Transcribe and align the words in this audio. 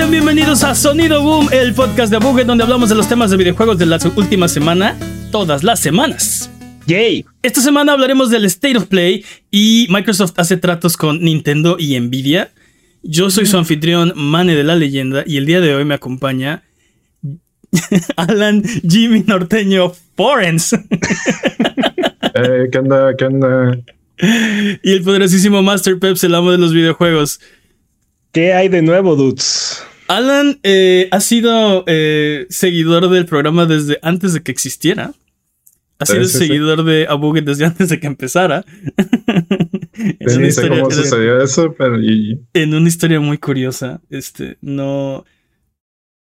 Sean 0.00 0.12
bienvenidos 0.12 0.64
a 0.64 0.74
Sonido 0.74 1.22
Boom, 1.22 1.48
el 1.52 1.74
podcast 1.74 2.10
de 2.10 2.16
Buget 2.16 2.46
donde 2.46 2.64
hablamos 2.64 2.88
de 2.88 2.94
los 2.94 3.06
temas 3.06 3.30
de 3.30 3.36
videojuegos 3.36 3.76
de 3.76 3.84
la 3.84 3.98
última 4.16 4.48
semana, 4.48 4.96
todas 5.30 5.62
las 5.62 5.78
semanas. 5.78 6.50
Yay. 6.86 7.26
Esta 7.42 7.60
semana 7.60 7.92
hablaremos 7.92 8.30
del 8.30 8.46
State 8.46 8.78
of 8.78 8.86
Play 8.86 9.26
y 9.50 9.86
Microsoft 9.90 10.32
hace 10.38 10.56
tratos 10.56 10.96
con 10.96 11.20
Nintendo 11.20 11.76
y 11.78 12.00
Nvidia. 12.00 12.50
Yo 13.02 13.28
soy 13.28 13.44
su 13.44 13.58
anfitrión, 13.58 14.14
Mane 14.16 14.54
de 14.54 14.64
la 14.64 14.74
Leyenda, 14.74 15.22
y 15.26 15.36
el 15.36 15.44
día 15.44 15.60
de 15.60 15.74
hoy 15.74 15.84
me 15.84 15.96
acompaña 15.96 16.62
Alan 18.16 18.62
Jimmy 18.64 19.22
Norteño 19.26 19.92
Forens. 20.16 20.72
Eh, 20.72 22.68
¿Qué 22.72 22.78
onda? 22.78 23.14
¿Qué 23.18 23.26
onda? 23.26 23.78
Y 24.82 24.92
el 24.92 25.02
poderosísimo 25.02 25.62
Master 25.62 25.98
Peps, 25.98 26.24
el 26.24 26.34
amo 26.34 26.52
de 26.52 26.56
los 26.56 26.72
videojuegos. 26.72 27.38
¿Qué 28.32 28.54
hay 28.54 28.68
de 28.68 28.80
nuevo, 28.80 29.14
dudes? 29.14 29.84
Alan 30.10 30.58
eh, 30.64 31.06
ha 31.12 31.20
sido 31.20 31.84
eh, 31.86 32.46
seguidor 32.50 33.08
del 33.10 33.26
programa 33.26 33.64
desde 33.64 34.00
antes 34.02 34.32
de 34.32 34.42
que 34.42 34.50
existiera. 34.50 35.12
Ha 36.00 36.06
sido 36.06 36.24
seguidor 36.24 36.82
de 36.82 37.06
Abuget 37.08 37.44
desde 37.44 37.64
antes 37.66 37.90
de 37.90 38.00
que 38.00 38.08
empezara. 38.08 38.64
en 39.94 40.36
una 40.36 40.68
cómo 40.68 40.90
sucedió 40.90 41.40
eso, 41.40 41.76
pero 41.78 41.96
En 42.54 42.74
una 42.74 42.88
historia 42.88 43.20
muy 43.20 43.38
curiosa. 43.38 44.00
Este, 44.10 44.58
no, 44.60 45.24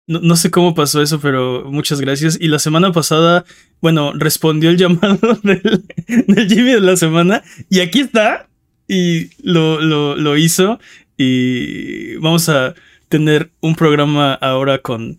no, 0.07 0.37
sé 0.37 0.51
cómo 0.51 0.75
pasó 0.75 1.01
eso, 1.01 1.19
pero 1.19 1.65
muchas 1.73 2.03
gracias. 2.03 2.37
Y 2.39 2.49
la 2.49 2.59
semana 2.59 2.93
pasada, 2.93 3.47
bueno, 3.81 4.13
respondió 4.13 4.69
el 4.69 4.77
llamado 4.77 5.39
del, 5.43 5.87
del 6.27 6.47
Jimmy 6.47 6.73
de 6.73 6.81
la 6.83 6.97
semana. 6.99 7.43
Y 7.71 7.81
aquí 7.81 8.01
está. 8.01 8.51
Y 8.87 9.31
lo, 9.43 9.81
lo, 9.81 10.15
lo 10.15 10.37
hizo 10.37 10.79
y 11.17 12.17
vamos 12.17 12.51
a 12.51 12.75
tener 13.09 13.51
un 13.61 13.75
programa 13.75 14.35
ahora 14.35 14.79
con, 14.79 15.19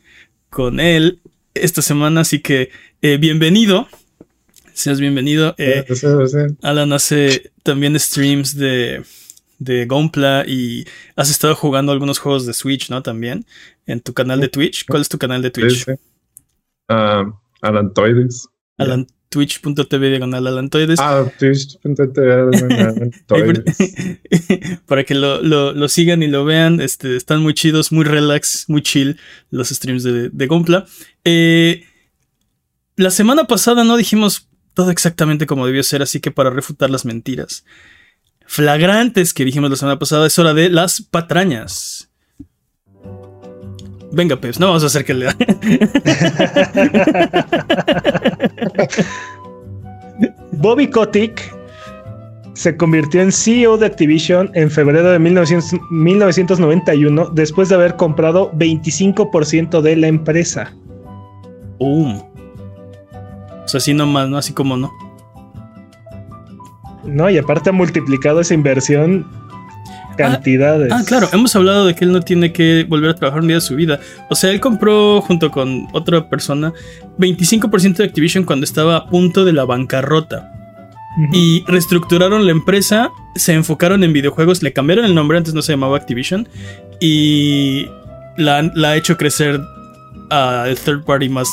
con 0.50 0.80
él 0.80 1.22
esta 1.54 1.82
semana, 1.82 2.22
así 2.22 2.40
que 2.40 2.70
eh, 3.02 3.18
bienvenido. 3.18 3.88
Seas 4.73 5.00
bienvenido. 5.00 5.56
Eh, 5.58 5.86
Alan 6.62 6.94
hace 6.94 7.52
también 7.64 8.00
streams 8.00 8.56
de, 8.56 9.04
de 9.58 9.86
Gonpla 9.86 10.45
y 10.48 10.86
has 11.16 11.30
estado 11.30 11.56
jugando 11.56 11.92
algunos 11.92 12.20
juegos 12.20 12.45
de 12.45 12.54
Switch, 12.54 12.90
¿no? 12.90 13.04
También 13.04 13.45
en 13.86 14.00
tu 14.00 14.14
canal 14.14 14.40
de 14.40 14.48
Twitch. 14.48 14.86
¿Cuál 14.86 15.02
es 15.02 15.10
tu 15.10 15.17
canal 15.17 15.42
de 15.42 15.52
Twitch? 15.52 15.86
Uh, 16.90 17.34
Alantoides 17.62 18.48
twitch.tv 19.30 20.09
diagonal 20.09 20.47
alantoides. 20.47 20.99
Ah, 20.99 21.25
twitch.tv. 21.38 22.02
Para 24.86 25.03
que 25.03 25.16
lo, 25.16 25.41
lo, 25.41 25.88
sigan 25.88 26.23
y 26.23 26.27
lo 26.27 26.45
vean. 26.45 26.81
Este, 26.81 27.16
están 27.16 27.41
muy 27.41 27.53
chidos, 27.53 27.91
muy 27.91 28.03
relax, 28.03 28.66
muy 28.67 28.81
chill 28.81 29.19
los 29.52 29.69
streams 29.69 30.03
de, 30.03 30.30
de 30.30 30.47
Gompla. 30.47 30.86
Eh, 31.23 31.86
la 32.95 33.11
semana 33.11 33.45
pasada 33.45 33.83
no 33.83 33.98
dijimos 33.98 34.49
todo 34.73 34.92
exactamente 34.92 35.45
como 35.45 35.65
debió 35.65 35.83
ser, 35.83 36.02
así 36.02 36.20
que 36.20 36.31
para 36.31 36.49
refutar 36.49 36.89
las 36.89 37.05
mentiras 37.05 37.64
flagrantes 38.49 39.36
que 39.36 39.45
dijimos 39.45 39.70
la 39.70 39.75
semana 39.75 39.99
pasada, 39.99 40.25
es 40.25 40.39
hora 40.39 40.55
de 40.55 40.70
las 40.70 41.04
patrañas. 41.04 42.08
Venga, 44.11 44.36
Peps, 44.36 44.59
no 44.59 44.67
vamos 44.67 44.83
a 44.83 44.87
hacer 44.87 45.05
que 45.05 45.14
lea. 45.14 45.33
Bobby 50.53 50.89
Kotick 50.89 51.55
se 52.53 52.75
convirtió 52.75 53.21
en 53.21 53.31
CEO 53.31 53.77
de 53.77 53.86
Activision 53.86 54.52
en 54.53 54.69
febrero 54.69 55.11
de 55.11 55.19
1991 55.19 57.30
después 57.30 57.69
de 57.69 57.75
haber 57.75 57.95
comprado 57.95 58.52
25% 58.53 59.81
de 59.81 59.95
la 59.95 60.08
empresa. 60.08 60.73
Um. 61.77 62.21
O 63.64 63.67
sea, 63.67 63.77
así 63.77 63.93
nomás, 63.93 64.27
¿no? 64.27 64.37
Así 64.37 64.52
como 64.52 64.75
no. 64.75 64.92
No, 67.05 67.30
y 67.30 67.37
aparte 67.37 67.69
ha 67.69 67.73
multiplicado 67.73 68.42
esa 68.42 68.53
inversión 68.53 69.25
cantidades. 70.19 70.91
Ah, 70.91 71.03
claro, 71.05 71.30
hemos 71.31 71.55
hablado 71.55 71.85
de 71.85 71.95
que 71.95 72.05
él 72.05 72.11
no 72.11 72.21
tiene 72.21 72.52
que 72.52 72.85
volver 72.87 73.11
a 73.11 73.15
trabajar 73.15 73.41
un 73.41 73.47
día 73.47 73.57
de 73.57 73.61
su 73.61 73.75
vida. 73.75 73.99
O 74.30 74.35
sea, 74.35 74.52
él 74.52 74.59
compró 74.59 75.21
junto 75.21 75.49
con 75.52 75.87
otra 75.93 76.30
persona 76.30 76.73
25% 77.17 77.95
de 77.95 78.03
Activision 78.03 78.43
cuando 78.43 78.65
estaba 78.65 78.95
a 78.97 79.05
punto 79.07 79.45
de 79.45 79.53
la 79.53 79.65
bancarrota. 79.65 80.52
Y 81.33 81.63
reestructuraron 81.67 82.45
la 82.45 82.52
empresa, 82.52 83.09
se 83.35 83.53
enfocaron 83.53 84.03
en 84.03 84.13
videojuegos, 84.13 84.61
le 84.63 84.71
cambiaron 84.71 85.03
el 85.05 85.15
nombre, 85.15 85.37
antes 85.37 85.53
no 85.53 85.61
se 85.61 85.73
llamaba 85.73 85.97
Activision, 85.97 86.47
y 87.01 87.87
la, 88.37 88.61
la 88.73 88.91
ha 88.91 88.95
hecho 88.95 89.17
crecer 89.17 89.59
al 90.30 90.77
third 90.77 91.03
party 91.03 91.27
más 91.27 91.49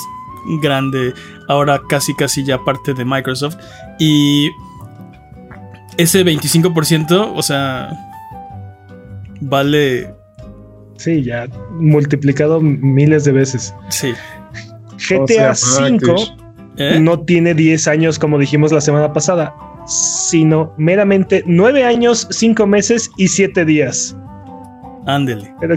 grande, 0.60 1.14
ahora 1.48 1.80
casi 1.88 2.14
casi 2.14 2.44
ya 2.44 2.58
parte 2.64 2.94
de 2.94 3.04
Microsoft. 3.04 3.56
Y 3.98 4.50
ese 5.96 6.24
25%, 6.24 7.32
o 7.34 7.42
sea, 7.42 7.90
vale. 9.40 10.10
Sí, 10.96 11.22
ya 11.22 11.46
multiplicado 11.72 12.60
miles 12.60 13.24
de 13.24 13.32
veces. 13.32 13.74
Sí. 13.90 14.12
GTA 14.96 15.52
V 15.52 16.46
¿Eh? 16.78 16.98
no 17.00 17.20
tiene 17.20 17.54
10 17.54 17.88
años 17.88 18.18
como 18.18 18.38
dijimos 18.38 18.72
la 18.72 18.80
semana 18.80 19.12
pasada, 19.12 19.54
sino 19.86 20.74
meramente 20.76 21.42
9 21.46 21.84
años, 21.84 22.26
5 22.30 22.66
meses 22.66 23.10
y 23.16 23.28
7 23.28 23.64
días. 23.64 24.16
Ándele. 25.06 25.54
Pero, 25.60 25.76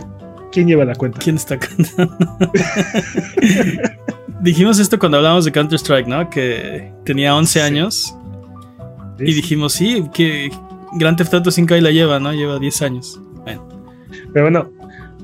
¿quién 0.51 0.67
lleva 0.67 0.83
la 0.85 0.95
cuenta? 0.95 1.19
¿Quién 1.19 1.37
está 1.37 1.57
cantando? 1.57 2.17
dijimos 4.41 4.79
esto 4.79 4.99
cuando 4.99 5.17
hablábamos 5.17 5.45
de 5.45 5.51
Counter-Strike, 5.51 6.07
¿no? 6.07 6.29
Que 6.29 6.91
tenía 7.05 7.35
11 7.35 7.61
años. 7.61 8.15
Y 9.19 9.33
dijimos, 9.33 9.73
sí, 9.73 10.05
que 10.13 10.49
Grand 10.93 11.17
Theft 11.17 11.33
Auto 11.33 11.51
5 11.51 11.73
ahí 11.73 11.81
la 11.81 11.91
lleva, 11.91 12.19
¿no? 12.19 12.33
Lleva 12.33 12.57
10 12.57 12.81
años. 12.81 13.21
Pero 14.33 14.45
bueno, 14.45 14.69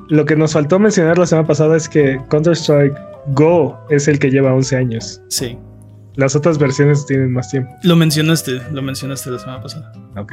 lo 0.09 0.25
que 0.25 0.35
nos 0.35 0.53
faltó 0.53 0.79
mencionar 0.79 1.17
la 1.17 1.25
semana 1.25 1.47
pasada 1.47 1.77
es 1.77 1.89
que 1.89 2.19
Counter-Strike 2.29 2.95
Go 3.29 3.77
es 3.89 4.07
el 4.07 4.19
que 4.19 4.29
lleva 4.29 4.53
11 4.53 4.75
años. 4.75 5.21
Sí. 5.29 5.57
Las 6.15 6.35
otras 6.35 6.57
versiones 6.57 7.05
tienen 7.05 7.33
más 7.33 7.49
tiempo. 7.49 7.71
Lo 7.83 7.95
mencionaste, 7.95 8.61
lo 8.71 8.81
mencionaste 8.81 9.31
la 9.31 9.39
semana 9.39 9.61
pasada. 9.61 9.91
Ok. 10.17 10.31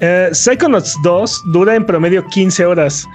Eh, 0.00 0.28
Psychonauts 0.32 0.96
2 1.02 1.42
dura 1.52 1.74
en 1.74 1.84
promedio 1.84 2.24
15 2.26 2.66
horas. 2.66 3.06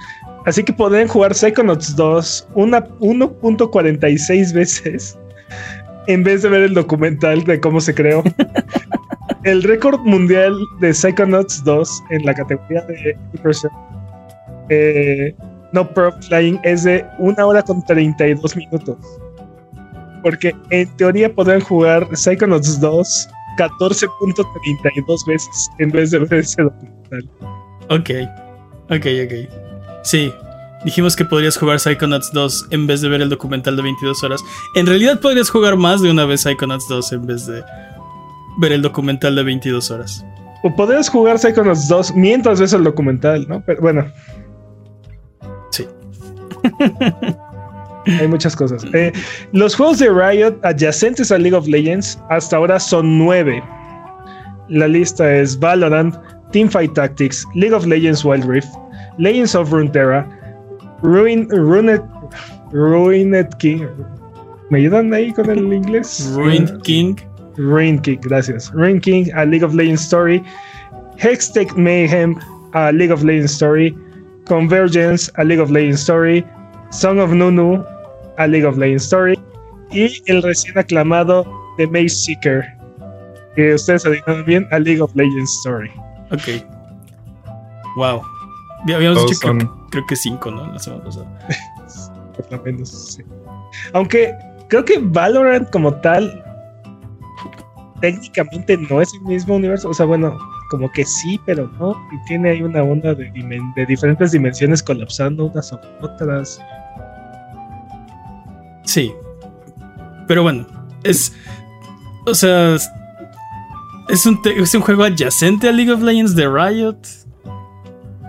Así 0.44 0.62
que 0.64 0.72
pueden 0.72 1.08
jugar 1.08 1.34
Psychonauts 1.34 1.94
2 1.96 2.48
1.46 2.54 4.52
veces 4.52 5.18
en 6.06 6.24
vez 6.24 6.42
de 6.42 6.48
ver 6.48 6.62
el 6.62 6.74
documental 6.74 7.44
de 7.44 7.60
cómo 7.60 7.80
se 7.80 7.94
creó. 7.94 8.22
el 9.44 9.62
récord 9.62 10.00
mundial 10.00 10.54
de 10.80 10.92
Psychonauts 10.92 11.62
2 11.64 12.02
en 12.10 12.24
la 12.24 12.34
categoría 12.34 12.82
de 12.82 13.16
eh, 14.68 15.34
no 15.72 15.88
pro 15.88 16.12
flying 16.22 16.58
es 16.62 16.84
de 16.84 17.04
una 17.18 17.44
hora 17.44 17.62
con 17.62 17.84
32 17.84 18.56
minutos. 18.56 18.96
Porque 20.22 20.54
en 20.70 20.88
teoría 20.96 21.34
podrán 21.34 21.60
jugar 21.60 22.06
Psychonauts 22.14 22.80
2 22.80 23.28
14.32 23.58 25.26
veces 25.26 25.70
en 25.78 25.90
vez 25.90 26.10
de 26.10 26.20
ver 26.20 26.34
ese 26.34 26.62
documental. 26.62 27.28
Ok, 27.90 28.10
ok, 28.90 29.06
ok. 29.24 30.02
Sí, 30.02 30.32
dijimos 30.84 31.16
que 31.16 31.24
podrías 31.24 31.56
jugar 31.56 31.80
Psychonauts 31.80 32.32
2 32.32 32.68
en 32.70 32.86
vez 32.86 33.00
de 33.00 33.08
ver 33.08 33.20
el 33.20 33.28
documental 33.28 33.76
de 33.76 33.82
22 33.82 34.22
horas. 34.24 34.42
En 34.74 34.86
realidad 34.86 35.20
podrías 35.20 35.50
jugar 35.50 35.76
más 35.76 36.00
de 36.00 36.10
una 36.10 36.24
vez 36.24 36.42
Psychonauts 36.42 36.88
2 36.88 37.12
en 37.12 37.26
vez 37.26 37.46
de 37.46 37.62
ver 38.58 38.72
el 38.72 38.82
documental 38.82 39.34
de 39.34 39.42
22 39.42 39.90
horas. 39.90 40.24
O 40.62 40.74
podrías 40.74 41.08
jugar 41.08 41.38
Psychonauts 41.38 41.88
2 41.88 42.14
mientras 42.14 42.60
ves 42.60 42.72
el 42.72 42.84
documental, 42.84 43.46
¿no? 43.48 43.62
Pero 43.66 43.80
bueno. 43.82 44.06
Sí. 45.70 45.86
Hay 48.06 48.28
muchas 48.28 48.56
cosas. 48.56 48.84
Eh, 48.92 49.12
los 49.52 49.74
juegos 49.74 49.98
de 49.98 50.08
Riot 50.08 50.58
adyacentes 50.62 51.30
a 51.30 51.38
League 51.38 51.56
of 51.56 51.66
Legends 51.66 52.18
hasta 52.30 52.56
ahora 52.56 52.78
son 52.80 53.18
nueve. 53.18 53.62
La 54.68 54.88
lista 54.88 55.32
es 55.34 55.58
Valorant, 55.58 56.14
Teamfight 56.52 56.94
Tactics, 56.94 57.46
League 57.54 57.74
of 57.74 57.86
Legends 57.86 58.24
Wild 58.24 58.44
Rift, 58.44 58.68
Legends 59.18 59.54
of 59.54 59.70
Runeterra, 59.70 60.26
Ruin, 61.02 61.48
Ruined 61.50 63.48
King. 63.58 63.86
¿Me 64.70 64.78
ayudan 64.78 65.12
ahí 65.12 65.32
con 65.32 65.50
el 65.50 65.72
inglés? 65.72 66.32
Ruined 66.34 66.80
King. 66.82 67.16
Ruined 67.56 68.02
King, 68.02 68.20
gracias. 68.22 68.70
Ruined 68.72 69.02
King, 69.02 69.30
a 69.34 69.44
League 69.44 69.62
of 69.62 69.74
Legends 69.74 70.04
Story. 70.04 70.42
Hextech 71.16 71.76
Mayhem, 71.76 72.38
a 72.74 72.92
League 72.92 73.12
of 73.12 73.22
Legends 73.22 73.54
Story. 73.54 73.96
Convergence, 74.46 75.30
a 75.38 75.44
League 75.44 75.60
of 75.60 75.70
Legends 75.70 76.02
Story. 76.02 76.44
Song 76.90 77.20
of 77.20 77.32
Nunu, 77.32 77.84
a 78.38 78.46
League 78.46 78.64
of 78.64 78.78
Legends 78.78 79.04
Story. 79.04 79.38
Y 79.90 80.22
el 80.26 80.42
recién 80.42 80.76
aclamado 80.78 81.46
The 81.76 81.86
Maze 81.86 82.10
Seeker, 82.10 82.64
que 83.54 83.74
ustedes 83.74 84.06
adivinaron 84.06 84.44
bien, 84.44 84.68
a 84.70 84.78
League 84.78 85.02
of 85.02 85.14
Legends 85.14 85.50
Story. 85.58 85.90
Ok. 86.30 86.64
Wow. 87.96 88.22
Habíamos 88.94 89.26
dicho 89.26 89.40
que 89.40 89.68
creo 89.90 90.06
que 90.06 90.16
5, 90.16 90.50
¿no? 90.50 90.72
La 90.72 90.78
semana 90.78 91.04
pasada. 91.04 91.26
Por 92.36 92.50
lo 92.50 92.62
menos, 92.62 93.14
sí. 93.14 93.22
Aunque 93.92 94.34
creo 94.68 94.84
que 94.84 94.98
Valorant 94.98 95.70
como 95.70 95.94
tal 95.94 96.41
técnicamente 98.02 98.76
no 98.76 99.00
es 99.00 99.14
el 99.14 99.22
mismo 99.22 99.56
universo. 99.56 99.88
O 99.88 99.94
sea, 99.94 100.04
bueno, 100.04 100.36
como 100.68 100.90
que 100.90 101.06
sí, 101.06 101.40
pero 101.46 101.70
no. 101.78 101.96
Y 102.12 102.22
tiene 102.26 102.50
ahí 102.50 102.62
una 102.62 102.82
onda 102.82 103.14
de, 103.14 103.32
diferentes 103.88 104.32
dimensiones 104.32 104.82
colapsando 104.82 105.46
unas 105.46 105.68
sobre 105.68 105.88
otras. 106.02 106.60
Sí. 108.84 109.10
Pero 110.28 110.42
bueno, 110.42 110.66
es. 111.04 111.32
O 112.26 112.34
sea. 112.34 112.76
Es 114.08 114.26
un, 114.26 114.40
es 114.44 114.74
un 114.74 114.82
juego 114.82 115.04
adyacente 115.04 115.68
a 115.68 115.72
League 115.72 115.90
of 115.90 116.02
Legends 116.02 116.34
de 116.34 116.46
Riot. 116.46 116.98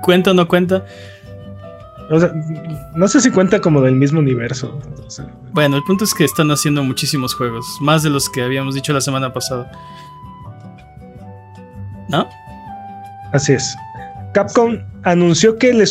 ¿Cuenta 0.01 0.31
o 0.31 0.33
no 0.33 0.47
cuenta? 0.47 0.85
O 2.13 2.19
sea, 2.19 2.31
no 2.95 3.07
sé 3.07 3.21
si 3.21 3.31
cuenta 3.31 3.60
como 3.60 3.81
del 3.81 3.95
mismo 3.95 4.19
universo. 4.19 4.80
bueno, 5.51 5.77
el 5.77 5.83
punto 5.83 6.04
es 6.04 6.13
que 6.13 6.24
están 6.24 6.51
haciendo 6.51 6.83
muchísimos 6.83 7.33
juegos, 7.33 7.65
más 7.81 8.04
de 8.04 8.12
los 8.12 8.30
que 8.30 8.44
habíamos 8.44 8.75
dicho 8.75 8.94
la 8.94 9.01
semana 9.01 9.33
pasada. 9.33 9.71
¿No? 12.10 12.30
Así 13.31 13.54
es. 13.54 13.75
Capcom 14.36 14.77
anunció 15.04 15.57
que 15.57 15.74
le, 15.74 15.86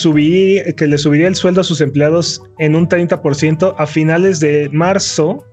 que 0.75 0.87
le 0.87 0.99
subiría 0.99 1.27
el 1.27 1.35
sueldo 1.35 1.61
a 1.61 1.65
sus 1.65 1.81
empleados 1.81 2.41
en 2.59 2.77
un 2.77 2.89
30% 2.89 3.75
a 3.77 3.87
finales 3.87 4.39
de 4.39 4.69
marzo 4.73 5.45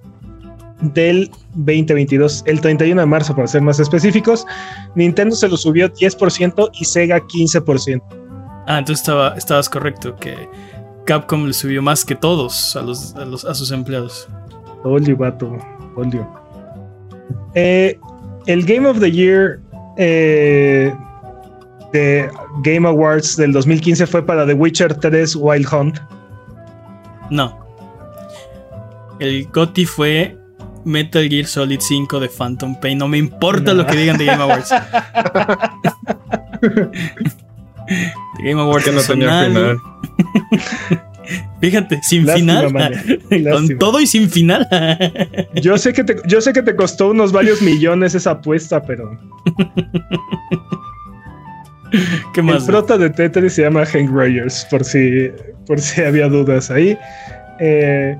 del 0.81 1.31
2022, 1.56 2.44
el 2.45 2.62
31 2.62 3.01
de 3.01 3.07
marzo 3.07 3.36
para 3.36 3.48
ser 3.48 3.63
más 3.63 3.80
específicos. 3.80 4.45
Nintendo 4.94 5.36
se 5.36 5.48
lo 5.48 5.57
subió 5.57 5.92
10% 5.92 6.69
y 6.80 6.86
Sega 6.86 7.19
15%. 7.21 8.19
Ah, 8.69 8.77
entonces 8.77 9.01
estaba, 9.01 9.33
estabas 9.36 9.68
correcto, 9.68 10.16
que 10.16 10.48
Capcom 11.07 11.48
le 11.48 11.54
subió 11.54 11.81
más 11.81 12.06
que 12.06 12.13
todos 12.13 12.75
a, 12.75 12.83
los, 12.83 13.16
a, 13.16 13.56
sus 13.56 13.71
empleados. 13.71 14.27
Olio, 14.83 15.18
vato, 15.18 15.57
olio. 15.95 16.30
Eh, 17.56 18.00
el 18.45 18.63
Game 18.63 18.88
of 18.88 19.00
the 19.00 19.12
Year 19.12 19.60
eh, 19.98 20.94
de 21.94 22.30
Game 22.62 22.88
Awards 22.88 23.38
del 23.38 23.54
2015 23.54 24.06
fue 24.06 24.24
para 24.24 24.45
The 24.45 24.54
Witcher 24.54 24.94
3 24.94 25.36
Wild 25.36 25.74
Hunt. 25.74 26.00
No. 27.31 27.57
El 29.18 29.48
GOTY 29.48 29.86
fue 29.88 30.38
Metal 30.86 31.27
Gear 31.27 31.48
Solid 31.48 31.80
5 31.81 32.19
de 32.19 32.30
Phantom 32.30 32.80
Pain. 32.80 33.00
No 33.00 33.07
me 33.07 33.18
importa 33.18 33.74
lo 33.74 33.88
que 33.88 33.98
digan 33.98 34.19
de 34.19 34.25
Game 34.25 34.44
Awards. 34.44 34.69
Game 38.44 38.62
Awards 38.62 38.86
que 38.86 38.91
no 38.91 39.01
tenía 39.01 39.45
final. 39.45 39.81
Fíjate, 41.62 42.00
sin 42.01 42.27
final. 42.27 42.71
Con 43.51 43.77
todo 43.77 44.00
y 44.00 44.07
sin 44.07 44.30
final. 44.30 44.68
yo, 45.62 45.77
sé 45.77 45.94
que 45.94 46.03
te, 46.03 46.15
yo 46.25 46.41
sé 46.41 46.53
que 46.53 46.63
te 46.63 46.75
costó 46.75 47.09
unos 47.09 47.31
varios 47.31 47.62
millones 47.62 48.15
esa 48.15 48.31
apuesta, 48.31 48.81
pero. 48.81 49.19
¿Qué 52.33 52.41
más? 52.41 52.63
El 52.63 52.68
prota 52.68 52.97
de 52.97 53.09
Tetris 53.09 53.53
se 53.53 53.63
llama 53.63 53.86
Hank 53.86 54.09
Rogers, 54.09 54.65
por 54.69 54.83
si, 54.83 55.30
por 55.65 55.80
si 55.80 56.01
había 56.01 56.27
dudas 56.27 56.71
ahí. 56.71 56.97
Eh, 57.59 58.18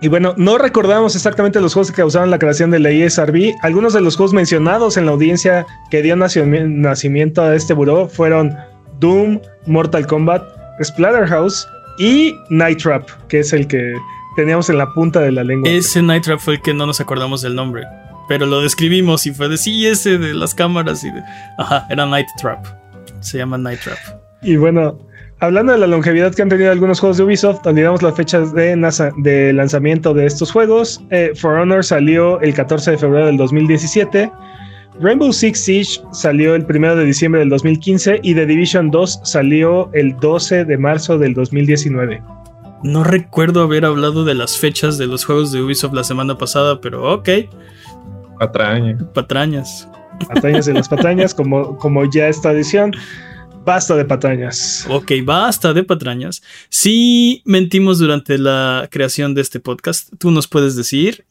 y 0.00 0.08
bueno, 0.08 0.34
no 0.36 0.58
recordamos 0.58 1.16
exactamente 1.16 1.60
los 1.60 1.74
juegos 1.74 1.90
que 1.90 1.96
causaron 1.96 2.30
la 2.30 2.38
creación 2.38 2.70
de 2.70 2.78
la 2.78 2.90
ESRB. 2.90 3.54
Algunos 3.62 3.92
de 3.92 4.00
los 4.00 4.16
juegos 4.16 4.32
mencionados 4.32 4.96
en 4.96 5.06
la 5.06 5.12
audiencia 5.12 5.66
que 5.90 6.02
dio 6.02 6.14
nacimiento 6.14 7.42
a 7.42 7.54
este 7.56 7.74
buró 7.74 8.08
fueron 8.08 8.56
Doom, 9.00 9.40
Mortal 9.66 10.06
Kombat, 10.06 10.42
Splatterhouse 10.82 11.66
y 11.98 12.32
Night 12.48 12.80
Trap, 12.80 13.08
que 13.28 13.40
es 13.40 13.52
el 13.52 13.66
que 13.66 13.94
teníamos 14.36 14.70
en 14.70 14.78
la 14.78 14.92
punta 14.94 15.18
de 15.20 15.32
la 15.32 15.42
lengua. 15.42 15.68
Ese 15.68 16.00
Night 16.00 16.22
Trap 16.22 16.38
fue 16.38 16.54
el 16.54 16.62
que 16.62 16.74
no 16.74 16.86
nos 16.86 17.00
acordamos 17.00 17.42
del 17.42 17.56
nombre, 17.56 17.82
pero 18.28 18.46
lo 18.46 18.60
describimos 18.60 19.26
y 19.26 19.32
fue 19.32 19.48
de 19.48 19.56
sí, 19.56 19.84
ese 19.84 20.16
de 20.18 20.32
las 20.32 20.54
cámaras 20.54 21.02
y 21.02 21.10
de... 21.10 21.22
Ajá, 21.58 21.86
era 21.90 22.06
Night 22.06 22.28
Trap. 22.40 22.64
Se 23.18 23.38
llama 23.38 23.58
Night 23.58 23.80
Trap. 23.80 23.98
Y 24.42 24.54
bueno, 24.54 24.96
hablando 25.40 25.72
de 25.72 25.78
la 25.78 25.86
longevidad 25.86 26.34
que 26.34 26.42
han 26.42 26.48
tenido 26.48 26.70
algunos 26.70 27.00
juegos 27.00 27.18
de 27.18 27.24
Ubisoft, 27.24 27.66
olvidamos 27.66 28.02
las 28.02 28.14
fechas 28.14 28.52
de, 28.54 28.76
de 29.18 29.52
lanzamiento 29.52 30.14
de 30.14 30.26
estos 30.26 30.50
juegos. 30.50 31.02
Eh, 31.10 31.32
For 31.34 31.58
Honor 31.58 31.84
salió 31.84 32.40
el 32.40 32.54
14 32.54 32.92
de 32.92 32.98
febrero 32.98 33.26
del 33.26 33.36
2017. 33.36 34.30
Rainbow 35.00 35.32
Six 35.32 35.64
Siege 35.64 36.00
salió 36.12 36.54
el 36.54 36.66
1 36.68 36.96
de 36.96 37.04
diciembre 37.04 37.40
del 37.40 37.50
2015 37.50 38.20
y 38.22 38.34
The 38.34 38.46
Division 38.46 38.90
2 38.90 39.20
salió 39.22 39.90
el 39.92 40.16
12 40.16 40.64
de 40.64 40.76
marzo 40.76 41.18
del 41.18 41.34
2019. 41.34 42.20
No 42.82 43.04
recuerdo 43.04 43.62
haber 43.62 43.84
hablado 43.84 44.24
de 44.24 44.34
las 44.34 44.58
fechas 44.58 44.98
de 44.98 45.06
los 45.06 45.24
juegos 45.24 45.52
de 45.52 45.62
Ubisoft 45.62 45.94
la 45.94 46.04
semana 46.04 46.36
pasada, 46.36 46.80
pero 46.80 47.14
ok. 47.14 47.28
Patrañas. 48.38 49.02
Patrañas. 49.14 49.88
Patrañas 50.28 50.66
de 50.66 50.74
las 50.74 50.88
patrañas, 50.88 51.34
como, 51.34 51.76
como 51.78 52.04
ya 52.04 52.28
esta 52.28 52.50
edición. 52.52 52.92
Basta 53.68 53.94
de 53.96 54.06
patrañas. 54.06 54.86
Ok, 54.88 55.12
basta 55.24 55.74
de 55.74 55.84
patrañas. 55.84 56.42
Si 56.70 57.42
mentimos 57.44 57.98
durante 57.98 58.38
la 58.38 58.88
creación 58.90 59.34
de 59.34 59.42
este 59.42 59.60
podcast, 59.60 60.08
tú 60.16 60.30
nos 60.30 60.48
puedes 60.48 60.74
decir, 60.74 61.26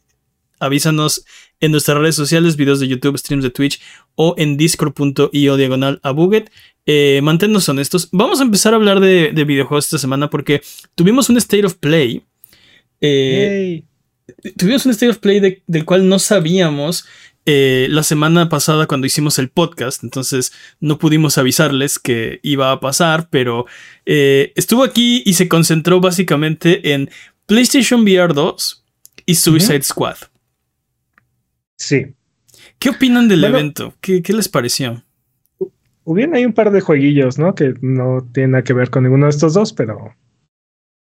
avísanos 0.60 1.26
en 1.60 1.72
nuestras 1.72 1.98
redes 1.98 2.14
sociales, 2.14 2.56
videos 2.56 2.80
de 2.80 2.88
YouTube, 2.88 3.18
streams 3.18 3.44
de 3.44 3.50
Twitch 3.50 3.82
o 4.14 4.36
en 4.38 4.56
discord.io 4.56 5.58
diagonal 5.58 6.00
a 6.04 6.12
Buget. 6.12 6.52
Eh, 6.86 7.22
manténnos 7.24 7.68
honestos. 7.70 8.08
Vamos 8.12 8.40
a 8.40 8.44
empezar 8.44 8.74
a 8.74 8.76
hablar 8.76 9.00
de, 9.00 9.32
videojuegos 9.44 9.86
esta 9.86 9.98
semana 9.98 10.30
porque 10.30 10.62
tuvimos 10.94 11.32
un 11.32 11.38
State 11.38 11.66
of 11.66 11.74
Play. 11.78 12.22
Eh, 13.02 13.84
tuvimos 14.56 14.86
un 14.86 14.92
State 14.92 15.10
of 15.10 15.18
Play 15.18 15.64
del 15.66 15.86
cual 15.86 16.08
no 16.08 16.20
sabíamos 16.20 17.04
eh, 17.50 17.88
la 17.90 18.04
semana 18.04 18.50
pasada 18.50 18.88
cuando 18.88 19.08
hicimos 19.08 19.40
el 19.40 19.48
podcast, 19.48 20.04
entonces 20.04 20.52
no 20.82 21.00
pudimos 21.00 21.38
avisarles 21.38 21.98
que 21.98 22.42
iba 22.44 22.74
a 22.74 22.82
pasar, 22.82 23.30
pero 23.30 23.66
eh, 24.06 24.52
estuvo 24.58 24.84
aquí 24.84 25.24
y 25.26 25.32
se 25.32 25.48
concentró 25.48 26.02
básicamente 26.02 26.92
en 26.92 27.10
PlayStation 27.46 28.02
VR 28.02 28.34
2 28.34 28.86
y 29.26 29.36
Suicide 29.36 29.84
Squad. 29.84 30.18
Sí. 31.78 32.08
¿Qué 32.80 32.90
opinan 32.90 33.30
del 33.30 33.46
evento? 33.46 33.94
¿Qué, 34.02 34.22
¿Qué, 34.22 34.34
les 34.34 34.50
pareció? 34.50 35.06
Hubieron 36.04 36.36
ahí 36.36 36.44
un 36.44 36.52
par 36.52 36.72
de 36.72 36.82
jueguillos, 36.82 37.40
¿no? 37.40 37.56
Que 37.56 37.76
no 37.80 38.28
tienen 38.34 38.52
nada 38.52 38.66
que 38.66 38.74
ver 38.74 38.90
con 38.90 39.04
ninguno 39.04 39.28
de 39.28 39.30
estos 39.30 39.54
dos, 39.54 39.72
pero 39.72 40.14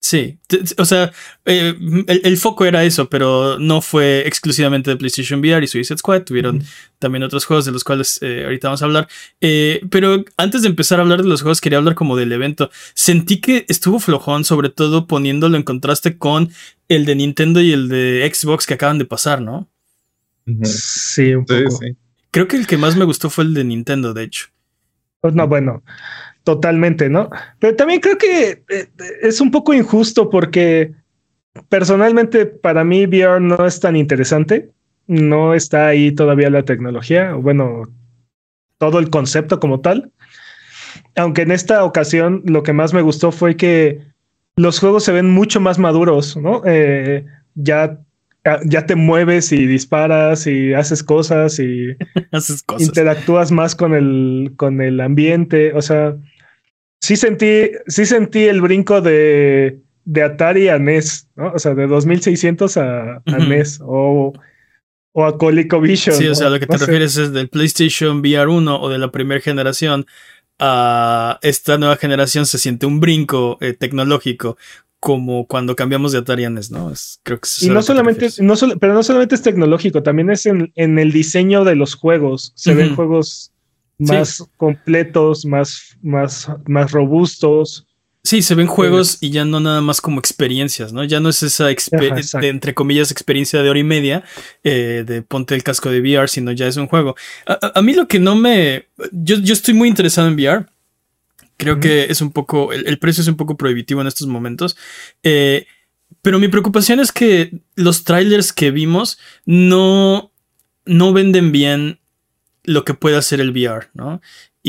Sí, 0.01 0.39
o 0.79 0.85
sea, 0.85 1.13
eh, 1.45 1.75
el, 2.07 2.37
foco 2.37 2.65
era 2.65 2.85
eso, 2.85 3.11
pero 3.11 3.59
no 3.59 3.83
fue 3.83 4.27
exclusivamente 4.27 4.91
de 4.91 4.97
PlayStation 4.97 5.41
VR 5.41 5.65
y 5.65 5.67
Suicide 5.67 5.99
Squad. 5.99 6.23
Tuvieron 6.23 6.63
también 7.01 7.25
otros 7.25 7.45
juegos 7.45 7.65
de 7.65 7.73
los 7.73 7.83
cuales 7.83 8.19
eh, 8.23 8.45
ahorita 8.45 8.69
vamos 8.69 8.83
a 8.83 8.85
hablar. 8.85 9.09
Eh, 9.41 9.81
pero 9.91 10.25
antes 10.37 10.63
de 10.63 10.69
empezar 10.69 11.01
a 11.01 11.03
hablar 11.03 11.23
de 11.23 11.29
los 11.29 11.43
juegos, 11.43 11.61
quería 11.61 11.79
hablar 11.79 11.97
como 11.97 12.17
del 12.17 12.31
evento. 12.31 12.71
Sentí 12.95 13.41
que 13.41 13.67
estuvo 13.69 13.99
flojón, 13.99 14.45
sobre 14.45 14.69
todo 14.69 15.09
poniéndolo 15.09 15.57
en 15.57 15.65
contraste 15.65 16.17
con 16.17 16.51
el 16.89 17.05
de 17.05 17.17
Nintendo 17.17 17.61
y 17.61 17.73
el 17.73 17.89
de 17.89 18.31
Xbox 18.33 18.67
que 18.67 18.75
acaban 18.75 18.99
de 18.99 19.05
pasar, 19.05 19.43
¿no? 19.43 19.69
Sí, 20.63 21.35
un 21.35 21.45
poco. 21.45 21.81
Creo 22.31 22.47
que 22.47 22.57
el 22.57 22.69
que 22.69 22.77
más 22.77 22.97
me 22.97 23.05
gustó 23.05 23.31
fue 23.31 23.45
el 23.45 23.53
de 23.53 23.65
Nintendo, 23.65 24.15
de 24.15 24.23
hecho. 24.23 24.47
Pues 25.21 25.35
no, 25.35 25.49
bueno, 25.49 25.83
totalmente, 26.49 27.11
¿no? 27.11 27.29
Pero 27.59 27.77
también 27.77 28.01
creo 28.01 28.17
que 28.17 28.63
eh, 28.71 28.89
es 29.21 29.39
un 29.43 29.51
poco 29.51 29.75
injusto 29.75 30.31
porque 30.31 30.95
personalmente 31.69 32.47
para 32.47 32.85
mí 32.85 33.05
VR 33.05 33.39
no 33.39 33.67
es 33.67 33.81
tan 33.81 33.97
interesante. 33.97 34.71
No 35.07 35.53
está 35.53 35.89
ahí 35.89 36.11
todavía 36.11 36.49
la 36.49 36.63
tecnología, 36.63 37.35
bueno, 37.35 37.83
todo 38.79 38.99
el 38.99 39.11
concepto 39.11 39.61
como 39.61 39.81
tal. 39.81 40.11
Aunque 41.17 41.43
en 41.43 41.51
esta 41.51 41.85
ocasión 41.85 42.41
lo 42.47 42.63
que 42.63 42.73
más 42.73 42.95
me 42.95 43.03
gustó 43.03 43.31
fue 43.31 43.55
que 43.55 44.01
los 44.57 44.81
juegos 44.81 45.05
se 45.05 45.13
ven 45.13 45.31
mucho 45.31 45.61
más 45.61 45.79
maduros, 45.79 46.35
¿no? 46.35 46.63
Eh, 46.65 47.27
ya, 47.57 47.99
ya 48.65 48.87
te 48.87 48.95
mueves 48.95 49.53
y 49.53 49.67
disparas 49.67 50.47
y 50.47 50.73
haces 50.73 51.03
cosas 51.03 51.59
y 51.59 51.95
haces 52.33 52.63
cosas. 52.63 52.89
interactúas 52.89 53.53
más 53.53 53.75
con 53.75 53.93
el, 53.93 54.55
con 54.57 54.81
el 54.81 54.99
ambiente. 55.03 55.75
O 55.75 55.83
sea, 55.83 56.17
sí 57.01 57.17
sentí, 57.17 57.71
sí 57.87 58.07
sentí 58.07 58.45
el 58.45 58.61
brinco 58.61 59.01
de, 59.01 59.81
de 60.05 60.23
Atari 60.23 60.69
a 60.69 60.79
NES, 60.79 61.29
¿no? 61.37 61.53
O 61.53 61.59
sea, 61.59 61.75
de 61.75 61.87
2600 61.87 62.77
a, 62.77 63.23
a 63.25 63.39
NES 63.39 63.81
o, 63.83 64.33
o 65.13 65.25
a 65.25 65.39
ColecoVision. 65.39 66.17
Sí, 66.17 66.27
o 66.29 66.35
sea, 66.35 66.51
lo 66.51 66.59
que 66.59 66.67
te 66.67 66.77
refieres 66.77 67.17
es 67.17 67.33
del 67.33 67.49
PlayStation 67.49 68.21
VR 68.21 68.49
1 68.49 68.81
o 68.81 68.89
de 68.89 68.99
la 68.99 69.11
primera 69.11 69.41
generación 69.41 70.07
a 70.59 71.39
esta 71.43 71.79
nueva 71.79 71.97
generación 71.97 72.45
se 72.45 72.59
siente 72.59 72.85
un 72.85 72.99
brinco 72.99 73.59
eh, 73.61 73.75
tecnológico 73.75 74.57
como 75.01 75.47
cuando 75.47 75.77
cambiamos 75.77 76.11
de 76.11 76.19
Atari 76.19 76.45
a 76.45 76.51
NES, 76.51 76.73
¿no? 76.73 76.91
Es, 76.91 77.21
creo 77.23 77.39
que 77.39 77.49
y 77.61 77.69
no 77.69 77.83
solamente, 77.83 78.29
no 78.41 78.55
pero 78.81 78.95
no 78.95 79.03
solamente 79.05 79.37
es 79.37 79.43
tecnológico, 79.43 80.03
también 80.03 80.31
es 80.31 80.47
en, 80.47 80.73
en 80.75 80.99
el 80.99 81.13
diseño 81.13 81.65
de 81.65 81.77
los 81.77 81.95
juegos. 81.95 82.53
Se 82.57 82.75
ven 82.75 82.97
juegos 82.97 83.53
más 83.99 84.45
completos, 84.57 85.45
más, 85.45 85.97
más, 86.03 86.49
más 86.67 86.93
robustos. 86.93 87.87
Sí, 88.25 88.43
se 88.43 88.55
ven 88.55 88.67
juegos 88.67 89.19
y 89.21 89.31
ya 89.31 89.45
no 89.45 89.59
nada 89.59 89.81
más 89.81 90.01
como 90.01 90.19
experiencias, 90.19 90.93
¿no? 90.93 91.03
Ya 91.05 91.19
no 91.19 91.31
es 91.31 91.43
esa, 91.43 91.69
entre 92.43 92.75
comillas, 92.75 93.11
experiencia 93.11 93.63
de 93.63 93.71
hora 93.71 93.79
y 93.79 93.85
media 93.85 94.25
eh, 94.65 95.05
de 95.07 95.23
ponte 95.23 95.55
el 95.55 95.63
casco 95.63 95.91
de 95.91 96.01
VR, 96.01 96.29
sino 96.29 96.53
ya 96.53 96.67
es 96.67 96.77
un 96.77 96.89
juego. 96.89 97.17
A, 97.47 97.81
mí 97.81 97.95
lo 97.95 98.07
que 98.07 98.19
no 98.19 98.35
me... 98.37 98.89
Yo, 99.13 99.37
yo, 99.37 99.55
estoy 99.55 99.73
muy 99.73 99.89
interesado 99.89 100.29
en 100.29 100.35
VR. 100.35 100.67
Creo 101.57 101.81
que 101.81 102.05
es 102.05 102.21
un 102.21 102.31
poco... 102.31 102.73
El, 102.73 102.99
precio 102.99 103.23
es 103.23 103.29
un 103.29 103.37
poco 103.37 103.57
prohibitivo 103.57 104.03
en 104.03 104.09
estos 104.09 104.27
momentos. 104.27 104.77
Eh, 105.23 105.67
pero 106.21 106.39
mi 106.39 106.49
preocupación 106.49 107.01
es 107.01 107.13
que 107.13 107.61
los 107.77 108.05
trailers 108.05 108.53
que 108.53 108.71
vimos 108.71 109.19
no, 109.47 110.33
no 110.85 111.13
venden 111.13 111.51
bien 111.51 111.99
lo 112.69 112.85
que 112.85 112.95
puede 112.95 113.17
hacer 113.17 113.41
el 113.41 113.51
VR, 113.51 113.89
¿no? 113.95 114.21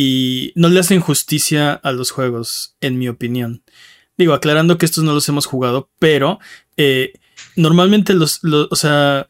y 0.01 0.53
no 0.55 0.69
le 0.69 0.79
hacen 0.79 1.01
justicia 1.01 1.73
a 1.73 1.91
los 1.91 2.11
juegos, 2.11 2.77
en 2.79 2.97
mi 2.97 3.09
opinión. 3.09 3.63
Digo, 4.17 4.33
aclarando 4.33 4.77
que 4.77 4.85
estos 4.85 5.03
no 5.03 5.13
los 5.13 5.27
hemos 5.27 5.45
jugado, 5.45 5.89
pero 5.99 6.39
eh, 6.77 7.11
normalmente 7.57 8.13
los, 8.13 8.39
o 8.43 8.75
sea, 8.77 9.27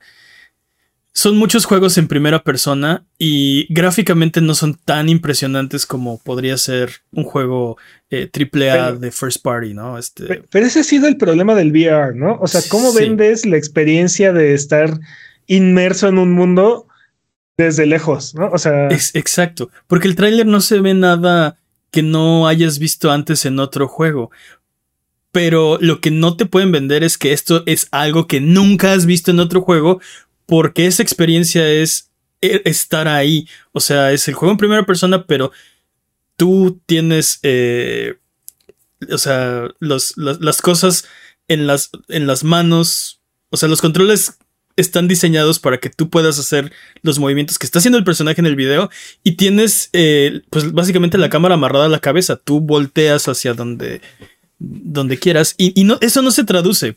son 1.11 1.37
muchos 1.37 1.65
juegos 1.65 1.97
en 1.97 2.07
primera 2.07 2.43
persona 2.43 3.03
y 3.17 3.65
gráficamente 3.73 4.41
no 4.41 4.53
son 4.53 4.75
tan 4.75 5.09
impresionantes 5.09 5.87
como 5.87 6.19
podría 6.19 6.55
ser 6.57 6.91
un 7.13 7.23
juego 7.23 7.77
eh, 8.11 8.29
AAA 8.31 8.93
de 8.93 9.11
first 9.11 9.41
party, 9.41 9.73
¿no? 9.73 9.97
Este... 9.97 10.43
Pero 10.51 10.65
ese 10.67 10.81
ha 10.81 10.83
sido 10.83 11.07
el 11.07 11.17
problema 11.17 11.55
del 11.55 11.71
VR, 11.71 12.15
¿no? 12.15 12.37
O 12.39 12.47
sea, 12.47 12.61
¿cómo 12.69 12.93
vendes 12.93 13.43
la 13.45 13.57
experiencia 13.57 14.33
de 14.33 14.53
estar 14.53 14.99
inmerso 15.47 16.07
en 16.09 16.19
un 16.19 16.33
mundo 16.33 16.88
desde 17.63 17.85
lejos, 17.85 18.33
¿no? 18.35 18.49
O 18.51 18.57
sea. 18.57 18.87
Es, 18.87 19.13
exacto. 19.15 19.69
Porque 19.87 20.07
el 20.07 20.15
tráiler 20.15 20.45
no 20.45 20.61
se 20.61 20.79
ve 20.79 20.93
nada 20.93 21.57
que 21.91 22.01
no 22.01 22.47
hayas 22.47 22.79
visto 22.79 23.11
antes 23.11 23.45
en 23.45 23.59
otro 23.59 23.87
juego. 23.87 24.31
Pero 25.31 25.77
lo 25.81 26.01
que 26.01 26.11
no 26.11 26.37
te 26.37 26.45
pueden 26.45 26.71
vender 26.71 27.03
es 27.03 27.17
que 27.17 27.33
esto 27.33 27.63
es 27.65 27.87
algo 27.91 28.27
que 28.27 28.39
nunca 28.39 28.93
has 28.93 29.05
visto 29.05 29.31
en 29.31 29.39
otro 29.39 29.61
juego. 29.61 30.01
Porque 30.45 30.87
esa 30.87 31.03
experiencia 31.03 31.67
es 31.69 32.09
e, 32.41 32.61
estar 32.65 33.07
ahí. 33.07 33.47
O 33.71 33.79
sea, 33.79 34.11
es 34.11 34.27
el 34.27 34.33
juego 34.33 34.51
en 34.51 34.57
primera 34.57 34.85
persona, 34.85 35.25
pero 35.25 35.51
tú 36.35 36.81
tienes. 36.85 37.39
Eh, 37.43 38.15
o 39.11 39.17
sea, 39.17 39.69
los, 39.79 40.15
las 40.17 40.61
cosas 40.61 41.05
en 41.47 41.67
las, 41.67 41.89
en 42.07 42.25
las 42.25 42.43
manos. 42.43 43.21
O 43.49 43.57
sea, 43.57 43.67
los 43.67 43.81
controles 43.81 44.37
están 44.79 45.07
diseñados 45.07 45.59
para 45.59 45.77
que 45.77 45.89
tú 45.89 46.09
puedas 46.09 46.39
hacer 46.39 46.71
los 47.01 47.19
movimientos 47.19 47.57
que 47.57 47.65
está 47.65 47.79
haciendo 47.79 47.97
el 47.97 48.03
personaje 48.03 48.41
en 48.41 48.47
el 48.47 48.55
video 48.55 48.89
y 49.23 49.33
tienes 49.33 49.89
eh, 49.93 50.41
pues 50.49 50.71
básicamente 50.71 51.17
la 51.17 51.29
cámara 51.29 51.55
amarrada 51.55 51.85
a 51.85 51.89
la 51.89 51.99
cabeza, 51.99 52.37
tú 52.37 52.61
volteas 52.61 53.27
hacia 53.27 53.53
donde, 53.53 54.01
donde 54.57 55.17
quieras 55.17 55.55
y, 55.57 55.83
no, 55.83 55.97
eso 56.01 56.21
no 56.21 56.31
se 56.31 56.43
traduce. 56.43 56.95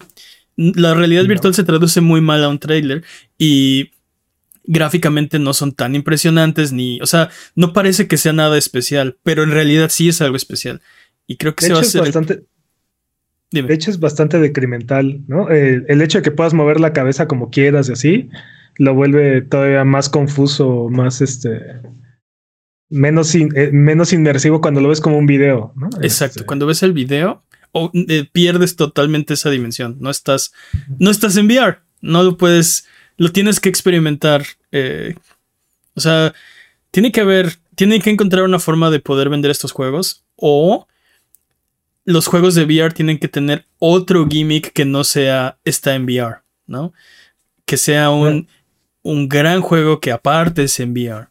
La 0.57 0.95
realidad 0.95 1.25
virtual 1.25 1.55
se 1.55 1.65
traduce 1.65 2.01
muy 2.01 2.21
mal 2.21 2.45
a 2.45 2.49
un 2.49 2.59
trailer 2.59 3.03
y 3.39 3.91
gráficamente 4.65 5.39
no 5.39 5.55
son 5.55 5.73
tan 5.73 5.95
impresionantes 5.95 6.73
ni, 6.73 7.01
o 7.01 7.07
sea, 7.07 7.31
no 7.57 7.73
parece 7.73 8.07
que 8.07 8.19
sea 8.19 8.33
nada 8.33 8.59
especial, 8.59 9.17
pero 9.23 9.43
en 9.43 9.51
realidad 9.51 9.91
sí 9.91 10.09
es 10.09 10.21
algo 10.21 10.37
especial. 10.37 10.81
Y 11.27 11.37
creo 11.37 11.55
que 11.55 11.67
se 11.67 11.73
va 11.73 11.79
a 11.79 11.83
hacer... 11.83 12.03
Bastante... 12.03 12.45
De 13.53 13.75
hecho, 13.75 13.91
es 13.91 14.01
bastante 14.01 14.39
decremental, 14.39 15.21
¿no? 15.29 15.51
Eh, 15.51 15.85
el 15.89 16.01
hecho 16.01 16.19
de 16.19 16.23
que 16.23 16.31
puedas 16.31 16.55
mover 16.55 16.81
la 16.81 16.95
cabeza 16.95 17.29
como 17.29 17.51
quieras 17.51 17.89
y 17.89 17.93
así, 17.93 18.31
lo 18.77 18.95
vuelve 18.95 19.43
todavía 19.43 19.85
más 19.85 20.09
confuso, 20.09 20.89
más 20.89 21.21
este. 21.21 21.61
Menos, 22.89 23.35
eh, 23.35 23.71
menos 23.73 24.13
inmersivo 24.13 24.61
cuando 24.61 24.81
lo 24.81 24.89
ves 24.89 25.01
como 25.01 25.19
un 25.19 25.27
video, 25.27 25.73
¿no? 25.77 25.89
Exacto. 26.03 26.41
Este, 26.41 26.47
cuando 26.47 26.67
ves 26.67 26.83
el 26.83 26.93
video, 26.93 27.43
eh, 27.95 28.27
pierdes 28.33 28.77
totalmente 28.77 29.35
esa 29.35 29.51
dimensión. 29.51 29.97
No 30.01 30.11
estás, 30.11 30.53
no 30.99 31.11
estás 31.11 31.37
en 31.37 31.47
VR. 31.47 31.79
No 32.01 32.23
lo 32.23 32.37
puedes. 32.37 32.87
Lo 33.17 33.31
tienes 33.33 33.61
que 33.61 33.69
experimentar. 33.69 34.45
o 35.95 36.01
sea, 36.01 36.35
tiene 36.91 37.13
que 37.13 37.21
haber. 37.21 37.57
Tiene 37.75 38.01
que 38.01 38.11
encontrar 38.11 38.45
una 38.45 38.59
forma 38.59 38.91
de 38.91 39.01
poder 39.01 39.29
vender 39.31 39.51
estos 39.51 39.73
juegos. 39.73 40.25
O 40.37 40.87
los 42.05 42.27
juegos 42.27 42.55
de 42.55 42.65
VR 42.65 42.93
tienen 42.93 43.19
que 43.19 43.29
tener 43.29 43.67
otro 43.79 44.27
gimmick 44.29 44.73
que 44.73 44.85
no 44.85 45.05
sea 45.05 45.59
está 45.65 45.95
en 45.95 46.05
VR, 46.05 46.39
¿no? 46.67 46.93
Que 47.65 47.77
sea 47.77 48.11
un, 48.11 48.49
un 49.03 49.29
gran 49.29 49.61
juego 49.61 50.01
que 50.01 50.13
aparte 50.13 50.65
es 50.65 50.81
en 50.81 50.93
VR. 50.93 51.29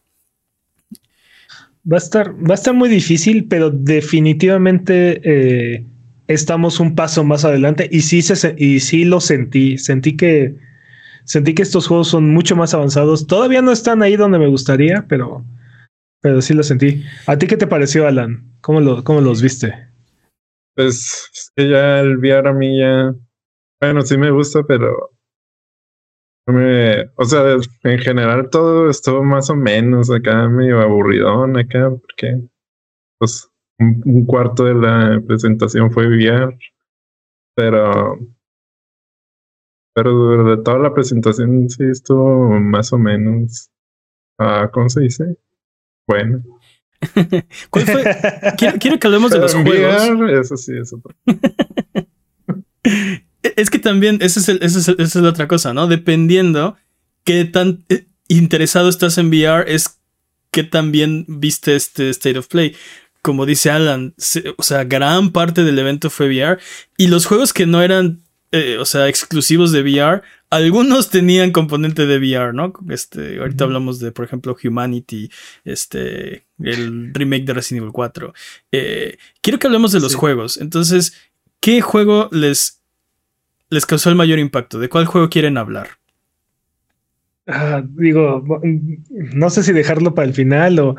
Va 1.90 1.96
a 1.96 1.98
estar, 1.98 2.32
va 2.32 2.52
a 2.52 2.54
estar 2.54 2.74
muy 2.74 2.88
difícil, 2.88 3.46
pero 3.48 3.70
definitivamente 3.70 5.20
eh, 5.24 5.84
estamos 6.28 6.78
un 6.78 6.94
paso 6.94 7.24
más 7.24 7.44
adelante 7.44 7.88
y 7.90 8.02
sí, 8.02 8.22
se, 8.22 8.54
y 8.56 8.80
sí 8.80 9.04
lo 9.04 9.20
sentí. 9.20 9.78
Sentí 9.78 10.16
que, 10.16 10.54
sentí 11.24 11.54
que 11.54 11.62
estos 11.62 11.88
juegos 11.88 12.08
son 12.08 12.30
mucho 12.30 12.54
más 12.54 12.72
avanzados. 12.72 13.26
Todavía 13.26 13.62
no 13.62 13.72
están 13.72 14.02
ahí 14.02 14.16
donde 14.16 14.38
me 14.38 14.46
gustaría, 14.46 15.04
pero, 15.08 15.44
pero 16.20 16.40
sí 16.40 16.54
lo 16.54 16.62
sentí. 16.62 17.02
¿A 17.26 17.36
ti 17.36 17.46
qué 17.46 17.56
te 17.56 17.66
pareció, 17.66 18.06
Alan? 18.06 18.44
¿Cómo, 18.60 18.80
lo, 18.80 19.02
cómo 19.02 19.20
los 19.20 19.42
viste? 19.42 19.91
Pues 20.74 21.30
es 21.32 21.52
que 21.54 21.68
ya 21.68 22.00
el 22.00 22.18
VR 22.18 22.48
a 22.48 22.52
mí 22.52 22.78
ya. 22.78 23.14
Bueno, 23.80 24.02
sí 24.02 24.16
me 24.16 24.30
gusta, 24.30 24.62
pero. 24.64 25.10
Me, 26.46 27.04
o 27.16 27.24
sea, 27.24 27.56
en 27.84 27.98
general 28.00 28.50
todo 28.50 28.90
estuvo 28.90 29.22
más 29.22 29.48
o 29.50 29.54
menos 29.54 30.10
acá 30.10 30.48
medio 30.48 30.80
aburridón 30.80 31.56
acá, 31.56 31.88
porque 31.90 32.42
pues 33.18 33.48
un, 33.78 34.26
cuarto 34.26 34.64
de 34.64 34.74
la 34.74 35.20
presentación 35.24 35.92
fue 35.92 36.08
VR, 36.08 36.58
pero 37.54 38.18
pero 39.94 40.44
de 40.56 40.62
toda 40.64 40.78
la 40.78 40.94
presentación 40.94 41.68
sí 41.68 41.84
estuvo 41.84 42.58
más 42.58 42.92
o 42.92 42.98
menos, 42.98 43.70
ah, 44.38 44.68
¿cómo 44.72 44.88
se 44.88 45.02
dice? 45.02 45.36
Bueno. 46.08 46.42
Quiero, 48.78 48.98
que 48.98 49.06
hablemos 49.06 49.30
de 49.30 49.38
los 49.38 49.54
juegos. 49.54 50.02
Eso 50.30 50.56
sí, 50.56 50.72
eso. 50.80 51.00
es 53.42 53.70
que 53.70 53.78
también, 53.78 54.18
esa 54.20 54.52
es, 54.52 55.14
la 55.14 55.28
otra 55.28 55.48
cosa, 55.48 55.74
¿no? 55.74 55.86
Dependiendo 55.86 56.76
qué 57.24 57.44
tan 57.44 57.84
eh, 57.88 58.06
interesado 58.28 58.88
estás 58.88 59.18
en 59.18 59.28
VR, 59.28 59.72
es 59.72 59.98
que 60.50 60.62
también 60.62 61.24
viste 61.28 61.76
este 61.76 62.10
State 62.10 62.38
of 62.38 62.48
Play. 62.48 62.76
Como 63.22 63.46
dice 63.46 63.70
Alan, 63.70 64.14
o 64.56 64.62
sea, 64.62 64.84
gran 64.84 65.30
parte 65.30 65.64
del 65.64 65.78
evento 65.78 66.10
fue 66.10 66.26
VR. 66.26 66.58
Y 66.96 67.06
los 67.06 67.26
juegos 67.26 67.52
que 67.52 67.66
no 67.66 67.82
eran, 67.82 68.22
eh, 68.50 68.78
o 68.78 68.84
sea, 68.84 69.08
exclusivos 69.08 69.72
de 69.72 69.82
VR, 69.82 70.22
algunos 70.52 71.08
tenían 71.08 71.50
componente 71.50 72.04
de 72.04 72.18
VR, 72.18 72.52
¿no? 72.52 72.74
Este, 72.90 73.38
ahorita 73.38 73.64
hablamos 73.64 74.00
de, 74.00 74.12
por 74.12 74.26
ejemplo, 74.26 74.54
Humanity, 74.62 75.30
este, 75.64 76.44
el 76.62 77.14
remake 77.14 77.46
de 77.46 77.54
Resident 77.54 77.82
Evil 77.82 77.92
4. 77.92 78.34
Eh, 78.70 79.16
quiero 79.40 79.58
que 79.58 79.66
hablemos 79.66 79.92
de 79.92 80.00
los 80.00 80.14
juegos. 80.14 80.58
Entonces, 80.58 81.16
¿qué 81.58 81.80
juego 81.80 82.28
les, 82.32 82.82
les 83.70 83.86
causó 83.86 84.10
el 84.10 84.16
mayor 84.16 84.38
impacto? 84.38 84.78
¿De 84.78 84.90
cuál 84.90 85.06
juego 85.06 85.30
quieren 85.30 85.56
hablar? 85.56 85.88
Ah, 87.46 87.82
digo, 87.82 88.44
no 89.12 89.48
sé 89.48 89.62
si 89.62 89.72
dejarlo 89.72 90.14
para 90.14 90.28
el 90.28 90.34
final 90.34 90.78
o... 90.80 90.96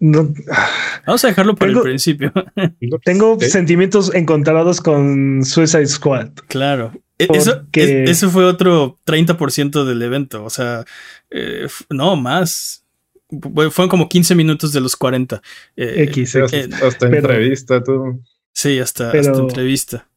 Vamos 0.00 1.24
a 1.24 1.28
dejarlo 1.28 1.54
para 1.54 1.72
el 1.72 1.80
principio. 1.80 2.32
tengo 3.04 3.38
sentimientos 3.40 4.14
encontrados 4.14 4.80
con 4.80 5.44
Suicide 5.44 5.86
Squad. 5.86 6.30
Claro. 6.48 6.92
E, 7.18 7.28
eso, 7.34 7.62
eso, 7.74 8.30
fue 8.30 8.44
otro 8.44 8.98
30% 9.06 9.84
del 9.84 10.00
evento. 10.00 10.42
O 10.42 10.50
sea, 10.50 10.84
eh, 11.30 11.66
no, 11.90 12.16
más. 12.16 12.84
Fueron 13.30 13.88
como 13.88 14.08
15 14.08 14.34
minutos 14.34 14.72
de 14.72 14.80
los 14.80 14.96
40. 14.96 15.42
Eh, 15.76 16.04
X, 16.08 16.34
hasta, 16.36 17.06
entrevista, 17.06 17.82
tú. 17.82 18.22
Sí, 18.52 18.78
hasta, 18.78 19.12
entrevista. 19.12 20.08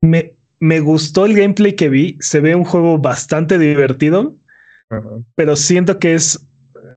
Me, 0.00 0.34
me 0.58 0.80
gustó 0.80 1.26
el 1.26 1.34
gameplay 1.34 1.76
que 1.76 1.88
vi. 1.88 2.18
Se 2.20 2.40
ve 2.40 2.56
un 2.56 2.64
juego 2.64 2.98
bastante 2.98 3.56
divertido. 3.58 4.36
Pero 5.36 5.56
siento 5.56 5.98
que 5.98 6.14
es. 6.14 6.44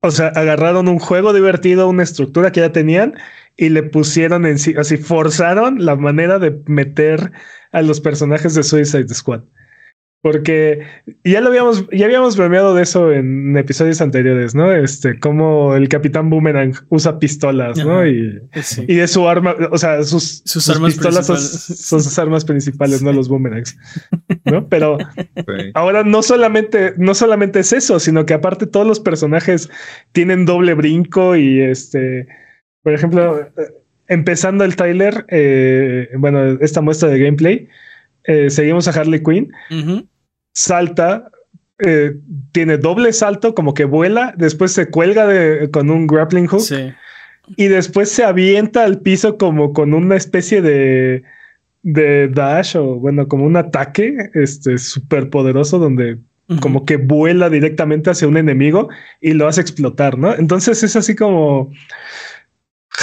O 0.05 0.11
sea, 0.11 0.27
agarraron 0.27 0.87
un 0.87 0.99
juego 0.99 1.33
divertido, 1.33 1.89
una 1.89 2.03
estructura 2.03 2.51
que 2.51 2.59
ya 2.59 2.71
tenían 2.71 3.15
y 3.57 3.69
le 3.69 3.81
pusieron 3.81 4.45
en 4.45 4.59
sí, 4.59 4.75
así 4.77 4.97
forzaron 4.97 5.83
la 5.83 5.95
manera 5.95 6.37
de 6.37 6.61
meter 6.67 7.31
a 7.71 7.81
los 7.81 8.01
personajes 8.01 8.53
de 8.53 8.61
Suicide 8.61 9.11
Squad. 9.11 9.41
Porque 10.21 10.79
ya 11.23 11.39
lo 11.39 11.49
habíamos, 11.49 11.85
ya 11.91 12.05
habíamos 12.05 12.35
bromeado 12.35 12.73
de 12.73 12.81
eso 12.81 13.11
en 13.11 13.55
episodios 13.55 14.01
anteriores, 14.01 14.55
¿no? 14.55 14.71
Este, 14.73 15.19
como 15.19 15.75
el 15.75 15.87
Capitán 15.87 16.31
Boomerang 16.31 16.73
usa 16.89 17.19
pistolas, 17.19 17.77
¿no? 17.77 18.07
Y, 18.07 18.41
y 18.87 18.95
de 18.95 19.07
su 19.07 19.29
arma, 19.29 19.55
o 19.71 19.77
sea, 19.77 20.03
sus, 20.03 20.41
sus, 20.43 20.67
armas 20.69 20.93
pistolas 20.93 21.27
son, 21.27 22.01
sus 22.01 22.17
armas 22.17 22.43
principales, 22.43 23.03
no 23.03 23.13
los 23.13 23.29
boomerangs, 23.29 23.77
¿no? 24.45 24.67
Pero 24.67 24.97
ahora 25.75 26.03
no 26.03 26.23
solamente, 26.23 26.95
no 26.97 27.13
solamente 27.13 27.59
es 27.59 27.71
eso, 27.71 27.99
sino 27.99 28.25
que 28.25 28.33
aparte 28.33 28.65
todos 28.65 28.87
los 28.87 28.99
personajes 28.99 29.69
tienen 30.11 30.45
doble 30.45 30.73
brinco 30.73 31.35
y 31.35 31.61
este, 31.61 32.27
por 32.81 32.93
ejemplo, 32.93 33.47
empezando 34.07 34.63
el 34.63 34.75
trailer, 34.75 35.25
eh, 35.29 36.09
bueno, 36.17 36.57
esta 36.61 36.81
muestra 36.81 37.09
de 37.09 37.19
gameplay, 37.19 37.67
eh, 38.27 38.49
seguimos 38.49 38.87
a 38.87 38.91
Harley 38.91 39.21
Quinn. 39.23 39.51
Salta, 40.53 41.29
eh, 41.79 42.15
tiene 42.51 42.77
doble 42.77 43.11
salto, 43.11 43.53
como 43.53 43.73
que 43.73 43.85
vuela, 43.85 44.33
después 44.37 44.71
se 44.71 44.89
cuelga 44.89 45.27
de, 45.27 45.69
con 45.71 45.89
un 45.89 46.07
grappling 46.07 46.47
hook 46.47 46.63
y 47.57 47.67
después 47.67 48.09
se 48.09 48.23
avienta 48.23 48.83
al 48.83 48.99
piso 48.99 49.37
como 49.37 49.73
con 49.73 49.93
una 49.93 50.15
especie 50.15 50.61
de, 50.61 51.23
de 51.83 52.29
dash 52.29 52.77
o 52.77 52.95
bueno, 52.95 53.27
como 53.27 53.45
un 53.45 53.57
ataque 53.57 54.29
este 54.33 54.77
súper 54.77 55.29
poderoso 55.29 55.77
donde 55.77 56.17
como 56.61 56.85
que 56.85 56.97
vuela 56.97 57.49
directamente 57.49 58.11
hacia 58.11 58.27
un 58.27 58.37
enemigo 58.37 58.87
y 59.19 59.33
lo 59.33 59.47
hace 59.47 59.61
explotar, 59.61 60.17
¿no? 60.17 60.33
Entonces 60.35 60.83
es 60.83 60.95
así 60.95 61.15
como 61.15 61.71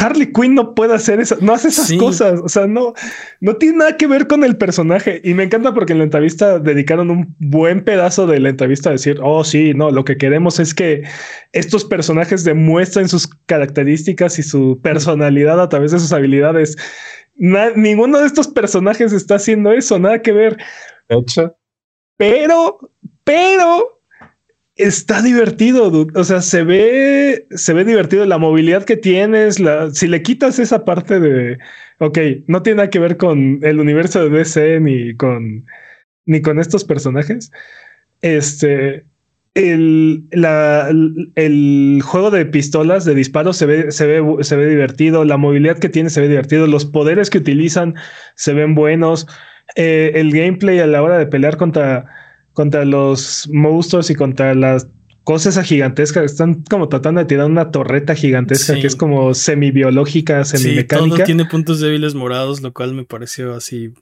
Harley 0.03 0.33
Quinn 0.33 0.55
no 0.55 0.75
puede 0.75 0.95
hacer 0.95 1.21
eso, 1.21 1.37
no 1.41 1.53
hace 1.53 1.69
esas 1.69 1.93
cosas, 1.93 2.41
o 2.43 2.49
sea, 2.49 2.67
no, 2.67 2.93
no 3.41 3.57
tiene 3.57 3.79
nada 3.79 3.97
que 3.97 4.09
ver 4.09 4.27
con 4.27 4.43
el 4.43 4.57
personaje. 4.57 5.21
Y 5.23 5.35
me 5.35 5.45
encanta 5.45 5.73
porque 5.73 5.93
en 5.93 5.99
la 5.99 6.05
entrevista 6.05 6.59
dedicaron 6.59 7.11
un 7.11 7.37
buen 7.39 7.85
pedazo 7.85 8.27
de 8.27 8.41
la 8.41 8.49
entrevista 8.49 8.89
a 8.89 8.93
decir, 8.93 9.21
oh 9.23 9.45
sí, 9.45 9.75
no, 9.75 9.91
lo 9.91 10.05
que 10.05 10.17
queremos 10.17 10.59
es 10.59 10.75
que 10.75 11.05
estos 11.53 11.85
personajes 11.85 12.43
demuestren 12.43 13.09
sus 13.09 13.29
características 13.47 14.39
y 14.41 14.43
su 14.43 14.81
personalidad 14.83 15.61
a 15.61 15.69
través 15.69 15.93
de 15.93 16.01
sus 16.01 16.13
habilidades. 16.13 16.77
ninguno 17.37 18.19
de 18.19 18.27
estos 18.27 18.49
personajes 18.49 19.13
está 19.13 19.37
haciendo 19.37 19.73
eso, 19.73 20.01
nada 20.01 20.21
que 20.21 20.33
ver. 20.33 20.57
Pero, 22.17 22.91
pero 23.23 24.02
está 24.77 25.23
divertido, 25.23 26.07
o 26.15 26.25
sea, 26.25 26.41
se 26.41 26.65
ve, 26.65 27.47
se 27.51 27.73
ve 27.75 27.85
divertido 27.85 28.25
la 28.25 28.39
movilidad 28.39 28.85
que 28.85 28.97
tienes, 28.97 29.61
si 29.93 30.09
le 30.09 30.23
quitas 30.23 30.59
esa 30.59 30.85
parte 30.85 31.21
de, 31.21 31.59
ok, 31.99 32.19
no 32.47 32.63
tiene 32.63 32.79
nada 32.79 32.91
que 32.91 32.99
ver 32.99 33.17
con 33.17 33.61
el 33.63 33.81
universo 33.81 34.29
de 34.29 34.39
DC 34.39 34.81
ni 34.81 35.15
con, 35.17 35.67
ni 36.25 36.41
con 36.41 36.59
estos 36.59 36.85
personajes, 36.85 37.53
este, 38.23 39.05
el, 39.55 40.25
la, 40.31 40.91
el 41.35 42.01
juego 42.03 42.31
de 42.31 42.47
pistolas 42.47 43.05
de 43.05 43.15
disparos 43.15 43.59
se 43.59 43.67
ve, 43.67 43.93
se 43.93 44.07
ve, 44.07 44.43
se 44.43 44.57
ve 44.57 44.67
divertido, 44.67 45.25
la 45.25 45.37
movilidad 45.37 45.79
que 45.79 45.91
tiene 45.91 46.09
se 46.09 46.23
ve 46.23 46.29
divertido, 46.29 46.67
los 46.67 46.87
poderes 46.87 47.29
que 47.29 47.39
utilizan 47.39 47.95
se 48.37 48.55
ven 48.55 48.75
buenos, 48.75 49.27
eh, 49.77 50.13
el 50.15 50.33
gameplay 50.33 50.79
a 50.79 50.87
la 50.87 51.03
hora 51.03 51.19
de 51.19 51.27
pelear 51.27 51.59
contra 51.59 52.22
contra 52.53 52.85
los 52.85 53.49
monstruos 53.53 54.11
y 54.11 54.15
contra 54.15 54.55
las 54.55 54.89
cosas 55.25 55.59
gigantescas. 55.65 56.25
Están 56.25 56.63
como 56.65 56.89
tratando 56.89 57.21
de 57.21 57.27
tirar 57.27 57.47
una 57.47 57.71
torreta 57.71 58.15
gigantesca 58.15 58.75
que 58.75 58.87
es 58.87 58.97
como 58.97 59.35
semi-biológica, 59.35 60.45
semi-mecánica. 60.45 61.17
todo 61.17 61.25
tiene 61.25 61.45
puntos 61.47 61.81
débiles 61.81 62.15
morados, 62.15 62.61
lo 62.63 62.73
cual 62.73 62.95
me 62.95 63.05
pareció 63.05 63.55
así 63.55 63.93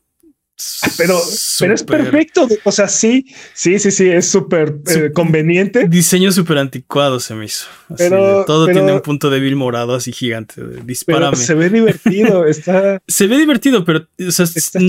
pero, 0.96 1.18
pero 1.58 1.74
es 1.74 1.82
perfecto. 1.82 2.48
O 2.64 2.72
sea, 2.72 2.88
sí, 2.88 3.26
sí, 3.54 3.78
sí, 3.78 3.90
sí, 3.90 4.08
es 4.08 4.28
súper 4.28 4.76
eh, 4.88 5.10
conveniente. 5.12 5.88
Diseño 5.88 6.32
súper 6.32 6.58
anticuado 6.58 7.20
se 7.20 7.34
me 7.34 7.46
hizo. 7.46 7.66
pero, 7.96 8.44
todo 8.44 8.66
tiene 8.66 8.92
un 8.92 9.00
punto 9.00 9.30
débil 9.30 9.56
morado 9.56 9.94
así 9.94 10.12
gigante. 10.12 10.62
Dispárame. 10.84 11.36
se 11.36 11.54
ve 11.54 11.70
divertido. 11.70 12.46
Está. 12.50 13.00
se 13.06 13.26
ve 13.26 13.38
divertido, 13.38 13.84
pero 13.84 14.06
o 14.26 14.30
sea, 14.30 14.46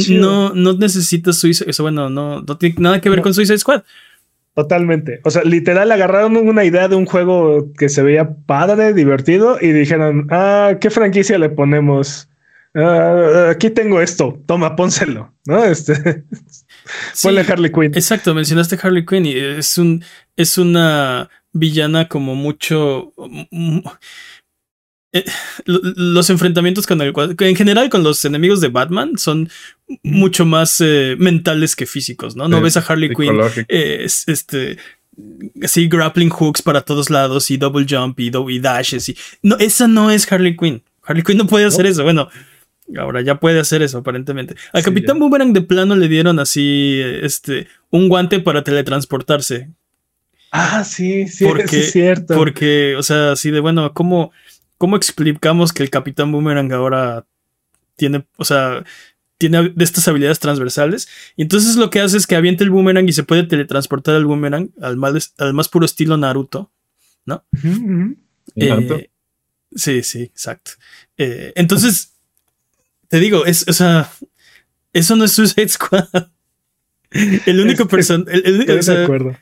no, 0.10 0.54
no 0.54 0.74
necesitas 0.74 1.38
Suicide. 1.38 1.70
Eso, 1.70 1.84
bueno, 1.84 2.10
no, 2.10 2.42
no 2.42 2.58
tiene 2.58 2.76
nada 2.80 3.02
que 3.02 3.10
ver 3.10 3.22
con 3.22 3.34
Suicide 3.34 3.60
Squad. 3.60 3.84
Totalmente. 4.54 5.22
O 5.24 5.30
sea, 5.30 5.44
literal 5.44 5.92
agarraron 5.92 6.36
una 6.36 6.66
idea 6.66 6.90
de 6.90 6.96
un 6.96 7.06
juego 7.06 7.72
que 7.78 7.88
se 7.88 8.04
veía 8.04 8.36
padre, 8.46 8.94
divertido 8.94 9.58
y 9.62 9.72
dijeron, 9.72 10.28
ah, 10.30 10.74
¿qué 10.82 10.90
franquicia 10.90 11.38
le 11.38 11.50
ponemos? 11.50 12.31
Ah, 12.74 13.50
aquí 13.52 13.70
tengo 13.70 14.02
esto, 14.02 14.42
toma, 14.46 14.76
pónselo, 14.76 15.34
¿no? 15.46 15.64
Este, 15.64 15.94
ponle 17.24 17.42
Harley 17.42 17.72
Quinn. 17.72 17.94
Exacto, 17.94 18.34
mencionaste 18.34 18.80
Harley 18.82 19.06
Quinn 19.06 19.26
y 19.26 19.38
es 19.38 19.78
un, 19.78 20.04
es 20.36 20.58
una 20.58 21.30
villana 21.52 22.08
como 22.08 22.36
mucho... 22.36 23.14
Mm, 23.52 23.80
eh, 25.14 25.26
los 25.66 26.30
enfrentamientos 26.30 26.88
con 26.88 27.02
el 27.02 27.14
en 27.40 27.56
general 27.58 27.90
con 27.90 28.02
los 28.02 28.24
enemigos 28.24 28.62
de 28.62 28.70
Batman 28.70 29.18
son 29.18 29.50
mucho 30.04 30.46
más 30.46 30.80
eh, 30.80 31.18
mentales 31.20 31.76
que 31.76 31.86
físicos, 31.86 32.38
¿no? 32.38 32.48
No 32.48 32.62
ves 32.62 32.78
a 32.78 32.80
Harley 32.80 33.14
Quinn 33.14 33.38
eh, 33.68 34.06
este 34.06 34.78
así 35.62 35.90
grappling 35.90 36.30
hooks 36.30 36.62
para 36.62 36.80
todos 36.80 37.10
lados 37.10 37.52
y 37.52 37.58
double 37.58 37.86
jump 37.90 38.22
y, 38.22 38.32
y 38.34 38.60
dashes 38.60 39.10
y 39.10 39.18
no 39.44 39.58
esa 39.58 39.86
no 39.90 40.12
es 40.12 40.32
Harley 40.32 40.56
Quinn. 40.56 40.82
Harley 41.04 41.24
Quinn 41.24 41.40
no 41.40 41.48
puede 41.48 41.66
hacer 41.66 41.86
eso. 41.88 42.04
Bueno, 42.04 42.30
Ahora 42.98 43.22
ya 43.22 43.40
puede 43.40 43.60
hacer 43.60 43.82
eso, 43.82 44.00
aparentemente. 44.00 44.56
Al 44.74 44.84
Capitán 44.84 45.20
Boomerang 45.20 45.54
de 45.54 45.62
plano 45.62 45.96
le 45.96 46.08
dieron 46.08 46.40
así 46.40 47.00
este 47.22 47.68
un 47.90 48.10
guante 48.10 48.40
para 48.40 48.64
teletransportarse. 48.64 49.70
Ah, 50.52 50.84
sí, 50.84 51.28
sí, 51.28 51.46
es 51.46 51.92
cierto. 51.92 52.36
Porque, 52.36 52.96
o 52.98 53.04
sea, 53.04 53.32
así 53.32 53.52
de 53.52 53.62
bueno, 53.62 53.94
¿cómo, 53.94 54.32
¿cómo 54.78 54.98
explicamos 54.98 55.72
que 55.72 55.84
el 55.84 55.90
Capitán 55.90 56.32
Boomerang 56.32 56.72
ahora 56.74 57.26
tiene, 57.96 58.28
o 58.36 58.44
sea, 58.44 58.84
tiene 59.38 59.70
de 59.70 59.84
estas 59.84 60.08
habilidades 60.10 60.40
transversales? 60.40 61.08
Y 61.38 61.44
entonces 61.44 61.78
lo 61.78 61.90
que 61.90 62.02
hace 62.02 62.18
es 62.18 62.28
que 62.28 62.36
avienta 62.36 62.66
el 62.66 62.70
boomerang 62.70 63.08
y 63.08 63.14
se 63.14 63.24
puede 63.24 63.44
teletransportar 63.44 64.16
al 64.16 64.26
boomerang 64.26 64.72
al 64.82 64.98
más, 64.98 65.34
al 65.38 65.54
más 65.54 65.70
puro 65.70 65.86
estilo 65.86 66.18
Naruto, 66.18 66.72
¿no? 67.26 67.46
Eh, 68.56 69.10
sí, 69.74 70.04
sí, 70.04 70.24
exacto. 70.24 70.72
Eh, 71.18 71.54
entonces 71.56 72.11
te 73.12 73.20
digo, 73.20 73.46
es, 73.46 73.66
o 73.68 73.74
sea, 73.74 74.10
eso 74.94 75.18
no 75.18 75.26
es 75.26 75.34
Suicide 75.34 75.68
Squad. 75.68 76.08
El 77.46 77.60
único 77.60 77.90
persona. 77.90 78.24
de 78.24 79.04
acuerdo. 79.04 79.36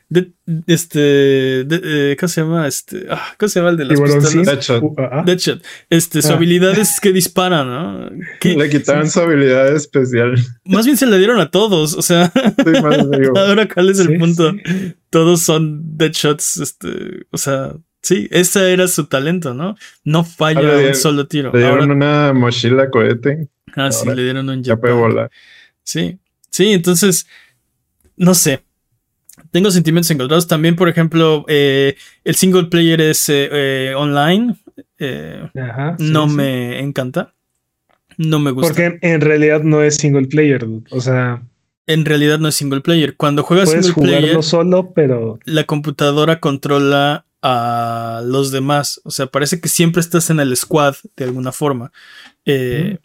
este. 0.66 0.98
De, 0.98 2.16
¿Cómo 2.18 2.28
se 2.28 2.40
llama? 2.40 2.66
Este. 2.66 3.06
Ah, 3.08 3.36
¿Cómo 3.38 3.48
se 3.48 3.60
llama 3.60 3.70
el 3.70 3.76
de 3.76 3.84
las 3.84 4.00
pistolas? 4.00 4.46
Deadshot. 4.46 4.82
Uh, 4.82 4.94
ah. 4.98 5.22
Deadshot. 5.24 5.62
Este, 5.88 6.20
su 6.20 6.32
ah. 6.32 6.34
habilidad 6.34 6.76
es 6.76 6.98
que 6.98 7.12
dispara, 7.12 7.64
¿no? 7.64 8.10
Le 8.42 8.70
quitaron 8.70 9.08
su 9.08 9.20
habilidad 9.20 9.72
especial. 9.72 10.34
Más 10.64 10.84
bien 10.84 10.96
se 10.96 11.06
le 11.06 11.18
dieron 11.18 11.38
a 11.38 11.52
todos. 11.52 11.94
O 11.94 12.02
sea. 12.02 12.32
ahora, 13.36 13.68
¿cuál 13.68 13.90
es 13.90 14.00
el 14.00 14.18
punto? 14.18 14.52
Todos 15.10 15.42
son 15.42 15.96
Deadshots. 15.96 16.56
Este. 16.56 16.88
O 17.30 17.38
sea. 17.38 17.72
Sí, 18.02 18.26
ese 18.32 18.72
era 18.72 18.88
su 18.88 19.04
talento, 19.04 19.54
¿no? 19.54 19.76
No 20.04 20.24
falla 20.24 20.88
un 20.88 20.94
solo 20.96 21.28
tiro. 21.28 21.52
Le 21.52 21.60
dieron 21.60 21.90
una 21.92 22.32
mochila 22.32 22.90
cohete. 22.90 23.48
Ah, 23.76 23.92
sí, 23.92 24.08
le 24.08 24.22
dieron 24.22 24.48
un 24.48 24.62
Ya 24.62 24.76
puede 24.76 24.94
volar. 24.94 25.30
Sí, 25.82 26.18
sí, 26.50 26.72
entonces, 26.72 27.26
no 28.16 28.34
sé. 28.34 28.62
Tengo 29.50 29.70
sentimientos 29.70 30.10
encontrados. 30.10 30.46
También, 30.46 30.76
por 30.76 30.88
ejemplo, 30.88 31.44
eh, 31.48 31.96
el 32.24 32.34
single 32.34 32.64
player 32.64 33.00
es 33.00 33.28
eh, 33.28 33.48
eh, 33.50 33.94
online. 33.96 34.56
no 35.98 36.26
me 36.26 36.78
encanta. 36.80 37.34
No 38.16 38.38
me 38.38 38.50
gusta. 38.50 38.68
Porque 38.68 38.98
en 39.00 39.20
realidad 39.20 39.62
no 39.62 39.82
es 39.82 39.96
single 39.96 40.26
player, 40.26 40.66
o 40.90 41.00
sea. 41.00 41.42
En 41.86 42.04
realidad 42.04 42.38
no 42.38 42.48
es 42.48 42.54
single 42.54 42.82
player. 42.82 43.16
Cuando 43.16 43.42
juegas 43.42 43.70
single 43.70 43.94
player, 43.94 44.42
solo, 44.42 44.92
pero. 44.92 45.38
La 45.44 45.64
computadora 45.64 46.38
controla 46.38 47.24
a 47.42 48.22
los 48.24 48.50
demás. 48.50 49.00
O 49.04 49.10
sea, 49.10 49.26
parece 49.26 49.60
que 49.60 49.68
siempre 49.68 50.00
estás 50.00 50.30
en 50.30 50.40
el 50.40 50.56
squad 50.56 50.96
de 51.16 51.24
alguna 51.24 51.52
forma. 51.52 51.92
Eh, 52.44 52.98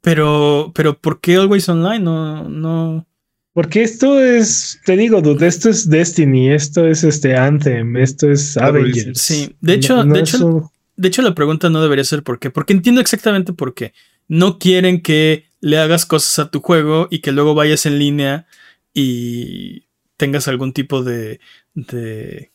pero, 0.00 0.72
pero, 0.74 0.98
¿por 0.98 1.20
qué 1.20 1.36
Always 1.36 1.68
Online? 1.68 2.00
No, 2.00 2.48
no. 2.48 3.06
Porque 3.52 3.82
esto 3.82 4.20
es, 4.20 4.80
te 4.86 4.96
digo, 4.96 5.20
dude, 5.20 5.46
esto 5.46 5.68
es 5.68 5.88
Destiny, 5.88 6.50
esto 6.50 6.86
es 6.86 7.02
este 7.02 7.36
Anthem, 7.36 7.96
esto 7.96 8.30
es 8.30 8.56
Avengers. 8.56 9.20
Sí, 9.20 9.56
de 9.60 9.74
hecho, 9.74 10.04
de, 10.04 10.20
hecho 10.20 10.70
de 10.96 11.08
hecho, 11.08 11.22
la 11.22 11.34
pregunta 11.34 11.68
no 11.68 11.82
debería 11.82 12.04
ser 12.04 12.22
por 12.22 12.38
qué, 12.38 12.50
porque 12.50 12.72
entiendo 12.72 13.00
exactamente 13.00 13.52
por 13.52 13.74
qué. 13.74 13.92
No 14.28 14.58
quieren 14.58 15.02
que 15.02 15.46
le 15.60 15.78
hagas 15.78 16.06
cosas 16.06 16.38
a 16.38 16.50
tu 16.50 16.60
juego 16.60 17.08
y 17.10 17.20
que 17.20 17.32
luego 17.32 17.54
vayas 17.54 17.86
en 17.86 17.98
línea 17.98 18.46
y 18.94 19.86
tengas 20.16 20.46
algún 20.46 20.72
tipo 20.72 21.02
de, 21.02 21.40
de 21.74 22.52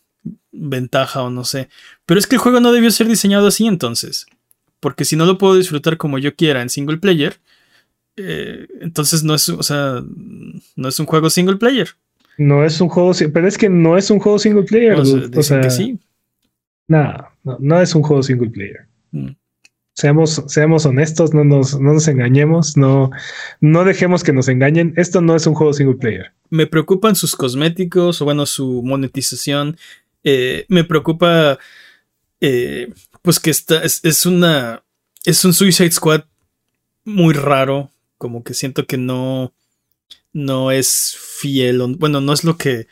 ventaja 0.51 1.23
o 1.23 1.29
no 1.29 1.43
sé. 1.43 1.69
Pero 2.05 2.19
es 2.19 2.27
que 2.27 2.35
el 2.35 2.41
juego 2.41 2.61
no 2.61 2.71
debió 2.71 2.89
ser 2.91 3.07
diseñado 3.07 3.47
así 3.47 3.67
entonces. 3.67 4.27
Porque 4.85 5.03
si 5.03 5.15
no 5.15 5.25
lo 5.25 5.39
puedo 5.39 5.55
disfrutar 5.55 5.97
como 5.97 6.19
yo 6.19 6.35
quiera 6.35 6.61
en 6.61 6.69
single 6.69 6.97
player, 6.97 7.33
Eh, 8.17 8.67
entonces 8.81 9.23
no 9.23 9.33
es, 9.33 9.49
o 9.49 9.63
sea, 9.63 10.03
no 10.75 10.87
es 10.87 10.99
un 10.99 11.07
juego 11.07 11.27
single 11.31 11.57
player. 11.57 11.87
No 12.37 12.63
es 12.63 12.79
un 12.79 12.87
juego, 12.87 13.11
pero 13.33 13.47
es 13.47 13.57
que 13.57 13.67
no 13.67 13.97
es 13.97 14.11
un 14.11 14.19
juego 14.19 14.37
single 14.37 14.61
player. 14.63 14.93
O 14.93 15.03
sea, 15.03 15.15
dicen 15.21 15.39
O 15.39 15.43
sea, 15.43 15.61
que 15.61 15.69
sí. 15.71 15.99
no, 16.87 17.01
no, 17.43 17.57
no 17.59 17.81
es 17.81 17.95
un 17.95 18.03
juego 18.03 18.21
single 18.21 18.51
player. 18.51 18.85
Mm. 19.11 19.31
Seamos, 19.95 20.43
seamos 20.47 20.85
honestos, 20.85 21.33
no 21.33 21.43
nos, 21.43 21.79
no 21.79 21.93
nos 21.93 22.07
engañemos, 22.07 22.77
no, 22.77 23.09
no 23.61 23.83
dejemos 23.85 24.23
que 24.23 24.33
nos 24.33 24.47
engañen. 24.49 24.93
Esto 24.97 25.19
no 25.19 25.35
es 25.35 25.47
un 25.47 25.55
juego 25.55 25.73
single 25.73 25.95
player. 25.97 26.31
Me 26.51 26.67
preocupan 26.67 27.15
sus 27.15 27.35
cosméticos, 27.35 28.21
o 28.21 28.25
bueno, 28.25 28.45
su 28.45 28.83
monetización. 28.83 29.77
Eh, 30.23 30.65
me 30.69 30.83
preocupa, 30.83 31.57
eh, 32.39 32.93
pues 33.25 33.39
que 33.41 33.49
está, 33.49 33.83
es, 33.83 33.99
es 34.05 34.25
una, 34.25 34.83
es 35.25 35.43
un 35.43 35.53
Suicide 35.53 35.91
Squad 35.91 36.23
muy 37.03 37.33
raro, 37.33 37.91
como 38.17 38.43
que 38.43 38.53
siento 38.53 38.87
que 38.87 38.97
no, 38.97 39.53
no 40.31 40.71
es 40.71 41.17
fiel, 41.19 41.81
bueno, 41.97 42.21
no 42.21 42.31
es 42.31 42.43
lo 42.45 42.57
que, 42.57 42.87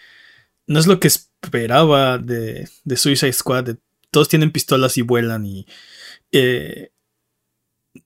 no 0.67 0.79
es 0.79 0.87
lo 0.87 0.99
que 0.99 1.07
esperaba 1.07 2.17
de, 2.17 2.67
de 2.83 2.97
Suicide 2.97 3.33
Squad. 3.33 3.63
de- 3.65 3.77
todos 4.11 4.29
tienen 4.29 4.51
pistolas 4.51 4.97
y 4.97 5.01
vuelan 5.01 5.45
y, 5.45 5.65
eh, 6.31 6.91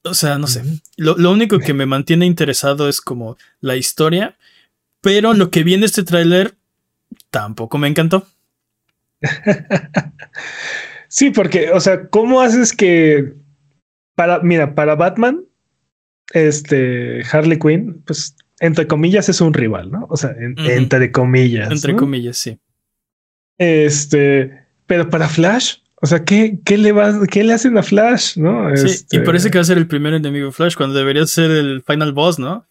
o 0.04 0.13
sea, 0.13 0.38
no 0.38 0.48
sé. 0.48 0.63
Lo, 0.98 1.18
lo 1.18 1.32
único 1.32 1.60
que 1.60 1.74
me 1.74 1.86
mantiene 1.86 2.26
interesado 2.26 2.88
es 2.88 3.02
como 3.02 3.38
la 3.60 3.76
historia, 3.76 4.38
pero 5.02 5.34
lo 5.34 5.52
que 5.52 5.63
vi 5.63 5.74
en 5.74 5.84
este 5.84 6.04
tráiler 6.04 6.56
tampoco 7.30 7.78
me 7.78 7.88
encantó. 7.90 8.28
Sí, 11.10 11.30
porque, 11.32 11.72
o 11.72 11.80
sea, 11.80 12.08
¿cómo 12.10 12.41
haces 12.41 12.74
que 12.74 13.34
para, 14.15 14.39
mira, 14.41 14.76
para 14.76 14.96
Batman, 14.96 15.43
este 16.34 17.24
Harley 17.32 17.60
Quinn, 17.60 18.02
pues 18.06 18.36
entre 18.60 18.88
comillas 18.88 19.30
es 19.30 19.39
un 19.41 19.54
rival, 19.54 19.91
¿no? 19.91 20.08
O 20.10 20.17
sea, 20.17 20.32
en- 20.32 20.56
entre 20.58 21.12
comillas. 21.12 21.72
Entre 21.72 21.93
¿no? 21.93 22.00
comillas, 22.00 22.38
sí. 22.38 22.60
Este, 23.58 24.65
pero 24.86 25.10
para 25.10 25.28
Flash, 25.28 25.78
o 26.02 26.06
sea, 26.08 26.24
¿qué, 26.24 26.60
qué 26.63 26.78
le 26.78 26.91
va, 26.91 27.13
qué 27.28 27.43
le 27.43 27.54
hacen 27.54 27.78
a 27.78 27.84
Flash, 27.84 28.38
no? 28.38 28.76
Sí, 28.76 28.86
Este, 28.88 29.17
y 29.17 29.20
parece 29.22 29.50
que 29.50 29.58
va 29.58 29.62
a 29.63 29.65
ser 29.65 29.78
el 29.78 29.88
primer 29.88 30.13
enemigo 30.13 30.48
de 30.48 30.52
Flash 30.52 30.76
cuando 30.76 30.98
debería 30.98 31.26
ser 31.26 31.50
el 31.52 31.82
final 31.84 32.13
boss, 32.13 32.39
¿no? 32.39 32.67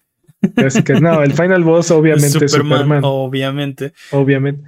Así 0.57 0.83
que 0.85 1.01
no, 1.01 1.23
el 1.23 1.33
final 1.33 1.65
boss 1.65 1.91
obviamente 1.91 2.45
es 2.45 2.53
Superman, 2.53 3.01
obviamente. 3.03 3.93
obviamente. 4.13 4.63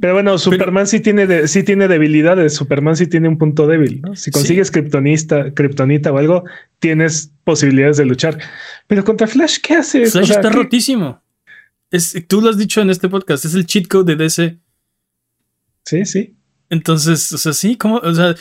Pero 0.00 0.14
bueno, 0.14 0.38
Superman 0.38 0.86
sí 0.86 1.00
tiene 1.00 1.26
de- 1.26 1.48
sí 1.48 1.62
tiene 1.64 1.88
debilidades, 1.88 2.54
Superman 2.54 2.96
sí 2.96 3.06
tiene 3.08 3.28
un 3.28 3.38
punto 3.38 3.66
débil, 3.66 4.00
¿no? 4.02 4.14
Si 4.16 4.30
consigues 4.30 4.70
kriptonista, 4.70 5.52
kriptonita 5.52 6.12
o 6.12 6.18
algo, 6.18 6.44
tienes 6.78 7.32
posibilidades 7.44 7.96
de 7.96 8.04
luchar. 8.06 8.38
Pero 8.86 9.02
contra 9.04 9.26
Flash, 9.26 9.58
¿qué 9.62 9.74
haces? 9.74 10.12
Flash 10.12 10.22
O 10.24 10.26
sea, 10.26 10.36
está 10.36 10.50
¿qué- 10.50 10.56
rotísimo. 10.56 11.20
Es, 11.90 12.14
tú 12.28 12.40
lo 12.40 12.50
has 12.50 12.58
dicho 12.58 12.80
en 12.80 12.90
este 12.90 13.08
podcast, 13.08 13.44
es 13.44 13.54
el 13.54 13.66
cheat 13.66 13.86
code 13.88 14.14
de 14.16 14.24
DC. 14.24 14.58
Sí, 15.84 16.04
sí. 16.04 16.36
Entonces, 16.70 17.30
o 17.32 17.38
sea, 17.38 17.52
sí, 17.52 17.76
como, 17.76 17.96
o 17.98 18.14
sea, 18.14 18.34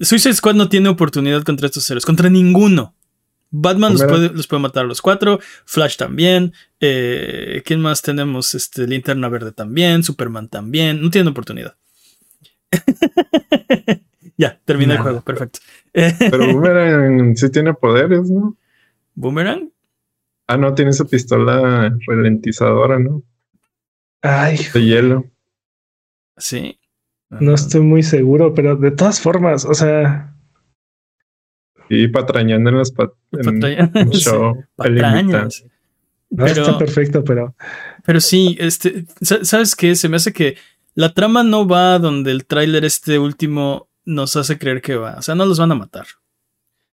Suicide 0.00 0.34
Squad 0.34 0.54
no 0.54 0.68
tiene 0.68 0.88
oportunidad 0.88 1.42
contra 1.42 1.66
estos 1.66 1.88
héroes, 1.90 2.04
contra 2.04 2.28
ninguno. 2.30 2.94
Batman 3.50 3.92
los 3.94 4.04
puede, 4.04 4.28
los 4.30 4.46
puede 4.46 4.62
matar 4.62 4.84
a 4.84 4.88
los 4.88 5.02
cuatro, 5.02 5.40
Flash 5.64 5.96
también, 5.96 6.52
eh, 6.80 7.62
¿quién 7.64 7.80
más 7.80 8.00
tenemos? 8.02 8.54
Este, 8.54 8.86
Linterna 8.86 9.28
Verde 9.28 9.52
también, 9.52 10.02
Superman 10.04 10.48
también, 10.48 11.02
no 11.02 11.10
tienen 11.10 11.28
oportunidad. 11.28 11.74
ya, 14.36 14.58
termina 14.64 14.94
el 14.94 15.00
juego, 15.00 15.20
perfecto. 15.22 15.60
Pero 15.92 16.52
Boomerang 16.52 17.36
sí 17.36 17.50
tiene 17.50 17.74
poderes, 17.74 18.30
¿no? 18.30 18.56
Boomerang, 19.14 19.70
Ah, 20.46 20.56
no, 20.56 20.74
tiene 20.74 20.90
esa 20.90 21.04
pistola 21.04 21.96
ralentizadora, 22.08 22.98
¿no? 22.98 23.22
Ay, 24.20 24.58
De 24.74 24.84
hielo. 24.84 25.24
sí. 26.36 26.76
no 27.28 27.54
estoy 27.54 27.82
muy 27.82 28.02
seguro, 28.02 28.52
pero 28.52 28.74
de 28.74 28.90
todas 28.90 29.20
formas, 29.20 29.64
o 29.64 29.74
sea, 29.74 30.34
Y 31.90 32.08
patrañando 32.08 32.70
en 32.70 32.78
las 32.78 32.90
pat 32.92 33.10
en 33.32 33.90
un 33.94 34.10
show. 34.12 34.64
Patrañas. 34.76 35.64
no 36.30 36.44
Pero- 36.44 36.62
está 36.62 36.78
perfecto, 36.78 37.24
pero 37.24 37.54
Pero 38.04 38.20
sí, 38.20 38.56
este, 38.60 39.04
sa- 39.20 39.44
¿sabes 39.44 39.74
qué? 39.76 39.94
Se 39.96 40.08
me 40.08 40.16
hace 40.16 40.32
que 40.32 40.56
la 40.94 41.12
trama 41.12 41.42
no 41.42 41.66
va 41.68 41.98
donde 41.98 42.30
el 42.30 42.46
tráiler 42.46 42.84
este 42.84 43.18
último 43.18 43.88
nos 44.04 44.36
hace 44.36 44.56
creer 44.58 44.80
que 44.80 44.94
va. 44.96 45.16
O 45.18 45.22
sea, 45.22 45.34
no 45.34 45.44
los 45.46 45.58
van 45.58 45.72
a 45.72 45.74
matar. 45.74 46.06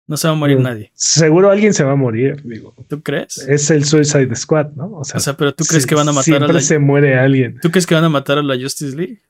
No 0.06 0.16
se 0.16 0.28
va 0.28 0.34
a 0.34 0.36
morir 0.36 0.58
Mm. 0.58 0.62
nadie. 0.62 0.90
seguro 0.94 1.50
alguien 1.50 1.72
se 1.72 1.84
va 1.84 1.92
a 1.92 1.96
morir, 1.96 2.42
digo. 2.44 2.74
¿Tú 2.88 3.02
crees? 3.02 3.38
Es 3.38 3.70
el 3.70 3.84
Suicide 3.84 4.34
Squad, 4.36 4.72
¿no? 4.72 4.92
O 4.92 5.04
sea, 5.04 5.16
O 5.18 5.20
sea, 5.20 5.36
pero 5.36 5.54
¿tú 5.54 5.64
crees 5.64 5.86
que 5.86 5.94
van 5.94 6.08
a 6.08 6.12
matar 6.12 6.20
a 6.20 6.24
siempre 6.24 6.52
la... 6.54 6.60
se 6.60 6.78
muere 6.78 7.18
alguien. 7.18 7.58
¿Tú 7.62 7.70
crees 7.70 7.86
que 7.86 7.94
van 7.94 8.04
a 8.04 8.08
matar 8.10 8.36
a 8.38 8.42
la 8.42 8.58
Justice 8.60 8.94
League? 8.96 9.20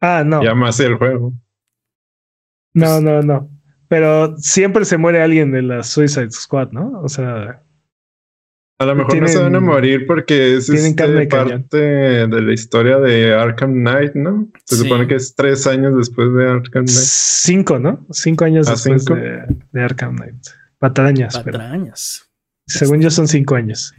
Ah, 0.00 0.22
no. 0.26 0.42
Ya 0.44 0.54
más 0.54 0.78
el 0.80 0.96
juego. 0.96 1.32
No, 2.74 3.00
no, 3.00 3.22
no. 3.22 3.48
Pero 3.88 4.36
siempre 4.38 4.84
se 4.84 4.96
muere 4.98 5.20
alguien 5.22 5.52
de 5.52 5.62
la 5.62 5.82
Suicide 5.82 6.30
Squad, 6.30 6.72
¿no? 6.72 7.00
O 7.02 7.08
sea, 7.08 7.62
A 8.78 8.84
lo 8.86 8.94
mejor 8.96 9.16
no 9.20 9.28
se 9.28 9.38
van 9.38 9.54
a 9.54 9.60
morir 9.60 10.06
porque 10.06 10.56
es 10.56 10.68
este, 10.68 11.06
de 11.06 11.26
parte 11.26 11.76
de 11.78 12.42
la 12.42 12.52
historia 12.52 12.98
de 12.98 13.32
Arkham 13.32 13.72
Knight, 13.72 14.14
¿no? 14.14 14.48
Se 14.64 14.76
Sí. 14.76 14.82
supone 14.82 15.06
que 15.06 15.14
es 15.14 15.34
tres 15.36 15.66
años 15.66 15.96
después 15.96 16.32
de 16.34 16.44
Arkham 16.48 16.84
Knight. 16.84 16.88
cinco, 16.88 17.78
¿no? 17.78 18.04
Cinco 18.10 18.44
años 18.46 18.66
Ah, 18.68 18.72
después 18.72 19.04
cinco. 19.04 19.14
De, 19.20 19.42
de 19.72 19.80
Arkham 19.82 20.16
Knight. 20.16 20.34
Patrañas, 20.78 21.38
pero 21.44 21.58
Patrañas. 21.58 22.28
según 22.66 23.00
yo 23.00 23.10
son 23.10 23.28
cinco 23.28 23.54
años. 23.54 23.94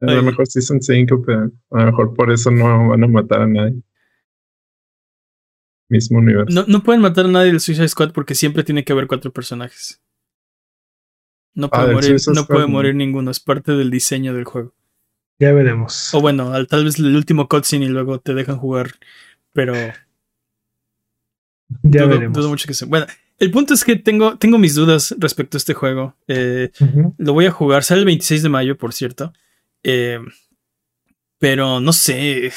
A 0.00 0.12
lo 0.12 0.22
mejor 0.22 0.46
sí 0.46 0.60
son 0.60 0.80
cinco, 0.82 1.22
pero 1.24 1.50
a 1.72 1.78
lo 1.80 1.86
mejor 1.86 2.14
por 2.14 2.30
eso 2.30 2.50
no 2.50 2.88
van 2.90 3.02
a 3.02 3.08
matar 3.08 3.42
a 3.42 3.46
nadie. 3.46 3.80
Mismo 5.88 6.18
universo. 6.18 6.54
No, 6.54 6.64
no 6.66 6.82
pueden 6.82 7.02
matar 7.02 7.26
a 7.26 7.28
nadie 7.28 7.52
del 7.52 7.60
Suicide 7.60 7.88
Squad 7.88 8.12
porque 8.12 8.34
siempre 8.34 8.64
tiene 8.64 8.84
que 8.84 8.92
haber 8.92 9.06
cuatro 9.06 9.32
personajes. 9.32 10.00
No 11.54 11.68
puede, 11.70 11.90
Ah, 11.90 11.92
morir, 11.92 12.16
no 12.34 12.46
puede 12.46 12.94
ninguno. 12.94 13.30
Es 13.30 13.40
parte 13.40 13.72
del 13.72 13.90
diseño 13.90 14.34
del 14.34 14.44
juego. 14.44 14.74
Ya 15.38 15.52
veremos. 15.52 16.12
O 16.14 16.20
bueno, 16.20 16.52
al- 16.52 16.66
tal 16.66 16.84
vez 16.84 16.98
el 16.98 17.14
último 17.14 17.48
cutscene 17.48 17.86
y 17.86 17.88
luego 17.88 18.18
te 18.18 18.34
dejan 18.34 18.58
jugar. 18.58 18.92
Pero 19.52 19.74
ya 21.82 21.82
dudo, 21.82 22.08
veremos. 22.08 22.36
dudo 22.38 22.48
mucho 22.48 22.66
que 22.66 22.74
se. 22.74 22.86
Bueno, 22.86 23.06
el 23.38 23.50
punto 23.50 23.74
es 23.74 23.84
que 23.84 23.96
tengo, 23.96 24.38
tengo 24.38 24.58
mis 24.58 24.74
dudas 24.74 25.14
respecto 25.18 25.56
a 25.56 25.58
este 25.58 25.74
juego. 25.74 26.16
Eh, 26.28 26.70
lo 27.18 27.32
voy 27.34 27.46
a 27.46 27.50
jugar. 27.50 27.84
Sale 27.84 28.00
el 28.00 28.06
26 28.06 28.42
de 28.42 28.48
mayo, 28.48 28.78
por 28.78 28.92
cierto. 28.92 29.32
Eh, 29.82 30.18
pero 31.38 31.80
no 31.80 31.92
sé. 31.92 32.52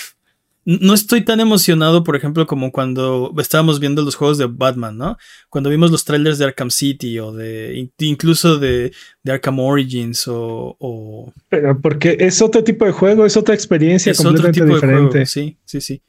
No 0.70 0.94
estoy 0.94 1.24
tan 1.24 1.40
emocionado, 1.40 2.04
por 2.04 2.18
ejemplo, 2.18 2.46
como 2.46 2.74
cuando 2.74 3.34
estábamos 3.40 3.80
viendo 3.80 4.02
los 4.02 4.16
juegos 4.16 4.38
de 4.38 4.48
Batman, 4.48 4.98
¿no? 4.98 5.18
Cuando 5.50 5.70
vimos 5.70 5.92
los 5.92 6.04
trailers 6.04 6.40
de 6.40 6.44
Arkham 6.44 6.72
City 6.72 7.20
o 7.20 7.32
de 7.32 7.74
in- 7.78 7.94
incluso 8.00 8.60
de, 8.60 8.92
de 9.24 9.32
Arkham 9.32 9.60
Origins 9.60 10.28
o, 10.28 10.76
o 10.78 11.34
Pero 11.48 11.80
porque 11.80 12.18
es 12.20 12.42
otro 12.42 12.66
tipo 12.66 12.84
de 12.84 12.92
juego, 12.92 13.26
es 13.26 13.38
otra 13.38 13.56
experiencia 13.56 14.12
es 14.12 14.20
otro 14.20 14.32
completamente 14.34 14.60
tipo 14.60 14.68
de 14.68 14.74
diferente. 14.76 15.12
juego. 15.12 15.26
Sí, 15.26 15.58
sí, 15.64 15.80
sí. 15.80 16.02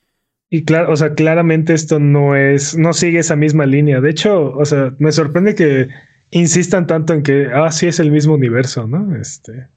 Y 0.51 0.65
claro, 0.65 0.93
o 0.93 0.97
sea, 0.97 1.15
claramente 1.15 1.73
esto 1.73 2.01
no 2.01 2.35
es, 2.35 2.77
no 2.77 2.93
sigue 2.95 3.21
esa 3.21 3.37
misma 3.37 3.65
línea. 3.65 4.01
De 4.01 4.11
hecho, 4.11 4.51
o 4.57 4.65
sea, 4.65 4.93
me 4.99 5.13
sorprende 5.13 5.55
que 5.55 5.89
insistan 6.33 6.89
tanto 6.89 7.13
en 7.15 7.23
que, 7.23 7.47
ah, 7.55 7.71
sí 7.71 7.87
es 7.87 8.01
el 8.01 8.11
mismo 8.11 8.35
universo, 8.35 8.89
¿no? 8.89 9.15
Este. 9.15 9.69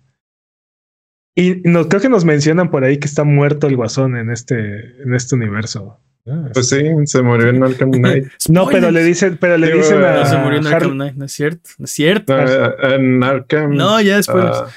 Y 1.36 1.62
no, 1.64 1.88
creo 1.88 2.02
que 2.02 2.10
nos 2.10 2.26
mencionan 2.26 2.70
por 2.70 2.84
ahí 2.84 2.98
que 2.98 3.08
está 3.08 3.24
muerto 3.24 3.68
el 3.68 3.76
guasón 3.76 4.18
en 4.18 4.32
este, 4.32 5.02
en 5.02 5.14
este 5.14 5.36
universo. 5.36 6.00
¿no? 6.26 6.50
Pues 6.54 6.70
sí, 6.70 6.84
se 7.06 7.22
murió 7.22 7.50
en 7.50 7.64
Arkham 7.64 7.92
Knight. 7.92 8.28
no, 8.50 8.68
pero 8.68 8.92
le 8.92 9.04
dicen, 9.04 9.38
pero 9.40 9.58
le 9.58 9.68
Digo, 9.68 9.80
dicen 9.80 10.04
a, 10.04 10.16
No 10.16 10.26
se 10.26 10.38
murió 10.38 10.60
en 10.60 10.68
Arkham 10.68 10.92
Knight, 10.92 11.16
no 11.16 11.26
es 11.26 11.32
cierto, 11.32 11.70
no 11.80 11.86
es 11.86 11.92
cierto. 11.92 12.36
No, 12.36 12.90
en 12.90 13.24
Arkham. 13.24 13.76
No, 13.76 14.02
ya 14.02 14.18
después. 14.18 14.46
ah, 14.46 14.68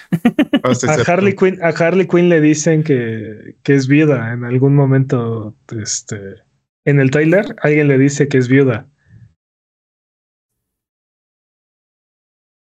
ah, 0.62 0.74
sí, 0.74 0.86
a. 0.88 1.12
Harley 1.12 1.34
Quinn, 1.34 1.58
a 1.62 1.68
Harley 1.68 2.06
Quinn 2.06 2.28
le 2.28 2.40
dicen 2.40 2.82
que, 2.82 3.56
que 3.62 3.74
es 3.74 3.88
viuda 3.88 4.32
en 4.32 4.44
algún 4.44 4.74
momento. 4.74 5.56
Este, 5.76 6.36
en 6.84 7.00
el 7.00 7.10
trailer, 7.10 7.56
alguien 7.62 7.88
le 7.88 7.98
dice 7.98 8.28
que 8.28 8.38
es 8.38 8.48
viuda. 8.48 8.88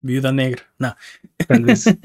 Viuda 0.02 0.32
negra. 0.32 0.64
No. 0.78 0.96
Tal 1.48 1.64
vez. 1.66 1.86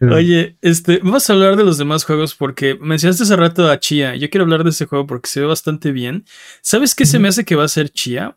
Oye, 0.00 0.56
este, 0.60 0.98
vamos 0.98 1.28
a 1.28 1.32
hablar 1.32 1.56
de 1.56 1.64
los 1.64 1.78
demás 1.78 2.04
juegos 2.04 2.34
porque 2.34 2.76
mencionaste 2.80 3.24
hace 3.24 3.36
rato 3.36 3.68
a 3.70 3.78
Chia. 3.80 4.14
Yo 4.16 4.30
quiero 4.30 4.44
hablar 4.44 4.64
de 4.64 4.70
ese 4.70 4.86
juego 4.86 5.06
porque 5.06 5.28
se 5.28 5.40
ve 5.40 5.46
bastante 5.46 5.92
bien. 5.92 6.24
¿Sabes 6.62 6.94
qué 6.94 7.06
se 7.06 7.18
me 7.18 7.28
hace 7.28 7.44
que 7.44 7.56
va 7.56 7.64
a 7.64 7.68
ser 7.68 7.90
Chia? 7.90 8.36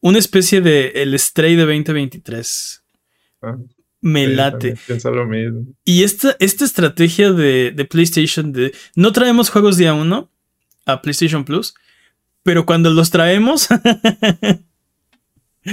Una 0.00 0.18
especie 0.18 0.60
de 0.60 0.88
el 0.96 1.18
Stray 1.18 1.54
de 1.54 1.62
2023. 1.62 2.82
Ah, 3.42 3.56
Me 4.00 4.26
sí, 4.26 4.34
late. 4.34 4.74
lo 5.04 5.26
mismo. 5.26 5.66
Y 5.84 6.02
esta, 6.02 6.36
esta 6.40 6.64
estrategia 6.64 7.32
de, 7.32 7.72
de 7.74 7.84
PlayStation 7.84 8.52
de 8.52 8.74
no 8.96 9.12
traemos 9.12 9.50
juegos 9.50 9.76
día 9.76 9.94
uno 9.94 10.30
a 10.86 11.02
PlayStation 11.02 11.44
Plus, 11.44 11.74
pero 12.42 12.66
cuando 12.66 12.90
los 12.90 13.10
traemos, 13.10 13.68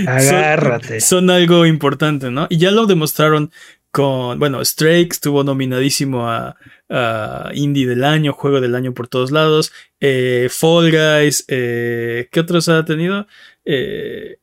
Agárrate. 0.08 1.00
Son, 1.02 1.20
son 1.20 1.30
algo 1.30 1.66
importante, 1.66 2.30
¿no? 2.32 2.48
Y 2.50 2.58
ya 2.58 2.72
lo 2.72 2.86
demostraron 2.86 3.52
con, 3.92 4.38
bueno, 4.38 4.64
Strake 4.64 5.10
estuvo 5.12 5.44
nominadísimo 5.44 6.30
a, 6.30 6.56
a, 6.90 7.50
Indie 7.54 7.88
del 7.88 8.04
año, 8.04 8.34
Juego 8.34 8.62
del 8.62 8.76
año 8.76 8.94
por 8.94 9.08
todos 9.08 9.32
lados. 9.32 9.72
Eh, 10.00 10.48
Fall 10.52 10.92
Guys, 10.92 11.46
eh, 11.48 12.28
¿qué 12.32 12.40
otros 12.40 12.70
ha 12.70 12.86
tenido? 12.86 13.26
Eh, 13.66 14.38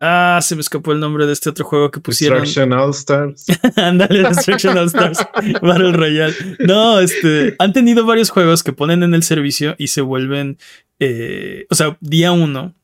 ah, 0.00 0.40
se 0.42 0.54
me 0.54 0.62
escapó 0.62 0.92
el 0.92 1.00
nombre 1.00 1.26
de 1.26 1.34
este 1.34 1.50
otro 1.50 1.64
juego 1.66 1.90
que 1.90 2.00
pusieron. 2.00 2.40
Destruction 2.40 2.72
All 2.72 2.90
Stars. 2.90 3.46
Ándale, 3.76 4.22
Destruction 4.22 4.78
All 4.78 4.86
Stars. 4.86 5.18
Battle 5.62 5.92
Royale. 5.92 6.34
No, 6.60 7.00
este, 7.00 7.56
han 7.58 7.74
tenido 7.74 8.06
varios 8.06 8.30
juegos 8.30 8.62
que 8.62 8.72
ponen 8.72 9.02
en 9.02 9.14
el 9.14 9.22
servicio 9.22 9.74
y 9.76 9.88
se 9.88 10.00
vuelven, 10.00 10.56
eh, 10.98 11.66
o 11.68 11.74
sea, 11.74 11.98
día 12.00 12.32
uno 12.32 12.74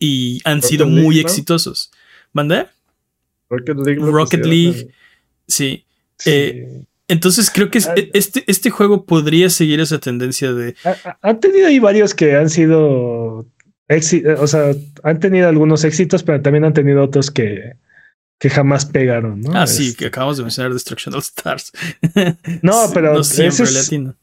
y 0.00 0.40
han 0.44 0.56
Rocket 0.56 0.68
sido 0.70 0.86
League, 0.86 1.02
muy 1.02 1.14
¿no? 1.16 1.20
exitosos. 1.20 1.92
¿Mandé? 2.32 2.66
Rocket 3.48 3.76
League. 3.76 4.00
Rocket 4.00 4.40
pusieron 4.40 4.50
League. 4.50 4.88
Sí. 5.46 5.84
Sí. 6.18 6.30
Eh, 6.30 6.82
Entonces 7.08 7.50
creo 7.52 7.70
que 7.70 7.78
es- 7.78 7.90
este, 8.14 8.44
este 8.46 8.70
juego 8.70 9.04
podría 9.04 9.50
seguir 9.50 9.80
esa 9.80 9.98
tendencia 9.98 10.52
de. 10.52 10.74
Ha- 10.84 10.96
ha- 11.04 11.18
Han 11.22 11.40
tenido 11.40 11.66
ahí 11.66 11.78
varios 11.80 12.14
que 12.14 12.36
han 12.36 12.48
sido 12.50 13.46
éxi- 13.88 14.24
o 14.38 14.46
sea, 14.46 14.72
han 15.02 15.18
tenido 15.18 15.48
algunos 15.48 15.82
éxitos, 15.84 16.22
pero 16.22 16.40
también 16.40 16.64
han 16.64 16.72
tenido 16.72 17.02
otros 17.02 17.32
que, 17.32 17.74
que 18.38 18.48
jamás 18.48 18.86
pegaron, 18.86 19.40
¿no? 19.40 19.50
Ah, 19.58 19.66
sí, 19.66 19.88
Este, 19.88 19.96
que 19.98 20.06
acabamos 20.06 20.36
de 20.36 20.44
mencionar 20.44 20.72
Destruction 20.72 21.12
All 21.14 21.20
Stars. 21.20 21.72
No, 22.62 22.88
pero 22.94 23.14
no 23.14 23.24
siempre 23.24 23.64
ese 23.64 23.64
es- 23.64 23.74
latino. 23.74 24.14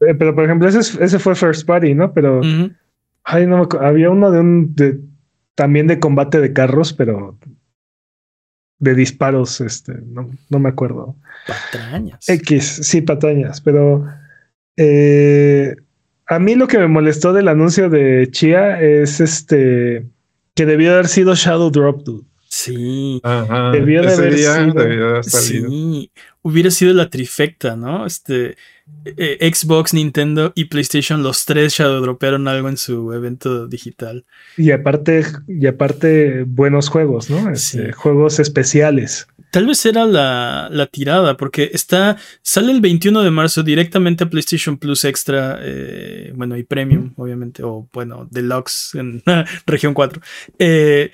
eh, 0.00 0.14
pero 0.16 0.32
por 0.32 0.44
ejemplo, 0.44 0.68
ese, 0.68 0.78
es- 0.78 0.94
ese 1.00 1.18
fue 1.18 1.34
First 1.34 1.66
Party, 1.66 1.92
¿no? 1.94 2.12
Pero. 2.12 2.40
Ay, 3.26 3.46
no 3.46 3.58
me 3.58 3.62
acu- 3.64 3.84
había 3.84 4.08
uno 4.10 4.30
de 4.30 4.40
un 4.40 4.74
de, 4.74 5.00
también 5.54 5.86
de 5.86 5.98
combate 6.00 6.40
de 6.40 6.52
carros, 6.52 6.92
pero 6.92 7.38
de 8.78 8.94
disparos, 8.94 9.60
este, 9.60 9.94
no, 10.06 10.30
no 10.50 10.58
me 10.58 10.68
acuerdo. 10.68 11.16
Patrañas. 11.46 12.28
X, 12.28 12.80
sí, 12.82 13.00
patañas, 13.02 13.60
pero 13.60 14.06
eh, 14.76 15.76
a 16.26 16.38
mí 16.38 16.54
lo 16.54 16.66
que 16.66 16.78
me 16.78 16.86
molestó 16.88 17.32
del 17.32 17.48
anuncio 17.48 17.88
de 17.88 18.28
Chia 18.30 18.80
es 18.80 19.20
este 19.20 20.06
que 20.54 20.66
debió 20.66 20.92
haber 20.92 21.08
sido 21.08 21.34
Shadow 21.34 21.70
Drop, 21.70 22.02
dude. 22.02 22.26
Sí. 22.48 23.20
Ajá. 23.22 23.70
Debió 23.70 24.02
de 24.02 24.12
haber 24.12 24.34
día 24.34 24.54
sido- 24.54 24.74
debió 24.74 25.04
de 25.06 25.10
haber 25.10 25.24
salido. 25.24 25.68
Sí, 25.68 26.10
hubiera 26.42 26.70
sido 26.70 26.92
la 26.94 27.10
trifecta, 27.10 27.76
¿no? 27.76 28.06
Este 28.06 28.56
eh, 29.04 29.52
Xbox, 29.52 29.94
Nintendo 29.94 30.52
y 30.54 30.66
PlayStation, 30.66 31.22
los 31.22 31.44
tres 31.44 31.74
shadow 31.74 32.00
dropearon 32.00 32.48
algo 32.48 32.68
en 32.68 32.76
su 32.76 33.12
evento 33.12 33.66
digital. 33.68 34.24
Y 34.56 34.70
aparte, 34.70 35.24
y 35.46 35.66
aparte, 35.66 36.44
buenos 36.44 36.88
juegos, 36.88 37.30
¿no? 37.30 37.50
Este, 37.50 37.86
Sí. 37.86 37.92
Juegos 37.92 38.38
especiales. 38.38 39.26
Tal 39.50 39.66
vez 39.66 39.84
era 39.86 40.04
la, 40.04 40.68
la 40.70 40.86
tirada, 40.86 41.36
porque 41.36 41.70
está. 41.72 42.16
Sale 42.42 42.72
el 42.72 42.80
21 42.80 43.22
de 43.22 43.30
marzo 43.30 43.62
directamente 43.62 44.24
a 44.24 44.30
PlayStation 44.30 44.76
Plus 44.76 45.04
Extra, 45.04 45.58
eh, 45.62 46.32
bueno, 46.34 46.56
y 46.56 46.62
Premium, 46.62 47.12
obviamente, 47.16 47.62
o 47.62 47.88
bueno, 47.92 48.28
Deluxe 48.30 48.94
en 48.94 49.22
región 49.66 49.94
4. 49.94 50.20
Eh, 50.58 51.10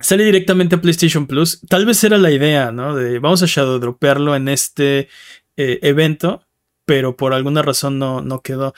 sale 0.00 0.24
directamente 0.24 0.76
a 0.76 0.80
PlayStation 0.80 1.26
Plus. 1.26 1.60
Tal 1.68 1.84
vez 1.84 2.02
era 2.04 2.16
la 2.18 2.30
idea, 2.30 2.72
¿no? 2.72 2.94
De 2.94 3.18
vamos 3.18 3.42
a 3.42 3.46
shadow 3.46 3.78
dropearlo 3.78 4.34
en 4.34 4.48
este 4.48 5.08
eh, 5.56 5.78
evento, 5.82 6.42
pero 6.84 7.16
por 7.16 7.34
alguna 7.34 7.62
razón 7.62 7.98
no, 7.98 8.20
no 8.20 8.40
quedó. 8.40 8.74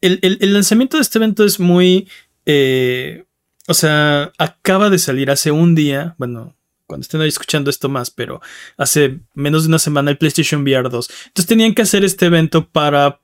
El, 0.00 0.18
el- 0.22 0.38
el 0.40 0.52
lanzamiento 0.54 0.96
de 0.96 1.02
este 1.02 1.18
evento 1.18 1.44
es 1.44 1.60
muy. 1.60 2.08
eh, 2.46 3.24
o 3.68 3.74
sea, 3.74 4.32
acaba 4.38 4.90
de 4.90 4.98
salir 4.98 5.30
hace 5.30 5.50
un 5.50 5.74
día. 5.74 6.14
Bueno, 6.18 6.56
cuando 6.86 7.02
estén 7.02 7.20
ahí 7.20 7.28
escuchando 7.28 7.70
esto 7.70 7.88
más, 7.88 8.10
pero 8.10 8.40
hace 8.76 9.20
menos 9.34 9.62
de 9.62 9.68
una 9.68 9.78
semana 9.78 10.10
el 10.10 10.18
PlayStation 10.18 10.62
VR 10.62 10.88
2. 10.88 11.10
Entonces 11.26 11.46
tenían 11.46 11.74
que 11.74 11.82
hacer 11.82 12.04
este 12.04 12.26
evento 12.26 12.66
para 12.68 13.20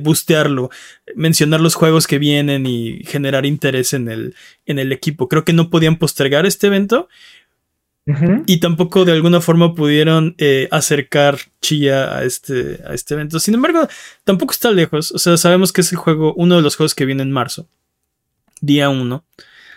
boostearlo, 0.00 0.70
mencionar 1.14 1.60
los 1.60 1.74
juegos 1.74 2.06
que 2.06 2.18
vienen 2.18 2.66
y 2.66 3.02
generar 3.04 3.46
interés 3.46 3.92
en 3.92 4.08
el, 4.08 4.34
en 4.66 4.78
el 4.78 4.92
equipo. 4.92 5.28
Creo 5.28 5.44
que 5.44 5.52
no 5.52 5.70
podían 5.70 5.96
postergar 5.96 6.46
este 6.46 6.66
evento 6.68 7.08
Y 8.46 8.60
tampoco 8.60 9.04
de 9.04 9.12
alguna 9.12 9.40
forma 9.40 9.74
pudieron 9.74 10.36
eh, 10.38 10.68
acercar 10.70 11.38
Chía 11.60 12.16
a 12.16 12.22
este, 12.22 12.80
a 12.86 12.94
este 12.94 13.14
evento. 13.14 13.40
Sin 13.40 13.54
embargo, 13.54 13.88
tampoco 14.22 14.52
está 14.52 14.70
lejos. 14.70 15.10
O 15.10 15.18
sea, 15.18 15.36
sabemos 15.36 15.72
que 15.72 15.80
es 15.80 15.90
el 15.90 15.98
juego, 15.98 16.32
uno 16.34 16.54
de 16.56 16.62
los 16.62 16.76
juegos 16.76 16.94
que 16.94 17.04
viene 17.04 17.24
en 17.24 17.32
marzo, 17.32 17.68
día 18.60 18.90
1. 18.90 19.24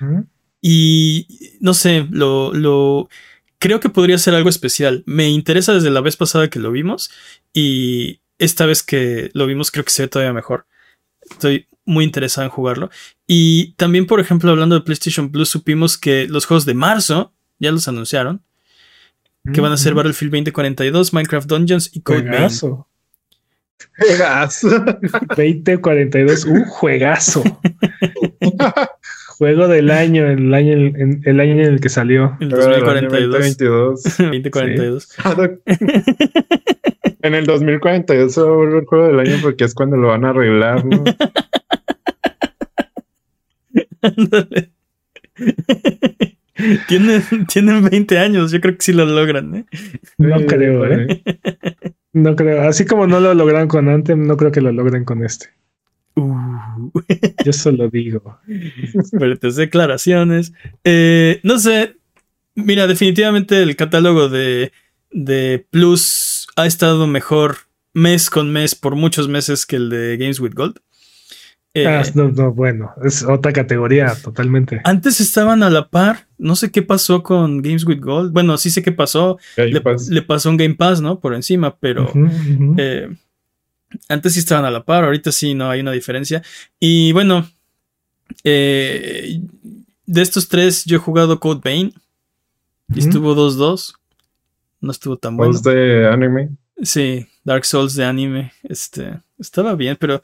Ujú. 0.02 0.28
Y 0.62 1.58
no 1.60 1.74
sé, 1.74 2.08
lo, 2.12 2.54
lo 2.54 3.10
creo 3.58 3.80
que 3.80 3.89
podría 3.89 4.20
ser 4.20 4.36
algo 4.36 4.50
especial. 4.50 5.04
Me 5.08 5.30
interesa 5.30 5.74
desde 5.74 5.89
la 5.89 6.02
vez 6.02 6.15
pasada 6.15 6.52
que 6.52 6.60
lo 6.60 6.72
vimos 6.72 7.10
y 7.52 8.20
esta 8.38 8.68
vez 8.68 8.84
que 8.84 9.32
lo 9.34 9.48
vimos 9.48 9.72
creo 9.72 9.86
que 9.86 9.92
se 9.92 10.04
ve 10.04 10.08
todavía 10.08 10.34
mejor. 10.34 10.68
Estoy 11.30 11.68
muy 11.84 12.06
interesado 12.06 12.46
en 12.46 12.52
jugarlo. 12.52 12.92
Y 13.26 13.74
también, 13.74 14.06
por 14.06 14.20
ejemplo, 14.20 14.52
hablando 14.52 14.76
de 14.76 14.82
PlayStation 14.82 15.32
Plus, 15.32 15.50
supimos 15.50 15.98
que 15.98 16.28
los 16.28 16.46
juegos 16.46 16.65
de 16.65 16.76
marzo 16.76 17.34
ya 17.60 17.72
los 17.72 17.88
anunciaron, 17.88 18.41
que 19.54 19.62
van 19.62 19.72
a 19.72 19.78
ser 19.78 19.93
Ujú. 19.93 19.98
Battlefield 19.98 20.32
2042, 20.32 21.13
Minecraft 21.13 21.48
Dungeons 21.48 21.89
y 21.93 22.02
Code. 22.02 22.22
Juegazo. 22.22 22.88
Juegazo. 23.98 24.69
2042, 25.38 26.45
un 26.45 26.65
juegazo. 26.65 27.43
Juego 29.38 29.69
del 29.69 29.89
año, 29.89 30.28
el 30.28 30.54
año 30.54 30.74
en, 30.74 31.22
el 31.24 31.39
año 31.39 31.54
en 31.54 31.60
el 31.62 31.80
que 31.80 31.88
salió. 31.88 32.36
El 32.41 32.50
Juego 32.50 32.65
del 32.67 32.89
año 32.98 33.10
2042. 33.10 34.04
2022. 34.04 35.08
2042. 35.24 36.00
En 37.22 37.36
el 37.36 37.45
2042 37.45 38.34
se 38.34 38.41
va 38.41 38.48
a 38.48 38.52
volver 38.52 38.80
el 38.80 38.86
juego 38.86 39.08
del 39.08 39.19
año 39.19 39.38
porque 39.41 39.63
es 39.65 39.74
cuando 39.74 39.98
lo 39.98 40.08
van 40.10 40.24
a 40.26 40.30
arreglar, 40.30 40.86
¿no? 40.86 41.04
Tienen, 46.88 47.24
tienen 47.48 47.84
20 47.84 48.19
años, 48.19 48.52
yo 48.52 48.62
creo 48.62 48.76
que 48.76 48.84
sí 48.84 48.93
lo 48.93 49.06
logran, 49.06 49.56
¿eh? 49.56 49.65
No 50.17 50.38
creo, 50.45 50.86
¿eh? 50.86 51.24
No 52.13 52.36
creo. 52.36 52.67
Así 52.67 52.86
como 52.86 53.08
no 53.08 53.19
lo 53.19 53.34
lograron 53.34 53.67
con 53.67 53.88
Anthem, 53.88 54.26
no 54.26 54.38
creo 54.38 54.52
que 54.52 54.62
lo 54.62 54.72
logren 54.72 55.06
con 55.06 55.24
este. 55.24 55.48
Uh, 56.15 56.91
Yo 57.45 57.54
solo 57.54 57.89
digo. 57.89 58.39
fuertes 59.17 59.56
declaraciones. 59.56 60.54
Eh, 60.84 61.39
no 61.43 61.60
sé. 61.60 61.95
Mira, 62.56 62.88
definitivamente 62.88 63.62
el 63.62 63.76
catálogo 63.76 64.28
de, 64.28 64.72
de 65.12 65.65
Plus 65.69 66.48
ha 66.56 66.65
estado 66.65 67.08
mejor 67.08 67.58
mes 67.93 68.30
con 68.30 68.52
mes 68.52 68.76
por 68.76 68.95
muchos 68.95 69.30
meses 69.30 69.65
que 69.65 69.78
el 69.78 69.89
de 69.89 70.17
Games 70.17 70.39
with 70.39 70.54
Gold. 70.54 70.80
Eh, 71.74 71.86
Ah, 71.86 72.04
no, 72.16 72.30
no, 72.30 72.52
bueno, 72.52 72.92
es 73.04 73.24
otra 73.24 73.54
categoría 73.54 74.16
totalmente. 74.24 74.82
antes 74.84 75.22
estaban 75.22 75.62
a 75.62 75.70
la 75.70 75.88
par. 75.88 76.28
No 76.38 76.56
sé 76.56 76.72
qué 76.72 76.82
pasó 76.82 77.22
con 77.22 77.62
Games 77.62 77.86
with 77.86 78.00
Gold. 78.00 78.32
Bueno, 78.32 78.58
sí 78.58 78.70
sé 78.72 78.82
qué 78.82 78.92
pasó. 78.92 79.38
Le, 79.56 80.22
pasó 80.22 80.50
un 80.50 80.58
Game 80.58 80.76
Pass, 80.76 81.02
¿no? 81.02 81.20
Por 81.20 81.36
encima, 81.36 81.78
pero. 81.78 82.12
Eh, 82.78 83.10
antes 84.08 84.34
sí 84.34 84.40
estaban 84.40 84.66
a 84.66 84.72
la 84.72 84.84
par, 84.84 85.04
ahorita 85.04 85.32
sí 85.32 85.54
no 85.54 85.70
hay 85.70 85.82
una 85.82 85.92
diferencia. 85.92 86.42
Y 86.80 87.12
bueno, 87.12 87.48
eh, 88.44 89.42
de 90.06 90.22
estos 90.22 90.48
tres 90.48 90.86
yo 90.86 90.98
he 90.98 91.00
jugado 91.00 91.40
Code 91.40 91.62
Vein 91.64 91.94
y 92.94 93.00
estuvo 93.00 93.36
2-2. 93.36 93.96
No 94.82 94.92
estuvo 94.92 95.18
tan 95.18 95.38
bueno. 95.38 95.60
De 95.60 96.08
anime. 96.08 96.50
Sí, 96.82 97.28
Dark 97.44 97.66
Souls 97.66 97.96
de 97.96 98.06
anime. 98.06 98.54
Este, 98.64 99.20
estaba 99.38 99.76
bien, 99.76 99.98
pero 100.00 100.22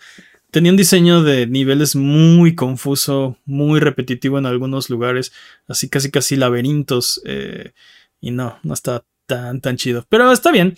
tenía 0.56 0.72
un 0.72 0.78
diseño 0.78 1.22
de 1.22 1.48
niveles 1.48 1.98
muy 1.98 2.56
confuso, 2.56 3.38
muy 3.44 3.82
repetitivo 3.82 4.40
en 4.40 4.46
algunos 4.46 4.90
lugares, 4.90 5.34
así 5.68 5.90
casi 5.90 6.12
casi 6.12 6.38
laberintos. 6.38 7.20
eh, 7.26 7.74
y 8.22 8.32
no, 8.32 8.58
no 8.64 8.74
está 8.74 9.04
tan, 9.26 9.60
tan 9.60 9.76
chido. 9.76 10.06
Pero 10.08 10.32
está 10.32 10.54
bien. 10.54 10.78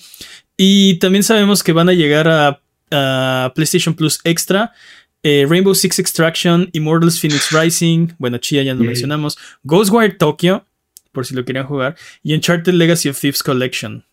Y 0.58 0.98
también 0.98 1.22
sabemos 1.24 1.62
que 1.62 1.74
van 1.74 1.90
a 1.90 1.94
llegar 1.94 2.28
a, 2.28 2.60
a 2.90 3.52
PlayStation 3.54 3.94
Plus 3.94 4.20
Extra. 4.24 4.74
eh, 5.22 5.46
Rainbow 5.48 5.76
Six 5.76 6.00
Extraction, 6.00 6.70
Immortals 6.74 7.20
Phoenix 7.20 7.52
Rising, 7.52 8.14
bueno, 8.18 8.40
Chia 8.40 8.64
ya 8.64 8.74
lo 8.74 8.84
mencionamos, 8.84 9.38
Ghostwire 9.64 10.16
Tokyo, 10.16 10.66
por 11.12 11.28
si 11.28 11.36
lo 11.36 11.46
querían 11.46 11.68
jugar, 11.68 11.96
y 12.24 12.34
Uncharted 12.34 12.74
Legacy 12.74 13.10
of 13.10 13.20
Thieves 13.20 13.44
Collection. 13.44 14.04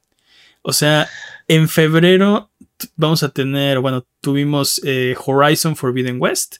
O 0.60 0.72
sea, 0.72 1.08
en 1.46 1.68
febrero 1.68 2.50
vamos 2.96 3.22
a 3.22 3.28
tener, 3.30 3.80
bueno, 3.80 4.06
tuvimos 4.20 4.80
eh, 4.84 5.14
Horizon 5.24 5.76
Forbidden 5.76 6.20
West, 6.20 6.56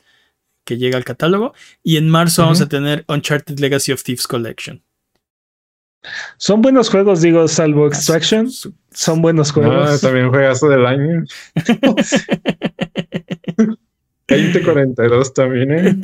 que 0.64 0.78
llega 0.78 0.96
al 0.96 1.04
catálogo, 1.04 1.52
y 1.82 1.96
en 1.98 2.08
marzo 2.08 2.42
vamos 2.42 2.60
a 2.60 2.68
tener 2.68 3.04
Uncharted 3.08 3.58
Legacy 3.58 3.92
of 3.92 4.02
Thieves 4.02 4.26
Collection. 4.26 4.82
Son 6.36 6.60
buenos 6.60 6.90
juegos, 6.90 7.22
digo, 7.22 7.48
salvo 7.48 7.86
Extraction. 7.86 8.48
Son 8.92 9.22
buenos 9.22 9.50
Ah, 9.50 9.52
juegos. 9.54 10.00
también 10.02 10.28
juegazo 10.30 10.68
del 10.68 10.84
año. 10.86 11.24
2042 14.26 15.34
también, 15.34 15.70
¿eh? 15.72 15.96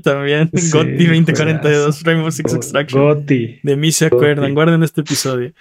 también. 0.02 0.50
Sí, 0.54 0.70
Gotti 0.70 1.06
2042, 1.06 1.62
juegazo. 1.62 2.04
Rainbow 2.04 2.30
Six 2.30 2.50
Go- 2.52 2.56
Extraction. 2.56 3.02
Gotti 3.02 3.60
De 3.62 3.76
mí 3.76 3.92
se 3.92 4.06
acuerdan, 4.06 4.44
Gotti. 4.46 4.54
guarden 4.54 4.82
este 4.82 5.00
episodio. 5.02 5.52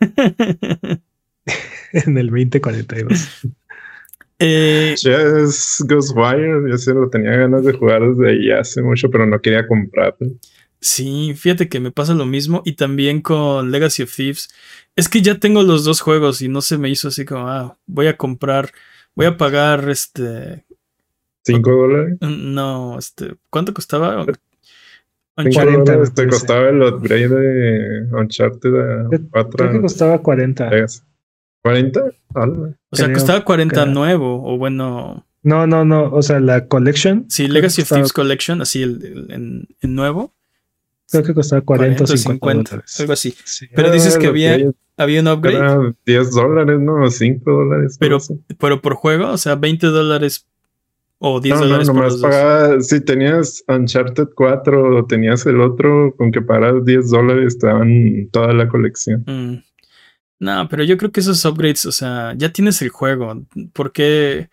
en 2.06 2.18
el 2.18 2.26
2042. 2.28 3.46
Eh, 4.40 4.94
Ya 5.02 5.16
es 5.20 5.84
Ghostwire, 5.86 6.70
yo 6.70 6.78
sí 6.78 6.92
lo 6.92 7.08
tenía 7.10 7.32
ganas 7.36 7.64
de 7.64 7.72
jugar 7.72 8.02
desde 8.08 8.30
ahí 8.30 8.50
hace 8.52 8.82
mucho, 8.82 9.10
pero 9.10 9.26
no 9.26 9.40
quería 9.40 9.66
comprarlo. 9.66 10.28
sí, 10.80 11.34
fíjate 11.36 11.68
que 11.68 11.80
me 11.80 11.90
pasa 11.90 12.14
lo 12.14 12.24
mismo 12.24 12.62
y 12.64 12.74
también 12.74 13.20
con 13.20 13.70
Legacy 13.72 14.04
of 14.04 14.14
Thieves. 14.14 14.48
Es 14.94 15.08
que 15.08 15.22
ya 15.22 15.38
tengo 15.40 15.62
los 15.64 15.84
dos 15.84 16.00
juegos 16.00 16.40
y 16.42 16.48
no 16.48 16.60
se 16.60 16.78
me 16.78 16.88
hizo 16.88 17.08
así 17.08 17.24
como, 17.24 17.48
ah, 17.48 17.76
voy 17.86 18.06
a 18.06 18.16
comprar, 18.16 18.70
voy 19.16 19.26
a 19.26 19.36
pagar 19.36 19.88
este, 19.88 20.64
5 21.44 21.70
dólares. 21.70 22.18
no, 22.20 22.96
este, 22.98 23.34
¿cuánto 23.50 23.74
costaba? 23.74 24.24
Cinco 24.24 24.38
Uncharted. 25.36 25.72
40 25.72 25.78
me 25.78 25.84
dólares 25.84 26.14
te 26.14 26.26
costaba 26.28 26.68
el 26.68 26.82
upgrade 26.82 27.28
de 27.28 28.06
Uncharted 28.12 28.74
a 28.74 29.08
Creo 29.08 29.10
que 29.10 29.28
4 29.30 29.80
costaba 29.80 30.18
40. 30.22 30.68
Vegas. 30.68 31.04
¿40? 31.64 32.12
Ala. 32.34 32.74
O 32.90 32.96
sea, 32.96 33.12
costaba 33.12 33.44
40 33.44 33.84
que- 33.84 33.90
nuevo, 33.90 34.42
o 34.44 34.56
bueno, 34.58 35.26
No, 35.42 35.66
no, 35.66 35.84
no. 35.84 36.10
O 36.12 36.22
sea, 36.22 36.40
la 36.40 36.66
collection. 36.66 37.24
sí, 37.28 37.48
Legacy 37.48 37.76
que 37.76 37.82
of 37.82 37.88
Thieves 37.90 38.12
Collection, 38.12 38.60
así 38.60 38.82
el, 38.82 39.02
el- 39.04 39.32
en, 39.32 39.68
en 39.80 39.94
nuevo. 39.94 40.34
Creo 41.10 41.22
que 41.24 41.32
costaba 41.34 41.62
40 41.62 42.04
o 42.04 42.06
40, 42.06 42.16
50, 42.18 42.70
dólares. 42.72 43.00
algo 43.00 43.12
así. 43.14 43.34
Sí. 43.44 43.66
Pero 43.74 43.90
dices 43.90 44.16
Ah, 44.16 44.18
que 44.18 44.24
el 44.26 44.30
había- 44.30 44.54
upgrade 44.56 44.72
Había 45.00 45.20
un 45.20 45.28
upgrade, 45.28 45.56
Era 45.58 45.94
10 46.04 46.30
dólares, 46.32 46.80
¿no? 46.80 47.08
5 47.08 47.50
dólares. 47.52 47.96
Pero- 48.00 48.18
pero 48.58 48.80
por 48.82 48.94
juego, 48.94 49.30
o 49.30 49.38
sea, 49.38 49.54
20 49.54 49.86
dólares 49.86 50.44
o 51.18 51.40
10 51.40 51.54
No, 51.54 51.60
no, 51.60 51.66
dólares 51.66 51.86
por 51.86 51.96
nomás 51.96 52.12
los 52.14 52.20
dos. 52.20 52.30
pagaba, 52.30 52.80
si 52.80 53.00
tenías 53.00 53.62
Uncharted 53.68 54.26
4 54.34 54.96
o 54.98 55.06
tenías 55.06 55.46
el 55.46 55.60
otro, 55.60 56.14
con 56.16 56.32
que 56.32 56.42
pagaras 56.42 56.84
10 56.84 57.10
dólares 57.10 57.54
estaban 57.54 58.28
toda 58.32 58.52
la 58.52 58.68
colección. 58.68 59.22
Mm. 59.26 59.62
No, 60.40 60.68
pero 60.68 60.84
yo 60.84 60.96
creo 60.96 61.10
que 61.10 61.20
esos 61.20 61.44
upgrades, 61.44 61.84
o 61.86 61.92
sea, 61.92 62.34
ya 62.36 62.50
tienes 62.52 62.80
el 62.82 62.90
juego. 62.90 63.44
¿Por 63.72 63.92
qué? 63.92 64.50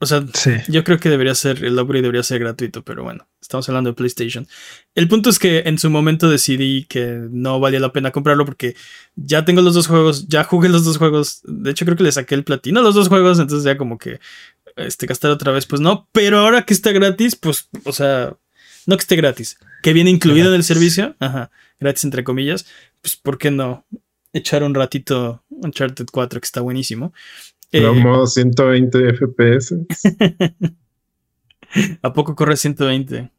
O 0.00 0.04
sea, 0.04 0.24
Sí. 0.34 0.50
yo 0.66 0.82
creo 0.82 0.98
que 0.98 1.08
debería 1.08 1.32
ser, 1.36 1.64
el 1.64 1.78
upgrade 1.78 2.02
debería 2.02 2.24
ser 2.24 2.40
gratuito, 2.40 2.82
pero 2.82 3.04
bueno, 3.04 3.28
estamos 3.40 3.68
hablando 3.68 3.90
de 3.90 3.94
PlayStation. 3.94 4.48
El 4.96 5.06
punto 5.06 5.30
es 5.30 5.38
que 5.38 5.60
en 5.66 5.78
su 5.78 5.90
momento 5.90 6.28
decidí 6.28 6.86
que 6.86 7.20
no 7.30 7.60
valía 7.60 7.78
la 7.78 7.92
pena 7.92 8.10
comprarlo 8.10 8.44
porque 8.44 8.74
ya 9.14 9.44
tengo 9.44 9.62
los 9.62 9.74
dos 9.74 9.86
juegos, 9.86 10.26
ya 10.26 10.42
jugué 10.42 10.68
los 10.68 10.84
dos 10.84 10.98
juegos. 10.98 11.40
De 11.44 11.70
hecho, 11.70 11.84
creo 11.84 11.96
que 11.96 12.02
le 12.02 12.10
saqué 12.10 12.34
el 12.34 12.42
platino 12.42 12.80
a 12.80 12.82
los 12.82 12.96
dos 12.96 13.06
juegos, 13.06 13.38
entonces 13.38 13.64
ya 13.64 13.76
como 13.78 13.96
que 13.96 14.18
este, 14.74 15.06
gastar 15.06 15.30
otra 15.30 15.52
vez, 15.52 15.66
pues 15.66 15.80
no. 15.80 16.08
Pero 16.10 16.38
ahora 16.40 16.62
que 16.62 16.74
está 16.74 16.90
gratis, 16.90 17.36
pues, 17.36 17.68
o 17.84 17.92
sea, 17.92 18.36
no 18.86 18.96
que 18.96 19.02
esté 19.02 19.14
gratis, 19.14 19.56
que 19.84 19.92
viene 19.92 20.10
incluido 20.10 20.48
en 20.48 20.54
el 20.56 20.64
servicio, 20.64 21.14
ajá, 21.20 21.52
gratis 21.78 22.02
entre 22.02 22.24
comillas, 22.24 22.66
pues, 23.02 23.16
¿por 23.16 23.38
qué 23.38 23.52
no? 23.52 23.86
Echar 24.32 24.62
un 24.62 24.74
ratito 24.74 25.42
Uncharted 25.50 26.06
4, 26.12 26.40
que 26.40 26.44
está 26.44 26.60
buenísimo. 26.60 27.12
Era 27.72 27.88
Eh, 27.90 27.92
modo 27.92 28.26
120 28.26 29.14
FPS. 29.14 29.74
¿A 32.02 32.12
poco 32.12 32.34
corre 32.34 32.56
120? 32.56 33.30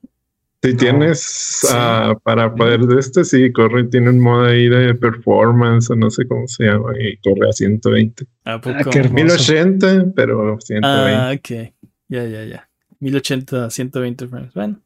Si 0.64 0.72
No. 0.74 0.78
tienes 0.78 1.68
ah, 1.72 2.14
para 2.24 2.54
poder 2.54 2.82
de 2.82 3.00
este, 3.00 3.24
sí, 3.24 3.52
corre, 3.52 3.86
tiene 3.86 4.10
un 4.12 4.20
modo 4.20 4.46
ahí 4.46 4.70
de 4.70 4.94
performance 4.94 5.90
o 5.90 5.96
no 5.96 6.12
sé 6.12 6.28
cómo 6.28 6.48
se 6.48 6.66
llama, 6.66 6.94
y 7.00 7.18
corre 7.18 7.50
a 7.50 7.52
120. 7.52 8.26
¿A 8.46 8.62
poco? 8.62 8.78
Ah, 8.80 8.90
qué 8.92 9.00
hermoso. 9.00 9.16
1080, 9.26 10.12
pero 10.16 10.58
120. 10.62 10.88
Ah, 10.88 11.34
ok. 11.36 11.74
Ya, 12.10 12.26
ya, 12.26 12.44
ya. 12.46 12.70
1080, 13.00 13.70
120 13.72 14.28
frames. 14.28 14.54
Bueno. 14.54 14.80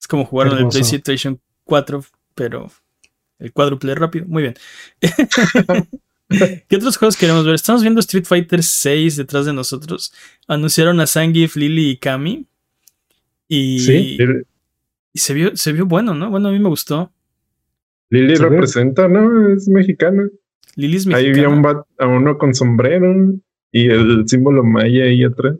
Es 0.00 0.08
como 0.08 0.24
jugar 0.24 0.48
en 0.48 0.58
el. 0.58 0.68
PlayStation 0.68 1.40
4, 1.64 2.04
pero 2.34 2.68
el 3.42 3.52
cuádruple 3.52 3.94
rápido. 3.94 4.26
Muy 4.26 4.42
bien. 4.42 4.54
¿Qué 6.68 6.76
otros 6.76 6.96
juegos 6.96 7.16
queremos 7.16 7.44
ver? 7.44 7.54
Estamos 7.54 7.82
viendo 7.82 8.00
Street 8.00 8.24
Fighter 8.24 8.62
6 8.62 9.16
detrás 9.16 9.44
de 9.44 9.52
nosotros. 9.52 10.12
Anunciaron 10.48 10.98
a 11.00 11.06
Zangief, 11.06 11.56
Lily 11.56 11.90
y 11.90 11.96
Kami. 11.98 12.46
Y, 13.48 13.80
Sí. 13.80 14.18
Y 15.14 15.18
se 15.18 15.34
vio, 15.34 15.54
se 15.56 15.72
vio 15.72 15.84
bueno, 15.84 16.14
¿no? 16.14 16.30
Bueno, 16.30 16.48
a 16.48 16.52
mí 16.52 16.58
me 16.58 16.70
gustó. 16.70 17.12
Lili 18.08 18.34
¿Se 18.36 18.44
ve? 18.44 18.48
representa, 18.50 19.08
¿no? 19.08 19.52
Es 19.54 19.68
mexicana. 19.68 20.26
Lily 20.76 20.96
es 20.96 21.06
Ahí 21.08 21.24
vi 21.32 21.40
a, 21.44 21.48
mexicana. 21.48 21.48
un 21.56 21.62
va- 21.64 21.86
a 21.98 22.06
uno 22.06 22.38
con 22.38 22.54
sombrero 22.54 23.14
y 23.70 23.88
el 23.90 24.24
símbolo 24.26 24.64
maya 24.64 25.04
ahí 25.04 25.22
atrás 25.24 25.56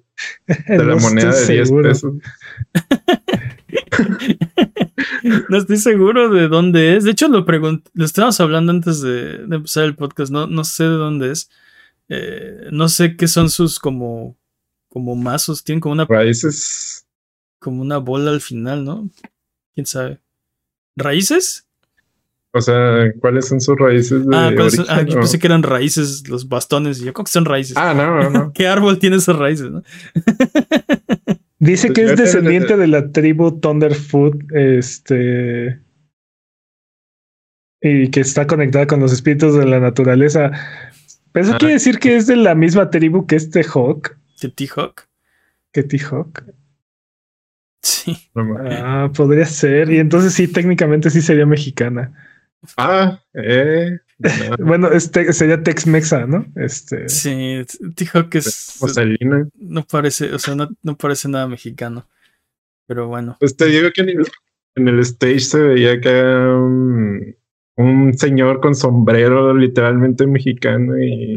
de 0.69 0.85
la 0.85 0.97
moneda 0.97 1.33
de 1.35 1.39
estoy 1.41 1.57
10 1.57 1.69
seguro. 1.69 1.89
pesos. 1.89 2.15
No 5.49 5.57
estoy 5.57 5.77
seguro 5.77 6.29
de 6.31 6.49
dónde 6.49 6.97
es. 6.97 7.05
De 7.05 7.13
hecho, 7.13 7.29
lo 7.29 7.45
pregunté, 7.45 7.91
lo 7.95 8.05
estábamos 8.05 8.41
hablando 8.41 8.73
antes 8.73 9.01
de, 9.01 9.39
de 9.47 9.57
empezar 9.57 9.85
el 9.85 9.95
podcast. 9.95 10.33
No, 10.33 10.47
no 10.47 10.65
sé 10.65 10.85
de 10.85 10.91
dónde 10.91 11.33
es. 11.33 11.51
Eh, 12.09 12.69
no 12.73 12.89
sé 12.89 13.17
qué 13.17 13.29
son 13.29 13.49
sus 13.51 13.79
como, 13.79 14.37
como 14.89 15.15
mazos. 15.17 15.65
Tienen 15.65 15.81
como 15.81 15.93
una, 15.95 16.05
Raíces. 16.05 17.07
como 17.59 17.83
una 17.83 17.99
bola 17.99 18.31
al 18.31 18.41
final, 18.41 18.85
¿no? 18.85 19.09
¿Quién 19.75 19.87
sabe? 19.87 20.21
¿Raíces? 20.97 21.67
O 22.55 22.61
sea, 22.61 23.11
¿cuáles 23.19 23.49
son 23.49 23.63
sus 23.63 23.77
raíces 23.79 24.27
de 24.27 24.37
Ah, 24.37 24.51
Ah, 24.89 25.03
yo 25.03 25.15
pensé 25.15 25.39
que 25.39 25.47
eran 25.47 25.63
raíces, 25.63 26.29
los 26.29 26.49
bastones. 26.49 27.01
Y 27.01 27.07
yo 27.07 27.15
creo 27.15 27.25
que 27.25 27.33
son 27.33 27.47
raíces. 27.47 27.77
Ah, 27.79 27.95
no, 27.95 28.21
no, 28.23 28.29
no. 28.31 28.53
¿Qué 28.55 28.67
árbol 28.67 28.99
tiene 28.99 29.17
esas 29.17 29.37
raíces? 29.37 29.71
no? 29.71 29.83
Dice 31.63 31.93
que 31.93 32.03
es 32.03 32.17
descendiente 32.17 32.77
de 32.77 32.89
la 32.89 33.13
tribu 33.13 33.61
Thunderfoot, 33.61 34.35
este. 34.53 35.81
Y 37.81 38.11
que 38.11 38.19
está 38.21 38.49
conectada 38.49 38.89
con 38.89 38.99
los 38.99 39.13
espíritus 39.13 39.57
de 39.57 39.65
la 39.67 39.79
naturaleza. 39.79 40.51
Pero 41.31 41.45
eso 41.47 41.55
Ah. 41.55 41.59
quiere 41.59 41.75
decir 41.75 42.01
que 42.01 42.17
es 42.17 42.27
de 42.27 42.35
la 42.35 42.57
misma 42.57 42.91
tribu 42.91 43.27
que 43.29 43.37
este 43.37 43.63
Hawk, 43.63 44.17
¿De 44.41 44.49
T-Hawk? 44.49 45.07
que 45.73 45.85
T-Hawk. 45.85 46.45
Sí. 47.81 48.17
Ah, 48.35 49.09
podría 49.15 49.45
ser. 49.47 49.89
Y 49.93 49.99
entonces 49.99 50.35
sí, 50.35 50.49
técnicamente 50.49 51.11
sí 51.11 51.23
sería 51.23 51.47
mexicana. 51.47 52.13
Ah, 52.77 53.23
eh. 53.35 53.99
No, 54.23 54.57
Bueno, 54.65 54.89
este 54.93 55.33
sería 55.33 55.63
Tex-Mexa, 55.63 56.27
¿no? 56.27 56.47
Este. 56.57 57.09
Sí, 57.09 57.63
T-Hawk 57.95 58.35
es. 58.37 58.79
Rosalina. 58.81 59.49
No 59.59 59.85
parece, 59.85 60.33
o 60.33 60.39
sea, 60.39 60.55
no, 60.55 60.69
no 60.83 60.97
parece 60.97 61.29
nada 61.29 61.47
mexicano. 61.47 62.07
Pero 62.87 63.09
bueno. 63.09 63.37
Pues 63.41 63.57
te 63.57 63.67
digo 63.67 63.91
que 63.95 64.03
en 64.03 64.09
el, 64.11 64.27
en 64.75 64.89
el 64.89 64.99
stage 65.01 65.41
se 65.41 65.61
veía 65.61 66.01
que 66.01 66.09
era 66.09 66.57
un, 66.57 67.35
señor 68.17 68.61
con 68.61 68.75
sombrero 68.75 69.55
literalmente 69.55 70.27
mexicano 70.27 70.99
y 71.03 71.37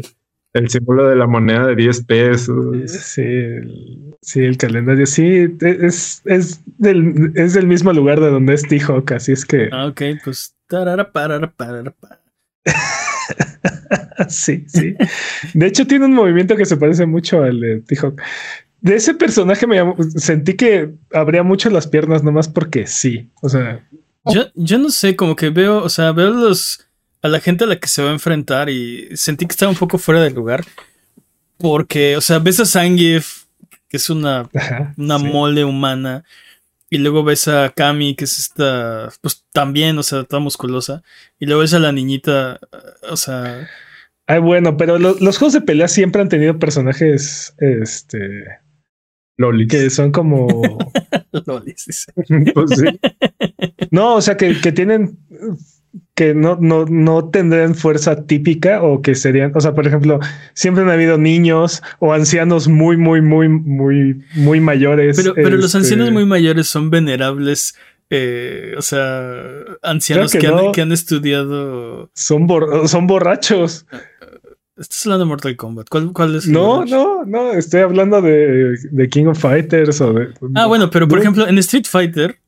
el 0.52 0.68
símbolo 0.68 1.08
de 1.08 1.16
la 1.16 1.26
moneda 1.26 1.66
de 1.68 1.76
10 1.76 2.04
pesos. 2.04 2.90
Sí, 2.90 3.22
el, 3.22 4.16
sí, 4.20 4.40
el 4.42 4.56
calendario. 4.56 5.06
Sí, 5.06 5.48
es, 5.60 6.22
es, 6.24 6.62
del, 6.78 7.32
es 7.34 7.54
del 7.54 7.66
mismo 7.66 7.92
lugar 7.92 8.20
de 8.20 8.30
donde 8.30 8.54
es 8.54 8.62
T-Hawk, 8.62 9.12
así 9.12 9.32
es 9.32 9.44
que. 9.44 9.68
Ah, 9.72 9.86
ok, 9.86 10.02
pues. 10.24 10.54
tarara, 10.66 11.10
parara, 11.10 11.50
parara, 11.50 11.90
pa. 11.90 12.20
Sí, 14.28 14.64
sí. 14.68 14.94
De 15.54 15.66
hecho, 15.66 15.86
tiene 15.86 16.06
un 16.06 16.14
movimiento 16.14 16.56
que 16.56 16.64
se 16.64 16.76
parece 16.76 17.06
mucho 17.06 17.42
al 17.42 17.60
de 17.60 17.80
T-Hawk. 17.80 18.20
De 18.80 18.96
ese 18.96 19.14
personaje 19.14 19.66
me 19.66 19.76
llamó- 19.76 19.96
sentí 20.18 20.54
que 20.54 20.90
abría 21.12 21.42
mucho 21.42 21.70
las 21.70 21.86
piernas 21.86 22.22
nomás 22.22 22.48
porque 22.48 22.86
sí. 22.86 23.30
O 23.42 23.48
sea, 23.48 23.86
Yo, 24.32 24.46
yo 24.54 24.78
no 24.78 24.90
sé, 24.90 25.16
como 25.16 25.36
que 25.36 25.50
veo, 25.50 25.82
o 25.82 25.88
sea, 25.88 26.12
veo 26.12 26.30
los, 26.30 26.86
a 27.22 27.28
la 27.28 27.40
gente 27.40 27.64
a 27.64 27.66
la 27.66 27.78
que 27.78 27.88
se 27.88 28.02
va 28.02 28.10
a 28.10 28.14
enfrentar 28.14 28.70
y 28.70 29.08
sentí 29.16 29.46
que 29.46 29.52
estaba 29.52 29.70
un 29.70 29.78
poco 29.78 29.98
fuera 29.98 30.22
del 30.22 30.34
lugar. 30.34 30.64
Porque, 31.58 32.16
o 32.16 32.20
sea, 32.20 32.38
ves 32.38 32.60
a 32.60 32.66
Zangief, 32.66 33.44
que 33.88 33.96
es 33.98 34.10
una, 34.10 34.48
ajá, 34.54 34.94
una 34.96 35.18
sí. 35.18 35.24
mole 35.26 35.64
humana, 35.64 36.24
y 36.90 36.98
luego 36.98 37.24
ves 37.24 37.48
a 37.48 37.70
Kami, 37.70 38.14
que 38.14 38.24
es 38.24 38.38
esta, 38.38 39.08
pues 39.20 39.44
también, 39.52 39.98
o 39.98 40.02
sea, 40.02 40.24
toda 40.24 40.40
musculosa, 40.40 41.02
y 41.38 41.46
luego 41.46 41.60
ves 41.62 41.74
a 41.74 41.78
la 41.78 41.92
niñita, 41.92 42.60
o 43.10 43.16
sea, 43.16 43.68
Ay, 44.28 44.40
bueno, 44.40 44.76
pero 44.76 44.98
lo- 44.98 45.16
los 45.20 45.38
juegos 45.38 45.52
de 45.52 45.60
pelea 45.60 45.86
siempre 45.88 46.20
han 46.20 46.28
tenido 46.28 46.58
personajes 46.58 47.54
este 47.58 48.44
Lolis. 49.36 49.68
que 49.68 49.88
son 49.90 50.10
como. 50.10 50.48
lolis, 51.46 51.84
dice. 51.86 52.12
Pues 52.54 52.70
sí. 52.70 53.00
no, 53.92 54.14
o 54.16 54.20
sea, 54.20 54.36
que, 54.36 54.60
que 54.60 54.72
tienen. 54.72 55.18
Que 56.16 56.34
no, 56.34 56.56
no, 56.58 56.86
no 56.86 57.28
tendrían 57.28 57.74
fuerza 57.74 58.24
típica 58.24 58.82
o 58.82 59.02
que 59.02 59.14
serían, 59.14 59.52
o 59.54 59.60
sea, 59.60 59.74
por 59.74 59.86
ejemplo, 59.86 60.18
siempre 60.54 60.82
han 60.82 60.88
habido 60.88 61.18
niños 61.18 61.82
o 61.98 62.14
ancianos 62.14 62.68
muy, 62.68 62.96
muy, 62.96 63.20
muy, 63.20 63.50
muy, 63.50 64.24
muy 64.34 64.58
mayores. 64.58 65.18
Pero, 65.18 65.34
pero 65.34 65.50
los 65.56 65.66
este, 65.66 65.78
ancianos 65.78 66.10
muy 66.12 66.24
mayores 66.24 66.68
son 66.68 66.88
venerables, 66.88 67.76
eh, 68.08 68.74
o 68.78 68.82
sea, 68.82 69.42
ancianos 69.82 70.32
que, 70.32 70.46
han, 70.46 70.72
que 70.72 70.80
han 70.80 70.90
estudiado. 70.90 72.10
son, 72.14 72.48
bor- 72.48 72.88
son 72.88 73.06
borrachos. 73.06 73.84
Estás 74.78 75.04
hablando 75.06 75.26
de 75.26 75.28
Mortal 75.28 75.56
Kombat. 75.56 75.88
¿Cuál, 75.90 76.12
cuál 76.14 76.36
es? 76.36 76.48
No, 76.48 76.86
no, 76.86 77.26
no. 77.26 77.52
Estoy 77.52 77.80
hablando 77.82 78.22
de, 78.22 78.76
de, 78.90 79.08
King 79.10 79.26
of 79.26 79.38
Fighters 79.38 80.00
o 80.00 80.14
de. 80.14 80.28
Ah, 80.54 80.66
bueno, 80.66 80.90
pero 80.90 81.06
por 81.08 81.18
ejemplo, 81.18 81.46
en 81.46 81.58
Street 81.58 81.84
Fighter. 81.86 82.38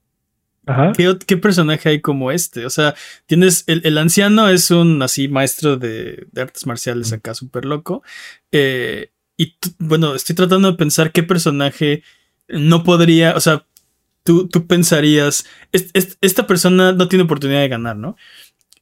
Ajá. 0.68 0.92
¿qué, 0.96 1.16
¿Qué, 1.26 1.36
personaje 1.36 1.88
hay 1.88 2.00
como 2.00 2.30
este? 2.30 2.66
O 2.66 2.70
sea, 2.70 2.94
tienes. 3.26 3.64
El, 3.66 3.80
el 3.84 3.98
anciano 3.98 4.48
es 4.48 4.70
un 4.70 5.02
así 5.02 5.28
maestro 5.28 5.76
de, 5.76 6.26
de 6.30 6.42
artes 6.42 6.66
marciales 6.66 7.12
acá, 7.12 7.34
súper 7.34 7.64
loco. 7.64 8.02
Eh, 8.52 9.10
y 9.36 9.56
bueno, 9.78 10.14
estoy 10.14 10.36
tratando 10.36 10.70
de 10.70 10.76
pensar 10.76 11.12
qué 11.12 11.22
personaje 11.22 12.02
no 12.48 12.84
podría. 12.84 13.34
O 13.34 13.40
sea, 13.40 13.64
tú, 14.24 14.48
tú 14.48 14.66
pensarías. 14.66 15.46
Es, 15.72 15.90
es, 15.94 16.18
esta 16.20 16.46
persona 16.46 16.92
no 16.92 17.08
tiene 17.08 17.24
oportunidad 17.24 17.60
de 17.60 17.68
ganar, 17.68 17.96
¿no? 17.96 18.16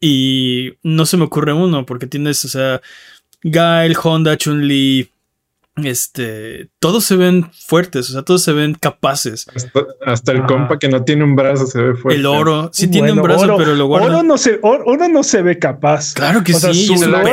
Y 0.00 0.74
no 0.82 1.06
se 1.06 1.16
me 1.16 1.24
ocurre 1.24 1.52
uno, 1.52 1.86
porque 1.86 2.06
tienes, 2.06 2.44
o 2.44 2.48
sea 2.48 2.82
Gail, 3.42 3.96
Honda, 4.02 4.36
Chun-Li, 4.36 5.08
este, 5.84 6.70
todos 6.78 7.04
se 7.04 7.16
ven 7.16 7.50
fuertes, 7.52 8.08
o 8.08 8.12
sea, 8.14 8.22
todos 8.22 8.42
se 8.42 8.52
ven 8.52 8.74
capaces. 8.74 9.46
Hasta, 9.54 9.86
hasta 10.06 10.32
el 10.32 10.42
ah. 10.42 10.46
compa 10.46 10.78
que 10.78 10.88
no 10.88 11.04
tiene 11.04 11.24
un 11.24 11.36
brazo 11.36 11.66
se 11.66 11.80
ve 11.80 11.94
fuerte. 11.94 12.18
El 12.18 12.26
oro, 12.26 12.70
sí 12.72 12.88
tiene 12.88 13.12
un 13.12 13.20
brazo, 13.20 13.56
pero 13.58 13.74
lo 13.74 13.86
guarda. 13.86 14.06
Oro 14.06 14.22
no, 14.22 14.38
se, 14.38 14.58
oro, 14.62 15.08
no 15.08 15.22
se 15.22 15.42
ve 15.42 15.58
capaz. 15.58 16.14
Claro 16.14 16.42
que 16.42 16.54
sí. 16.54 16.86
Su 16.86 17.06
Lord 17.06 17.28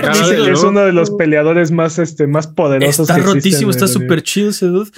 es, 0.50 0.64
uno 0.64 0.82
de 0.82 0.92
los 0.92 1.12
peleadores 1.12 1.72
más, 1.72 2.00
este, 2.00 2.28
más 2.28 2.48
poderosos. 2.48 3.10
Está 3.10 3.22
rotísimo, 3.22 3.72
está 3.72 3.88
súper 3.88 4.22
chill 4.24 4.50
ese 4.50 4.66
dude. 4.66 4.92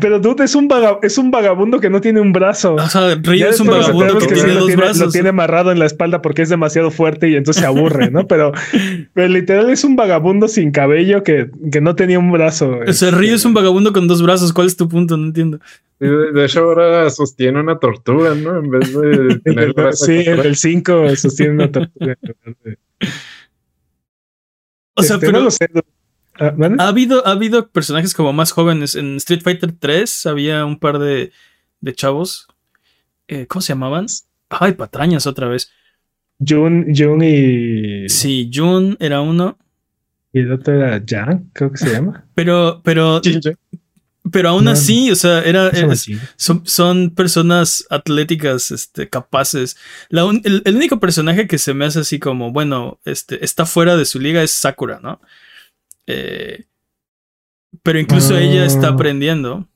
Pero 0.00 0.18
dude 0.18 0.44
es 0.44 0.54
un, 0.56 0.68
es 1.02 1.16
un 1.16 1.30
vagabundo 1.30 1.78
que 1.78 1.90
no 1.90 2.00
tiene 2.00 2.20
un 2.20 2.32
brazo. 2.32 2.74
O 2.74 2.88
sea, 2.88 3.14
Ryu 3.14 3.46
es 3.46 3.60
un 3.60 3.68
vagabundo 3.68 4.18
que, 4.18 4.26
tiene 4.26 4.54
dos 4.54 4.74
brazos. 4.74 4.98
Lo 4.98 5.10
tiene 5.10 5.28
amarrado 5.28 5.70
en 5.70 5.78
la 5.78 5.86
espalda 5.86 6.22
porque 6.22 6.42
es 6.42 6.48
demasiado 6.48 6.90
fuerte 6.90 7.28
y 7.28 7.36
entonces 7.36 7.60
se 7.60 7.66
aburre, 7.66 8.10
¿no? 8.10 8.26
Pero, 8.26 8.52
pero 9.14 9.28
literal 9.28 9.70
es 9.70 9.84
un 9.84 9.94
vagabundo 9.94 10.48
sin 10.48 10.72
cabello 10.72 11.22
que, 11.22 11.50
que 11.70 11.80
no 11.80 11.94
tenía 11.94 12.18
un 12.18 12.32
brazo. 12.32 12.80
O 12.86 12.92
sea, 12.92 13.12
Ryu 13.12 13.34
es 13.34 13.44
un 13.44 13.54
vagabundo 13.54 13.92
con 13.92 14.08
dos 14.08 14.22
brazos. 14.22 14.52
¿Cuál 14.52 14.66
es 14.66 14.76
tu 14.76 14.88
punto? 14.88 15.16
No 15.16 15.26
entiendo. 15.26 15.60
De 16.00 16.44
hecho, 16.44 16.60
ahora 16.60 17.08
sostiene 17.08 17.60
una 17.60 17.78
tortuga, 17.78 18.34
¿no? 18.34 18.58
En 18.58 18.70
vez 18.70 18.92
de 18.92 19.38
tener 19.44 19.72
Sí, 19.92 20.24
el 20.26 20.56
5 20.56 21.16
sostiene 21.16 21.54
una 21.54 21.70
tortuga. 21.70 22.16
o 24.94 25.02
sea, 25.02 25.16
este, 25.16 25.26
pero. 25.26 25.42
No 25.42 25.50
sé, 25.50 25.68
Ah, 26.38 26.54
ha, 26.78 26.88
habido, 26.88 27.26
ha 27.26 27.32
habido 27.32 27.68
personajes 27.68 28.14
como 28.14 28.32
más 28.32 28.52
jóvenes. 28.52 28.94
En 28.94 29.16
Street 29.16 29.42
Fighter 29.42 29.72
3 29.72 30.26
había 30.26 30.64
un 30.64 30.78
par 30.78 30.98
de, 30.98 31.32
de 31.80 31.94
chavos. 31.94 32.48
Eh, 33.28 33.46
¿Cómo 33.46 33.62
se 33.62 33.72
llamaban? 33.72 34.06
Ay, 34.48 34.72
patrañas 34.72 35.26
otra 35.26 35.48
vez. 35.48 35.70
Jun, 36.38 36.86
Jun 36.94 37.22
y. 37.22 38.08
Sí, 38.08 38.50
Jun 38.52 38.96
era 39.00 39.20
uno. 39.20 39.58
Y 40.32 40.40
el 40.40 40.52
otro 40.52 40.74
era 40.74 41.02
Jan, 41.06 41.50
creo 41.52 41.70
que 41.72 41.78
se 41.78 41.92
llama. 41.92 42.26
Pero, 42.34 42.80
pero. 42.84 43.20
Pero 44.32 44.48
aún 44.48 44.66
así, 44.66 45.12
o 45.12 45.14
sea, 45.14 45.40
era, 45.42 45.70
son, 46.34 47.10
personas 47.10 47.86
atléticas, 47.90 48.72
este, 48.72 49.08
capaces. 49.08 49.76
el, 50.10 50.62
el, 50.64 50.74
único 50.74 50.98
personaje 50.98 51.46
que 51.46 51.58
se 51.58 51.74
me 51.74 51.84
hace 51.84 52.00
así 52.00 52.18
como, 52.18 52.50
bueno, 52.50 52.98
este, 53.04 53.44
está 53.44 53.66
fuera 53.66 53.96
de 53.96 54.04
su 54.04 54.18
liga 54.18 54.42
es 54.42 54.50
Sakura, 54.50 54.98
¿no? 55.00 55.20
Eh, 56.06 56.64
pero 57.82 57.98
incluso 57.98 58.36
ella 58.36 58.64
está 58.64 58.88
ah. 58.88 58.90
aprendiendo. 58.92 59.68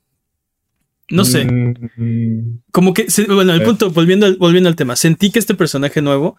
No 1.09 1.25
sé. 1.25 1.45
Mm. 1.45 2.61
Como 2.71 2.93
que, 2.93 3.07
bueno, 3.27 3.53
el 3.53 3.61
eh. 3.61 3.65
punto, 3.65 3.91
volviendo 3.91 4.25
al, 4.25 4.37
volviendo 4.37 4.69
al 4.69 4.75
tema, 4.75 4.95
sentí 4.95 5.31
que 5.31 5.39
este 5.39 5.55
personaje 5.55 6.01
nuevo, 6.01 6.37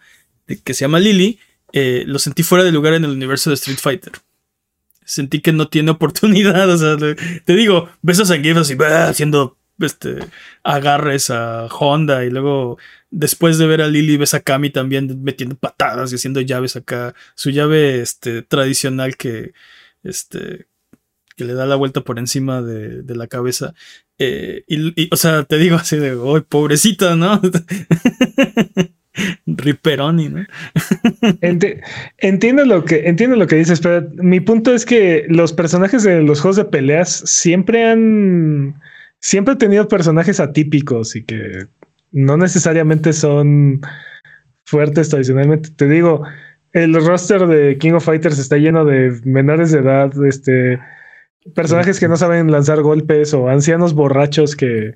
que 0.64 0.74
se 0.74 0.80
llama 0.84 0.98
Lily, 0.98 1.38
eh, 1.72 2.04
lo 2.06 2.18
sentí 2.18 2.42
fuera 2.42 2.64
de 2.64 2.72
lugar 2.72 2.94
en 2.94 3.04
el 3.04 3.10
universo 3.10 3.50
de 3.50 3.54
Street 3.54 3.78
Fighter. 3.78 4.12
Sentí 5.04 5.40
que 5.40 5.52
no 5.52 5.68
tiene 5.68 5.90
oportunidad. 5.92 6.68
O 6.70 6.78
sea, 6.78 6.96
te 6.96 7.54
digo, 7.54 7.88
ves 8.00 8.20
a 8.20 8.26
Zangief 8.26 8.56
así, 8.56 8.76
haciendo 8.80 9.58
este, 9.78 10.18
agarres 10.62 11.30
a 11.30 11.66
Honda 11.66 12.24
y 12.24 12.30
luego 12.30 12.78
después 13.10 13.58
de 13.58 13.66
ver 13.66 13.82
a 13.82 13.88
Lily 13.88 14.16
ves 14.16 14.34
a 14.34 14.40
Kami 14.40 14.70
también 14.70 15.22
metiendo 15.22 15.56
patadas 15.56 16.12
y 16.12 16.16
haciendo 16.16 16.40
llaves 16.40 16.76
acá. 16.76 17.14
Su 17.34 17.50
llave 17.50 18.00
este, 18.00 18.42
tradicional 18.42 19.16
que 19.16 19.52
este, 20.02 20.66
que 21.36 21.44
le 21.44 21.54
da 21.54 21.66
la 21.66 21.76
vuelta 21.76 22.02
por 22.02 22.18
encima 22.18 22.62
de, 22.62 23.02
la 23.14 23.26
cabeza. 23.26 23.74
Eh, 24.18 24.64
y, 24.66 25.08
o 25.12 25.16
sea, 25.16 25.44
te 25.44 25.58
digo 25.58 25.76
así 25.76 25.96
de, 25.96 26.10
¡ay, 26.10 26.42
pobrecita, 26.48 27.16
¿no? 27.16 27.40
Riperoni, 29.46 30.28
¿no? 30.30 30.46
entiendo 32.18 32.64
lo 32.64 32.84
que 32.84 33.08
entiendo 33.08 33.36
lo 33.36 33.46
que 33.46 33.56
dices, 33.56 33.80
pero 33.80 34.08
mi 34.14 34.40
punto 34.40 34.74
es 34.74 34.86
que 34.86 35.26
los 35.28 35.52
personajes 35.52 36.02
de 36.02 36.22
los 36.22 36.40
juegos 36.40 36.56
de 36.56 36.64
peleas 36.64 37.10
siempre 37.26 37.84
han 37.84 38.80
siempre 39.18 39.52
han 39.52 39.58
tenido 39.58 39.86
personajes 39.86 40.40
atípicos 40.40 41.14
y 41.14 41.24
que 41.24 41.66
no 42.10 42.38
necesariamente 42.38 43.12
son 43.12 43.82
fuertes 44.64 45.10
tradicionalmente. 45.10 45.70
Te 45.70 45.88
digo, 45.88 46.22
el 46.72 46.94
roster 46.94 47.46
de 47.46 47.78
King 47.78 47.92
of 47.92 48.04
Fighters 48.04 48.38
está 48.38 48.56
lleno 48.56 48.84
de 48.84 49.20
menores 49.24 49.72
de 49.72 49.80
edad, 49.80 50.10
este, 50.24 50.80
personajes 51.54 52.00
que 52.00 52.08
no 52.08 52.16
saben 52.16 52.50
lanzar 52.50 52.82
golpes 52.82 53.34
o 53.34 53.48
ancianos 53.48 53.94
borrachos 53.94 54.56
que, 54.56 54.94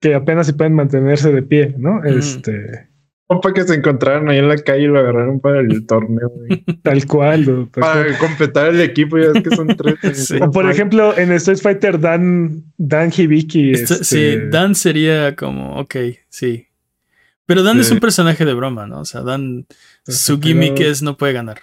que 0.00 0.14
apenas 0.14 0.46
se 0.46 0.54
pueden 0.54 0.74
mantenerse 0.74 1.32
de 1.32 1.42
pie, 1.42 1.74
¿no? 1.76 2.04
Este. 2.04 2.88
Opa 3.30 3.52
que 3.52 3.62
se 3.64 3.74
encontraron 3.74 4.30
ahí 4.30 4.38
en 4.38 4.48
la 4.48 4.56
calle 4.56 4.84
y 4.84 4.86
lo 4.86 4.98
agarraron 4.98 5.38
para 5.40 5.60
el 5.60 5.86
torneo. 5.86 6.32
Tal 6.82 7.04
cual. 7.06 7.68
para 7.72 8.16
completar 8.16 8.68
el 8.68 8.80
equipo, 8.80 9.18
ya 9.18 9.32
es 9.34 9.42
que 9.42 9.54
son 9.54 9.68
tres. 9.68 10.32
O 10.40 10.50
por 10.50 10.70
ejemplo, 10.70 11.16
en 11.16 11.32
Street 11.32 11.58
Fighter, 11.58 12.00
Dan, 12.00 12.64
Dan 12.78 13.12
Hibiki. 13.14 13.72
Este... 13.72 14.02
Sí, 14.02 14.36
Dan 14.50 14.74
sería 14.74 15.36
como, 15.36 15.78
ok, 15.78 15.96
sí. 16.30 16.68
Pero 17.44 17.62
Dan 17.62 17.80
es 17.80 17.90
un 17.90 18.00
personaje 18.00 18.46
de 18.46 18.54
broma, 18.54 18.86
¿no? 18.86 19.00
O 19.00 19.04
sea, 19.04 19.22
Dan, 19.22 19.66
su 20.08 20.40
gimmick 20.40 20.80
es 20.80 21.02
no 21.02 21.16
puede 21.16 21.32
ganar. 21.32 21.60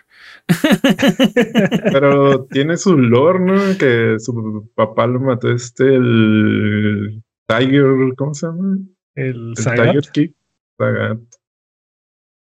Pero 1.92 2.46
tiene 2.46 2.78
su 2.78 2.98
lore, 2.98 3.40
¿no? 3.40 3.78
Que 3.78 4.18
su 4.20 4.70
papá 4.76 5.08
lo 5.08 5.20
mató 5.20 5.52
este, 5.52 5.96
el 5.96 7.24
Tiger, 7.48 8.14
¿cómo 8.16 8.34
se 8.34 8.48
llama? 8.48 8.78
El, 9.16 9.54
Tiger 9.56 10.04
Kick. 10.12 10.36
Sagat. 10.78 11.20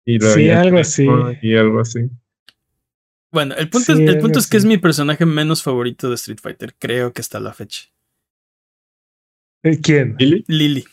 Y 0.06 0.20
sí, 0.20 0.50
algo 0.50 0.80
así. 0.80 1.08
Y 1.42 1.56
algo 1.56 1.80
así. 1.80 2.10
Bueno, 3.32 3.56
el 3.56 3.70
punto, 3.70 3.94
es, 3.94 4.00
el 4.00 4.20
punto 4.20 4.38
es 4.38 4.48
que 4.48 4.58
es 4.58 4.66
mi 4.66 4.78
personaje 4.78 5.26
menos 5.26 5.64
favorito 5.64 6.10
de 6.10 6.16
Street 6.16 6.40
Fighter, 6.42 6.76
creo 6.78 7.14
que 7.14 7.22
hasta 7.22 7.40
la 7.40 7.54
fecha. 7.54 7.86
¿Quién? 9.82 10.16
Lily. 10.20 10.44
Lily. 10.48 10.86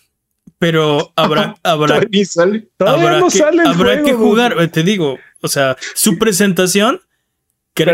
Pero 0.61 1.11
habrá, 1.17 1.57
habrá, 1.65 2.03
sale. 2.25 2.69
habrá, 2.79 3.23
que, 3.23 3.31
sale 3.31 3.63
habrá 3.65 4.03
que 4.03 4.13
jugar. 4.13 4.69
Te 4.69 4.83
digo, 4.83 5.19
o 5.41 5.49
sea, 5.49 5.77
su 5.95 6.19
presentación, 6.19 7.01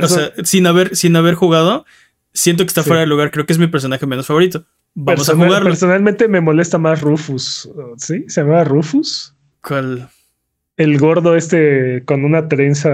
o 0.02 0.08
sea, 0.08 0.32
sin 0.42 0.66
haber, 0.66 0.96
sin 0.96 1.14
haber 1.14 1.36
jugado, 1.36 1.86
siento 2.34 2.64
que 2.64 2.68
está 2.68 2.82
fuera 2.82 3.00
de 3.00 3.06
lugar. 3.06 3.30
Creo 3.30 3.46
que 3.46 3.52
es 3.52 3.60
mi 3.60 3.68
personaje 3.68 4.04
menos 4.04 4.26
favorito. 4.26 4.66
Vamos 4.94 5.28
a 5.28 5.36
jugarlo. 5.36 5.68
Personalmente 5.68 6.26
me 6.26 6.40
molesta 6.40 6.76
más 6.76 7.02
Rufus. 7.02 7.70
¿Sí? 7.98 8.24
¿Se 8.26 8.40
llama 8.40 8.64
Rufus? 8.64 9.32
¿Cuál? 9.60 10.08
El 10.76 10.98
gordo 10.98 11.36
este 11.36 12.02
con 12.04 12.24
una 12.24 12.48
trenza 12.48 12.90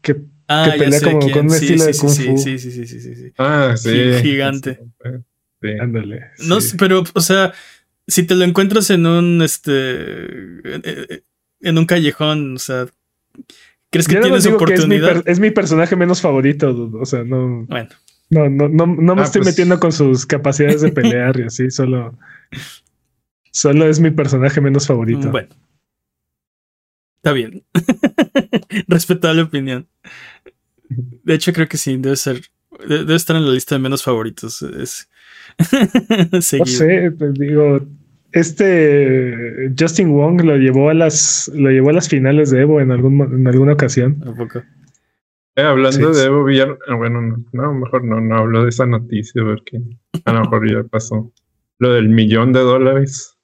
que, 0.00 0.22
ah, 0.48 0.72
pelea 0.78 1.00
como 1.02 1.30
con 1.30 1.46
un 1.46 1.54
estilo 1.54 1.84
de 1.84 1.94
Kung 1.94 2.10
Fu. 2.10 2.38
Sí, 2.38 2.58
sí, 2.58 2.70
sí, 2.70 2.86
sí, 2.86 3.14
sí, 3.14 3.32
Ah, 3.36 3.74
sí. 3.76 4.14
Gigante. 4.22 4.80
Sí. 5.60 5.68
Ándale. 5.78 6.30
No, 6.46 6.58
pero, 6.78 7.04
o 7.12 7.20
sea, 7.20 7.52
si 8.06 8.24
te 8.24 8.34
lo 8.34 8.44
encuentras 8.44 8.90
en 8.90 9.06
un 9.06 9.42
este 9.42 11.22
en 11.60 11.78
un 11.78 11.86
callejón, 11.86 12.56
o 12.56 12.58
sea, 12.58 12.86
¿crees 13.90 14.08
que 14.08 14.16
tienes 14.16 14.46
oportunidad? 14.46 15.22
es, 15.26 15.40
mi 15.40 15.50
personaje 15.50 15.96
menos 15.96 16.20
favorito, 16.20 16.90
o 17.00 17.06
sea, 17.06 17.24
no. 17.24 17.66
Bueno. 17.66 17.90
No, 18.30 18.48
no, 18.48 18.66
no, 18.66 18.86
no 18.86 19.14
me 19.14 19.20
ah, 19.20 19.24
estoy 19.26 19.42
pues. 19.42 19.52
metiendo 19.52 19.78
con 19.78 19.92
sus 19.92 20.24
capacidades 20.24 20.80
de 20.80 20.90
pelear 20.90 21.38
y 21.38 21.42
así, 21.42 21.70
solo. 21.70 22.18
Solo 23.50 23.86
es 23.86 24.00
mi 24.00 24.10
personaje 24.10 24.62
menos 24.62 24.86
favorito. 24.86 25.30
Bueno. 25.30 25.50
Está 27.16 27.32
bien. 27.32 27.62
Respetable 28.88 29.42
opinión. 29.42 29.86
De 30.88 31.34
hecho, 31.34 31.52
creo 31.52 31.68
que 31.68 31.76
sí, 31.76 31.96
debe 31.98 32.16
ser. 32.16 32.40
Debe 32.88 33.14
estar 33.14 33.36
en 33.36 33.44
la 33.44 33.52
lista 33.52 33.74
de 33.74 33.80
menos 33.80 34.02
favoritos. 34.02 34.62
Es, 34.62 35.10
no 36.32 36.40
sé, 36.66 37.12
digo, 37.34 37.80
este 38.32 39.72
Justin 39.78 40.12
Wong 40.12 40.42
lo 40.42 40.56
llevó 40.56 40.90
a 40.90 40.94
las 40.94 41.50
lo 41.54 41.70
llevó 41.70 41.90
a 41.90 41.94
las 41.94 42.08
finales 42.08 42.50
de 42.50 42.62
Evo 42.62 42.80
en 42.80 42.90
algún 42.90 43.20
en 43.20 43.46
alguna 43.46 43.74
ocasión. 43.74 44.22
Eh, 45.56 45.62
hablando 45.62 46.12
de 46.12 46.24
Evo, 46.24 46.46
ah, 46.88 46.94
bueno, 46.94 47.44
no, 47.52 47.74
mejor 47.74 48.04
no, 48.04 48.20
no 48.20 48.36
hablo 48.38 48.62
de 48.62 48.70
esa 48.70 48.86
noticia 48.86 49.42
porque 49.44 49.80
a 50.24 50.32
lo 50.32 50.40
mejor 50.40 50.70
ya 50.70 50.82
pasó. 50.84 51.32
Lo 51.78 51.92
del 51.92 52.08
millón 52.08 52.52
de 52.52 52.60
dólares. 52.60 53.36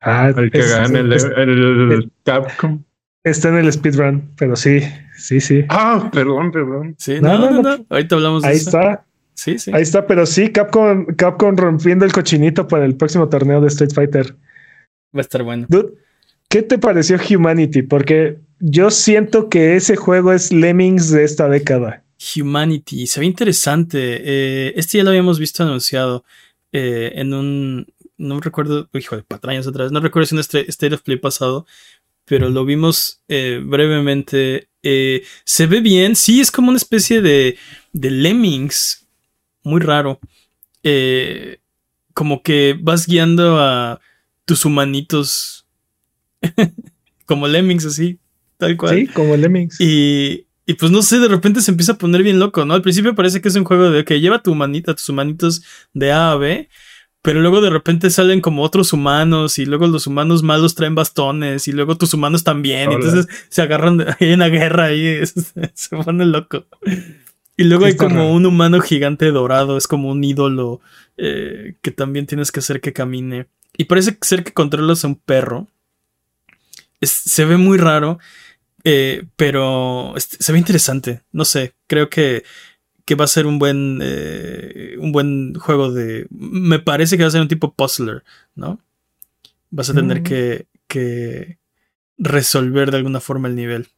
Ah, 0.00 0.32
el 0.36 0.50
que 0.50 0.60
gane 0.60 1.00
el, 1.00 1.12
el, 1.12 2.12
Capcom. 2.22 2.84
Está 3.24 3.48
en 3.48 3.56
el 3.56 3.72
speedrun, 3.72 4.30
pero 4.36 4.54
sí, 4.54 4.80
Sí, 5.18 5.40
sí. 5.40 5.64
Ah, 5.68 6.08
perdón, 6.12 6.52
perdón. 6.52 6.94
Sí, 6.96 7.20
no, 7.20 7.36
no, 7.38 7.60
no. 7.60 7.86
Ahorita 7.90 8.14
hablamos 8.14 8.42
de 8.42 8.48
Ahí 8.48 8.56
eso. 8.56 8.70
está. 8.70 9.04
Sí, 9.38 9.56
sí. 9.56 9.70
Ahí 9.72 9.82
está, 9.82 10.04
pero 10.04 10.26
sí, 10.26 10.50
Capcom, 10.50 11.06
Capcom 11.14 11.56
rompiendo 11.56 12.04
el 12.04 12.12
cochinito 12.12 12.66
para 12.66 12.84
el 12.84 12.96
próximo 12.96 13.28
torneo 13.28 13.60
de 13.60 13.68
Street 13.68 13.92
Fighter. 13.94 14.34
Va 15.14 15.18
a 15.18 15.20
estar 15.20 15.44
bueno. 15.44 15.64
Dude, 15.68 15.92
¿qué 16.48 16.62
te 16.62 16.76
pareció 16.76 17.16
Humanity? 17.30 17.82
Porque 17.82 18.40
yo 18.58 18.90
siento 18.90 19.48
que 19.48 19.76
ese 19.76 19.94
juego 19.94 20.32
es 20.32 20.52
Lemmings 20.52 21.12
de 21.12 21.22
esta 21.22 21.48
década. 21.48 22.02
Humanity, 22.34 23.06
se 23.06 23.20
ve 23.20 23.26
interesante. 23.26 23.98
Eh, 24.24 24.72
este 24.74 24.98
ya 24.98 25.04
lo 25.04 25.10
habíamos 25.10 25.38
visto 25.38 25.62
anunciado 25.62 26.24
eh, 26.72 27.12
en 27.14 27.32
un. 27.32 27.86
No 28.16 28.40
recuerdo, 28.40 28.88
hijo 28.92 29.14
de 29.14 29.22
patrañas 29.22 29.68
otra 29.68 29.84
vez. 29.84 29.92
No 29.92 30.00
recuerdo 30.00 30.26
si 30.26 30.34
un 30.34 30.40
State 30.40 30.68
State 30.68 30.96
of 30.96 31.02
Play 31.02 31.18
pasado, 31.18 31.64
pero 32.24 32.48
lo 32.50 32.64
vimos 32.64 33.22
eh, 33.28 33.62
brevemente. 33.64 34.68
Eh, 34.82 35.22
se 35.44 35.66
ve 35.66 35.80
bien, 35.80 36.16
sí, 36.16 36.40
es 36.40 36.50
como 36.50 36.70
una 36.70 36.76
especie 36.76 37.22
de, 37.22 37.56
de 37.92 38.10
Lemmings, 38.10 39.07
muy 39.68 39.80
raro. 39.80 40.18
Eh, 40.82 41.58
como 42.14 42.42
que 42.42 42.76
vas 42.80 43.06
guiando 43.06 43.58
a 43.60 44.00
tus 44.44 44.64
humanitos, 44.64 45.66
como 47.26 47.46
Lemmings, 47.46 47.84
así, 47.84 48.18
tal 48.56 48.76
cual. 48.76 48.96
Sí, 48.96 49.06
como 49.08 49.36
Lemmings. 49.36 49.80
Y, 49.80 50.46
y 50.66 50.74
pues 50.74 50.90
no 50.90 51.02
sé, 51.02 51.18
de 51.18 51.28
repente 51.28 51.60
se 51.60 51.70
empieza 51.70 51.92
a 51.92 51.98
poner 51.98 52.22
bien 52.22 52.38
loco, 52.40 52.64
¿no? 52.64 52.74
Al 52.74 52.82
principio 52.82 53.14
parece 53.14 53.40
que 53.40 53.48
es 53.48 53.56
un 53.56 53.64
juego 53.64 53.90
de 53.90 54.04
que 54.04 54.20
lleva 54.20 54.42
tu 54.42 54.54
manita, 54.54 54.94
tus 54.94 55.08
humanitos 55.08 55.62
de 55.92 56.12
A 56.12 56.32
a 56.32 56.36
B, 56.36 56.68
pero 57.22 57.40
luego 57.40 57.60
de 57.60 57.70
repente 57.70 58.10
salen 58.10 58.40
como 58.40 58.62
otros 58.62 58.92
humanos 58.92 59.58
y 59.58 59.66
luego 59.66 59.86
los 59.86 60.06
humanos 60.06 60.42
malos 60.42 60.74
traen 60.74 60.94
bastones 60.94 61.68
y 61.68 61.72
luego 61.72 61.96
tus 61.98 62.14
humanos 62.14 62.44
también, 62.44 62.88
Hola. 62.88 62.96
entonces 62.96 63.26
se 63.48 63.62
agarran, 63.62 63.98
de- 63.98 64.14
hay 64.20 64.32
una 64.32 64.48
guerra 64.48 64.84
ahí, 64.86 65.04
es- 65.06 65.34
se 65.74 65.96
pone 65.96 66.24
loco. 66.26 66.64
Y 67.58 67.64
luego 67.64 67.84
Sí, 67.84 67.90
hay 67.90 67.96
como 67.96 68.14
raro. 68.16 68.30
un 68.32 68.46
humano 68.46 68.80
gigante 68.80 69.30
dorado, 69.32 69.76
es 69.76 69.86
como 69.86 70.08
un 70.10 70.24
ídolo 70.24 70.80
eh, 71.18 71.74
que 71.82 71.90
también 71.90 72.24
tienes 72.26 72.50
que 72.52 72.60
hacer 72.60 72.80
que 72.80 72.92
camine. 72.94 73.48
Y 73.76 73.84
parece 73.84 74.16
ser 74.22 74.44
que 74.44 74.52
controlas 74.54 75.04
a 75.04 75.08
un 75.08 75.16
perro. 75.16 75.66
Es- 77.00 77.10
se 77.10 77.44
ve 77.44 77.56
muy 77.58 77.76
raro. 77.76 78.18
Eh, 78.84 79.24
pero 79.36 80.14
se 80.18 80.52
ve 80.52 80.58
interesante. 80.58 81.22
No 81.32 81.44
sé, 81.44 81.74
creo 81.88 82.08
que, 82.08 82.44
que 83.04 83.16
va 83.16 83.24
a 83.24 83.28
ser 83.28 83.46
un 83.46 83.58
buen, 83.58 83.98
eh, 84.02 84.94
un 84.98 85.10
buen 85.12 85.54
juego 85.54 85.92
de... 85.92 86.26
Me 86.30 86.78
parece 86.78 87.16
que 87.16 87.24
va 87.24 87.28
a 87.28 87.32
ser 87.32 87.40
un 87.42 87.48
tipo 87.48 87.74
puzzler, 87.74 88.22
¿no? 88.54 88.80
Vas 89.70 89.90
a 89.90 89.94
tener 89.94 90.20
Mm. 90.20 90.22
que, 90.22 90.66
que 90.86 91.58
resolver 92.18 92.90
de 92.92 92.96
alguna 92.98 93.20
forma 93.20 93.48
el 93.48 93.56
nivel. 93.56 93.88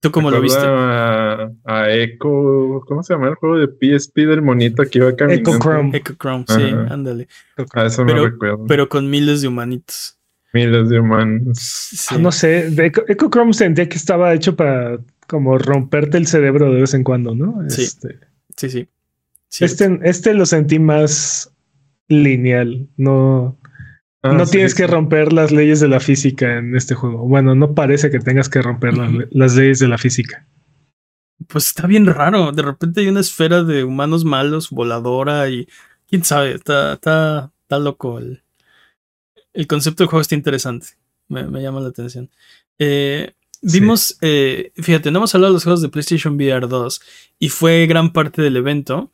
¿Tú 0.00 0.12
cómo 0.12 0.30
lo 0.30 0.40
viste? 0.40 0.60
A, 0.62 1.50
a 1.64 1.90
Echo, 1.90 2.82
¿cómo 2.86 3.02
se 3.02 3.14
llama 3.14 3.28
el 3.28 3.34
juego 3.34 3.58
de 3.58 3.66
PSP 3.66 4.26
del 4.26 4.42
monito 4.42 4.84
que 4.84 4.98
iba 4.98 5.14
caminando? 5.16 5.50
Echo 5.50 5.58
Chrome. 5.60 5.96
Echo 5.96 6.14
Chrome, 6.14 6.44
sí, 6.46 6.62
Ajá. 6.72 6.94
ándale. 6.94 7.26
A 7.74 7.84
eso 7.86 8.04
Pero- 8.06 8.22
me 8.22 8.30
recuerdo. 8.30 8.64
Pero 8.68 8.88
con 8.88 9.10
miles 9.10 9.42
de 9.42 9.48
humanitos. 9.48 10.16
Miles 10.52 10.88
de 10.88 11.00
humanos. 11.00 11.58
Sí. 11.60 12.14
Ah, 12.14 12.18
no 12.18 12.30
sé, 12.32 12.70
de 12.70 12.86
Echo, 12.86 13.02
Echo 13.08 13.28
Chrome 13.28 13.52
sentía 13.52 13.88
que 13.88 13.96
estaba 13.96 14.32
hecho 14.34 14.54
para 14.56 14.98
como 15.26 15.58
romperte 15.58 16.16
el 16.16 16.26
cerebro 16.26 16.72
de 16.72 16.80
vez 16.80 16.94
en 16.94 17.02
cuando, 17.04 17.34
¿no? 17.34 17.58
Sí. 17.68 17.82
Este, 17.82 18.18
Sí, 18.56 18.70
sí. 18.70 18.88
Sí, 19.50 19.64
este, 19.64 19.98
este 20.04 20.32
lo 20.34 20.46
sentí 20.46 20.78
más 20.78 21.52
lineal, 22.08 22.88
no, 22.96 23.57
Ah, 24.30 24.32
no 24.34 24.46
sí, 24.46 24.52
tienes 24.52 24.72
sí. 24.72 24.78
que 24.78 24.86
romper 24.86 25.32
las 25.32 25.52
leyes 25.52 25.80
de 25.80 25.88
la 25.88 26.00
física 26.00 26.58
en 26.58 26.76
este 26.76 26.94
juego. 26.94 27.26
Bueno, 27.26 27.54
no 27.54 27.74
parece 27.74 28.10
que 28.10 28.18
tengas 28.18 28.48
que 28.48 28.62
romper 28.62 28.94
las, 28.96 29.54
leyes 29.54 29.78
de 29.78 29.88
la 29.88 29.98
física. 29.98 30.46
Pues 31.46 31.68
está 31.68 31.86
bien 31.86 32.06
raro. 32.06 32.52
De 32.52 32.62
repente 32.62 33.00
hay 33.00 33.08
una 33.08 33.20
esfera 33.20 33.62
de 33.62 33.84
humanos 33.84 34.24
malos, 34.24 34.70
voladora 34.70 35.48
y 35.48 35.68
quién 36.08 36.24
sabe, 36.24 36.52
está, 36.52 36.94
está, 36.94 37.52
está 37.62 37.78
loco. 37.78 38.18
El, 38.18 38.42
el 39.52 39.66
concepto 39.66 40.02
del 40.02 40.08
juego 40.08 40.20
está 40.20 40.34
interesante. 40.34 40.88
Me, 41.28 41.46
me 41.46 41.62
llama 41.62 41.80
la 41.80 41.88
atención. 41.88 42.30
Eh, 42.78 43.32
vimos, 43.62 44.16
eh, 44.20 44.72
fíjate, 44.76 45.10
no 45.10 45.18
hemos 45.18 45.34
hablado 45.34 45.52
de 45.52 45.56
los 45.56 45.64
juegos 45.64 45.82
de 45.82 45.88
PlayStation 45.88 46.34
VR 46.36 46.66
2 46.68 47.00
y 47.38 47.48
fue 47.48 47.86
gran 47.86 48.12
parte 48.12 48.42
del 48.42 48.56
evento. 48.56 49.10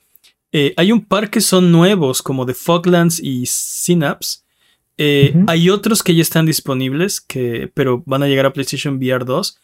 Eh, 0.53 0.73
hay 0.77 0.93
un 0.93 1.05
par 1.05 1.31
que 1.31 1.41
son 1.41 1.73
nuevos, 1.73 2.23
como 2.23 2.45
de 2.45 2.55
Foglands 2.55 3.19
y 3.21 3.47
Synapse. 3.47 4.44
Eh. 4.99 5.35
Hay 5.49 5.71
otros 5.71 6.03
que 6.03 6.15
ya 6.15 6.23
están 6.23 6.47
disponibles, 6.47 7.21
que, 7.21 7.71
pero 7.75 8.03
van 8.07 8.23
a 8.23 8.29
llegar 8.29 8.47
a 8.47 8.53
PlayStation 8.53 8.97
VR 8.99 9.25
2, 9.25 9.59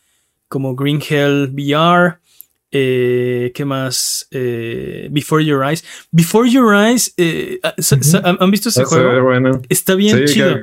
como 0.49 0.75
Green 0.75 1.01
Hell 1.09 1.51
VR. 1.53 2.17
eh, 2.73 3.51
¿Qué 3.55 3.65
más? 3.65 4.29
Eh, 4.31 5.09
Before 5.11 5.45
Your 5.45 5.65
Eyes. 5.65 5.85
Before 6.13 6.49
Your 6.49 6.75
Eyes, 6.75 7.13
eh, 7.17 7.59
sa- 7.79 8.23
¿han 8.39 8.51
visto 8.51 8.69
ese 8.69 8.83
Ah, 8.83 8.85
juego? 8.85 9.23
bueno. 9.25 9.61
Está 9.69 9.95
bien 9.97 10.27
Sí, 10.29 10.35
chido. 10.35 10.57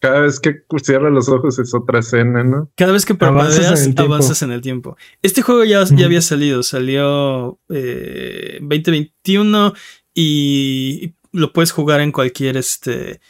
Cada 0.00 0.20
vez 0.20 0.38
que 0.40 0.62
cierra 0.82 1.08
los 1.10 1.28
ojos 1.30 1.58
es 1.58 1.72
otra 1.74 2.00
escena, 2.00 2.44
¿no? 2.44 2.70
Cada 2.76 2.92
vez 2.92 3.06
que 3.06 3.14
parpadeas, 3.14 3.88
avanzas 3.96 4.42
en 4.42 4.52
el 4.52 4.60
tiempo. 4.60 4.96
Este 5.22 5.40
juego 5.40 5.64
ya, 5.64 5.82
ya 5.84 6.04
había 6.06 6.20
salido, 6.20 6.62
salió 6.62 7.58
eh, 7.70 8.58
2021 8.60 9.72
y 10.14 11.14
lo 11.32 11.52
puedes 11.52 11.72
jugar 11.72 12.00
en 12.00 12.12
cualquier 12.12 12.56
este 12.58 13.20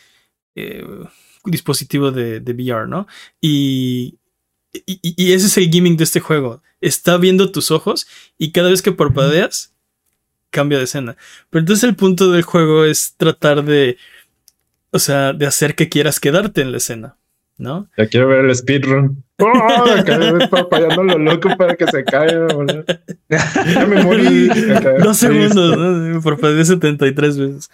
eh, 0.54 0.84
dispositivo 1.44 2.10
de, 2.10 2.40
de 2.40 2.52
VR, 2.52 2.88
¿no? 2.88 3.06
Y, 3.40 4.18
y, 4.72 4.98
y 5.02 5.32
ese 5.32 5.46
es 5.46 5.56
el 5.56 5.70
gimmick 5.70 5.98
de 5.98 6.04
este 6.04 6.20
juego. 6.20 6.62
Está 6.80 7.16
viendo 7.16 7.52
tus 7.52 7.70
ojos 7.70 8.06
y 8.38 8.52
cada 8.52 8.70
vez 8.70 8.82
que 8.82 8.92
parpadeas, 8.92 9.74
cambia 10.54 10.78
de 10.78 10.84
escena. 10.84 11.16
Pero 11.50 11.60
entonces 11.60 11.84
el 11.84 11.96
punto 11.96 12.30
del 12.30 12.42
juego 12.42 12.84
es 12.84 13.14
tratar 13.16 13.64
de, 13.64 13.98
o 14.92 14.98
sea, 14.98 15.32
de 15.32 15.46
hacer 15.46 15.74
que 15.74 15.88
quieras 15.88 16.20
quedarte 16.20 16.62
en 16.62 16.70
la 16.70 16.78
escena, 16.78 17.16
¿no? 17.58 17.90
Ya 17.98 18.06
quiero 18.06 18.28
ver 18.28 18.44
el 18.44 18.54
speedrun. 18.54 19.23
¡Oh! 19.40 19.84
Cada 20.06 20.32
vez 20.32 20.48
papayando 20.48 21.02
lo 21.02 21.18
loco 21.18 21.48
para 21.56 21.74
que 21.74 21.86
se 21.88 22.04
caiga. 22.04 22.46
boludo. 22.54 22.84
Ya 23.28 23.86
me 23.86 24.02
morí. 24.02 24.48
Dos 25.02 25.16
segundos. 25.16 25.76
¿no? 25.76 26.20
Parpadeé 26.20 26.64
73 26.64 27.38
veces. 27.38 27.70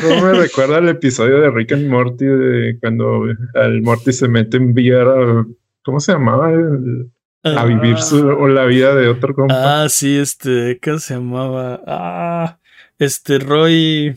Juego 0.00 0.26
me 0.26 0.32
recuerda 0.34 0.76
al 0.78 0.88
episodio 0.88 1.40
de 1.40 1.50
Rick 1.50 1.72
and 1.72 1.88
Morty 1.88 2.24
de 2.26 2.78
cuando 2.80 3.24
al 3.54 3.82
Morty 3.82 4.12
se 4.12 4.28
mete 4.28 4.58
en 4.58 4.70
VR 4.72 5.46
¿cómo 5.82 5.98
se 6.00 6.12
llamaba? 6.12 6.52
El- 6.52 7.10
a 7.44 7.64
vivir 7.64 7.96
su 7.98 8.26
o 8.28 8.48
la 8.48 8.64
vida 8.64 8.94
de 8.94 9.08
otro 9.08 9.34
compa. 9.34 9.84
Ah, 9.84 9.88
sí, 9.88 10.18
este, 10.18 10.78
¿qué 10.82 10.98
se 10.98 11.14
llamaba? 11.14 11.80
Ah, 11.86 12.58
este, 12.98 13.38
Roy. 13.38 14.14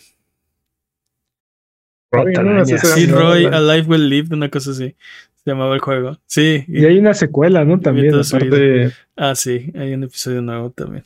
Roy, 2.12 2.34
¿no? 2.34 2.66
Se 2.66 2.78
Sí, 2.78 3.06
Roy, 3.06 3.46
Alive 3.46 3.88
Well 3.88 4.10
Lived, 4.10 4.34
una 4.34 4.50
cosa 4.50 4.72
así. 4.72 4.96
Se 5.44 5.52
llamaba 5.52 5.74
el 5.74 5.82
juego. 5.82 6.20
Sí. 6.28 6.64
Y 6.68 6.86
hay 6.86 7.00
una 7.00 7.14
secuela, 7.14 7.66
¿no? 7.66 7.80
También. 7.80 8.14
aparte. 8.14 8.94
Ah, 9.16 9.34
sí, 9.36 9.72
hay 9.76 9.94
un 9.94 10.04
episodio 10.04 10.42
nuevo 10.42 10.70
también. 10.72 11.06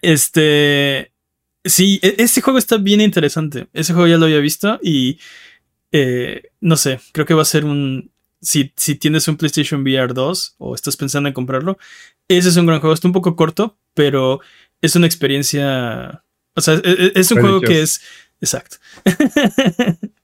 Este. 0.00 1.12
Sí, 1.64 2.00
e- 2.02 2.16
este 2.18 2.40
juego 2.40 2.58
está 2.58 2.76
bien 2.76 3.00
interesante. 3.00 3.68
Ese 3.72 3.92
juego 3.92 4.08
ya 4.08 4.18
lo 4.18 4.26
había 4.26 4.38
visto 4.38 4.78
y. 4.82 5.18
eh, 5.92 6.42
no 6.60 6.76
sé, 6.76 7.00
creo 7.12 7.26
que 7.26 7.34
va 7.34 7.42
a 7.42 7.46
ser 7.46 7.64
un. 7.64 8.10
Si, 8.40 8.72
si 8.76 8.96
tienes 8.96 9.28
un 9.28 9.36
PlayStation 9.36 9.82
VR 9.82 10.12
2 10.14 10.56
o 10.58 10.74
estás 10.74 10.96
pensando 10.96 11.28
en 11.28 11.32
comprarlo, 11.32 11.78
ese 12.28 12.48
es 12.48 12.56
un 12.56 12.66
gran 12.66 12.80
juego. 12.80 12.94
Está 12.94 13.06
un 13.06 13.12
poco 13.12 13.36
corto, 13.36 13.76
pero 13.94 14.40
es 14.80 14.96
una 14.96 15.06
experiencia. 15.06 16.24
O 16.54 16.60
sea, 16.60 16.74
e- 16.74 16.80
e- 16.84 17.12
es 17.14 17.30
un 17.30 17.40
juego 17.40 17.60
que 17.60 17.82
es. 17.82 18.00
Exacto. 18.40 18.76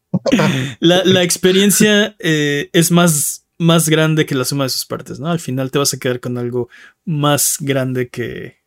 la, 0.81 1.05
la 1.05 1.23
experiencia 1.23 2.17
eh, 2.19 2.71
es 2.73 2.91
más, 2.91 3.47
más 3.59 3.89
grande 3.89 4.27
que 4.27 4.35
la 4.35 4.45
suma 4.45 4.65
de 4.65 4.71
sus 4.71 4.85
partes, 4.85 5.21
¿no? 5.21 5.29
Al 5.31 5.41
final 5.41 5.71
te 5.71 5.79
vas 5.79 5.95
a 5.95 5.99
quedar 5.99 6.21
con 6.21 6.39
algo 6.39 6.69
más 7.05 7.57
grande 7.61 8.09
que, 8.09 8.59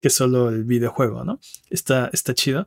que 0.00 0.10
solo 0.10 0.48
el 0.48 0.64
videojuego, 0.64 1.24
¿no? 1.24 1.40
Está, 1.70 2.10
está 2.12 2.34
chido. 2.34 2.66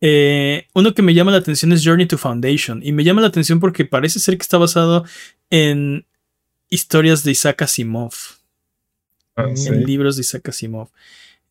Eh, 0.00 0.66
uno 0.74 0.94
que 0.94 1.02
me 1.02 1.14
llama 1.14 1.32
la 1.32 1.38
atención 1.38 1.72
es 1.72 1.84
Journey 1.84 2.06
to 2.06 2.18
Foundation. 2.18 2.80
Y 2.82 2.92
me 2.92 3.04
llama 3.04 3.20
la 3.20 3.28
atención 3.28 3.60
porque 3.60 3.84
parece 3.84 4.20
ser 4.20 4.36
que 4.36 4.42
está 4.42 4.58
basado 4.58 5.04
en 5.50 6.06
historias 6.70 7.24
de 7.24 7.32
Isaac 7.32 7.62
Asimov. 7.62 8.12
ah, 9.36 9.48
sí. 9.54 9.68
En 9.68 9.84
libros 9.84 10.16
de 10.16 10.22
Isaac 10.22 10.48
Asimov. 10.48 10.90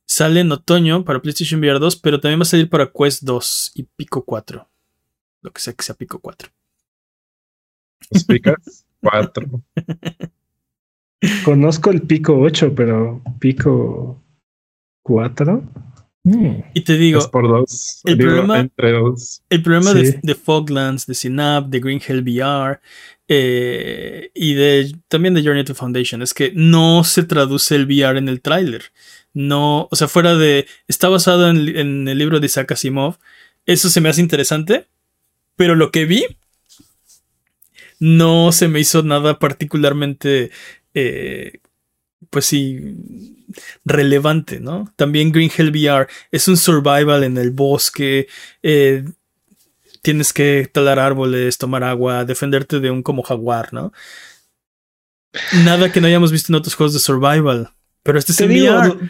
Sale 0.06 0.40
en 0.40 0.52
otoño 0.52 1.04
para 1.04 1.22
PlayStation 1.22 1.60
VR 1.60 1.80
2, 1.80 1.98
pero 1.98 2.22
también 2.22 2.40
va 2.40 2.44
a 2.44 2.46
salir 2.46 2.70
para 2.70 2.90
Quest 2.92 3.24
2 3.24 3.74
y 3.76 3.84
Pico 3.84 4.24
4. 4.24 4.68
Lo 5.48 5.54
que 5.54 5.62
sea 5.62 5.72
que 5.74 5.84
sea 5.86 5.96
Pico 5.96 6.20
4. 6.20 6.50
¿Los 8.12 8.24
picas? 8.26 8.86
Cuatro. 9.02 9.64
Conozco 11.46 11.90
el 11.92 12.02
pico 12.02 12.38
8, 12.38 12.74
pero 12.76 13.22
pico 13.40 14.22
4. 15.04 15.64
Y 16.74 16.82
te 16.82 16.98
digo, 16.98 17.20
es 17.20 17.28
por 17.28 17.48
dos. 17.48 18.02
el 18.04 18.18
Digo, 18.18 18.32
problema- 18.32 18.60
entre 18.60 18.92
dos. 18.92 19.42
el 19.50 19.64
problema 19.64 19.92
Sí. 19.94 20.02
de, 20.02 20.20
de 20.22 20.36
Foglands, 20.36 21.06
de 21.08 21.14
Synap, 21.14 21.68
de 21.70 21.80
Green 21.80 22.02
Hell 22.06 22.22
VR, 22.22 22.82
eh, 23.30 24.30
y 24.34 24.54
de, 24.54 24.94
también 25.08 25.34
de 25.34 25.42
Journey 25.44 25.64
to 25.64 25.74
Foundation, 25.76 26.22
es 26.22 26.34
que 26.34 26.52
no 26.54 27.06
se 27.06 27.24
traduce 27.24 27.76
el 27.76 27.86
VR 27.86 28.18
en 28.20 28.28
el 28.28 28.42
tráiler. 28.42 28.92
No, 29.34 29.88
o 29.90 29.96
sea, 29.96 30.10
fuera 30.10 30.36
de, 30.36 30.68
está 30.90 31.08
basado 31.08 31.50
en, 31.50 31.70
en 31.78 32.08
el 32.10 32.18
libro 32.18 32.42
de 32.42 32.48
Isaac 32.48 32.74
Asimov, 32.74 33.16
eso 33.66 33.90
se 33.90 34.02
me 34.02 34.10
hace 34.10 34.20
interesante, 34.22 34.88
pero 35.58 35.76
lo 35.76 35.92
que 35.92 36.06
vi 36.06 36.26
no 38.00 38.54
se 38.54 38.70
me 38.70 38.80
hizo 38.80 39.04
nada 39.04 39.40
particularmente, 39.40 40.52
eh, 40.94 41.60
pues 42.30 42.46
sí, 42.46 43.44
relevante, 43.84 44.60
¿no? 44.60 44.94
También 44.96 45.32
Green 45.32 45.52
Hell 45.56 45.72
VR 45.72 46.08
es 46.32 46.48
un 46.48 46.58
survival 46.58 47.24
en 47.24 47.38
el 47.38 47.52
bosque, 47.52 48.28
eh, 48.64 49.04
tienes 50.02 50.32
que 50.32 50.70
talar 50.72 51.00
árboles, 51.00 51.58
tomar 51.58 51.84
agua, 51.84 52.24
defenderte 52.24 52.80
de 52.80 52.92
un 52.92 53.04
como 53.04 53.24
jaguar, 53.24 53.74
¿no? 53.74 53.92
Nada 55.66 55.92
que 55.92 56.00
no 56.00 56.08
hayamos 56.08 56.32
visto 56.32 56.52
en 56.52 56.58
otros 56.58 56.76
juegos 56.76 56.94
de 56.94 57.00
survival, 57.00 57.72
pero 58.04 58.20
este 58.20 58.32
es 58.32 58.42
en 58.42 58.52
VR 58.52 59.10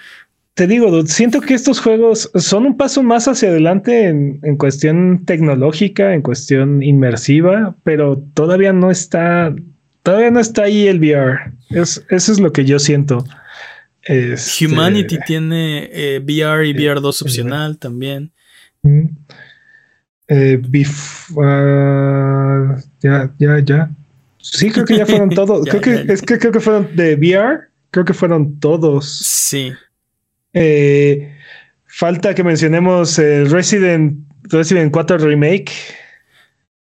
te 0.58 0.66
digo, 0.66 1.06
siento 1.06 1.40
que 1.40 1.54
estos 1.54 1.80
juegos 1.80 2.32
son 2.34 2.66
un 2.66 2.78
paso 2.78 3.04
más 3.04 3.28
hacia 3.28 3.50
adelante 3.50 4.08
en, 4.08 4.58
cuestión 4.58 5.24
tecnológica, 5.24 6.16
en 6.16 6.24
cuestión 6.24 6.82
inmersiva, 6.82 7.76
pero 7.84 8.18
todavía 8.34 8.74
no 8.74 8.90
está, 8.90 9.54
todavía 10.02 10.32
no 10.32 10.40
está 10.40 10.64
ahí 10.64 10.88
el 10.88 10.98
VR. 10.98 11.54
eso 11.70 12.02
es 12.10 12.40
lo 12.40 12.52
que 12.52 12.66
yo 12.66 12.80
siento. 12.80 13.24
Este, 14.02 14.66
Humanity 14.66 15.20
tiene 15.28 15.92
eh, 15.94 16.20
VR 16.26 16.68
y 16.68 16.74
VR 16.74 17.02
2 17.02 17.22
opcional 17.22 17.78
también. 17.78 18.32
Eh, 20.28 20.60
ah, 21.40 22.76
ya, 23.00 23.32
ya, 23.38 23.60
ya. 23.60 23.92
Sí, 24.40 24.72
creo 24.72 24.86
que 24.86 24.98
ya 24.98 25.06
fueron 25.06 25.30
todos. 25.36 25.68
creo 25.70 25.82
que 25.82 26.12
es 26.12 26.24
que 26.24 26.40
creo 26.40 26.52
que 26.52 26.62
fueron 26.62 26.96
de 26.96 27.14
VR. 27.16 27.68
Creo 27.92 28.06
que 28.06 28.16
fueron 28.16 28.60
todos. 28.60 29.20
Sí. 29.20 29.72
Eh, 30.60 31.38
falta 31.86 32.34
que 32.36 32.44
mencionemos 32.44 33.18
el 33.20 33.50
Resident, 33.50 34.28
Resident 34.44 34.92
4 34.92 35.18
Remake. 35.18 35.72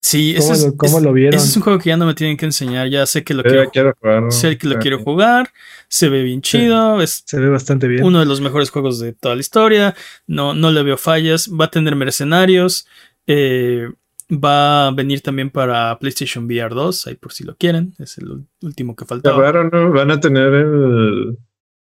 Sí, 0.07 0.37
¿Cómo, 0.39 0.53
es, 0.53 0.73
¿cómo 0.77 1.01
lo 1.01 1.13
vieron? 1.13 1.35
Ese 1.35 1.49
es 1.49 1.57
un 1.57 1.65
juego 1.65 1.81
que 1.81 1.89
ya 1.89 1.97
no 1.97 2.07
me 2.07 2.15
tienen 2.15 2.37
que 2.37 2.45
enseñar. 2.45 2.89
Ya 2.89 3.05
sé 3.07 3.25
que 3.25 3.35
lo 3.35 3.43
quiero, 3.43 3.93
jugar. 4.01 4.31
Sé 4.31 4.57
que 4.57 4.69
lo 4.69 4.79
quiero 4.79 5.01
jugar. 5.01 5.51
Se 5.89 6.09
ve 6.09 6.23
bien 6.23 6.43
chido. 6.43 7.05
se 7.05 7.41
ve 7.41 7.49
bastante 7.49 7.89
bien. 7.89 8.05
Uno 8.05 8.21
de 8.21 8.27
los 8.27 8.41
mejores 8.41 8.71
juegos 8.71 9.01
de 9.01 9.15
toda 9.15 9.35
la 9.35 9.41
historia. 9.41 9.97
No, 10.29 10.55
no 10.55 10.71
le 10.71 10.85
veo 10.85 10.97
fallas. 10.97 11.51
Va 11.51 11.65
a 11.65 11.71
tener 11.73 11.97
mercenarios. 11.97 12.87
Eh, 13.27 13.89
va 14.31 14.87
a 14.87 14.91
venir 14.93 15.23
también 15.23 15.51
para 15.51 15.99
PlayStation 15.99 16.45
VR 16.45 16.73
2. 16.73 17.09
Ahí 17.09 17.17
por 17.17 17.33
si 17.33 17.43
lo 17.43 17.57
quieren. 17.57 17.95
Es 17.99 18.17
el 18.19 18.45
último 18.63 18.95
que 18.95 19.07
falta. 19.07 19.33
¿no? 19.33 19.93
Van 19.93 20.11
a 20.13 20.21
tener 20.21 20.55
el 20.55 21.37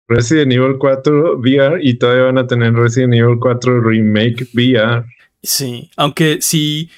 Resident 0.08 0.52
Evil 0.52 0.78
4 0.78 1.38
VR 1.38 1.80
y 1.82 1.96
todavía 1.96 2.26
van 2.26 2.38
a 2.38 2.48
tener 2.48 2.74
Resident 2.74 3.14
Evil 3.14 3.38
4 3.40 3.82
Remake 3.82 4.48
VR. 4.54 5.06
Sí, 5.42 5.90
aunque 5.96 6.42
si, 6.42 6.90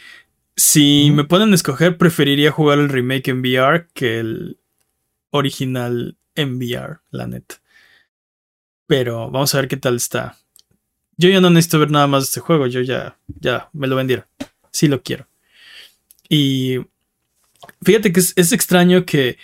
si 0.56 1.12
me 1.14 1.24
pueden 1.24 1.54
escoger, 1.54 1.98
preferiría 1.98 2.52
jugar 2.52 2.80
el 2.80 2.90
remake 2.90 3.30
en 3.30 3.40
VR 3.40 3.88
que 3.94 4.20
el 4.20 4.58
original 5.32 6.18
en 6.36 6.58
VR, 6.58 7.00
la 7.12 7.28
neta. 7.28 7.56
Pero 8.88 9.30
vamos 9.32 9.54
a 9.54 9.60
ver 9.60 9.68
qué 9.68 9.78
tal 9.78 9.96
está. 9.96 10.38
Yo 11.18 11.30
ya 11.30 11.42
no 11.42 11.50
necesito 11.50 11.80
ver 11.80 11.92
nada 11.92 12.08
más 12.08 12.24
de 12.24 12.26
este 12.26 12.40
juego, 12.40 12.68
yo 12.68 12.82
ya, 12.82 13.18
ya 13.40 13.70
me 13.74 13.88
lo 13.88 13.96
vendieron. 13.96 14.26
Sí 14.72 14.88
lo 14.88 15.02
quiero. 15.02 15.28
Y 16.30 16.78
fíjate 17.82 18.12
que 18.12 18.20
es, 18.20 18.34
es 18.36 18.52
extraño 18.52 19.06
que 19.06 19.38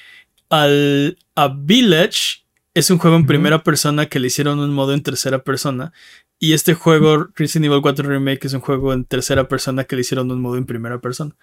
al 0.49 1.17
a 1.35 1.47
Village 1.47 2.42
es 2.73 2.89
un 2.89 2.97
juego 2.97 3.15
en 3.15 3.25
primera 3.25 3.63
persona 3.63 4.07
que 4.07 4.19
le 4.19 4.27
hicieron 4.27 4.59
un 4.59 4.73
modo 4.73 4.93
en 4.93 5.03
tercera 5.03 5.43
persona. 5.43 5.93
Y 6.39 6.53
este 6.53 6.73
juego, 6.73 7.29
Resident 7.35 7.67
Evil 7.67 7.81
4 7.81 8.07
Remake, 8.09 8.47
es 8.47 8.53
un 8.53 8.61
juego 8.61 8.93
en 8.93 9.05
tercera 9.05 9.47
persona 9.47 9.83
que 9.85 9.95
le 9.95 10.01
hicieron 10.01 10.31
un 10.31 10.41
modo 10.41 10.57
en 10.57 10.65
primera 10.65 10.99
persona. 10.99 11.35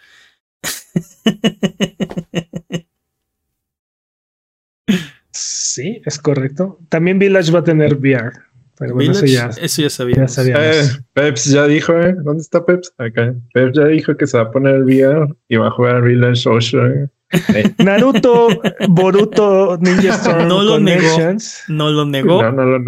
Sí, 5.32 6.02
es 6.04 6.18
correcto. 6.18 6.78
También 6.88 7.18
Village 7.18 7.52
va 7.52 7.60
a 7.60 7.64
tener 7.64 7.94
VR. 7.94 8.32
Pero 8.78 8.94
bueno, 8.94 9.12
eso 9.12 9.26
ya, 9.26 9.50
eso 9.60 9.82
ya 9.82 9.90
sabíamos. 9.90 10.38
Eh, 10.38 10.82
Peps 11.12 11.44
ya 11.44 11.66
dijo, 11.66 11.92
¿eh? 11.98 12.14
¿Dónde 12.24 12.42
está 12.42 12.64
Peps? 12.64 12.92
Acá. 12.98 13.34
Peps 13.52 13.76
ya 13.76 13.84
dijo 13.86 14.16
que 14.16 14.26
se 14.26 14.36
va 14.36 14.44
a 14.44 14.50
poner 14.50 14.82
VR 14.82 15.34
y 15.48 15.56
va 15.56 15.68
a 15.68 15.70
jugar 15.70 16.02
Village 16.02 16.48
Ocean. 16.48 17.10
Naruto, 17.78 18.48
Boruto, 18.88 19.78
Ninja 19.80 20.14
Storm 20.16 20.48
no 20.48 20.62
lo 20.62 20.80
negó. 20.80 21.06
No 21.68 21.90
lo 21.90 22.04
negó. 22.04 22.42
No, 22.42 22.66
lo 22.66 22.78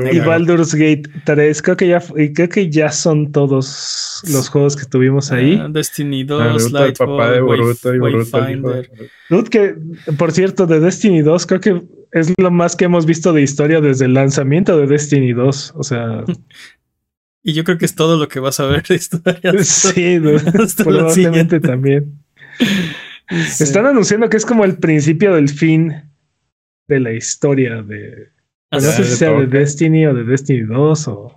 negó. 0.00 0.16
y 0.16 0.20
Baldur's 0.20 0.74
Gate 0.74 1.02
3. 1.24 1.62
Creo 1.62 1.76
que 1.76 1.88
ya 1.88 2.02
creo 2.34 2.48
que 2.48 2.70
ya 2.70 2.90
son 2.90 3.30
todos 3.30 4.22
los 4.32 4.48
juegos 4.48 4.76
que 4.76 4.86
tuvimos 4.86 5.32
ahí. 5.32 5.60
Ah, 5.60 5.68
Destiny 5.68 6.24
2, 6.24 6.72
papá 6.98 7.30
de 7.30 7.40
Boruto 7.40 7.94
y 7.94 7.98
Boruto 7.98 8.40
que 9.50 9.74
por 10.16 10.32
cierto, 10.32 10.66
de 10.66 10.80
Destiny 10.80 11.22
2 11.22 11.46
creo 11.46 11.60
que 11.60 11.82
es 12.12 12.32
lo 12.38 12.50
más 12.50 12.76
que 12.76 12.86
hemos 12.86 13.06
visto 13.06 13.32
de 13.32 13.42
historia 13.42 13.80
desde 13.80 14.06
el 14.06 14.14
lanzamiento 14.14 14.76
de 14.78 14.86
Destiny 14.86 15.32
2. 15.32 15.74
O 15.76 15.82
sea. 15.82 16.24
Y 17.42 17.54
yo 17.54 17.64
creo 17.64 17.78
que 17.78 17.86
es 17.86 17.94
todo 17.94 18.18
lo 18.18 18.28
que 18.28 18.38
vas 18.38 18.60
a 18.60 18.66
ver 18.66 18.82
de 18.82 18.96
historia. 18.96 19.54
Sí, 19.64 20.20
probablemente 20.76 21.58
también. 21.58 22.20
Están 23.30 23.86
anunciando 23.86 24.28
que 24.28 24.36
es 24.36 24.44
como 24.44 24.64
el 24.64 24.78
principio 24.78 25.34
del 25.34 25.48
fin 25.48 25.94
de 26.88 27.00
la 27.00 27.12
historia 27.12 27.82
de. 27.82 28.28
no 28.72 28.80
sé 28.80 29.04
si 29.04 29.16
sea 29.16 29.32
de 29.32 29.46
Destiny 29.46 30.06
o 30.06 30.14
de 30.14 30.24
Destiny 30.24 30.62
2 30.62 31.08
o. 31.08 31.36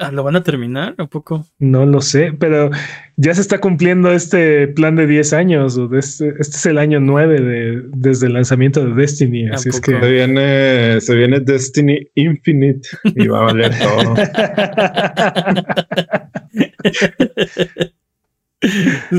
Ah, 0.00 0.12
¿Lo 0.12 0.22
van 0.22 0.36
a 0.36 0.44
terminar 0.44 0.94
o 0.98 1.08
poco? 1.08 1.44
No 1.58 1.84
lo 1.84 2.00
sé, 2.00 2.32
pero 2.38 2.70
ya 3.16 3.34
se 3.34 3.40
está 3.40 3.60
cumpliendo 3.60 4.12
este 4.12 4.68
plan 4.68 4.94
de 4.94 5.08
10 5.08 5.32
años. 5.32 5.76
O 5.76 5.92
este, 5.96 6.28
este, 6.38 6.56
es 6.56 6.66
el 6.66 6.78
año 6.78 7.00
9 7.00 7.40
de, 7.40 7.82
desde 7.88 8.28
el 8.28 8.34
lanzamiento 8.34 8.84
de 8.84 8.94
Destiny. 8.94 9.48
Así 9.48 9.70
es 9.70 9.80
que. 9.80 9.98
Se 10.00 10.10
viene, 10.10 11.00
se 11.00 11.14
viene 11.16 11.40
Destiny 11.40 12.06
Infinite 12.14 12.88
y 13.04 13.26
va 13.26 13.40
a 13.40 13.42
valer 13.52 13.72
todo. 13.82 14.14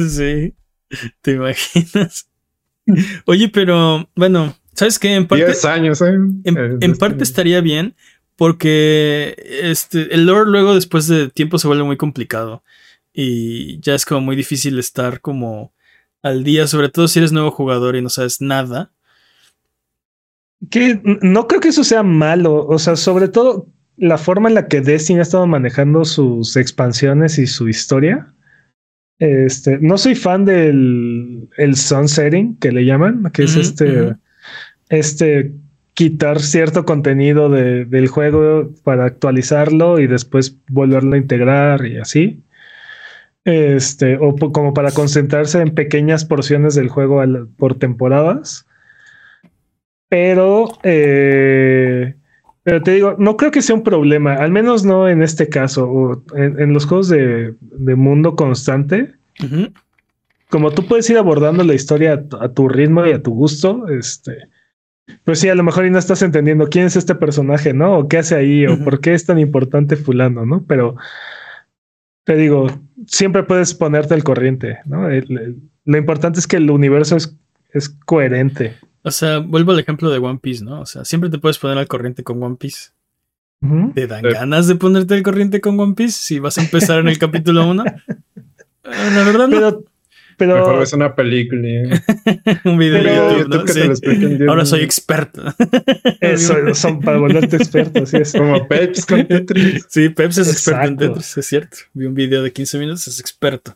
sí. 0.09 0.53
¿Te 1.21 1.31
imaginas? 1.31 2.29
Oye, 3.25 3.49
pero 3.49 4.09
bueno, 4.15 4.55
¿sabes 4.73 4.99
qué? 4.99 5.15
En 5.15 5.27
parte. 5.27 5.67
años, 5.67 6.01
¿eh? 6.01 6.15
En, 6.43 6.95
parte 6.97 7.23
estaría 7.23 7.61
bien 7.61 7.95
porque 8.35 9.35
este, 9.63 10.13
el 10.13 10.25
lore 10.25 10.49
luego 10.49 10.73
después 10.73 11.07
de 11.07 11.29
tiempo 11.29 11.59
se 11.59 11.67
vuelve 11.67 11.83
muy 11.83 11.97
complicado 11.97 12.63
y 13.13 13.79
ya 13.81 13.95
es 13.95 14.05
como 14.05 14.21
muy 14.21 14.35
difícil 14.35 14.79
estar 14.79 15.21
como 15.21 15.73
al 16.21 16.43
día, 16.43 16.67
sobre 16.67 16.89
todo 16.89 17.07
si 17.07 17.19
eres 17.19 17.31
nuevo 17.31 17.51
jugador 17.51 17.95
y 17.95 18.01
no 18.01 18.09
sabes 18.09 18.41
nada. 18.41 18.91
Que 20.69 21.01
no 21.03 21.47
creo 21.47 21.61
que 21.61 21.69
eso 21.69 21.83
sea 21.83 22.03
malo, 22.03 22.65
o 22.65 22.79
sea, 22.79 22.95
sobre 22.95 23.29
todo 23.29 23.67
la 23.97 24.17
forma 24.17 24.49
en 24.49 24.55
la 24.55 24.67
que 24.67 24.81
Destiny 24.81 25.19
ha 25.19 25.23
estado 25.23 25.47
manejando 25.47 26.05
sus 26.05 26.55
expansiones 26.55 27.37
y 27.37 27.47
su 27.47 27.67
historia 27.69 28.33
este, 29.19 29.77
no 29.79 29.97
soy 29.97 30.15
fan 30.15 30.45
del 30.45 31.49
el 31.57 31.75
sunsetting 31.75 32.57
que 32.57 32.71
le 32.71 32.85
llaman, 32.85 33.29
que 33.33 33.43
es 33.43 33.55
este, 33.57 34.15
este 34.87 35.51
quitar 35.93 36.39
cierto 36.39 36.85
contenido 36.85 37.49
del 37.49 38.07
juego 38.07 38.71
para 38.83 39.03
actualizarlo 39.03 39.99
y 39.99 40.07
después 40.07 40.57
volverlo 40.69 41.15
a 41.15 41.17
integrar 41.17 41.85
y 41.85 41.97
así. 41.97 42.41
Este, 43.43 44.17
o 44.17 44.33
como 44.35 44.73
para 44.73 44.91
concentrarse 44.91 45.59
en 45.59 45.73
pequeñas 45.73 46.23
porciones 46.23 46.75
del 46.75 46.87
juego 46.87 47.21
por 47.57 47.77
temporadas. 47.77 48.65
Pero, 50.07 50.69
eh, 50.83 52.15
pero 52.69 52.83
te 52.83 52.91
digo, 52.91 53.15
no 53.17 53.35
creo 53.35 53.49
que 53.49 53.63
sea 53.63 53.75
un 53.75 53.81
problema, 53.81 54.35
al 54.35 54.51
menos 54.51 54.85
no 54.85 55.09
en 55.09 55.23
este 55.23 55.49
caso, 55.49 55.89
o 55.89 56.23
en, 56.35 56.71
los 56.71 56.85
juegos 56.85 57.09
de, 57.09 57.55
mundo 57.95 58.35
constante. 58.35 59.15
Como 60.51 60.69
tú 60.69 60.85
puedes 60.85 61.09
ir 61.09 61.17
abordando 61.17 61.63
la 61.63 61.73
historia 61.73 62.23
a, 62.39 62.49
tu 62.49 62.69
ritmo 62.69 63.07
y 63.07 63.11
a 63.11 63.23
tu 63.23 63.31
gusto, 63.31 63.87
este, 63.87 64.49
pues 65.23 65.39
sí, 65.39 65.49
a 65.49 65.55
lo 65.55 65.63
mejor 65.63 65.87
y 65.87 65.89
no 65.89 65.97
estás 65.97 66.21
entendiendo 66.21 66.67
quién 66.69 66.85
es 66.85 66.95
este 66.95 67.15
personaje, 67.15 67.73
¿no? 67.73 67.97
O 67.97 68.07
qué 68.07 68.19
hace 68.19 68.35
ahí, 68.35 68.67
o 68.67 68.77
por 68.83 68.99
qué 68.99 69.15
es 69.15 69.25
tan 69.25 69.39
importante 69.39 69.95
fulano, 69.95 70.45
¿no? 70.45 70.63
Pero 70.67 70.95
te 72.23 72.35
digo, 72.35 72.67
siempre 73.07 73.41
puedes 73.41 73.73
ponerte 73.73 74.13
al 74.13 74.23
corriente, 74.23 74.77
¿no? 74.85 75.09
lo 75.09 75.97
importante 75.97 76.39
es 76.39 76.45
que 76.45 76.57
el 76.57 76.69
universo 76.69 77.15
es, 77.15 77.35
es 77.73 77.89
coherente. 77.89 78.75
O 79.03 79.11
sea, 79.11 79.39
vuelvo 79.39 79.71
al 79.71 79.79
ejemplo 79.79 80.09
de 80.09 80.17
One 80.19 80.39
Piece, 80.41 80.63
¿no? 80.63 80.81
O 80.81 80.85
sea, 80.85 81.05
siempre 81.05 81.29
te 81.29 81.37
puedes 81.39 81.57
poner 81.57 81.77
al 81.77 81.87
corriente 81.87 82.23
con 82.23 82.41
One 82.43 82.57
Piece. 82.57 82.89
¿Te 83.93 84.07
dan 84.07 84.21
ganas 84.23 84.67
de 84.67 84.75
ponerte 84.75 85.15
al 85.15 85.23
corriente 85.23 85.59
con 85.59 85.77
One 85.79 85.93
Piece 85.93 86.17
si 86.19 86.39
vas 86.39 86.57
a 86.57 86.61
empezar 86.61 86.99
en 86.99 87.09
el 87.09 87.17
capítulo 87.19 87.67
1? 87.67 87.83
Ah, 88.85 89.09
la 89.13 89.23
verdad 89.23 89.49
Pero 89.49 89.83
Pero 90.37 90.55
Mejor 90.55 90.79
ves 90.79 90.93
una 90.93 91.13
película. 91.13 91.67
¿eh? 91.67 91.89
Un 92.63 92.77
video 92.77 93.03
Pero- 93.03 93.11
de 93.11 93.37
YouTube, 93.39 93.51
YouTube 93.51 93.57
¿no? 93.57 93.65
que 93.65 93.73
Sí. 93.73 94.37
te 94.37 94.39
lo 94.45 94.51
Ahora 94.51 94.65
soy 94.65 94.81
experto. 94.81 95.43
eso 96.21 96.73
son 96.73 97.01
para 97.01 97.17
volverte 97.17 97.57
experto, 97.57 98.03
así 98.03 98.17
es. 98.17 98.31
Como 98.31 98.67
Peps 98.67 99.05
con 99.05 99.27
Tetris. 99.27 99.85
Sí, 99.89 100.07
Pepsi 100.09 100.41
es 100.41 100.49
experto 100.51 100.79
en 100.87 100.93
Exacto. 100.93 101.07
Tetris, 101.13 101.37
es 101.37 101.45
cierto. 101.45 101.77
Vi 101.93 102.05
un 102.05 102.13
video 102.15 102.41
de 102.41 102.53
15 102.53 102.79
minutos, 102.79 103.07
es 103.09 103.19
experto. 103.19 103.75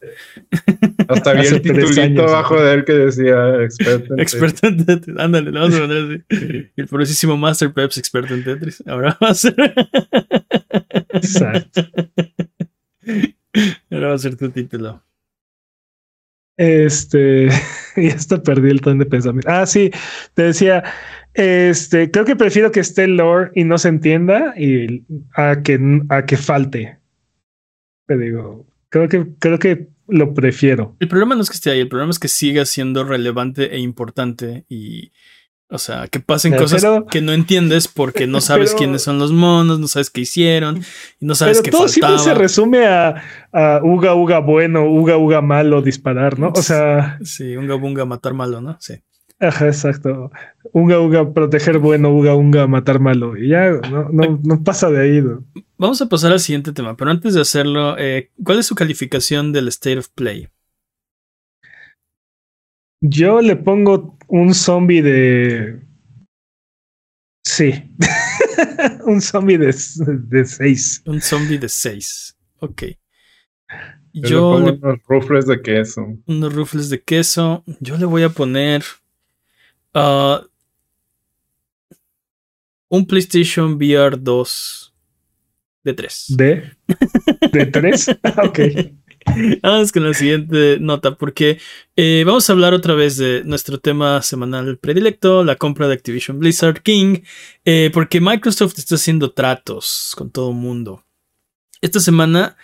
Hasta 1.08 1.34
vi 1.34 1.48
el 1.48 1.62
titulito 1.62 2.02
años, 2.02 2.32
abajo 2.32 2.62
de 2.62 2.74
él 2.74 2.86
que 2.86 2.94
decía 2.94 3.64
experto 3.64 4.14
en 4.14 4.20
Experto 4.20 4.68
en 4.68 4.86
Tetris. 4.86 5.18
Ándale, 5.18 5.52
le 5.52 5.60
vamos 5.60 5.76
a 5.76 5.80
poner 5.80 6.04
así. 6.04 6.72
El 6.76 6.88
poderosísimo 6.88 7.38
Master 7.38 7.74
Peps, 7.74 7.98
experto 7.98 8.34
en 8.34 8.44
Tetris. 8.44 8.84
Ahora 8.88 9.18
va 9.22 9.30
a 9.30 9.34
ser. 9.34 9.56
Exacto. 11.10 11.82
Ahora 13.92 14.08
va 14.08 14.14
a 14.16 14.20
ser 14.20 14.36
tu 14.36 14.50
título. 14.50 15.04
Este, 16.58 17.50
y 17.96 18.10
hasta 18.10 18.42
perdí 18.42 18.70
el 18.70 18.82
ton 18.82 19.00
de 19.00 19.06
pensamiento. 19.06 19.50
Ah, 19.50 19.66
sí, 19.66 19.92
te 20.34 20.44
decía, 20.44 20.84
este, 21.34 22.12
creo 22.12 22.26
que 22.26 22.36
prefiero 22.36 22.72
que 22.72 22.80
esté 22.80 23.08
lore 23.08 23.52
y 23.56 23.64
no 23.64 23.78
se 23.78 23.90
entienda 23.90 24.54
y 24.58 25.04
a 25.36 25.62
que, 25.64 26.02
a 26.10 26.26
que 26.26 26.38
falte. 26.38 27.00
Te 28.06 28.18
digo, 28.18 28.68
creo 28.90 29.08
que, 29.08 29.26
creo 29.40 29.60
que 29.60 29.88
lo 30.08 30.34
prefiero. 30.34 30.96
El 31.00 31.08
problema 31.08 31.36
no 31.36 31.42
es 31.42 31.50
que 31.50 31.56
esté 31.56 31.72
ahí, 31.72 31.80
el 31.80 31.88
problema 31.90 32.12
es 32.12 32.20
que 32.20 32.28
siga 32.28 32.66
siendo 32.66 33.04
relevante 33.04 33.76
e 33.76 33.80
importante 33.80 34.66
y. 34.70 35.12
O 35.70 35.80
sea, 35.80 36.08
que 36.08 36.20
pasen 36.20 36.54
Eh, 36.54 36.58
cosas 36.58 36.82
pero- 36.84 37.08
que 37.08 37.20
no 37.22 37.32
entiendes 37.34 37.88
porque 37.88 38.28
no 38.28 38.42
sabes 38.42 38.72
Pero- 38.72 38.78
quiénes 38.80 39.02
son 39.02 39.18
los 39.18 39.32
monos, 39.32 39.80
no 39.80 39.88
sabes 39.88 40.12
qué 40.12 40.22
hicieron 40.22 40.84
y 41.20 41.26
no 41.26 41.34
sabes 41.34 41.58
Pero 41.58 41.64
qué 41.64 41.72
todo 41.72 41.88
siempre 41.88 42.16
faltaba. 42.16 42.36
se 42.36 42.40
resume 42.40 42.86
a, 42.86 43.24
a 43.52 43.80
uga 43.84 44.14
uga 44.14 44.38
bueno, 44.40 44.86
uga 44.88 45.18
uga 45.18 45.42
malo, 45.42 45.82
disparar, 45.82 46.38
¿no? 46.38 46.52
O 46.56 46.62
sea, 46.62 47.18
Sí, 47.24 47.56
unga 47.56 47.74
bunga 47.76 48.06
matar 48.06 48.36
malo, 48.36 48.62
¿no? 48.62 48.78
Sí. 48.80 48.96
Ajá, 49.48 49.68
exacto. 49.68 50.32
Uga 50.72 51.00
uga 51.00 51.34
proteger 51.34 51.78
bueno, 51.80 52.10
uga 52.12 52.36
uga 52.36 52.68
matar 52.68 53.00
malo. 53.00 53.38
Y 53.38 53.50
ya 53.50 53.72
no, 53.92 54.10
no, 54.10 54.40
no 54.44 54.64
pasa 54.64 54.90
de 54.90 55.02
ahí. 55.02 55.22
¿no? 55.22 55.46
Vamos 55.78 56.02
a 56.02 56.10
pasar 56.10 56.32
al 56.32 56.40
siguiente 56.40 56.72
tema, 56.74 56.96
pero 56.96 57.12
antes 57.12 57.34
de 57.34 57.42
hacerlo, 57.42 57.98
eh, 57.98 58.32
¿cuál 58.44 58.60
es 58.60 58.66
su 58.66 58.76
calificación 58.76 59.52
del 59.52 59.68
State 59.68 59.98
of 60.00 60.10
Play? 60.10 60.48
Yo 63.02 63.42
le 63.42 63.56
pongo 63.56 64.18
un 64.28 64.54
zombie 64.54 65.02
de. 65.02 65.82
Sí. 67.46 67.74
un 69.06 69.20
zombie 69.22 69.58
de, 69.58 69.76
de 70.08 70.46
seis. 70.46 71.02
Un 71.06 71.20
zombie 71.22 71.58
de 71.58 71.68
6. 71.68 72.38
Ok. 72.60 72.84
Yo, 74.14 74.30
Yo 74.30 74.60
le 74.60 74.66
le 74.66 74.74
pongo 74.74 74.88
unos 74.88 75.00
rufles 75.08 75.46
de 75.48 75.62
queso. 75.62 76.02
unos 76.28 76.54
rufles 76.54 76.90
de 76.90 77.02
queso. 77.02 77.64
Yo 77.82 77.98
le 77.98 78.06
voy 78.06 78.24
a 78.24 78.30
poner 78.30 78.84
ah, 79.94 80.44
un 82.90 83.06
PlayStation 83.06 83.74
VR 83.76 84.18
2 84.20 84.94
de 85.84 85.94
3. 85.94 86.26
¿De? 86.30 86.72
¿De 87.52 87.66
tres? 87.66 88.08
Ah, 88.24 88.44
ok. 88.46 88.60
Vamos 89.62 89.92
con 89.92 90.04
la 90.04 90.14
siguiente 90.14 90.78
nota, 90.80 91.16
porque 91.16 91.60
eh, 91.96 92.24
vamos 92.26 92.50
a 92.50 92.54
hablar 92.54 92.74
otra 92.74 92.94
vez 92.94 93.18
de 93.18 93.44
nuestro 93.46 93.80
tema 93.80 94.22
semanal 94.22 94.78
predilecto, 94.78 95.44
la 95.44 95.56
compra 95.56 95.88
de 95.88 95.94
Activision 95.94 96.40
Blizzard 96.40 96.82
King, 96.82 97.20
eh, 97.64 97.90
porque 97.94 98.20
Microsoft 98.20 98.78
está 98.78 98.96
haciendo 98.96 99.32
tratos 99.32 100.14
con 100.18 100.30
todo 100.30 100.50
el 100.50 100.58
mundo. 100.58 101.04
Esta 101.82 102.00
semana 102.00 102.58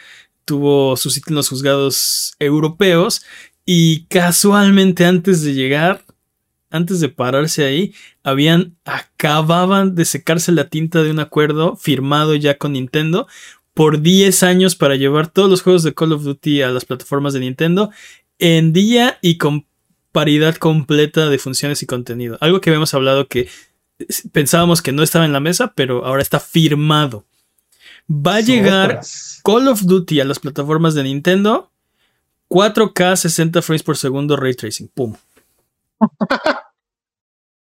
tuvo 0.45 0.97
su 0.97 1.09
sitio 1.09 1.31
en 1.31 1.35
los 1.35 1.49
juzgados 1.49 2.33
europeos 2.39 3.23
y 3.65 4.05
casualmente 4.05 5.05
antes 5.05 5.43
de 5.43 5.53
llegar, 5.53 6.03
antes 6.69 6.99
de 6.99 7.09
pararse 7.09 7.65
ahí, 7.65 7.93
habían 8.23 8.75
acababan 8.85 9.95
de 9.95 10.05
secarse 10.05 10.51
la 10.51 10.69
tinta 10.69 11.03
de 11.03 11.11
un 11.11 11.19
acuerdo 11.19 11.75
firmado 11.75 12.35
ya 12.35 12.57
con 12.57 12.73
Nintendo 12.73 13.27
por 13.73 14.01
10 14.01 14.43
años 14.43 14.75
para 14.75 14.95
llevar 14.95 15.27
todos 15.27 15.49
los 15.49 15.61
juegos 15.61 15.83
de 15.83 15.93
Call 15.93 16.11
of 16.11 16.23
Duty 16.23 16.61
a 16.61 16.69
las 16.69 16.85
plataformas 16.85 17.33
de 17.33 17.39
Nintendo 17.39 17.91
en 18.37 18.73
día 18.73 19.19
y 19.21 19.37
con 19.37 19.65
paridad 20.11 20.55
completa 20.55 21.29
de 21.29 21.37
funciones 21.37 21.81
y 21.83 21.85
contenido. 21.85 22.37
Algo 22.41 22.61
que 22.61 22.69
habíamos 22.69 22.93
hablado 22.93 23.27
que 23.27 23.47
pensábamos 24.31 24.81
que 24.81 24.91
no 24.91 25.03
estaba 25.03 25.25
en 25.25 25.33
la 25.33 25.39
mesa, 25.39 25.73
pero 25.75 26.05
ahora 26.05 26.21
está 26.21 26.39
firmado. 26.39 27.25
Va 28.09 28.37
a 28.37 28.41
llegar. 28.41 29.01
Call 29.43 29.67
of 29.67 29.83
Duty 29.83 30.19
a 30.19 30.25
las 30.25 30.39
plataformas 30.39 30.95
de 30.95 31.03
Nintendo 31.03 31.71
4K 32.49 33.15
60 33.15 33.61
frames 33.61 33.83
por 33.83 33.95
segundo 33.95 34.35
ray 34.35 34.55
tracing. 34.55 34.89
Pum. 34.93 35.15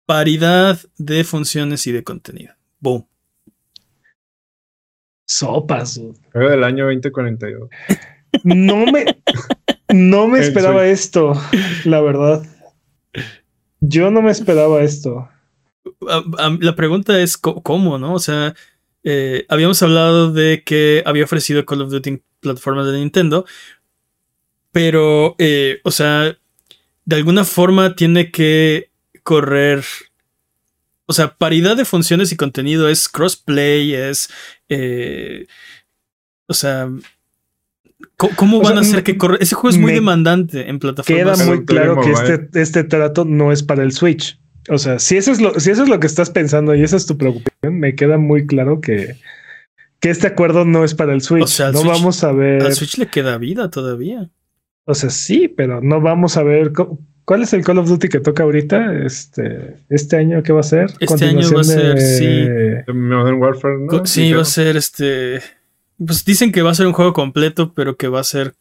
Paridad 0.06 0.78
de 0.98 1.24
funciones 1.24 1.86
y 1.86 1.92
de 1.92 2.04
contenido. 2.04 2.54
Boom. 2.78 3.06
Sopas. 5.26 6.00
Juego 6.32 6.50
del 6.50 6.64
año 6.64 6.84
2042. 6.84 7.70
No 8.42 8.84
me, 8.86 9.16
no 9.92 10.28
me 10.28 10.38
esperaba 10.40 10.86
esto, 10.86 11.32
la 11.84 12.00
verdad. 12.00 12.44
Yo 13.80 14.10
no 14.10 14.22
me 14.22 14.30
esperaba 14.30 14.82
esto. 14.82 15.28
la 16.60 16.76
pregunta 16.76 17.20
es 17.20 17.36
cómo, 17.38 17.98
¿no? 17.98 18.14
O 18.14 18.18
sea, 18.18 18.54
eh, 19.02 19.44
habíamos 19.48 19.82
hablado 19.82 20.32
de 20.32 20.62
que 20.64 21.02
había 21.06 21.24
ofrecido 21.24 21.66
Call 21.66 21.82
of 21.82 21.90
Duty 21.90 22.10
en 22.10 22.22
plataformas 22.40 22.86
de 22.86 22.98
Nintendo, 22.98 23.44
pero, 24.72 25.36
eh, 25.38 25.80
o 25.84 25.90
sea, 25.90 26.36
de 27.04 27.16
alguna 27.16 27.44
forma 27.44 27.94
tiene 27.96 28.30
que 28.30 28.90
correr, 29.22 29.84
o 31.06 31.12
sea, 31.12 31.34
paridad 31.36 31.76
de 31.76 31.84
funciones 31.84 32.32
y 32.32 32.36
contenido 32.36 32.88
es 32.88 33.08
crossplay, 33.08 33.94
es, 33.94 34.28
eh, 34.68 35.46
o 36.46 36.54
sea, 36.54 36.88
¿cómo, 38.16 38.58
O 38.58 38.62
van 38.62 38.72
sea, 38.74 38.78
a 38.78 38.80
hacer 38.82 39.02
que 39.02 39.16
corra? 39.18 39.36
Ese 39.40 39.54
juego 39.54 39.70
es 39.74 39.78
muy 39.80 39.92
demandante 39.92 40.68
en 40.68 40.78
Queda 40.78 40.92
plataformas. 40.94 41.38
Pero 41.38 41.50
muy 41.56 41.64
claro 41.64 42.00
que 42.00 42.10
este, 42.12 42.60
este 42.60 42.84
trato 42.84 43.24
no 43.24 43.52
es 43.52 43.62
para 43.62 43.82
el 43.82 43.92
Switch. 43.92 44.38
O 44.70 44.78
sea, 44.78 44.98
si 44.98 45.16
eso 45.18 45.30
es 45.30 45.42
lo, 45.42 45.58
si 45.60 45.70
eso 45.70 45.82
es 45.82 45.88
lo 45.90 46.00
que 46.00 46.06
estás 46.06 46.30
pensando 46.30 46.74
y 46.74 46.82
esa 46.82 46.96
es 46.96 47.04
tu 47.04 47.18
preocupación, 47.18 47.78
me 47.78 47.94
queda 47.94 48.16
muy 48.16 48.46
claro 48.46 48.80
que, 48.80 49.16
que 50.00 50.08
este 50.08 50.26
acuerdo 50.28 50.64
no 50.64 50.84
es 50.84 50.94
para 50.94 51.12
el 51.12 51.20
Switch. 51.20 51.44
O 51.44 51.46
sea, 51.46 51.70
no 51.70 51.80
Switch- 51.80 51.86
vamos 51.88 52.24
a 52.24 52.32
ver. 52.32 52.62
Al 52.62 52.74
Switch 52.74 52.96
le 52.96 53.08
queda 53.08 53.36
vida 53.36 53.68
todavía. 53.70 54.30
O 54.86 54.94
sea, 54.94 55.10
sí, 55.10 55.48
pero 55.48 55.80
no 55.80 56.00
vamos 56.00 56.36
a 56.36 56.42
ver. 56.42 56.72
¿Cuál 57.24 57.42
es 57.42 57.54
el 57.54 57.64
Call 57.64 57.78
of 57.78 57.88
Duty 57.88 58.08
que 58.08 58.20
toca 58.20 58.42
ahorita? 58.42 58.94
Este, 59.02 59.76
este 59.88 60.16
año, 60.16 60.42
¿qué 60.42 60.52
va 60.52 60.60
a 60.60 60.64
ser? 60.64 60.90
Este 61.00 61.24
año 61.24 61.50
va 61.54 61.60
a 61.60 61.64
ser, 61.64 61.98
sí. 61.98 62.26
De 62.26 62.84
Modern 62.92 63.38
Warfare, 63.40 63.78
¿no? 63.78 63.86
Co- 63.86 64.06
Sí, 64.06 64.32
va 64.32 64.42
a 64.42 64.44
ser 64.44 64.76
este. 64.76 65.40
Pues 66.04 66.24
dicen 66.24 66.52
que 66.52 66.60
va 66.62 66.70
a 66.72 66.74
ser 66.74 66.86
un 66.86 66.92
juego 66.92 67.12
completo, 67.14 67.72
pero 67.74 67.96
que 67.96 68.08
va 68.08 68.20
a 68.20 68.24
ser 68.24 68.54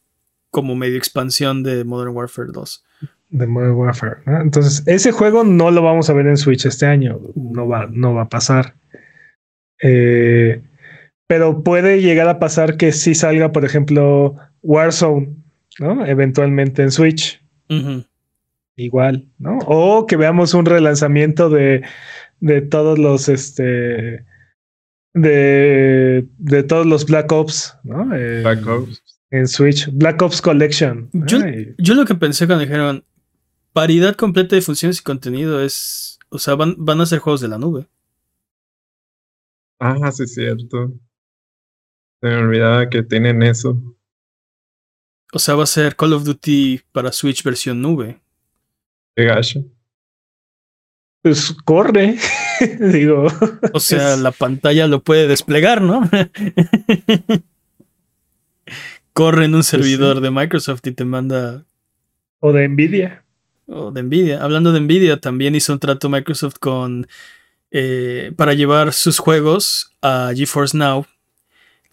como 0.50 0.76
medio 0.76 0.98
expansión 0.98 1.62
de 1.64 1.84
Modern 1.84 2.16
Warfare 2.16 2.50
2. 2.54 2.86
De 3.32 3.48
Modern 3.48 3.74
Warfare. 3.74 4.18
¿no? 4.26 4.40
Entonces, 4.40 4.84
ese 4.86 5.12
juego 5.12 5.44
no 5.44 5.72
lo 5.72 5.82
vamos 5.82 6.10
a 6.10 6.14
ver 6.14 6.28
en 6.28 6.38
Switch 6.38 6.66
este 6.66 6.86
año. 6.86 7.20
No 7.36 7.68
va, 7.68 7.88
no 7.92 8.14
va 8.14 8.22
a 8.24 8.30
pasar. 8.30 8.76
Eh, 9.82 10.62
pero 11.28 11.64
puede 11.64 12.02
llegar 12.02 12.28
a 12.30 12.40
pasar 12.40 12.78
que 12.78 12.92
sí 12.92 13.16
salga, 13.16 13.52
por 13.52 13.66
ejemplo, 13.66 14.36
Warzone, 14.62 15.36
¿no? 15.80 16.06
Eventualmente 16.06 16.82
en 16.84 16.92
Switch. 16.92 17.42
Igual, 18.76 19.28
¿no? 19.40 19.58
O 19.66 20.06
que 20.08 20.16
veamos 20.18 20.54
un 20.54 20.66
relanzamiento 20.66 21.50
de, 21.50 21.84
de 22.40 22.62
todos 22.62 22.98
los 23.00 23.30
este. 23.30 24.26
De, 25.16 26.28
de 26.40 26.64
todos 26.64 26.86
los 26.88 27.06
Black 27.06 27.32
Ops, 27.32 27.78
¿no? 27.84 28.16
Eh, 28.16 28.42
Black 28.42 28.66
Ops. 28.68 29.04
En 29.30 29.48
Switch. 29.48 29.90
Black 29.92 30.22
Ops 30.22 30.42
Collection. 30.42 31.10
Yo- 31.14 31.38
Ay, 31.44 31.76
Yo 31.78 31.94
lo 31.94 32.06
que 32.06 32.16
pensé 32.16 32.48
cuando 32.48 32.64
dijeron 32.66 33.04
paridad 33.74 34.16
completa 34.16 34.56
de 34.56 34.62
funciones 34.64 35.00
y 35.00 35.04
contenido 35.04 35.62
es. 35.64 36.18
O 36.30 36.40
sea, 36.40 36.56
van, 36.56 36.76
van 36.80 37.00
a 37.02 37.06
ser 37.06 37.20
juegos 37.20 37.42
de 37.42 37.48
la 37.48 37.60
nube. 37.60 37.88
Ah, 39.80 40.12
sí, 40.12 40.24
es 40.24 40.34
cierto. 40.34 40.94
Se 42.22 42.28
me 42.28 42.38
olvidaba 42.38 42.90
que 42.90 43.04
tienen 43.04 43.44
eso. 43.44 43.80
O 45.36 45.40
sea, 45.40 45.56
va 45.56 45.64
a 45.64 45.68
ser 45.68 45.96
Call 45.96 46.14
of 46.14 46.24
Duty 46.26 46.82
para 46.92 47.12
Switch 47.12 47.44
versión 47.44 47.82
nube. 47.82 48.20
Qué 49.16 49.26
gacho. 49.26 49.64
pues 51.22 51.56
corre. 51.66 52.18
Digo. 52.80 53.28
O 53.74 53.80
sea, 53.80 54.14
Es- 54.14 54.20
la 54.20 54.32
pantalla 54.32 54.88
lo 54.88 55.02
puede 55.04 55.28
desplegar, 55.28 55.82
¿no? 55.82 56.02
Corre 59.14 59.46
en 59.46 59.54
un 59.56 59.64
servidor 59.64 60.22
de 60.22 60.32
Microsoft 60.32 60.82
y 60.88 60.92
te 60.92 61.06
manda 61.06 61.66
O 62.40 62.52
de 62.52 62.68
Nvidia. 62.68 63.24
O 63.68 63.92
de 63.92 64.02
Nvidia. 64.04 64.44
Hablando 64.44 64.72
de 64.72 64.80
Nvidia, 64.80 65.18
también 65.20 65.54
hizo 65.56 65.72
un 65.74 65.80
trato 65.80 66.10
Microsoft 66.10 66.56
con. 66.60 67.08
eh, 67.72 68.32
para 68.36 68.54
llevar 68.54 68.92
sus 68.94 69.20
juegos 69.20 69.92
a 70.02 70.32
GeForce 70.36 70.78
Now. 70.78 71.06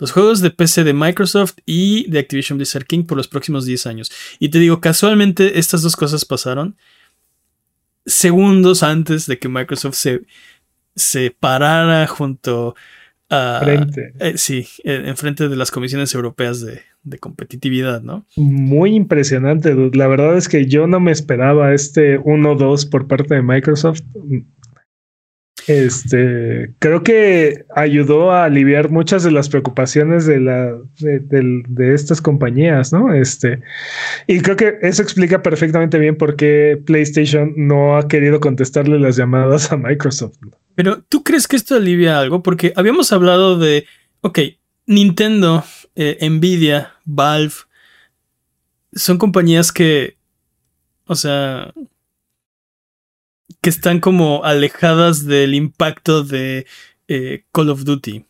Los 0.00 0.10
juegos 0.12 0.40
de 0.40 0.50
PC 0.50 0.82
de 0.82 0.94
Microsoft 0.94 1.54
y 1.66 2.10
de 2.10 2.18
Activision 2.18 2.58
Blizzard 2.58 2.86
King 2.86 3.04
por 3.04 3.16
los 3.16 3.28
próximos 3.28 3.66
10 3.66 3.86
años. 3.86 4.10
Y 4.38 4.48
te 4.48 4.58
digo, 4.58 4.80
casualmente 4.80 5.58
estas 5.58 5.82
dos 5.82 5.94
cosas 5.94 6.24
pasaron 6.24 6.76
segundos 8.06 8.82
antes 8.82 9.26
de 9.26 9.38
que 9.38 9.48
Microsoft 9.48 9.94
se, 9.94 10.22
se 10.96 11.34
parara 11.38 12.06
junto 12.06 12.74
a... 13.28 13.60
Frente. 13.62 14.14
eh, 14.18 14.32
sí, 14.36 14.66
eh, 14.84 15.02
enfrente 15.06 15.48
de 15.48 15.56
las 15.56 15.70
comisiones 15.70 16.14
europeas 16.14 16.60
de, 16.60 16.80
de 17.02 17.18
competitividad, 17.18 18.02
¿no? 18.02 18.26
Muy 18.36 18.94
impresionante, 18.94 19.74
dude. 19.74 19.96
La 19.96 20.08
verdad 20.08 20.36
es 20.36 20.48
que 20.48 20.66
yo 20.66 20.86
no 20.86 20.98
me 20.98 21.12
esperaba 21.12 21.72
este 21.72 22.18
1-2 22.20 22.88
por 22.88 23.06
parte 23.06 23.34
de 23.34 23.42
Microsoft. 23.42 24.02
Este, 25.66 26.72
creo 26.78 27.02
que 27.02 27.64
ayudó 27.74 28.32
a 28.32 28.44
aliviar 28.44 28.90
muchas 28.90 29.22
de 29.22 29.30
las 29.30 29.48
preocupaciones 29.48 30.26
de, 30.26 30.40
la, 30.40 30.76
de, 31.00 31.20
de 31.68 31.94
estas 31.94 32.20
compañías, 32.20 32.92
¿no? 32.92 33.12
Este, 33.12 33.60
y 34.26 34.40
creo 34.40 34.56
que 34.56 34.78
eso 34.82 35.02
explica 35.02 35.42
perfectamente 35.42 35.98
bien 35.98 36.16
por 36.16 36.36
qué 36.36 36.80
PlayStation 36.84 37.54
no 37.56 37.96
ha 37.96 38.08
querido 38.08 38.40
contestarle 38.40 38.98
las 38.98 39.16
llamadas 39.16 39.70
a 39.72 39.76
Microsoft. 39.76 40.36
Pero, 40.74 41.02
¿tú 41.02 41.22
crees 41.22 41.46
que 41.46 41.56
esto 41.56 41.74
alivia 41.74 42.18
algo? 42.18 42.42
Porque 42.42 42.72
habíamos 42.76 43.12
hablado 43.12 43.58
de, 43.58 43.86
ok, 44.22 44.38
Nintendo, 44.86 45.64
eh, 45.94 46.18
Nvidia, 46.28 46.94
Valve, 47.04 47.54
son 48.92 49.18
compañías 49.18 49.72
que, 49.72 50.16
o 51.06 51.14
sea, 51.14 51.72
que 53.60 53.70
están 53.70 54.00
como 54.00 54.44
alejadas 54.44 55.26
del 55.26 55.54
impacto 55.54 56.22
de 56.24 56.66
eh, 57.08 57.44
Call 57.52 57.70
of 57.70 57.84
Duty. 57.84 58.24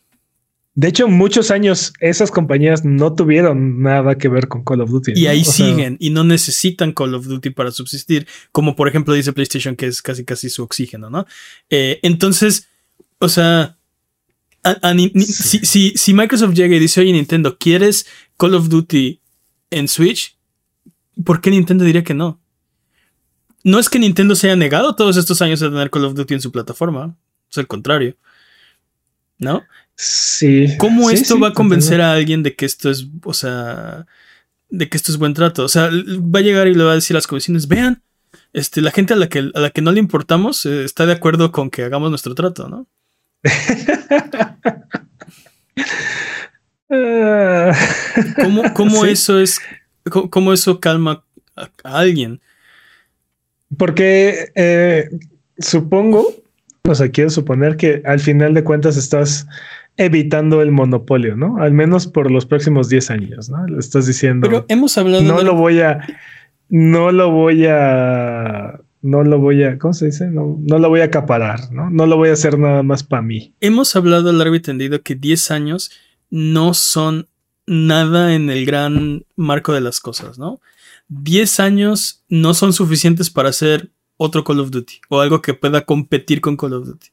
De 0.74 0.88
hecho, 0.88 1.08
muchos 1.08 1.50
años 1.50 1.92
esas 2.00 2.30
compañías 2.30 2.84
no 2.84 3.14
tuvieron 3.14 3.82
nada 3.82 4.16
que 4.16 4.28
ver 4.28 4.48
con 4.48 4.64
Call 4.64 4.80
of 4.80 4.90
Duty. 4.90 5.12
Y 5.14 5.24
¿no? 5.24 5.30
ahí 5.30 5.40
O 5.42 5.44
sea, 5.44 5.52
siguen 5.66 5.96
y 6.00 6.10
no 6.10 6.24
necesitan 6.24 6.92
Call 6.92 7.14
of 7.14 7.26
Duty 7.26 7.50
para 7.50 7.70
subsistir, 7.70 8.26
como 8.52 8.76
por 8.76 8.88
ejemplo 8.88 9.12
dice 9.14 9.32
PlayStation 9.32 9.76
que 9.76 9.86
es 9.86 10.00
casi 10.00 10.24
casi 10.24 10.48
su 10.48 10.62
oxígeno, 10.62 11.10
¿no? 11.10 11.26
Eh, 11.68 11.98
entonces, 12.02 12.68
o 13.18 13.28
sea, 13.28 13.76
a- 14.62 14.88
a 14.88 14.94
Ni- 14.94 15.10
Ni- 15.14 15.24
Sí. 15.24 15.58
si, 15.58 15.66
si- 15.66 15.92
si 15.96 16.14
Microsoft 16.14 16.54
llega 16.54 16.74
y 16.76 16.78
dice, 16.78 17.00
oye 17.00 17.12
Nintendo, 17.12 17.58
¿quieres 17.58 18.06
Call 18.38 18.54
of 18.54 18.68
Duty 18.68 19.20
en 19.70 19.88
Switch? 19.88 20.36
¿Por 21.24 21.40
qué 21.40 21.50
Nintendo 21.50 21.84
diría 21.84 22.04
que 22.04 22.14
no? 22.14 22.40
No 23.64 23.78
es 23.78 23.88
que 23.88 23.98
Nintendo 23.98 24.34
se 24.34 24.46
haya 24.48 24.56
negado 24.56 24.94
todos 24.96 25.16
estos 25.16 25.42
años 25.42 25.62
a 25.62 25.68
tener 25.68 25.90
Call 25.90 26.04
of 26.06 26.14
Duty 26.14 26.34
en 26.34 26.40
su 26.40 26.50
plataforma, 26.52 27.14
es 27.50 27.58
el 27.58 27.66
contrario. 27.66 28.16
¿No? 29.38 29.62
Sí. 29.96 30.76
¿Cómo 30.78 31.08
Sí, 31.08 31.14
esto 31.16 31.34
sí, 31.34 31.40
va 31.40 31.48
a 31.48 31.52
convencer 31.52 32.00
a 32.00 32.12
alguien 32.12 32.42
de 32.42 32.54
que 32.54 32.64
esto 32.66 32.90
es, 32.90 33.06
o 33.24 33.34
sea, 33.34 34.06
de 34.68 34.88
que 34.88 34.96
esto 34.96 35.12
es 35.12 35.18
buen 35.18 35.34
trato? 35.34 35.64
O 35.64 35.68
sea, 35.68 35.90
va 35.90 36.38
a 36.40 36.42
llegar 36.42 36.68
y 36.68 36.74
le 36.74 36.84
va 36.84 36.92
a 36.92 36.94
decir 36.94 37.14
a 37.16 37.18
las 37.18 37.26
comisiones, 37.26 37.68
vean, 37.68 38.02
este, 38.52 38.80
la 38.80 38.90
gente 38.90 39.14
a 39.14 39.16
la 39.16 39.28
que, 39.28 39.50
a 39.52 39.60
la 39.60 39.70
que 39.70 39.82
no 39.82 39.92
le 39.92 40.00
importamos 40.00 40.64
eh, 40.66 40.84
está 40.84 41.06
de 41.06 41.12
acuerdo 41.12 41.52
con 41.52 41.70
que 41.70 41.82
hagamos 41.84 42.10
nuestro 42.10 42.34
trato, 42.34 42.68
¿no? 42.68 42.86
¿Cómo, 48.42 48.74
cómo 48.74 49.04
Sí. 49.04 49.10
eso 49.10 49.40
es, 49.40 49.60
cómo, 50.10 50.30
cómo 50.30 50.52
eso 50.52 50.80
calma 50.80 51.24
a, 51.56 51.70
a 51.84 51.98
alguien? 51.98 52.40
Porque 53.76 54.50
eh, 54.54 55.08
supongo, 55.58 56.26
o 56.82 56.94
sea, 56.94 57.10
quiero 57.10 57.30
suponer 57.30 57.76
que 57.76 58.02
al 58.04 58.20
final 58.20 58.54
de 58.54 58.64
cuentas 58.64 58.96
estás 58.96 59.46
evitando 59.96 60.62
el 60.62 60.72
monopolio, 60.72 61.36
¿no? 61.36 61.58
Al 61.58 61.72
menos 61.72 62.06
por 62.06 62.30
los 62.30 62.46
próximos 62.46 62.88
10 62.88 63.10
años, 63.10 63.50
¿no? 63.50 63.66
Le 63.66 63.78
estás 63.78 64.06
diciendo, 64.06 64.48
Pero 64.48 64.64
hemos 64.68 64.96
hablado 64.96 65.22
no 65.22 65.38
de 65.38 65.44
lo 65.44 65.54
voy 65.54 65.80
a, 65.80 66.00
no 66.68 67.12
lo 67.12 67.30
voy 67.30 67.66
a, 67.66 68.80
no 69.02 69.22
lo 69.24 69.38
voy 69.38 69.62
a, 69.62 69.78
¿cómo 69.78 69.92
se 69.92 70.06
dice? 70.06 70.28
No, 70.28 70.58
no 70.60 70.78
lo 70.78 70.88
voy 70.88 71.00
a 71.00 71.04
acaparar, 71.04 71.70
¿no? 71.70 71.90
No 71.90 72.06
lo 72.06 72.16
voy 72.16 72.30
a 72.30 72.32
hacer 72.32 72.58
nada 72.58 72.82
más 72.82 73.02
para 73.02 73.22
mí. 73.22 73.54
hemos 73.60 73.94
hablado 73.94 74.32
largo 74.32 74.54
y 74.54 74.60
tendido 74.60 75.02
que 75.02 75.14
10 75.14 75.50
años 75.50 75.90
no 76.30 76.74
son 76.74 77.28
nada 77.66 78.34
en 78.34 78.50
el 78.50 78.64
gran 78.64 79.24
marco 79.36 79.72
de 79.72 79.80
las 79.80 80.00
cosas, 80.00 80.38
¿no? 80.38 80.60
10 81.10 81.60
años 81.60 82.24
no 82.28 82.54
son 82.54 82.72
suficientes 82.72 83.30
para 83.30 83.48
hacer 83.50 83.90
otro 84.16 84.44
Call 84.44 84.60
of 84.60 84.70
Duty 84.70 85.00
o 85.08 85.20
algo 85.20 85.42
que 85.42 85.54
pueda 85.54 85.84
competir 85.84 86.40
con 86.40 86.56
Call 86.56 86.72
of 86.74 86.86
Duty. 86.86 87.08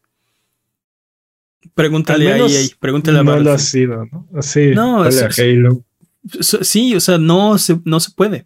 Pregúntale 1.74 2.32
Al 2.34 2.42
a 2.42 2.46
EA, 2.48 2.68
pregúntale 2.80 3.20
a 3.20 3.24
no 3.24 3.38
lo 3.40 3.52
ha 3.52 3.58
sido, 3.58 4.06
¿no? 4.06 4.28
Así. 4.36 4.68
No, 4.74 5.06
es- 5.06 5.22
a 5.22 5.30
Halo. 5.42 5.84
sí, 6.42 6.96
o 6.96 7.00
sea, 7.00 7.18
no 7.18 7.58
se, 7.58 7.80
no 7.86 8.00
se 8.00 8.12
puede. 8.12 8.46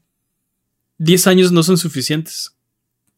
10 0.98 1.28
años 1.28 1.52
no 1.52 1.64
son 1.64 1.78
suficientes. 1.78 2.56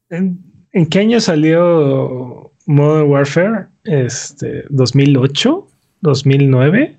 ¿En, 0.09 0.39
en 0.71 0.87
qué 0.87 0.99
año 0.99 1.19
salió 1.21 2.51
Modern 2.65 3.09
Warfare? 3.09 3.67
Este, 3.83 4.65
2008, 4.69 5.67
2009. 6.01 6.97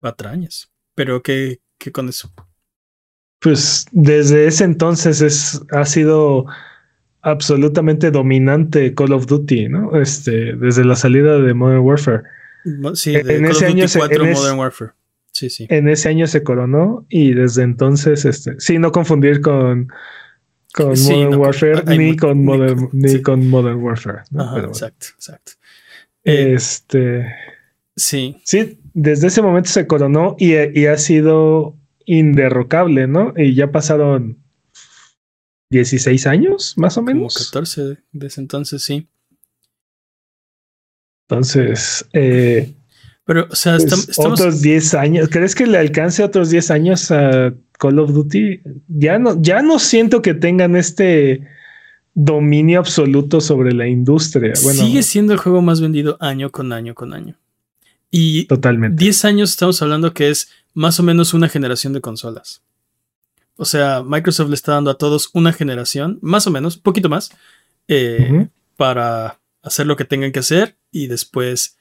Patrañas. 0.00 0.70
Pero 0.94 1.22
¿qué, 1.22 1.60
qué 1.78 1.92
con 1.92 2.08
eso? 2.08 2.32
Pues 3.42 3.86
desde 3.92 4.46
ese 4.46 4.64
entonces 4.64 5.20
es, 5.20 5.60
ha 5.72 5.84
sido 5.84 6.46
absolutamente 7.22 8.10
dominante 8.10 8.94
Call 8.94 9.12
of 9.12 9.26
Duty, 9.26 9.68
¿no? 9.68 9.96
Este, 10.00 10.54
desde 10.56 10.84
la 10.84 10.96
salida 10.96 11.38
de 11.38 11.54
Modern 11.54 11.80
Warfare. 11.80 12.22
Sí, 12.94 13.14
En- 13.16 13.26
de 13.26 13.36
en 13.36 13.42
Call 13.42 13.50
ese 13.50 13.64
of 13.64 13.70
Duty 13.70 13.80
año 13.80 13.88
se- 13.88 13.98
4 13.98 14.24
en 14.24 14.30
es- 14.30 14.38
Modern 14.38 14.58
Warfare. 14.58 14.90
Sí, 15.32 15.48
sí. 15.50 15.66
En 15.70 15.88
ese 15.88 16.08
año 16.08 16.26
se 16.26 16.42
coronó 16.42 17.06
y 17.08 17.32
desde 17.32 17.62
entonces, 17.62 18.24
este, 18.26 18.54
sí, 18.58 18.78
no 18.78 18.92
confundir 18.92 19.40
con, 19.40 19.88
con 20.74 20.96
Sí, 20.96 21.10
Modern 21.12 21.30
no, 21.30 21.38
Warfare 21.38 21.82
hay 21.86 21.98
ni 21.98 22.16
con 22.16 22.38
ni 22.38 22.44
Modern, 22.44 22.76
con- 22.76 22.90
ni 22.92 23.08
sí. 23.08 23.22
con 23.22 23.48
Modern 23.48 23.82
Warfare. 23.82 24.18
¿no? 24.30 24.42
Ajá, 24.42 24.52
bueno. 24.52 24.68
exacto, 24.68 25.06
exacto. 25.16 25.52
Eh, 26.24 26.52
Este, 26.54 27.26
sí, 27.96 28.36
sí, 28.44 28.78
desde 28.94 29.28
ese 29.28 29.42
momento 29.42 29.70
se 29.70 29.86
coronó 29.86 30.36
y, 30.38 30.52
y 30.78 30.86
ha 30.86 30.98
sido 30.98 31.76
inderrocable, 32.06 33.06
¿no? 33.06 33.32
Y 33.36 33.54
ya 33.54 33.70
pasaron 33.72 34.38
16 35.70 36.26
años, 36.26 36.74
más 36.76 36.96
o 36.96 37.00
como 37.02 37.14
menos. 37.14 37.34
14 37.46 37.98
de 38.12 38.26
ese 38.26 38.40
entonces, 38.40 38.82
sí. 38.82 39.08
Entonces, 41.28 42.06
eh, 42.12 42.72
Pero, 43.24 43.46
o 43.50 43.54
sea, 43.54 43.76
pues, 43.76 43.86
estam- 43.92 44.10
estamos. 44.10 44.40
otros 44.40 44.60
10 44.62 44.94
años. 44.94 45.28
¿Crees 45.30 45.54
que 45.54 45.66
le 45.66 45.78
alcance 45.78 46.22
otros 46.22 46.50
10 46.50 46.70
años 46.70 47.10
a 47.10 47.54
Call 47.78 47.98
of 47.98 48.12
Duty? 48.12 48.60
Ya 48.88 49.18
no, 49.18 49.40
ya 49.40 49.62
no 49.62 49.78
siento 49.78 50.20
que 50.22 50.34
tengan 50.34 50.76
este 50.76 51.46
dominio 52.14 52.80
absoluto 52.80 53.40
sobre 53.40 53.72
la 53.72 53.86
industria. 53.88 54.52
Bueno, 54.62 54.82
sigue 54.82 55.02
siendo 55.02 55.32
el 55.32 55.38
juego 55.38 55.62
más 55.62 55.80
vendido 55.80 56.18
año 56.20 56.50
con 56.50 56.72
año 56.72 56.94
con 56.94 57.14
año. 57.14 57.38
Y 58.10 58.44
totalmente. 58.44 59.02
10 59.02 59.24
años 59.24 59.50
estamos 59.50 59.80
hablando 59.80 60.12
que 60.12 60.28
es 60.28 60.50
más 60.74 60.98
o 61.00 61.02
menos 61.02 61.34
una 61.34 61.48
generación 61.48 61.92
de 61.92 62.00
consolas. 62.00 62.62
O 63.56 63.64
sea, 63.64 64.02
Microsoft 64.02 64.48
le 64.48 64.54
está 64.54 64.72
dando 64.72 64.90
a 64.90 64.98
todos 64.98 65.30
una 65.34 65.52
generación, 65.52 66.18
más 66.22 66.46
o 66.46 66.50
menos, 66.50 66.76
poquito 66.76 67.08
más, 67.08 67.30
eh, 67.88 68.48
para 68.76 69.38
hacer 69.62 69.86
lo 69.86 69.96
que 69.96 70.04
tengan 70.04 70.32
que 70.32 70.40
hacer 70.40 70.76
y 70.90 71.06
después. 71.06 71.76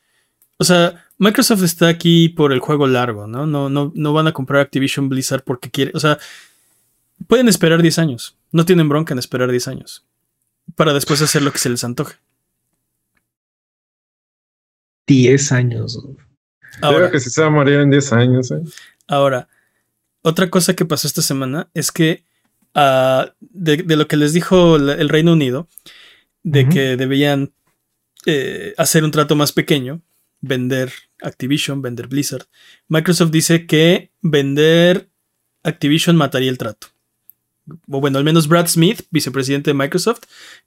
O 0.57 0.63
sea, 0.63 1.05
Microsoft 1.17 1.63
está 1.63 1.87
aquí 1.87 2.29
por 2.29 2.53
el 2.53 2.59
juego 2.59 2.87
largo, 2.87 3.27
¿no? 3.27 3.45
No, 3.45 3.69
no, 3.69 3.91
no 3.95 4.13
van 4.13 4.27
a 4.27 4.33
comprar 4.33 4.61
Activision 4.61 5.09
Blizzard 5.09 5.43
porque 5.43 5.71
quiere. 5.71 5.91
O 5.95 5.99
sea, 5.99 6.19
pueden 7.27 7.47
esperar 7.47 7.81
10 7.81 7.99
años. 7.99 8.37
No 8.51 8.65
tienen 8.65 8.89
bronca 8.89 9.13
en 9.13 9.19
esperar 9.19 9.49
10 9.49 9.67
años. 9.67 10.05
Para 10.75 10.93
después 10.93 11.21
hacer 11.21 11.41
lo 11.41 11.51
que 11.51 11.59
se 11.59 11.69
les 11.69 11.83
antoje. 11.83 12.15
10 15.07 15.51
años. 15.51 15.99
Ahora, 16.79 16.97
Creo 16.99 17.11
que 17.11 17.19
sí 17.19 17.29
se 17.29 17.41
va 17.41 17.47
a 17.47 17.51
morir 17.51 17.79
en 17.79 17.89
10 17.89 18.13
años. 18.13 18.51
¿eh? 18.51 18.61
Ahora, 19.07 19.47
otra 20.21 20.49
cosa 20.49 20.75
que 20.75 20.85
pasó 20.85 21.07
esta 21.07 21.21
semana 21.21 21.69
es 21.73 21.91
que 21.91 22.23
ah, 22.75 23.33
de, 23.39 23.77
de 23.77 23.95
lo 23.95 24.07
que 24.07 24.17
les 24.17 24.33
dijo 24.33 24.77
el 24.77 25.09
Reino 25.09 25.33
Unido, 25.33 25.67
de 26.43 26.69
que 26.69 26.97
debían 26.97 27.53
eh, 28.25 28.73
hacer 28.77 29.03
un 29.03 29.11
trato 29.11 29.35
más 29.35 29.51
pequeño, 29.51 30.01
vender 30.41 30.91
Activision, 31.21 31.81
vender 31.81 32.07
Blizzard, 32.07 32.47
Microsoft 32.87 33.31
dice 33.31 33.65
que 33.65 34.11
vender 34.21 35.09
Activision 35.63 36.15
mataría 36.15 36.49
el 36.49 36.57
trato. 36.57 36.87
O 37.89 38.01
bueno, 38.01 38.17
al 38.17 38.23
menos 38.23 38.47
Brad 38.47 38.67
Smith, 38.67 39.03
vicepresidente 39.11 39.69
de 39.69 39.75
Microsoft, 39.75 40.21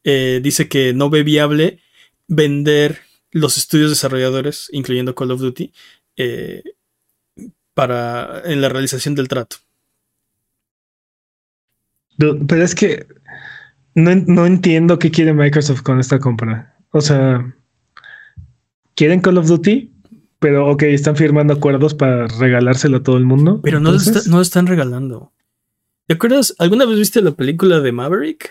eh, 0.04 0.40
dice 0.42 0.68
que 0.68 0.94
no 0.94 1.10
ve 1.10 1.22
viable 1.22 1.80
vender 2.28 3.00
los 3.34 3.58
estudios 3.58 3.90
desarrolladores, 3.90 4.68
incluyendo 4.72 5.14
Call 5.14 5.32
of 5.32 5.40
Duty, 5.40 5.72
eh, 6.16 6.62
para 7.74 8.42
en 8.44 8.60
la 8.60 8.68
realización 8.70 9.14
del 9.14 9.28
trato. 9.28 9.56
Pero 12.16 12.62
es 12.62 12.74
que 12.74 13.06
no, 13.94 14.14
no 14.14 14.46
entiendo 14.46 14.98
qué 14.98 15.10
quiere 15.10 15.32
Microsoft 15.34 15.82
con 15.82 15.98
esta 15.98 16.20
compra. 16.20 16.76
O 16.90 17.00
sea, 17.00 17.54
¿quieren 18.94 19.20
Call 19.20 19.38
of 19.38 19.46
Duty? 19.48 19.90
pero 20.40 20.68
ok, 20.70 20.82
están 20.82 21.16
firmando 21.16 21.54
acuerdos 21.54 21.94
para 21.94 22.26
regalárselo 22.26 22.98
a 22.98 23.02
todo 23.02 23.16
el 23.16 23.24
mundo. 23.24 23.60
Pero 23.62 23.80
no, 23.80 23.92
lo 23.92 23.96
está- 23.96 24.20
no 24.28 24.36
lo 24.36 24.42
están 24.42 24.66
regalando. 24.66 25.32
¿Te 26.06 26.14
acuerdas? 26.14 26.54
¿Alguna 26.58 26.84
vez 26.84 26.98
viste 26.98 27.22
la 27.22 27.30
película 27.30 27.80
de 27.80 27.92
Maverick? 27.92 28.50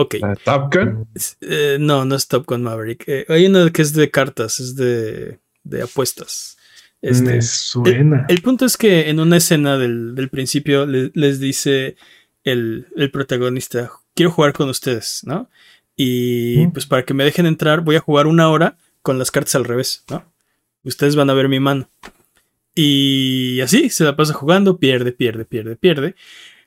Ok. 0.00 0.16
Top 0.44 0.72
Gun. 0.74 1.08
Eh, 1.40 1.76
no, 1.80 2.04
no 2.04 2.14
es 2.14 2.26
Top 2.28 2.46
Gun 2.46 2.62
Maverick. 2.62 3.04
Eh, 3.06 3.26
hay 3.28 3.46
una 3.46 3.70
que 3.70 3.82
es 3.82 3.92
de 3.92 4.10
cartas, 4.10 4.60
es 4.60 4.76
de, 4.76 5.38
de 5.64 5.82
apuestas. 5.82 6.56
Este, 7.02 7.24
Me 7.36 7.42
suena. 7.42 8.26
el 8.28 8.42
punto 8.42 8.64
es 8.66 8.76
que 8.76 9.08
en 9.08 9.20
una 9.20 9.36
escena 9.38 9.78
del, 9.78 10.14
del 10.14 10.28
principio 10.28 10.84
le- 10.86 11.10
les 11.14 11.40
dice 11.40 11.96
el, 12.44 12.86
el 12.96 13.10
protagonista, 13.10 13.90
quiero 14.14 14.30
jugar 14.32 14.52
con 14.52 14.68
ustedes, 14.68 15.22
¿no? 15.24 15.48
Y 15.96 16.66
Mm. 16.66 16.72
pues 16.72 16.86
para 16.86 17.04
que 17.04 17.14
me 17.14 17.24
dejen 17.24 17.46
entrar 17.46 17.80
voy 17.82 17.96
a 17.96 18.00
jugar 18.00 18.26
una 18.26 18.48
hora 18.50 18.76
con 19.02 19.18
las 19.18 19.30
cartas 19.30 19.54
al 19.54 19.64
revés, 19.64 20.04
¿no? 20.10 20.24
Ustedes 20.84 21.16
van 21.16 21.30
a 21.30 21.34
ver 21.34 21.48
mi 21.48 21.58
mano. 21.60 21.88
Y 22.74 23.60
así 23.60 23.90
se 23.90 24.04
la 24.04 24.16
pasa 24.16 24.32
jugando, 24.32 24.78
pierde, 24.78 25.12
pierde, 25.12 25.44
pierde, 25.44 25.76
pierde. 25.76 26.14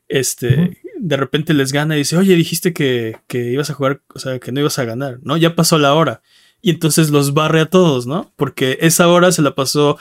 Este. 0.08 0.78
De 1.06 1.18
repente 1.18 1.54
les 1.54 1.74
gana 1.74 1.96
y 1.96 2.00
dice, 2.00 2.16
oye, 2.16 2.34
dijiste 2.36 2.72
que, 2.72 3.18
que 3.28 3.52
ibas 3.52 3.70
a 3.70 3.74
jugar, 3.74 4.02
o 4.14 4.20
sea, 4.20 4.40
que 4.40 4.54
no 4.54 4.62
ibas 4.62 4.80
a 4.80 4.86
ganar, 4.86 5.20
¿no? 5.22 5.36
Ya 5.36 5.54
pasó 5.54 5.78
la 5.78 5.94
hora. 5.94 6.22
Y 6.62 6.70
entonces 6.70 7.10
los 7.10 7.34
barre 7.34 7.60
a 7.60 7.66
todos, 7.66 8.08
¿no? 8.08 8.32
Porque 8.38 8.78
esa 8.80 9.10
hora 9.10 9.34
se 9.34 9.42
la 9.42 9.54
pasó 9.54 9.98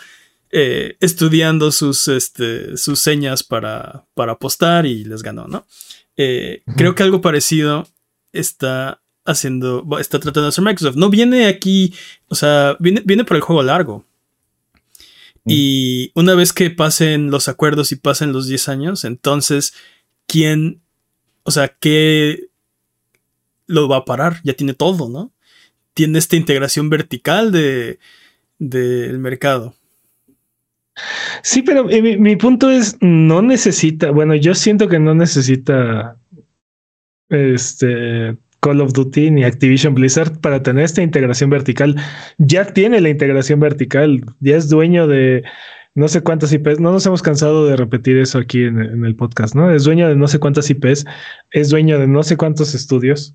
eh, 0.52 0.96
estudiando 1.00 1.72
sus, 1.72 2.06
este, 2.06 2.76
sus 2.76 3.00
señas 3.00 3.42
para, 3.42 4.04
para 4.14 4.32
apostar 4.32 4.86
y 4.86 5.04
les 5.04 5.24
ganó, 5.24 5.48
¿no? 5.48 5.66
Eh. 6.16 6.62
Creo 6.76 6.94
que 6.94 7.02
algo 7.02 7.20
parecido 7.20 7.88
está 8.32 9.00
haciendo, 9.24 9.84
está 9.98 10.20
tratando 10.20 10.42
de 10.42 10.48
hacer 10.50 10.62
Microsoft. 10.62 10.96
No 10.96 11.10
viene 11.10 11.46
aquí, 11.46 11.94
o 12.28 12.36
sea, 12.36 12.76
viene, 12.78 13.02
viene 13.04 13.24
por 13.24 13.36
el 13.36 13.42
juego 13.42 13.64
largo. 13.64 14.06
Y 15.44 16.12
una 16.14 16.36
vez 16.36 16.52
que 16.52 16.70
pasen 16.70 17.32
los 17.32 17.48
acuerdos 17.48 17.90
y 17.90 17.96
pasen 17.96 18.32
los 18.32 18.46
10 18.46 18.68
años, 18.68 19.04
entonces, 19.04 19.74
¿quién, 20.26 20.80
o 21.44 21.50
sea, 21.50 21.68
qué 21.68 22.48
lo 23.66 23.88
va 23.88 23.98
a 23.98 24.04
parar? 24.04 24.40
Ya 24.44 24.54
tiene 24.54 24.74
todo, 24.74 25.08
¿no? 25.08 25.32
Tiene 25.94 26.18
esta 26.18 26.36
integración 26.36 26.90
vertical 26.90 27.52
de 27.52 27.98
del 28.58 29.18
mercado. 29.18 29.74
Sí, 31.42 31.62
pero 31.62 31.90
eh, 31.90 32.00
mi, 32.02 32.16
mi 32.16 32.36
punto 32.36 32.70
es, 32.70 32.96
no 33.00 33.42
necesita, 33.42 34.10
bueno, 34.10 34.34
yo 34.34 34.54
siento 34.54 34.88
que 34.88 35.00
no 35.00 35.14
necesita 35.14 36.16
este 37.28 38.36
Call 38.60 38.80
of 38.80 38.92
Duty 38.92 39.30
ni 39.32 39.44
Activision 39.44 39.94
Blizzard 39.94 40.38
para 40.40 40.62
tener 40.62 40.84
esta 40.84 41.02
integración 41.02 41.50
vertical. 41.50 41.96
Ya 42.38 42.64
tiene 42.72 43.00
la 43.00 43.08
integración 43.08 43.58
vertical, 43.58 44.24
ya 44.38 44.56
es 44.56 44.68
dueño 44.68 45.08
de 45.08 45.42
no 45.94 46.08
sé 46.08 46.22
cuántas 46.22 46.52
IPs, 46.52 46.80
no 46.80 46.92
nos 46.92 47.04
hemos 47.06 47.22
cansado 47.22 47.66
de 47.66 47.76
repetir 47.76 48.16
eso 48.16 48.38
aquí 48.38 48.64
en, 48.64 48.78
en 48.78 49.04
el 49.04 49.14
podcast, 49.14 49.54
¿no? 49.54 49.70
Es 49.70 49.84
dueño 49.84 50.08
de 50.08 50.16
no 50.16 50.26
sé 50.28 50.38
cuántas 50.38 50.70
IPs, 50.70 51.04
es 51.50 51.70
dueño 51.70 51.98
de 51.98 52.06
no 52.06 52.22
sé 52.22 52.36
cuántos 52.36 52.74
estudios, 52.74 53.34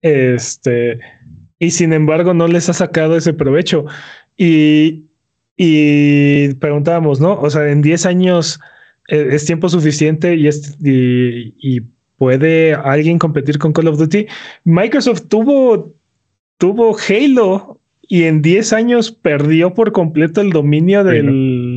este, 0.00 1.00
y 1.58 1.70
sin 1.70 1.92
embargo 1.92 2.34
no 2.34 2.48
les 2.48 2.68
ha 2.68 2.72
sacado 2.72 3.16
ese 3.16 3.32
provecho. 3.32 3.86
Y, 4.36 5.04
y 5.56 6.54
preguntábamos, 6.54 7.20
¿no? 7.20 7.38
O 7.40 7.50
sea, 7.50 7.70
en 7.70 7.82
10 7.82 8.06
años 8.06 8.58
eh, 9.08 9.28
es 9.30 9.44
tiempo 9.44 9.68
suficiente 9.68 10.34
y, 10.34 10.48
es, 10.48 10.76
y, 10.82 11.54
y 11.60 11.82
puede 12.16 12.74
alguien 12.74 13.18
competir 13.18 13.58
con 13.58 13.72
Call 13.72 13.88
of 13.88 13.98
Duty. 13.98 14.26
Microsoft 14.64 15.28
tuvo, 15.28 15.92
tuvo 16.58 16.96
Halo 16.96 17.80
y 18.00 18.24
en 18.24 18.42
10 18.42 18.72
años 18.72 19.12
perdió 19.12 19.74
por 19.74 19.92
completo 19.92 20.40
el 20.40 20.50
dominio 20.50 21.04
del, 21.04 21.71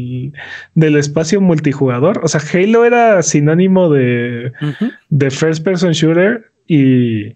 del 0.74 0.96
espacio 0.96 1.42
multijugador. 1.42 2.22
O 2.24 2.28
sea, 2.28 2.42
Halo 2.42 2.86
era 2.86 3.22
sinónimo 3.24 3.90
de, 3.90 4.52
de 5.10 5.32
first 5.32 5.64
person 5.64 5.92
shooter 5.92 6.52
y, 6.68 7.36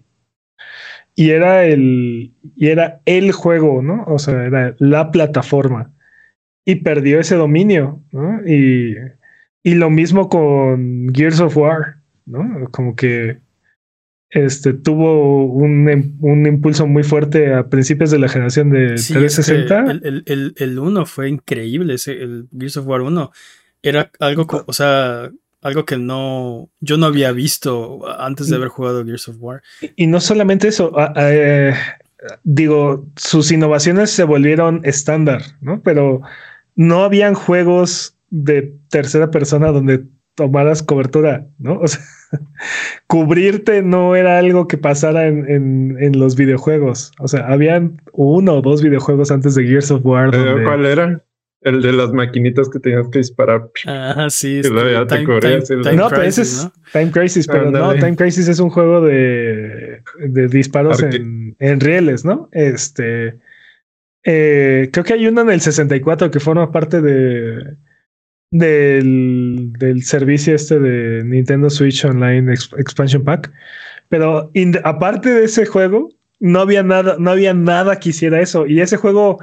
y 1.14 1.30
era 1.30 1.64
el 1.64 2.32
y 2.56 2.68
era 2.68 3.00
el 3.04 3.32
juego, 3.32 3.82
¿no? 3.82 4.04
O 4.06 4.18
sea, 4.18 4.44
era 4.44 4.74
la 4.78 5.10
plataforma 5.10 5.92
y 6.64 6.76
perdió 6.76 7.20
ese 7.20 7.36
dominio, 7.36 8.02
¿no? 8.12 8.46
Y, 8.46 8.94
y 9.62 9.74
lo 9.74 9.90
mismo 9.90 10.28
con 10.28 11.08
Gears 11.14 11.40
of 11.40 11.56
War, 11.56 11.96
¿no? 12.26 12.68
Como 12.70 12.96
que 12.96 13.38
este 14.30 14.72
tuvo 14.74 15.44
un, 15.46 15.88
em- 15.88 16.16
un 16.20 16.46
impulso 16.46 16.86
muy 16.86 17.02
fuerte 17.02 17.52
a 17.54 17.68
principios 17.68 18.10
de 18.10 18.18
la 18.18 18.28
generación 18.28 18.70
de 18.70 18.96
Sí, 18.98 19.12
es 19.14 19.36
que 19.36 19.42
360. 19.42 19.90
el, 19.90 20.00
el, 20.04 20.22
el, 20.26 20.54
el 20.56 20.78
1 20.78 21.06
fue 21.06 21.28
increíble, 21.28 21.94
ese, 21.94 22.12
el 22.12 22.46
Gears 22.56 22.76
of 22.76 22.86
War 22.86 23.00
1. 23.02 23.32
Era 23.82 24.10
algo, 24.20 24.46
o 24.66 24.72
sea, 24.72 25.30
algo 25.62 25.84
que 25.84 25.96
no, 25.98 26.68
yo 26.80 26.96
no 26.96 27.06
había 27.06 27.32
visto 27.32 28.00
antes 28.20 28.48
de 28.48 28.56
haber 28.56 28.68
jugado 28.68 29.04
Gears 29.04 29.28
of 29.28 29.36
War. 29.40 29.62
Y 29.96 30.06
no 30.06 30.20
solamente 30.20 30.68
eso, 30.68 30.92
eh, 31.16 31.74
digo, 32.44 33.06
sus 33.16 33.50
innovaciones 33.52 34.10
se 34.10 34.24
volvieron 34.24 34.80
estándar, 34.84 35.42
¿no? 35.60 35.82
Pero 35.82 36.20
no 36.76 37.02
habían 37.04 37.34
juegos 37.34 38.14
de 38.30 38.74
tercera 38.90 39.30
persona 39.30 39.72
donde 39.72 40.04
tomaras 40.34 40.82
cobertura, 40.82 41.46
¿no? 41.58 41.78
O 41.80 41.88
sea, 41.88 42.00
cubrirte 43.06 43.82
no 43.82 44.14
era 44.16 44.38
algo 44.38 44.68
que 44.68 44.78
pasara 44.78 45.26
en, 45.26 45.48
en- 45.50 45.96
en 46.00 46.18
los 46.18 46.36
videojuegos. 46.36 47.12
O 47.18 47.28
sea, 47.28 47.46
habían 47.48 48.00
uno 48.12 48.54
o 48.54 48.62
dos 48.62 48.82
videojuegos 48.82 49.30
antes 49.30 49.54
de 49.54 49.64
Gears 49.66 49.90
of 49.90 50.04
War. 50.04 50.34
Eh, 50.34 50.38
donde- 50.38 50.64
¿Cuál 50.64 50.86
era? 50.86 51.24
El 51.62 51.82
de 51.82 51.92
las 51.92 52.10
maquinitas 52.14 52.70
que 52.70 52.78
tenías 52.78 53.06
que 53.10 53.18
disparar. 53.18 53.68
Ajá, 53.86 54.30
sí. 54.30 54.60
Y 54.64 54.68
luego 54.68 54.88
ya 54.90 55.06
te 55.06 55.24
cubrías 55.24 55.68
y 55.70 55.74
lo- 55.74 55.92
no, 55.92 56.08
pero 56.08 56.22
ese 56.22 56.40
es 56.42 56.64
¿no? 56.64 56.72
Time 56.92 57.10
Crisis, 57.12 57.46
pero 57.46 57.70
no. 57.70 57.92
Time 58.00 58.16
Crisis 58.16 58.48
es 58.48 58.60
un 58.60 58.70
juego 58.70 59.02
de, 59.02 60.00
de 60.26 60.48
disparos 60.48 61.02
Arque- 61.02 61.16
en, 61.16 61.56
en 61.58 61.80
rieles, 61.80 62.24
¿no? 62.24 62.48
Este, 62.52 63.38
eh, 64.24 64.88
creo 64.90 65.04
que 65.04 65.12
hay 65.12 65.26
uno 65.26 65.42
en 65.42 65.50
el 65.50 65.60
64 65.60 66.30
que 66.30 66.40
forma 66.40 66.72
parte 66.72 67.02
de 67.02 67.76
del, 68.50 69.72
del 69.78 70.02
servicio 70.02 70.54
este 70.54 70.78
de 70.78 71.24
Nintendo 71.24 71.70
Switch 71.70 72.04
Online 72.04 72.52
Ex- 72.52 72.70
Expansion 72.78 73.24
Pack, 73.24 73.52
pero 74.08 74.50
aparte 74.84 75.30
de 75.30 75.44
ese 75.44 75.66
juego 75.66 76.10
no 76.40 76.60
había 76.60 76.82
nada, 76.82 77.16
no 77.18 77.30
había 77.30 77.54
nada 77.54 77.98
que 78.00 78.10
hiciera 78.10 78.40
eso 78.40 78.66
y 78.66 78.80
ese 78.80 78.96
juego 78.96 79.38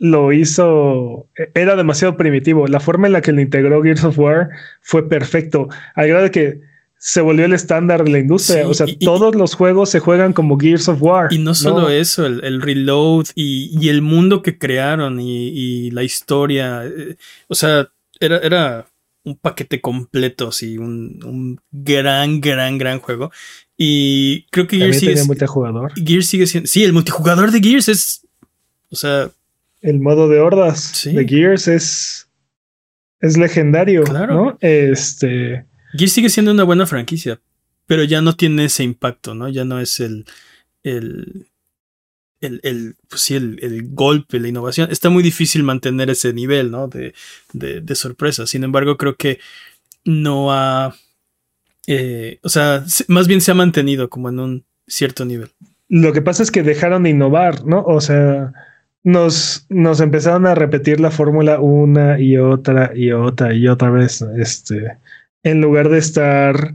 lo 0.00 0.32
hizo, 0.32 1.28
era 1.54 1.76
demasiado 1.76 2.16
primitivo. 2.16 2.66
La 2.66 2.80
forma 2.80 3.06
en 3.06 3.12
la 3.12 3.20
que 3.20 3.32
lo 3.32 3.40
integró 3.40 3.82
Gears 3.82 4.04
of 4.04 4.18
War 4.18 4.48
fue 4.80 5.08
perfecto, 5.08 5.68
al 5.94 6.08
grado 6.08 6.24
de 6.24 6.30
que 6.30 6.60
se 6.98 7.20
volvió 7.20 7.44
el 7.44 7.52
estándar 7.52 8.02
de 8.04 8.10
la 8.10 8.18
industria. 8.18 8.62
Sí, 8.64 8.68
o 8.68 8.74
sea, 8.74 8.86
y- 8.88 8.96
y- 8.98 9.04
todos 9.04 9.34
los 9.36 9.54
juegos 9.54 9.90
se 9.90 10.00
juegan 10.00 10.32
como 10.32 10.58
Gears 10.58 10.88
of 10.88 11.00
War. 11.02 11.32
Y 11.32 11.38
no 11.38 11.54
solo 11.54 11.88
eso, 11.90 12.26
el, 12.26 12.42
el 12.44 12.60
reload 12.62 13.26
y, 13.36 13.70
y 13.80 13.88
el 13.90 14.02
mundo 14.02 14.42
que 14.42 14.58
crearon 14.58 15.20
y, 15.20 15.48
y 15.48 15.90
la 15.92 16.02
historia. 16.02 16.84
eh, 16.84 17.16
o 17.48 17.54
sea, 17.54 17.88
era, 18.20 18.38
era 18.38 18.86
un 19.24 19.36
paquete 19.36 19.80
completo, 19.80 20.52
sí, 20.52 20.78
un, 20.78 21.20
un 21.24 21.60
gran, 21.70 22.40
gran, 22.40 22.78
gran 22.78 23.00
juego. 23.00 23.30
Y 23.76 24.42
creo 24.50 24.66
que 24.66 24.78
Gears 24.78 24.98
sigue, 25.00 25.12
tenía 25.12 25.24
multijugador. 25.26 25.92
Gears 25.94 26.26
sigue 26.26 26.46
siendo. 26.46 26.66
Sí, 26.68 26.84
el 26.84 26.92
multijugador 26.92 27.50
de 27.50 27.60
Gears 27.60 27.88
es. 27.88 28.26
O 28.90 28.96
sea, 28.96 29.30
El 29.82 30.00
modo 30.00 30.28
de 30.28 30.38
hordas 30.40 30.80
Sí. 30.80 31.12
de 31.12 31.26
Gears 31.26 31.68
es, 31.68 32.28
es 33.20 33.36
legendario, 33.36 34.04
Claro. 34.04 34.34
¿no? 34.34 34.58
Este, 34.60 35.66
Gears 35.92 36.12
sigue 36.12 36.30
siendo 36.30 36.52
una 36.52 36.64
buena 36.64 36.86
franquicia, 36.86 37.40
pero 37.86 38.04
ya 38.04 38.22
no 38.22 38.34
tiene 38.34 38.66
ese 38.66 38.84
impacto, 38.84 39.34
¿no? 39.34 39.48
Ya 39.48 39.64
no 39.64 39.80
es 39.80 39.98
el. 40.00 40.24
el 40.84 41.48
el, 42.46 42.60
el, 42.62 42.96
pues 43.08 43.20
sí, 43.22 43.34
el, 43.34 43.58
el 43.62 43.88
golpe, 43.90 44.40
la 44.40 44.48
innovación. 44.48 44.90
Está 44.90 45.10
muy 45.10 45.22
difícil 45.22 45.62
mantener 45.62 46.08
ese 46.10 46.32
nivel, 46.32 46.70
¿no? 46.70 46.88
De, 46.88 47.14
de, 47.52 47.94
sorpresa. 47.94 48.46
Sin 48.46 48.64
embargo, 48.64 48.96
creo 48.96 49.16
que 49.16 49.38
no 50.04 50.52
ha. 50.52 50.94
eh, 51.86 52.38
o 52.42 52.48
sea, 52.48 52.84
se- 52.88 53.04
más 53.08 53.28
bien 53.28 53.40
se 53.40 53.50
ha 53.50 53.54
mantenido 53.54 54.08
como 54.08 54.28
en 54.28 54.40
un 54.40 54.64
cierto 54.86 55.24
nivel. 55.24 55.50
lo 55.88 56.12
que 56.12 56.22
pasa 56.22 56.42
es 56.42 56.50
que 56.50 56.62
dejaron 56.62 57.02
de 57.04 57.10
innovar, 57.10 57.64
¿no? 57.64 57.82
O 57.84 58.00
sea, 58.00 58.52
nos, 59.04 59.66
nos 59.68 60.00
empezaron 60.00 60.46
a 60.46 60.54
repetir 60.54 60.98
la 61.00 61.10
fórmula 61.10 61.60
una 61.60 62.18
y 62.20 62.38
otra 62.38 62.92
y 62.94 63.12
otra 63.12 63.54
y 63.54 63.68
otra 63.68 63.90
vez, 63.90 64.22
este, 64.38 64.96
en 65.44 65.60
lugar 65.60 65.88
de 65.88 65.98
estar 65.98 66.74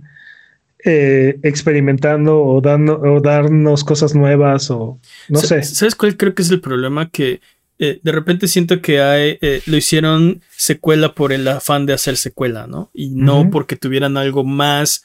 eh, 0.86 1.40
experimentando 1.44 2.42
o, 2.42 2.62
dando, 2.62 3.00
o 3.00 3.22
darnos 3.22 3.84
cosas 3.84 4.16
nuevas 4.16 4.70
o 4.72 5.00
no 5.30 5.40
sé. 5.40 5.64
¿Sabes 5.64 5.96
cuál 5.96 6.18
creo 6.18 6.34
que 6.34 6.42
es 6.42 6.52
el 6.52 6.62
problema? 6.62 7.10
Que 7.10 7.42
eh, 7.84 8.00
de 8.04 8.12
repente 8.12 8.48
siento 8.48 8.80
que 8.80 9.02
hay, 9.02 9.40
eh, 9.42 9.64
lo 9.66 9.76
hicieron 9.76 10.44
secuela 10.56 11.16
por 11.16 11.34
el 11.34 11.48
afán 11.48 11.88
de 11.88 11.94
hacer 11.94 12.16
secuela, 12.16 12.68
¿no? 12.68 12.92
Y 12.94 13.10
no 13.10 13.50
porque 13.50 13.76
tuvieran 13.76 14.18
algo 14.18 14.44
más 14.44 15.04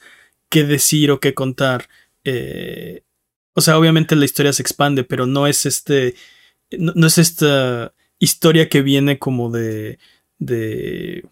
que 0.49 0.63
decir 0.63 1.09
o 1.09 1.19
que 1.19 1.33
contar. 1.33 1.89
Eh, 2.23 3.01
o 3.53 3.61
sea, 3.61 3.79
obviamente 3.79 4.15
la 4.15 4.25
historia 4.25 4.53
se 4.53 4.61
expande, 4.61 5.03
pero 5.03 5.25
no 5.25 5.47
es 5.47 5.65
este. 5.65 6.13
No, 6.69 6.93
no 6.95 7.07
es 7.07 7.17
esta 7.17 7.93
historia 8.19 8.69
que 8.69 8.83
viene 8.83 9.17
como 9.17 9.49
de, 9.49 9.97
de, 10.37 11.25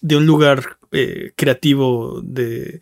de 0.00 0.16
un 0.16 0.24
lugar 0.24 0.78
creativo 1.36 2.22
de, 2.24 2.80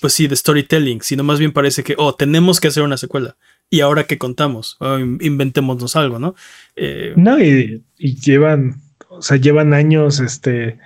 pues 0.00 0.12
sí, 0.12 0.28
de 0.28 0.36
storytelling, 0.36 1.02
sino 1.02 1.24
más 1.24 1.38
bien 1.38 1.52
parece 1.52 1.82
que, 1.82 1.94
oh, 1.98 2.14
tenemos 2.14 2.60
que 2.60 2.68
hacer 2.68 2.82
una 2.82 2.96
secuela. 2.96 3.36
Y 3.70 3.80
ahora 3.80 4.04
que 4.04 4.18
contamos, 4.18 4.76
oh, 4.80 4.98
inventémonos 4.98 5.96
algo, 5.96 6.18
¿no? 6.18 6.34
Eh, 6.76 7.12
no, 7.16 7.38
y, 7.38 7.84
llevan, 7.98 8.80
o 9.08 9.22
sea, 9.22 9.36
llevan 9.36 9.74
años, 9.74 10.20
este, 10.20 10.78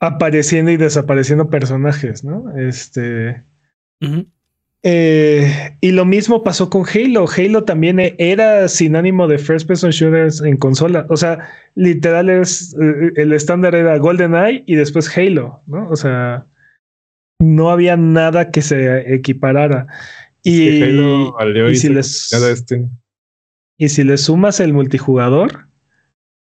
apareciendo 0.00 0.70
y 0.70 0.76
desapareciendo 0.76 1.50
personajes, 1.50 2.24
¿no? 2.24 2.56
Este. 2.56 3.44
Eh, 4.86 5.78
y 5.80 5.92
lo 5.92 6.04
mismo 6.04 6.42
pasó 6.42 6.68
con 6.68 6.84
Halo. 6.86 7.26
Halo 7.26 7.64
también 7.64 7.98
era 8.18 8.68
sinónimo 8.68 9.26
de 9.26 9.38
first 9.38 9.66
person 9.66 9.90
shooters 9.90 10.42
en 10.42 10.58
consola. 10.58 11.06
O 11.08 11.16
sea, 11.16 11.48
literal 11.74 12.28
es 12.28 12.76
eh, 12.82 13.12
el 13.16 13.32
estándar 13.32 13.74
era 13.74 13.96
GoldenEye 13.96 14.62
y 14.66 14.74
después 14.74 15.16
Halo, 15.16 15.62
¿no? 15.66 15.88
O 15.88 15.96
sea, 15.96 16.46
no 17.44 17.70
había 17.70 17.96
nada 17.96 18.50
que 18.50 18.62
se 18.62 19.14
equiparara. 19.14 19.86
Y, 20.42 20.82
y, 20.82 21.76
si 21.76 21.88
les, 21.88 22.32
este. 22.32 22.88
y 23.78 23.88
si 23.88 24.04
le 24.04 24.18
sumas 24.18 24.60
el 24.60 24.74
multijugador, 24.74 25.68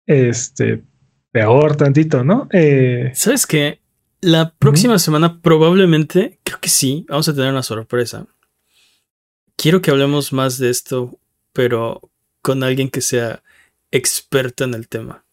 este, 0.07 0.85
peor 1.33 1.77
tantito, 1.77 2.25
¿no? 2.25 2.49
Eh, 2.53 3.11
¿Sabes 3.15 3.47
qué? 3.47 3.81
La 4.21 4.55
próxima 4.59 4.99
semana 4.99 5.41
probablemente, 5.41 6.41
creo 6.45 6.61
que 6.61 6.69
sí, 6.69 7.07
vamos 7.09 7.29
a 7.29 7.35
tener 7.35 7.51
una 7.51 7.63
sorpresa. 7.63 8.27
Quiero 9.57 9.81
que 9.81 9.91
hablemos 9.91 10.33
más 10.33 10.59
de 10.59 10.71
esto, 10.71 11.19
pero 11.53 12.11
con 12.43 12.63
alguien 12.63 12.91
que 12.91 13.01
sea 13.01 13.43
experto 13.91 14.65
en 14.65 14.75
el 14.75 14.89
tema. 14.89 15.25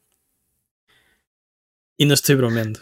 Y 1.98 2.06
no 2.06 2.14
estoy 2.14 2.36
bromeando. 2.36 2.80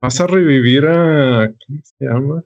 ¿Vas 0.00 0.20
a 0.20 0.26
revivir 0.26 0.86
a... 0.86 1.52
¿Cómo 1.66 1.80
se 1.82 2.04
llama? 2.04 2.44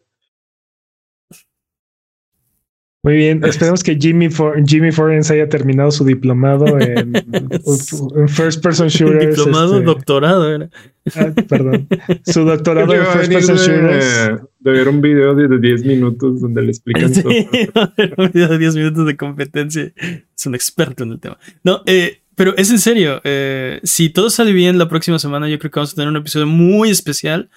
Muy 3.05 3.16
bien, 3.16 3.44
esperemos 3.44 3.84
que 3.84 3.96
Jimmy, 3.96 4.30
For 4.30 4.61
Jimmy 4.66 4.88
haya 4.88 5.48
terminado 5.48 5.90
su 5.90 6.05
diplomado 6.05 6.80
en, 6.80 7.12
First 8.28 8.62
Person 8.62 8.88
Shooters. 8.88 9.36
Diplomado, 9.36 9.74
este, 9.74 9.84
doctorado, 9.84 10.55
era. 10.55 10.70
Ah, 11.14 11.30
perdón. 11.46 11.86
Su 12.24 12.44
doctorado 12.44 12.94
en 12.94 13.05
First 13.05 13.32
Person 13.32 13.57
Shooters. 13.57 14.42
De, 14.59 14.70
ver 14.72 14.88
un 14.88 15.02
video 15.02 15.34
de 15.34 15.59
10 15.59 15.84
minutos 15.84 16.40
donde 16.40 16.62
le 16.62 16.68
explican 16.70 17.12
todo. 17.12 17.28
un 18.16 18.30
video 18.32 18.48
de 18.48 18.59
10 18.59 18.76
minutos 18.76 19.07
de 19.07 19.16
competencia. 19.18 19.92
Es 20.34 20.46
un 20.46 20.55
experto 20.55 21.05
en 21.05 21.12
el 21.12 21.20
tema. 21.20 21.38
No, 21.62 21.82
eh, 21.84 22.22
pero 22.37 22.57
es 22.57 22.70
en 22.70 22.78
serio. 22.78 23.20
Eh, 23.24 23.80
si 23.82 24.11
todo 24.11 24.30
sale 24.30 24.53
bien 24.53 24.78
la 24.78 24.89
próxima 24.89 25.18
semana, 25.18 25.49
yo 25.49 25.59
creo 25.59 25.70
que 25.70 25.80
vamos 25.80 25.93
a 25.93 25.97
tener 25.97 26.09
un 26.09 26.16
episodio 26.16 26.47
muy 26.47 26.91
especial 26.91 27.51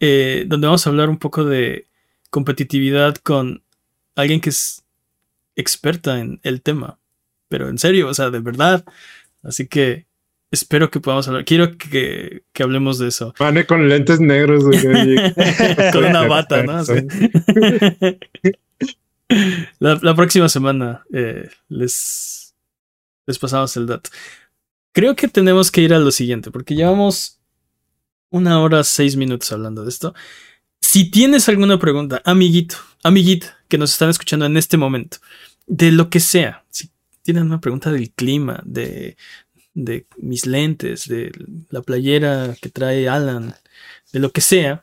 eh, 0.00 0.44
donde 0.46 0.66
vamos 0.66 0.86
a 0.86 0.90
hablar 0.90 1.10
un 1.10 1.18
poco 1.18 1.44
de 1.44 1.86
competitividad 2.30 3.16
con 3.16 3.62
alguien 4.14 4.40
que 4.40 4.50
es 4.50 4.82
experta 5.56 6.20
en 6.20 6.40
el 6.42 6.62
tema. 6.62 6.98
Pero 7.48 7.68
en 7.68 7.78
serio, 7.78 8.08
o 8.08 8.14
sea, 8.14 8.30
de 8.30 8.40
verdad. 8.40 8.84
Así 9.42 9.66
que 9.66 10.06
espero 10.50 10.90
que 10.90 11.00
podamos 11.00 11.28
hablar. 11.28 11.44
Quiero 11.44 11.76
que, 11.76 12.42
hablemos 12.58 12.98
de 12.98 13.08
eso. 13.08 13.34
Vale, 13.38 13.66
con 13.66 13.88
lentes 13.88 14.20
negros. 14.20 14.64
con 15.92 16.04
una 16.04 16.26
bata, 16.26 16.62
¿no? 16.62 16.82
la, 20.00 20.14
próxima 20.14 20.48
semana 20.48 21.04
eh, 21.12 21.50
les, 21.68 22.49
les 23.30 23.38
pasamos 23.38 23.76
el 23.76 23.86
dato. 23.86 24.10
Creo 24.92 25.14
que 25.16 25.28
tenemos 25.28 25.70
que 25.70 25.82
ir 25.82 25.94
a 25.94 25.98
lo 25.98 26.10
siguiente, 26.10 26.50
porque 26.50 26.74
llevamos 26.74 27.40
una 28.30 28.60
hora, 28.60 28.84
seis 28.84 29.16
minutos 29.16 29.50
hablando 29.52 29.84
de 29.84 29.90
esto. 29.90 30.14
Si 30.80 31.10
tienes 31.10 31.48
alguna 31.48 31.78
pregunta, 31.78 32.22
amiguito, 32.24 32.76
amiguita, 33.02 33.58
que 33.68 33.78
nos 33.78 33.92
están 33.92 34.10
escuchando 34.10 34.46
en 34.46 34.56
este 34.56 34.76
momento, 34.76 35.18
de 35.66 35.92
lo 35.92 36.10
que 36.10 36.20
sea. 36.20 36.64
Si 36.70 36.90
tienen 37.22 37.44
una 37.44 37.60
pregunta 37.60 37.92
del 37.92 38.10
clima, 38.10 38.60
de, 38.64 39.16
de 39.74 40.06
mis 40.18 40.46
lentes, 40.46 41.06
de 41.06 41.30
la 41.68 41.82
playera 41.82 42.56
que 42.60 42.70
trae 42.70 43.08
Alan, 43.08 43.54
de 44.12 44.20
lo 44.20 44.32
que 44.32 44.40
sea. 44.40 44.80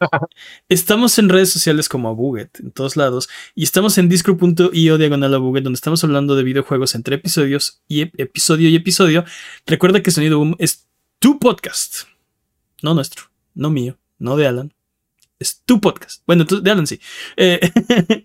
estamos 0.69 1.17
en 1.19 1.29
redes 1.29 1.51
sociales 1.51 1.89
como 1.89 2.09
Abuget, 2.09 2.59
en 2.59 2.71
todos 2.71 2.95
lados, 2.95 3.29
y 3.55 3.63
estamos 3.63 3.97
en 3.97 4.09
disco.io 4.09 4.97
diagonal 4.97 5.33
Abuget, 5.33 5.63
donde 5.63 5.77
estamos 5.77 6.03
hablando 6.03 6.35
de 6.35 6.43
videojuegos 6.43 6.95
entre 6.95 7.15
episodios 7.15 7.81
y 7.87 8.01
episodio 8.21 8.69
y 8.69 8.75
episodio. 8.75 9.25
Recuerda 9.65 10.01
que 10.01 10.11
Sonido 10.11 10.37
Boom 10.37 10.55
es 10.59 10.87
tu 11.19 11.39
podcast, 11.39 12.03
no 12.81 12.93
nuestro, 12.93 13.23
no 13.53 13.69
mío, 13.69 13.97
no 14.19 14.37
de 14.37 14.47
Alan, 14.47 14.73
es 15.39 15.61
tu 15.65 15.79
podcast. 15.79 16.23
Bueno, 16.25 16.45
tú, 16.45 16.61
de 16.61 16.71
Alan 16.71 16.87
sí. 16.87 16.99
Eh, 17.35 17.59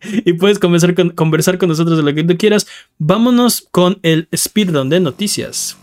y 0.25 0.33
puedes 0.35 0.59
conversar 0.59 0.95
con, 0.95 1.11
conversar 1.11 1.59
con 1.59 1.69
nosotros 1.69 1.99
de 1.99 2.03
lo 2.03 2.15
que 2.15 2.25
tú 2.25 2.37
quieras. 2.39 2.67
Vámonos 2.99 3.69
con 3.71 3.99
el 4.03 4.29
speedrun 4.35 4.89
de 4.89 5.01
noticias. 5.01 5.77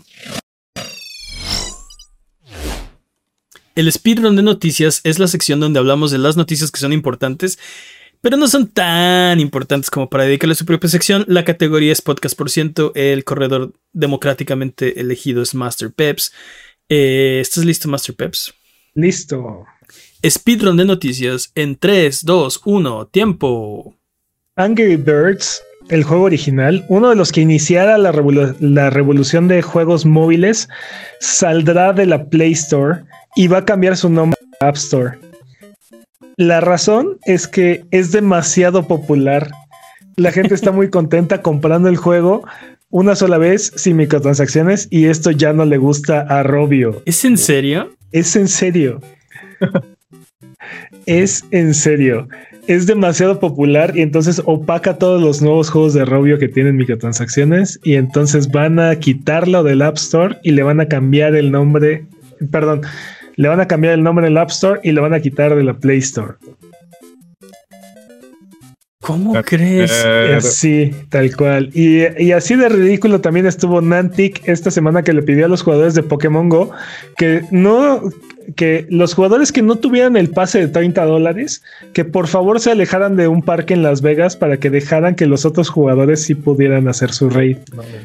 El 3.80 3.90
speedrun 3.90 4.36
de 4.36 4.42
noticias 4.42 5.00
es 5.04 5.18
la 5.18 5.26
sección 5.26 5.58
donde 5.58 5.78
hablamos 5.78 6.10
de 6.10 6.18
las 6.18 6.36
noticias 6.36 6.70
que 6.70 6.80
son 6.80 6.92
importantes, 6.92 7.58
pero 8.20 8.36
no 8.36 8.46
son 8.46 8.66
tan 8.68 9.40
importantes 9.40 9.88
como 9.88 10.10
para 10.10 10.24
dedicarle 10.24 10.52
a 10.52 10.56
su 10.56 10.66
propia 10.66 10.90
sección. 10.90 11.24
La 11.28 11.46
categoría 11.46 11.90
es 11.90 12.02
podcast 12.02 12.36
por 12.36 12.50
ciento. 12.50 12.92
El 12.94 13.24
corredor 13.24 13.72
democráticamente 13.94 15.00
elegido 15.00 15.40
es 15.40 15.54
Master 15.54 15.90
Peps. 15.90 16.30
Eh, 16.90 17.38
¿Estás 17.40 17.64
listo, 17.64 17.88
Master 17.88 18.14
Peps? 18.14 18.52
Listo. 18.92 19.64
Speedrun 20.28 20.76
de 20.76 20.84
noticias 20.84 21.50
en 21.54 21.76
3, 21.76 22.26
2, 22.26 22.60
1, 22.62 23.06
tiempo. 23.06 23.96
Angry 24.56 24.96
Birds, 24.96 25.62
el 25.88 26.04
juego 26.04 26.24
original, 26.24 26.84
uno 26.90 27.08
de 27.08 27.16
los 27.16 27.32
que 27.32 27.40
iniciara 27.40 27.96
la, 27.96 28.12
revolución 28.90 29.48
de 29.48 29.62
juegos 29.62 30.04
móviles, 30.04 30.68
saldrá 31.20 31.94
de 31.94 32.04
la 32.04 32.26
Play 32.28 32.52
Store 32.52 33.08
y 33.36 33.48
va 33.48 33.58
a 33.58 33.64
cambiar 33.64 33.96
su 33.96 34.08
nombre 34.08 34.38
a 34.60 34.68
App 34.68 34.76
Store. 34.76 35.18
La 36.36 36.60
razón 36.60 37.18
es 37.24 37.46
que 37.46 37.84
es 37.90 38.12
demasiado 38.12 38.86
popular. 38.86 39.50
La 40.16 40.32
gente 40.32 40.54
está 40.54 40.72
muy 40.72 40.88
contenta 40.90 41.42
comprando 41.42 41.88
el 41.88 41.96
juego 41.96 42.44
una 42.90 43.14
sola 43.14 43.38
vez 43.38 43.72
sin 43.76 43.96
microtransacciones 43.96 44.88
y 44.90 45.06
esto 45.06 45.30
ya 45.30 45.52
no 45.52 45.64
le 45.64 45.78
gusta 45.78 46.20
a 46.22 46.42
Robio. 46.42 47.02
¿Es 47.06 47.24
en 47.24 47.38
serio? 47.38 47.90
Es 48.10 48.34
en 48.36 48.48
serio. 48.48 49.00
es 51.06 51.44
en 51.50 51.74
serio. 51.74 52.28
Es 52.66 52.86
demasiado 52.86 53.38
popular 53.38 53.92
y 53.96 54.02
entonces 54.02 54.42
opaca 54.44 54.98
todos 54.98 55.20
los 55.20 55.40
nuevos 55.42 55.70
juegos 55.70 55.94
de 55.94 56.04
Robio 56.04 56.38
que 56.38 56.48
tienen 56.48 56.76
microtransacciones 56.76 57.80
y 57.82 57.94
entonces 57.94 58.50
van 58.50 58.78
a 58.78 58.96
quitarlo 58.96 59.62
del 59.62 59.82
App 59.82 59.96
Store 59.96 60.38
y 60.42 60.52
le 60.52 60.62
van 60.62 60.80
a 60.80 60.86
cambiar 60.86 61.34
el 61.34 61.50
nombre, 61.50 62.04
perdón, 62.50 62.82
le 63.36 63.48
van 63.48 63.60
a 63.60 63.66
cambiar 63.66 63.94
el 63.94 64.02
nombre 64.02 64.24
del 64.24 64.38
App 64.38 64.50
Store 64.50 64.80
y 64.82 64.92
lo 64.92 65.02
van 65.02 65.14
a 65.14 65.20
quitar 65.20 65.54
de 65.54 65.64
la 65.64 65.74
Play 65.74 65.98
Store. 65.98 66.34
¿Cómo 69.02 69.32
crees? 69.42 69.90
Sí, 70.40 70.94
tal 71.08 71.34
cual. 71.34 71.70
Y, 71.72 72.02
y, 72.22 72.32
así 72.32 72.54
de 72.54 72.68
ridículo 72.68 73.22
también 73.22 73.46
estuvo 73.46 73.80
Nantic 73.80 74.46
esta 74.46 74.70
semana 74.70 75.02
que 75.02 75.14
le 75.14 75.22
pidió 75.22 75.46
a 75.46 75.48
los 75.48 75.62
jugadores 75.62 75.94
de 75.94 76.02
Pokémon 76.02 76.50
Go 76.50 76.70
que 77.16 77.42
no, 77.50 78.02
que 78.56 78.86
los 78.90 79.14
jugadores 79.14 79.52
que 79.52 79.62
no 79.62 79.76
tuvieran 79.76 80.18
el 80.18 80.28
pase 80.28 80.58
de 80.58 80.68
30 80.68 81.04
dólares, 81.04 81.62
que 81.94 82.04
por 82.04 82.28
favor 82.28 82.60
se 82.60 82.72
alejaran 82.72 83.16
de 83.16 83.26
un 83.26 83.42
parque 83.42 83.74
en 83.74 83.82
Las 83.82 84.02
Vegas 84.02 84.36
para 84.36 84.58
que 84.58 84.68
dejaran 84.68 85.14
que 85.14 85.24
los 85.24 85.46
otros 85.46 85.70
jugadores 85.70 86.22
sí 86.22 86.34
pudieran 86.34 86.86
hacer 86.86 87.12
su 87.12 87.30
raid. 87.30 87.56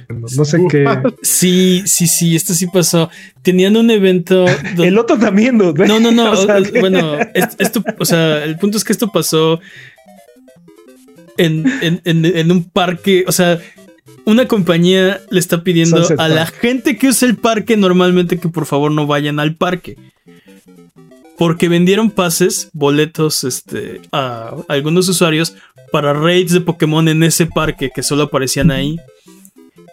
No, 0.08 0.46
sé 0.46 0.60
qué. 0.70 0.86
Sí, 1.22 1.84
sí, 1.86 2.08
sí, 2.08 2.38
esto 2.38 2.54
sí 2.54 2.68
pasó. 2.68 3.10
Tenían 3.42 3.76
un 3.76 3.92
evento. 3.92 4.46
El 4.78 4.98
otro 4.98 5.18
también, 5.18 5.58
¿no? 5.58 5.74
No, 5.74 6.00
no, 6.00 6.12
no. 6.12 6.34
bueno, 6.80 7.18
esto, 7.34 7.84
o 8.00 8.06
sea, 8.06 8.44
el 8.44 8.58
punto 8.58 8.78
es 8.78 8.84
que 8.84 8.94
esto 8.94 9.12
pasó 9.12 9.60
en, 11.38 12.02
en 12.04 12.52
un 12.52 12.64
parque. 12.64 13.26
O 13.28 13.32
sea, 13.32 13.60
una 14.26 14.48
compañía 14.48 15.22
le 15.30 15.40
está 15.40 15.64
pidiendo 15.64 16.04
a 16.18 16.28
la 16.28 16.46
gente 16.48 16.98
que 16.98 17.10
usa 17.10 17.28
el 17.28 17.38
parque 17.38 17.78
normalmente 17.78 18.40
que 18.40 18.50
por 18.50 18.66
favor 18.66 18.92
no 18.92 19.08
vayan 19.08 19.40
al 19.40 19.56
parque. 19.56 19.98
Porque 21.38 21.68
vendieron 21.68 22.12
pases, 22.12 22.70
boletos 22.74 23.44
este, 23.44 24.02
a 24.12 24.56
algunos 24.68 25.08
usuarios 25.10 25.56
para 25.92 26.14
raids 26.14 26.54
de 26.54 26.62
Pokémon 26.62 27.08
en 27.08 27.24
ese 27.24 27.46
parque 27.46 27.92
que 27.94 28.04
solo 28.04 28.24
aparecían 28.24 28.72
ahí. 28.72 28.98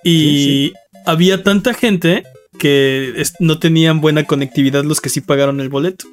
Y 0.05 0.73
había 1.05 1.43
tanta 1.43 1.75
gente 1.75 2.23
que 2.59 3.23
no 3.41 3.59
tenían 3.59 4.01
buena 4.01 4.25
conectividad 4.25 4.85
los 4.85 5.01
que 5.01 5.11
sí 5.11 5.21
pagaron 5.21 5.61
el 5.61 5.69
boleto. 5.69 6.07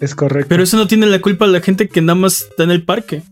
Es 0.00 0.14
correcto. 0.14 0.48
Pero 0.48 0.62
eso 0.62 0.76
no 0.76 0.86
tiene 0.86 1.06
la 1.06 1.20
culpa 1.20 1.44
a 1.44 1.48
la 1.48 1.60
gente 1.60 1.88
que 1.88 2.00
nada 2.00 2.14
más 2.14 2.42
está 2.42 2.62
en 2.62 2.70
el 2.70 2.84
parque. 2.84 3.22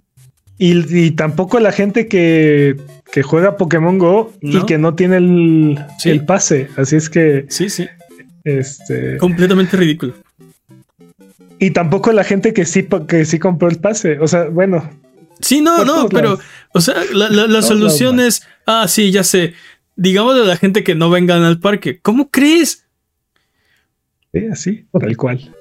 Y, 0.59 1.11
tampoco 1.13 1.61
la 1.61 1.71
gente 1.73 2.09
que, 2.09 2.77
que 3.13 3.23
juega 3.23 3.57
Pokémon 3.59 3.99
Go 3.99 4.33
y 4.41 4.65
que 4.65 4.79
no 4.79 4.95
tiene 4.95 5.19
el, 5.19 5.79
Sí. 5.99 6.11
el 6.11 6.25
pase. 6.25 6.69
Así 6.77 6.97
es 6.97 7.11
que, 7.11 7.45
Sí, 7.49 7.69
sí. 7.69 7.87
este. 8.45 9.19
Completamente 9.19 9.77
ridículo. 9.77 10.15
Y 11.59 11.71
tampoco 11.73 12.13
la 12.13 12.25
gente 12.25 12.53
que 12.55 12.65
sí, 12.65 12.87
que 13.09 13.25
sí 13.25 13.39
compró 13.39 13.69
el 13.69 13.79
pase. 13.79 14.19
O 14.19 14.29
sea, 14.29 14.45
bueno, 14.45 14.91
Sí, 15.41 15.61
no, 15.61 15.85
no, 15.85 16.09
pero, 16.09 16.31
lados. 16.31 16.45
o 16.73 16.81
sea, 16.81 16.95
la, 17.13 17.29
la- 17.29 17.43
la 17.43 17.47
Todos 17.49 17.67
solución 17.69 18.17
lados, 18.17 18.41
es, 18.41 18.49
ah, 18.67 18.89
sí, 18.89 19.11
ya 19.11 19.23
sé. 19.25 19.53
Digámosle 19.95 20.43
a 20.43 20.47
la 20.47 20.57
gente 20.57 20.83
que 20.85 20.95
no 20.95 21.11
vengan 21.11 21.43
al 21.43 21.61
parque. 21.61 22.01
¿Cómo 22.01 22.31
crees? 22.31 22.87
sí, 24.33 24.47
así, 24.51 24.87
tal 24.99 25.17
cual. 25.17 25.55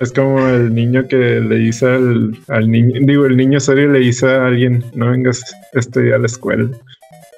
Es 0.00 0.12
como 0.12 0.46
el 0.48 0.74
niño 0.74 1.06
que 1.08 1.16
le 1.16 1.56
dice 1.56 1.86
al, 1.86 2.36
al 2.48 2.70
niño, 2.70 3.00
digo, 3.02 3.26
el 3.26 3.36
niño 3.36 3.60
serio 3.60 3.90
le 3.92 4.00
dice 4.00 4.26
a 4.28 4.46
alguien, 4.46 4.84
no 4.94 5.10
vengas 5.10 5.54
este 5.72 6.02
día 6.02 6.16
a 6.16 6.18
la 6.18 6.26
escuela. 6.26 6.68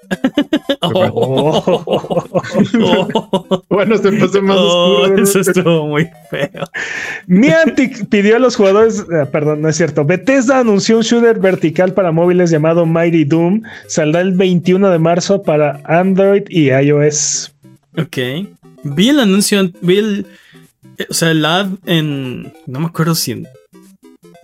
Oh. 0.80 1.82
Bueno, 3.68 3.96
se 3.98 4.12
pasó 4.12 4.40
más 4.42 4.56
Oh, 4.58 5.02
oscuro. 5.02 5.22
eso 5.22 5.40
estuvo 5.40 5.86
muy 5.88 6.08
feo. 6.30 6.64
Niantic 7.26 8.08
pidió 8.08 8.36
a 8.36 8.38
los 8.38 8.54
jugadores, 8.56 9.00
eh, 9.00 9.26
perdón, 9.30 9.62
no 9.62 9.68
es 9.68 9.76
cierto. 9.76 10.04
Bethesda 10.04 10.60
anunció 10.60 10.96
un 10.98 11.02
shooter 11.02 11.38
vertical 11.40 11.92
para 11.92 12.12
móviles 12.12 12.50
llamado 12.50 12.86
Mighty 12.86 13.24
Doom. 13.24 13.62
Saldrá 13.88 14.20
el 14.20 14.32
21 14.32 14.90
de 14.90 14.98
marzo 14.98 15.42
para 15.42 15.80
Android 15.84 16.44
y 16.48 16.70
iOS. 16.70 17.52
Ok. 17.98 18.16
Vi 18.84 19.08
el 19.08 19.18
anuncio, 19.20 19.68
vi 19.80 19.98
el. 19.98 20.26
Eh, 20.98 21.06
O 21.09 21.14
sea, 21.14 21.31
el 21.31 21.44
ad 21.44 21.68
en. 21.86 22.52
No 22.66 22.81
me 22.81 22.86
acuerdo 22.86 23.14
si 23.14 23.32
en 23.32 23.47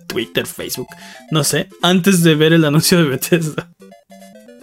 Twitter, 0.07 0.45
Facebook, 0.45 0.87
no 1.31 1.43
sé, 1.43 1.67
antes 1.81 2.23
de 2.23 2.35
ver 2.35 2.53
el 2.53 2.65
anuncio 2.65 2.97
de 3.01 3.09
Bethesda. 3.09 3.69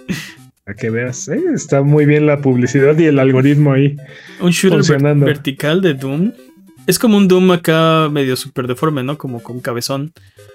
A 0.67 0.75
que 0.75 0.91
veas, 0.91 1.27
eh, 1.29 1.41
está 1.55 1.83
muy 1.83 2.05
bien 2.07 2.27
la 2.27 2.41
publicidad 2.41 2.97
y 2.99 3.07
el 3.07 3.19
algoritmo 3.19 3.73
ahí. 3.73 3.97
Un 4.41 4.51
shooter 4.51 5.01
ver- 5.01 5.17
vertical 5.17 5.81
de 5.81 5.95
Doom. 5.95 6.33
Es 6.87 6.99
como 6.99 7.17
un 7.17 7.27
Doom 7.29 7.51
acá 7.53 8.09
medio 8.11 8.37
súper 8.37 8.67
deforme, 8.67 9.03
¿no? 9.03 9.19
Como 9.19 9.43
con 9.43 9.61
cabezón. 9.61 10.13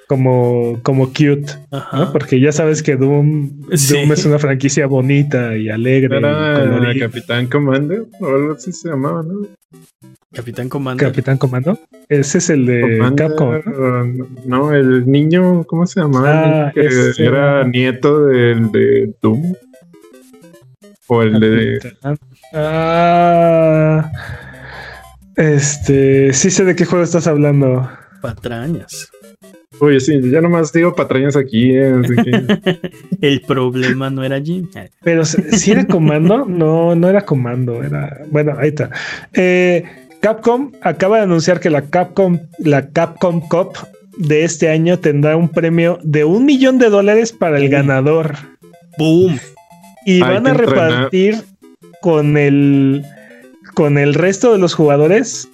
Como, 0.08 0.80
como 0.84 1.08
cute, 1.08 1.46
Ajá. 1.72 1.98
¿no? 1.98 2.12
Porque 2.14 2.40
ya 2.40 2.52
sabes 2.52 2.82
que 2.84 2.96
Doom, 2.96 3.64
Sí. 3.74 3.94
Doom 3.94 4.14
es 4.14 4.26
una 4.26 4.40
franquicia 4.40 4.86
bonita 4.88 5.58
y 5.58 5.70
alegre. 5.70 6.18
Era. 6.18 6.94
Capitán 7.00 7.48
Commander 7.48 8.06
o 8.20 8.28
algo 8.28 8.54
así 8.54 8.72
se 8.72 8.90
llamaba, 8.90 9.24
¿no? 9.24 9.48
Capitán 10.36 10.70
Comando. 10.70 11.04
Capitán 11.04 11.38
Comando. 11.38 11.80
Ese 12.10 12.38
es 12.40 12.50
el 12.50 12.66
de 12.66 12.82
Commander, 12.82 13.28
Capcom. 13.30 13.62
¿no? 13.66 14.28
No, 14.46 14.74
el 14.74 15.10
niño, 15.10 15.64
¿cómo 15.64 15.88
se 15.88 16.02
llamaba? 16.02 16.68
Ah, 16.68 16.72
que 16.74 16.88
era 17.18 17.64
nieto 17.66 18.26
del 18.28 18.72
de 18.72 19.14
Doom. 19.22 19.54
O 21.08 21.22
el 21.24 21.40
de. 21.40 21.80
Ah, 22.54 24.12
este, 25.36 26.34
sí 26.34 26.50
sé 26.52 26.64
de 26.66 26.76
qué 26.76 26.86
juego 26.86 27.04
estás 27.04 27.28
hablando. 27.28 27.90
Patrañas. 28.22 29.10
Oye, 29.80 30.00
sí, 30.00 30.20
ya 30.32 30.40
nomás 30.40 30.72
digo 30.72 30.96
patrañas 30.96 31.36
aquí. 31.36 31.76
eh, 31.76 31.94
así 32.02 32.16
que- 32.16 32.92
El 33.22 33.42
problema 33.42 34.10
no 34.10 34.24
era 34.24 34.38
allí. 34.38 34.68
Pero 35.04 35.26
si 35.26 35.72
era 35.72 35.86
comando, 35.86 36.46
no, 36.46 36.96
no 36.96 37.10
era 37.10 37.22
comando, 37.26 37.84
era. 37.84 38.22
Bueno, 38.32 38.56
ahí 38.58 38.70
está. 38.70 38.90
Eh, 39.34 39.84
Capcom 40.22 40.72
acaba 40.82 41.18
de 41.18 41.24
anunciar 41.24 41.60
que 41.60 41.70
la 41.70 41.84
Capcom, 41.84 42.40
la 42.60 42.90
Capcom 42.90 43.42
Cup 43.42 43.78
de 44.18 44.44
este 44.44 44.70
año 44.70 45.00
tendrá 45.00 45.36
un 45.36 45.50
premio 45.50 46.00
de 46.04 46.24
un 46.24 46.46
millón 46.46 46.78
de 46.78 46.90
dólares 46.90 47.32
para 47.32 47.58
el 47.58 47.70
ganador. 47.70 48.36
¡Boom! 48.98 49.40
Y 50.06 50.16
Hay 50.16 50.22
van 50.22 50.48
a 50.48 50.54
repartir 50.54 51.44
con 52.02 52.38
el 52.38 53.04
con 53.74 53.98
el 53.98 54.14
resto 54.14 54.54
de 54.54 54.58
los 54.58 54.74
jugadores 54.74 55.50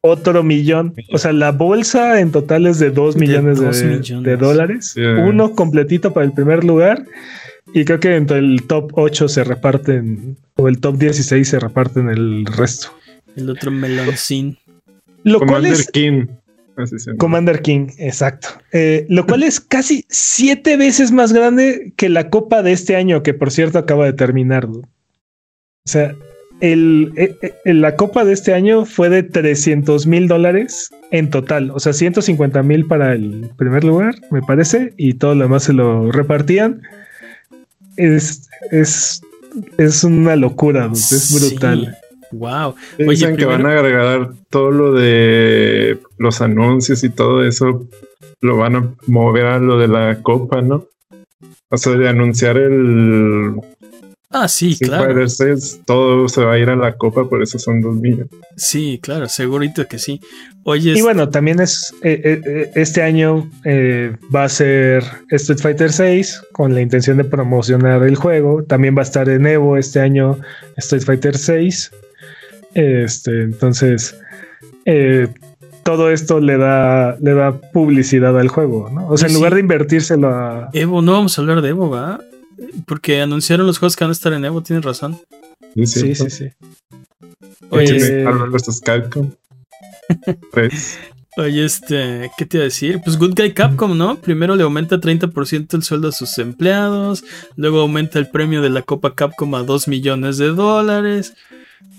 otro 0.00 0.42
millón. 0.42 0.94
O 1.12 1.18
sea, 1.18 1.32
la 1.32 1.52
bolsa 1.52 2.20
en 2.20 2.30
total 2.30 2.66
es 2.66 2.78
de 2.78 2.90
dos 2.90 3.16
millones 3.16 3.58
de, 3.58 3.66
dos 3.66 3.82
millones. 3.82 4.24
de 4.24 4.36
dólares. 4.36 4.94
Uno 4.96 5.54
completito 5.54 6.12
para 6.12 6.26
el 6.26 6.32
primer 6.32 6.64
lugar. 6.64 7.04
Y 7.74 7.84
creo 7.84 8.00
que 8.00 8.16
entre 8.16 8.38
el 8.38 8.62
top 8.66 8.92
8 8.94 9.28
se 9.28 9.44
reparten, 9.44 10.36
o 10.56 10.68
el 10.68 10.80
top 10.80 10.96
16 10.96 11.46
se 11.46 11.60
reparten 11.60 12.08
el 12.08 12.46
resto. 12.46 12.88
El 13.38 13.50
otro 13.50 13.70
meloncín. 13.70 14.58
Lo 15.22 15.38
cual 15.38 15.48
Commander 15.48 15.72
es 15.72 15.90
King. 15.90 16.26
Commander 17.18 17.62
King, 17.62 17.88
exacto. 17.98 18.48
Eh, 18.72 19.06
lo 19.08 19.26
cual 19.26 19.42
es 19.42 19.60
casi 19.60 20.04
siete 20.08 20.76
veces 20.76 21.10
más 21.10 21.32
grande 21.32 21.92
que 21.96 22.08
la 22.08 22.30
copa 22.30 22.62
de 22.62 22.72
este 22.72 22.96
año, 22.96 23.22
que 23.22 23.34
por 23.34 23.50
cierto 23.50 23.78
acaba 23.78 24.04
de 24.04 24.12
terminar. 24.12 24.68
¿no? 24.68 24.78
O 24.78 24.86
sea, 25.84 26.14
el, 26.60 27.12
eh, 27.16 27.34
eh, 27.64 27.74
la 27.74 27.96
copa 27.96 28.24
de 28.24 28.32
este 28.32 28.54
año 28.54 28.84
fue 28.84 29.08
de 29.08 29.22
300 29.22 30.06
mil 30.06 30.28
dólares 30.28 30.90
en 31.10 31.30
total. 31.30 31.70
O 31.72 31.80
sea, 31.80 31.92
150 31.92 32.62
mil 32.62 32.86
para 32.86 33.12
el 33.12 33.50
primer 33.56 33.84
lugar, 33.84 34.14
me 34.30 34.42
parece, 34.42 34.92
y 34.96 35.14
todo 35.14 35.34
lo 35.34 35.44
demás 35.44 35.64
se 35.64 35.72
lo 35.72 36.12
repartían. 36.12 36.82
Es, 37.96 38.48
es, 38.70 39.22
es 39.78 40.04
una 40.04 40.36
locura, 40.36 40.90
es 40.92 41.34
brutal. 41.34 41.96
Wow. 42.32 42.74
Dicen 42.98 43.36
que 43.36 43.44
van 43.44 43.66
a 43.66 43.72
agregar 43.72 44.32
todo 44.50 44.70
lo 44.70 44.92
de 44.92 45.98
los 46.18 46.40
anuncios 46.40 47.04
y 47.04 47.10
todo 47.10 47.44
eso. 47.44 47.86
Lo 48.40 48.56
van 48.56 48.76
a 48.76 48.94
mover 49.06 49.46
a 49.46 49.58
lo 49.58 49.78
de 49.78 49.88
la 49.88 50.22
copa, 50.22 50.62
¿no? 50.62 50.86
O 51.70 51.76
sea, 51.76 51.92
de 51.92 52.08
anunciar 52.08 52.56
el 52.56 53.54
Ah, 54.30 54.46
sí, 54.46 54.72
Street 54.72 54.90
claro. 54.90 55.04
Fighter 55.06 55.30
6, 55.30 55.80
todo 55.86 56.28
se 56.28 56.44
va 56.44 56.52
a 56.52 56.58
ir 56.58 56.68
a 56.68 56.76
la 56.76 56.94
copa, 56.96 57.26
por 57.26 57.42
eso 57.42 57.58
son 57.58 57.80
dos 57.80 57.96
millones. 57.96 58.28
Sí, 58.56 59.00
claro, 59.02 59.26
segurito 59.26 59.86
que 59.88 59.98
sí. 59.98 60.20
Oye, 60.64 60.92
Y 60.98 61.00
bueno, 61.00 61.30
también 61.30 61.60
es 61.60 61.94
eh, 62.02 62.20
eh, 62.22 62.40
eh, 62.44 62.70
este 62.74 63.02
año 63.02 63.50
eh, 63.64 64.14
va 64.34 64.44
a 64.44 64.48
ser 64.50 65.02
Street 65.30 65.60
Fighter 65.60 65.90
6 65.90 66.42
con 66.52 66.74
la 66.74 66.82
intención 66.82 67.16
de 67.16 67.24
promocionar 67.24 68.02
el 68.02 68.16
juego. 68.16 68.62
También 68.64 68.94
va 68.94 69.00
a 69.00 69.04
estar 69.04 69.30
en 69.30 69.46
Evo 69.46 69.78
este 69.78 70.00
año 70.00 70.38
Street 70.76 71.04
Fighter 71.04 71.38
6. 71.38 71.90
Este, 72.74 73.42
entonces 73.42 74.18
eh, 74.84 75.28
todo 75.84 76.10
esto 76.10 76.38
le 76.40 76.58
da 76.58 77.16
le 77.20 77.34
da 77.34 77.52
publicidad 77.72 78.38
al 78.38 78.48
juego, 78.48 78.90
¿no? 78.90 79.08
O 79.08 79.16
sea, 79.16 79.26
en 79.28 79.32
Sí. 79.32 79.38
lugar 79.38 79.54
de 79.54 79.60
invertírselo 79.60 80.28
a 80.28 80.68
Evo, 80.72 81.00
no 81.02 81.12
vamos 81.12 81.38
a 81.38 81.40
hablar 81.42 81.62
de 81.62 81.70
Evo, 81.70 81.88
¿va? 81.90 82.20
Porque 82.86 83.20
anunciaron 83.20 83.66
los 83.66 83.78
juegos 83.78 83.96
que 83.96 84.04
van 84.04 84.10
a 84.10 84.12
estar 84.12 84.32
en 84.32 84.44
Evo, 84.44 84.62
tienes 84.62 84.84
razón. 84.84 85.18
Sí, 85.74 85.86
sí, 85.86 86.14
sí, 86.14 86.30
sí. 86.30 86.48
Oye, 87.70 88.22
Eh, 88.22 88.26
Hablan 88.26 88.50
de 88.50 88.56
estos 88.56 88.80
Capcom. 88.80 89.30
Tres. 90.52 90.98
Oye, 91.36 91.64
este, 91.64 92.30
¿qué 92.36 92.46
te 92.46 92.56
iba 92.56 92.62
a 92.62 92.64
decir? 92.64 93.00
Pues 93.04 93.16
Good 93.16 93.34
Guy 93.36 93.52
Capcom, 93.52 93.96
¿no? 93.96 94.16
Primero 94.16 94.56
le 94.56 94.64
aumenta 94.64 94.98
30% 94.98 95.76
el 95.76 95.82
sueldo 95.84 96.08
a 96.08 96.12
sus 96.12 96.36
empleados, 96.38 97.22
luego 97.56 97.80
aumenta 97.80 98.18
el 98.18 98.28
premio 98.28 98.60
de 98.60 98.70
la 98.70 98.82
Copa 98.82 99.14
Capcom 99.14 99.54
a 99.54 99.62
2 99.62 99.86
millones 99.86 100.36
de 100.38 100.48
dólares. 100.48 101.34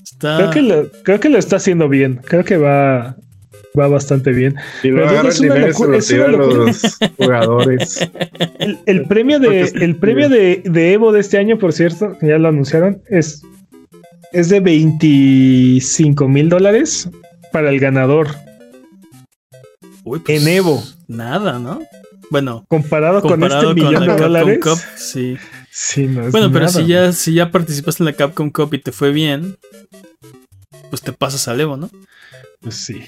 Está... 0.03 0.37
Creo 0.37 0.51
que 0.51 0.61
lo, 0.61 0.91
creo 1.03 1.19
que 1.19 1.29
lo 1.29 1.37
está 1.37 1.57
haciendo 1.57 1.89
bien. 1.89 2.21
Creo 2.25 2.43
que 2.43 2.57
va 2.57 3.15
va 3.77 3.87
bastante 3.87 4.31
bien. 4.31 4.55
Y 4.79 4.83
Pero 4.83 4.95
luego 4.95 5.09
agarra 5.09 5.29
es 5.29 5.39
el 5.39 5.45
una 5.45 5.55
dinero 5.55 5.71
y 5.71 5.73
se 5.73 5.79
locura, 5.79 5.91
lo 5.91 5.97
es 5.97 6.07
tira 6.07 6.23
a 6.23 6.27
una 6.27 6.37
locura. 6.37 6.65
los 6.65 6.97
jugadores. 7.17 8.09
El, 8.59 8.79
el 8.85 9.05
premio 9.05 9.39
de 9.39 9.61
el 9.61 9.95
premio 9.95 10.29
de, 10.29 10.61
de 10.65 10.93
Evo 10.93 11.11
de 11.11 11.19
este 11.19 11.37
año, 11.37 11.57
por 11.57 11.73
cierto, 11.73 12.17
ya 12.21 12.37
lo 12.37 12.47
anunciaron, 12.47 13.01
es, 13.09 13.43
es 14.31 14.49
de 14.49 14.59
25 14.59 16.27
mil 16.27 16.49
dólares 16.49 17.09
para 17.51 17.69
el 17.69 17.79
ganador. 17.79 18.27
Uy, 20.03 20.19
pues, 20.19 20.41
en 20.41 20.47
Evo. 20.47 20.83
Nada, 21.07 21.59
¿no? 21.59 21.81
Bueno, 22.31 22.65
Comparado, 22.67 23.21
comparado 23.21 23.21
con 23.21 23.43
este 23.43 23.65
con, 23.65 23.75
millón 23.75 24.07
la 24.07 24.15
de 24.15 24.21
dólares. 24.21 24.59
Cup, 24.61 24.79
sí. 24.95 25.37
Sí, 25.71 26.07
no 26.07 26.25
es 26.25 26.31
Bueno, 26.31 26.51
pero 26.51 26.65
nada. 26.65 26.79
si 26.79 26.87
ya, 26.87 27.11
si 27.13 27.33
ya 27.33 27.51
participaste 27.51 28.03
en 28.03 28.05
la 28.05 28.13
Capcom 28.13 28.49
Cup 28.49 28.73
y 28.73 28.79
te 28.79 28.91
fue 28.91 29.11
bien, 29.11 29.57
pues 30.89 31.01
te 31.01 31.13
pasas 31.13 31.47
al 31.47 31.61
Evo, 31.61 31.77
¿no? 31.77 31.89
Pues 32.61 32.75
sí. 32.75 33.01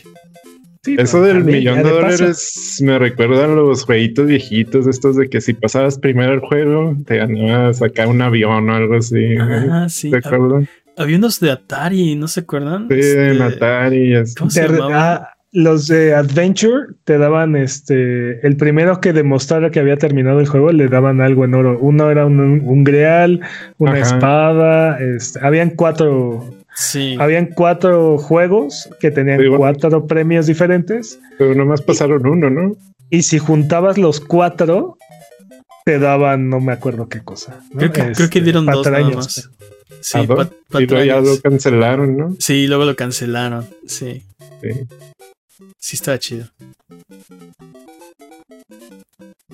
Sí, 0.83 0.95
Eso 0.97 1.17
no, 1.17 1.25
del 1.25 1.43
millón 1.43 1.83
de 1.83 1.89
dólares 1.91 2.77
me 2.81 2.97
recuerdan 2.97 3.55
los 3.55 3.83
jueguitos 3.83 4.25
viejitos, 4.25 4.87
estos 4.87 5.15
de 5.15 5.29
que 5.29 5.39
si 5.39 5.53
pasabas 5.53 5.99
primero 5.99 6.33
el 6.33 6.39
juego, 6.39 6.95
te 7.05 7.17
ganabas 7.17 7.83
acá 7.83 8.07
un 8.07 8.19
avión 8.21 8.67
o 8.67 8.73
algo 8.75 8.95
así. 8.95 9.35
Ah, 9.39 9.85
sí. 9.89 10.09
¿Te 10.09 10.17
acuerdan? 10.17 10.67
Había 10.97 11.17
unos 11.17 11.39
de 11.39 11.51
Atari, 11.51 12.15
¿no 12.15 12.27
se 12.27 12.39
acuerdan? 12.39 12.87
Sí, 12.89 12.95
Este, 12.97 13.31
en 13.31 13.41
Atari. 13.43 14.11
y 14.11 14.15
así. 14.15 14.33
¿Cómo 14.35 14.49
se 14.49 14.67
llamaba? 14.67 15.30
Ah, 15.53 15.53
los 15.53 15.87
de 15.87 16.13
Adventure 16.13 16.93
te 17.03 17.17
daban 17.17 17.55
este. 17.55 18.45
El 18.45 18.55
primero 18.57 18.99
que 19.01 19.13
demostrara 19.13 19.69
que 19.71 19.79
había 19.79 19.97
terminado 19.97 20.39
el 20.39 20.47
juego 20.47 20.71
le 20.71 20.87
daban 20.87 21.21
algo 21.21 21.45
en 21.45 21.53
oro. 21.53 21.77
Uno 21.79 22.09
era 22.09 22.25
un, 22.25 22.39
un 22.39 22.83
grial, 22.83 23.41
una 23.77 23.93
Ajá. 23.93 24.01
espada. 24.15 24.99
este, 24.99 25.39
habían 25.45 25.71
cuatro. 25.71 26.53
Sí. 26.73 27.17
Habían 27.19 27.47
cuatro 27.47 28.17
juegos 28.17 28.89
que 29.01 29.11
tenían 29.11 29.39
Sí, 29.39 29.47
bueno. 29.47 29.57
cuatro 29.59 30.07
premios 30.07 30.45
diferentes. 30.47 31.19
Pero 31.37 31.53
nomás 31.53 31.81
pasaron 31.81 32.25
uno, 32.25 32.49
¿no? 32.49 32.75
Y 33.09 33.23
si 33.23 33.39
juntabas 33.39 33.97
los 33.97 34.21
cuatro, 34.21 34.97
te 35.83 35.99
daban, 35.99 36.47
no 36.49 36.61
me 36.61 36.71
acuerdo 36.71 37.09
qué 37.09 37.19
cosa. 37.19 37.59
¿no? 37.73 37.79
Creo, 37.79 37.91
que, 37.91 38.01
creo 38.01 38.15
que 38.15 38.23
Este, 38.23 38.41
dieron 38.41 38.65
dos 38.67 38.89
nada 38.89 39.03
más. 39.09 39.49
Sí, 39.99 40.17
¿A 40.19 40.23
dos? 40.25 40.47
pat- 40.69 40.81
Y 40.81 40.85
luego 40.87 41.03
ya 41.03 41.19
lo 41.19 41.37
cancelaron, 41.41 42.15
¿no? 42.17 42.35
Sí, 42.39 42.67
luego 42.67 42.85
lo 42.85 42.95
cancelaron. 42.95 43.65
Sí, 43.85 44.23
Sí. 44.61 44.69
Sí 45.77 45.95
estaba 45.95 46.19
chido. 46.19 46.45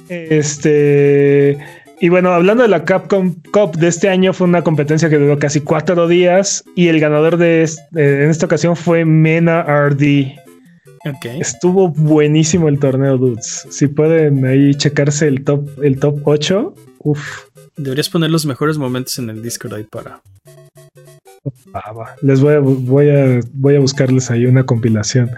Este. 0.09 1.57
Y 1.99 2.09
bueno, 2.09 2.31
hablando 2.31 2.63
de 2.63 2.69
la 2.69 2.85
Capcom 2.85 3.35
Cup 3.51 3.77
de 3.77 3.88
este 3.88 4.09
año, 4.09 4.31
fue 4.34 4.47
una 4.47 4.63
competencia 4.63 5.09
que 5.09 5.17
duró 5.17 5.39
casi 5.39 5.61
cuatro 5.61 6.07
días. 6.07 6.63
Y 6.75 6.88
el 6.88 6.99
ganador 6.99 7.38
de 7.38 7.63
en 7.95 8.29
esta 8.29 8.45
ocasión 8.45 8.75
fue 8.75 9.05
Mena 9.05 9.63
RD. 9.63 10.34
Ok. 11.05 11.25
Estuvo 11.39 11.89
buenísimo 11.89 12.69
el 12.69 12.79
torneo, 12.79 13.17
dudes. 13.17 13.67
Si 13.69 13.88
pueden 13.88 14.45
ahí 14.45 14.75
checarse 14.75 15.27
el 15.27 15.43
top, 15.43 15.67
el 15.84 15.99
top 15.99 16.21
8. 16.25 16.75
Uf, 16.99 17.47
Deberías 17.77 18.09
poner 18.09 18.31
los 18.31 18.47
mejores 18.47 18.79
momentos 18.79 19.19
en 19.19 19.29
el 19.29 19.43
Discord 19.43 19.75
ahí 19.75 19.84
para. 19.84 20.21
Ah, 21.73 21.91
va. 21.93 22.15
Les 22.21 22.41
voy 22.41 22.55
a, 22.55 22.59
voy 22.59 23.09
a, 23.09 23.39
voy 23.53 23.75
a 23.75 23.79
buscarles 23.79 24.31
ahí 24.31 24.47
una 24.47 24.65
compilación. 24.65 25.29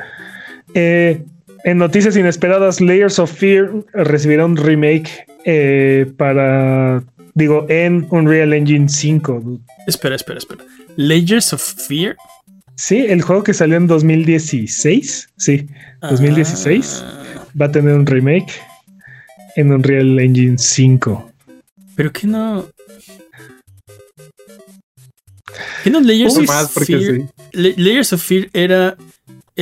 Eh, 0.73 1.23
en 1.63 1.77
noticias 1.77 2.15
inesperadas, 2.15 2.79
Layers 2.81 3.19
of 3.19 3.31
Fear 3.31 3.71
recibirá 3.93 4.45
un 4.45 4.55
remake 4.57 5.09
eh, 5.45 6.11
para, 6.17 7.03
digo, 7.33 7.65
en 7.69 8.07
Unreal 8.09 8.53
Engine 8.53 8.87
5. 8.89 9.39
dude. 9.43 9.59
Espera, 9.87 10.15
espera, 10.15 10.37
espera. 10.39 10.63
Layers 10.95 11.53
of 11.53 11.61
Fear. 11.61 12.15
Sí, 12.75 13.05
el 13.09 13.21
juego 13.21 13.43
que 13.43 13.53
salió 13.53 13.75
en 13.75 13.87
2016, 13.87 15.29
sí, 15.37 15.67
2016. 16.01 17.03
Ah, 17.05 17.23
va 17.59 17.65
a 17.65 17.71
tener 17.71 17.93
un 17.93 18.05
remake 18.05 18.53
en 19.57 19.71
Unreal 19.73 20.17
Engine 20.19 20.57
5. 20.57 21.31
Pero 21.95 22.13
que 22.13 22.25
no. 22.27 22.67
¿Qué 25.83 25.89
no 25.89 25.99
Layers 25.99 26.35
Uy, 26.37 26.43
of 26.43 26.47
más 26.49 26.71
Fear? 26.71 27.01
sí. 27.01 27.25
La- 27.53 27.73
Layers 27.75 28.13
of 28.13 28.23
Fear 28.23 28.49
era 28.53 28.95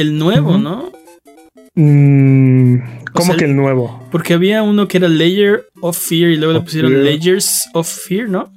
el 0.01 0.17
nuevo. 0.17 0.57
¿no? 0.57 0.91
Mm, 1.75 2.77
¿Cómo 3.13 3.25
sea, 3.27 3.35
que 3.37 3.45
el 3.45 3.55
nuevo? 3.55 4.07
Porque 4.11 4.33
había 4.33 4.63
uno 4.63 4.87
que 4.87 4.97
era 4.97 5.07
Layer 5.07 5.67
of 5.81 5.97
Fear 5.97 6.31
y 6.31 6.37
luego 6.37 6.53
le 6.53 6.59
Of 6.59 6.65
pusieron 6.65 6.91
Fear. 6.91 7.03
Layers 7.03 7.69
of 7.73 7.87
Fear, 7.87 8.29
¿no? 8.29 8.51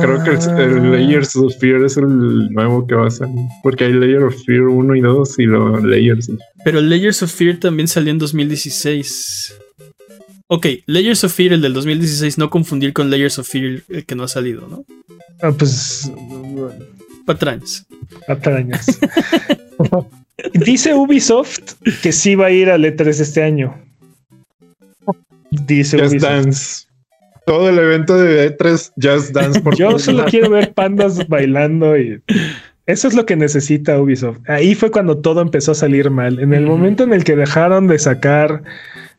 Creo 0.00 0.22
que 0.24 0.30
el, 0.30 0.60
el 0.82 0.90
Layers 0.92 1.36
of 1.36 1.54
Fear 1.58 1.84
es 1.84 1.96
el 1.96 2.50
nuevo 2.52 2.86
que 2.86 2.94
va 2.94 3.06
a 3.06 3.10
salir. 3.10 3.36
Porque 3.62 3.84
hay 3.84 3.92
Layer 3.92 4.22
of 4.24 4.34
Fear 4.44 4.62
1 4.62 4.96
y 4.96 5.00
2 5.00 5.38
y 5.38 5.46
los 5.46 5.82
Layers. 5.84 6.28
of- 6.30 6.38
Pero 6.64 6.80
Layers 6.80 7.22
of 7.22 7.32
Fear 7.32 7.58
también 7.58 7.86
salió 7.88 8.10
en 8.10 8.18
2016. 8.18 9.56
Ok, 10.48 10.66
Layers 10.86 11.22
of 11.22 11.32
Fear, 11.32 11.52
el 11.54 11.60
del 11.62 11.72
2016, 11.74 12.38
no 12.38 12.50
confundir 12.50 12.92
con 12.92 13.08
Layers 13.08 13.38
of 13.38 13.48
Fear, 13.48 13.82
el 13.88 14.04
que 14.04 14.14
no 14.16 14.24
ha 14.24 14.28
salido, 14.28 14.66
¿no? 14.68 14.84
Ah, 15.42 15.52
pues 15.56 16.10
Patrañas. 17.26 17.86
Patrañas. 18.26 18.98
Dice 20.54 20.94
Ubisoft 20.94 21.74
que 22.02 22.12
sí 22.12 22.34
va 22.34 22.46
a 22.46 22.50
ir 22.50 22.70
al 22.70 22.84
E3 22.84 23.06
este 23.08 23.42
año. 23.42 23.74
Dice 25.50 25.98
Just 25.98 26.12
Ubisoft. 26.12 26.30
Dance. 26.30 26.86
Todo 27.46 27.68
el 27.68 27.78
evento 27.78 28.16
de 28.16 28.56
E3, 28.56 28.92
Just 29.02 29.32
Dance 29.32 29.60
por 29.60 29.76
Yo 29.78 29.98
solo 29.98 30.24
quiero 30.26 30.50
ver 30.50 30.72
pandas 30.72 31.26
bailando 31.28 31.98
y 31.98 32.22
eso 32.86 33.08
es 33.08 33.14
lo 33.14 33.26
que 33.26 33.36
necesita 33.36 34.00
Ubisoft. 34.00 34.38
Ahí 34.48 34.74
fue 34.74 34.90
cuando 34.90 35.18
todo 35.18 35.40
empezó 35.40 35.72
a 35.72 35.74
salir 35.74 36.10
mal. 36.10 36.38
En 36.38 36.54
el 36.54 36.66
momento 36.66 37.04
en 37.04 37.12
el 37.12 37.24
que 37.24 37.36
dejaron 37.36 37.86
de 37.86 37.98
sacar 37.98 38.62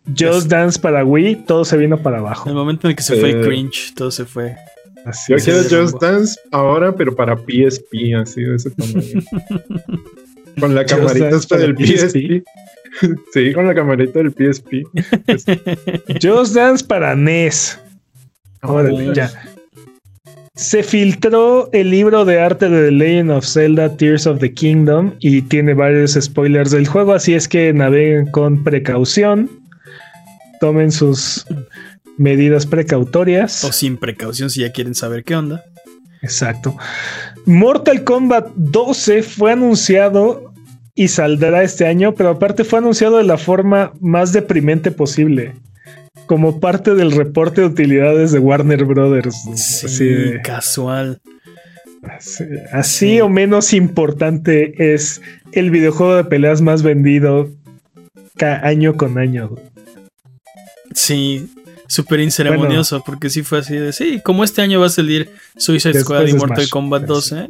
Just 0.08 0.44
Yes. 0.44 0.48
Dance 0.50 0.80
para 0.80 1.06
Wii, 1.06 1.46
todo 1.46 1.64
se 1.66 1.78
vino 1.78 2.02
para 2.02 2.18
En 2.18 2.24
el 2.24 2.28
abajo. 2.28 2.54
momento 2.54 2.88
en 2.88 2.92
el 2.92 2.96
que 2.96 3.04
se 3.04 3.18
fue 3.18 3.32
Eh. 3.32 3.42
cringe, 3.44 3.94
todo 3.96 4.10
se 4.12 4.26
fue. 4.26 4.56
Así 5.06 5.34
Yo 5.34 5.38
quiero 5.38 5.60
Just 5.64 5.74
rumbo. 5.74 6.00
Dance 6.00 6.40
ahora, 6.52 6.96
pero 6.96 7.16
para 7.16 7.36
PSP, 7.36 8.16
así 8.22 8.42
de 8.42 8.56
ese 8.56 8.72
tamaño. 8.72 9.22
con 10.60 10.76
la 10.76 10.86
camarita 10.86 11.30
esta 11.30 11.56
para 11.56 11.62
del 11.62 11.76
PSP. 11.78 12.44
sí, 13.34 13.54
con 13.54 13.68
la 13.68 13.76
camarita 13.76 14.20
del 14.20 14.32
PSP. 14.32 14.84
Just 16.22 16.56
Dance 16.56 16.86
para 16.86 17.16
NES. 17.16 17.80
Órale, 18.62 19.10
Uy. 19.10 19.16
ya. 19.16 19.32
Se 20.56 20.84
filtró 20.84 21.70
el 21.72 21.90
libro 21.90 22.26
de 22.26 22.40
arte 22.40 22.70
de 22.70 22.86
The 22.86 22.92
Legend 22.92 23.32
of 23.32 23.46
Zelda 23.46 23.96
Tears 23.96 24.28
of 24.28 24.40
the 24.40 24.54
Kingdom 24.54 25.14
y 25.20 25.42
tiene 25.44 25.74
varios 25.74 26.18
spoilers 26.20 26.72
del 26.72 26.88
juego, 26.88 27.14
así 27.14 27.34
es 27.34 27.48
que 27.48 27.74
naveguen 27.74 28.30
con 28.32 28.64
precaución. 28.64 29.50
Tomen 30.60 30.92
sus 30.92 31.48
medidas 32.22 32.66
precautorias. 32.66 33.64
O 33.64 33.72
sin 33.72 33.98
precaución 33.98 34.50
si 34.50 34.62
ya 34.62 34.72
quieren 34.72 34.96
saber 34.96 35.24
qué 35.24 35.36
onda. 35.36 35.64
Exacto. 36.22 36.78
Mortal 37.46 38.04
Kombat 38.04 38.50
12 38.56 39.24
fue 39.24 39.52
anunciado 39.54 40.54
y 40.94 41.08
saldrá 41.08 41.64
este 41.64 41.88
año, 41.88 42.14
pero 42.14 42.30
aparte 42.30 42.64
fue 42.64 42.80
anunciado 42.80 43.18
de 43.18 43.24
la 43.24 43.38
forma 43.38 43.94
más 44.00 44.32
deprimente 44.34 44.92
posible. 44.92 45.54
Como 46.28 46.60
parte 46.60 46.94
del 46.94 47.12
reporte 47.12 47.62
de 47.62 47.68
utilidades 47.68 48.32
de 48.32 48.40
Warner 48.40 48.86
Brothers. 48.86 49.36
Sí, 49.56 49.86
Así, 49.88 50.06
de- 50.06 50.42
casual. 50.44 51.20
así- 52.04 52.44
así 52.72 53.08
Sí. 53.16 53.22
o 53.22 53.30
menos 53.30 53.74
importante 53.74 54.94
es 54.94 55.22
el 55.54 55.72
videojuego 55.72 56.16
de 56.18 56.26
peleas 56.26 56.62
más 56.62 56.84
vendido 56.84 57.50
año 58.64 58.96
con 58.96 59.18
año. 59.18 59.56
Sí, 60.94 61.48
súper 61.92 62.22
inceremonioso, 62.22 63.04
porque 63.04 63.30
sí 63.30 63.44
fue 63.44 63.60
así 63.60 63.76
de, 63.76 63.92
sí, 63.92 64.22
como 64.24 64.44
este 64.44 64.62
año 64.62 64.80
va 64.80 64.86
a 64.86 64.90
salir 64.90 65.30
Suicide 65.58 66.00
Squad 66.00 66.28
y 66.28 66.34
Mortal 66.34 66.58
Smash. 66.58 66.70
Kombat 66.70 67.02
Sí. 67.02 67.08
12, 67.08 67.50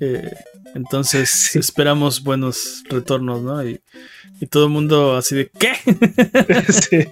eh, 0.00 0.30
entonces 0.74 1.28
Sí. 1.52 1.58
esperamos 1.58 2.22
buenos 2.22 2.82
retornos, 2.88 3.42
¿no? 3.42 3.62
Y, 3.66 3.80
y 4.40 4.46
todo 4.46 4.64
el 4.64 4.70
mundo 4.70 5.16
así 5.16 5.34
de, 5.34 5.50
¿qué? 5.58 5.72
Sí. 6.72 7.06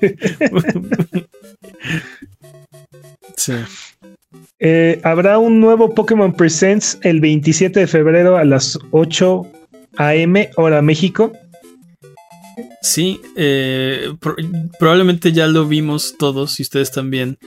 sí. 3.37 3.53
Eh, 4.61 5.01
habrá 5.05 5.39
un 5.39 5.61
nuevo 5.61 5.95
Pokémon 5.95 6.33
Presents 6.33 6.99
el 7.03 7.21
27 7.21 7.81
de 7.81 7.87
febrero 7.87 8.37
a 8.39 8.45
las 8.45 8.79
8 8.91 9.43
a.m. 9.99 10.51
hora 10.57 10.81
México. 10.83 11.33
Sí, 12.83 13.21
eh, 13.37 14.13
pro- 14.21 14.37
probablemente 14.79 15.33
ya 15.33 15.47
lo 15.47 15.67
vimos 15.67 16.17
todos 16.19 16.59
y 16.61 16.63
ustedes 16.63 16.91
también 16.91 17.39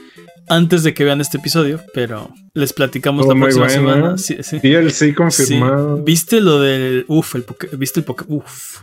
antes 0.48 0.82
de 0.82 0.92
que 0.94 1.04
vean 1.04 1.20
este 1.20 1.38
episodio, 1.38 1.80
pero 1.94 2.32
les 2.54 2.72
platicamos 2.72 3.26
Todo 3.26 3.34
la 3.34 3.40
próxima 3.40 3.66
bueno, 3.66 3.78
semana. 3.92 4.14
¿eh? 4.14 4.18
Sí, 4.18 4.36
sí. 4.42 4.58
DLC 4.58 4.92
Sí. 4.92 5.14
confirmado. 5.14 5.98
¿Viste 6.02 6.40
lo 6.40 6.60
del. 6.60 7.04
Uf, 7.08 7.34
el 7.36 7.44
¿Viste 7.78 8.00
el 8.00 8.04
Pokémon? 8.04 8.38
Uf. 8.38 8.82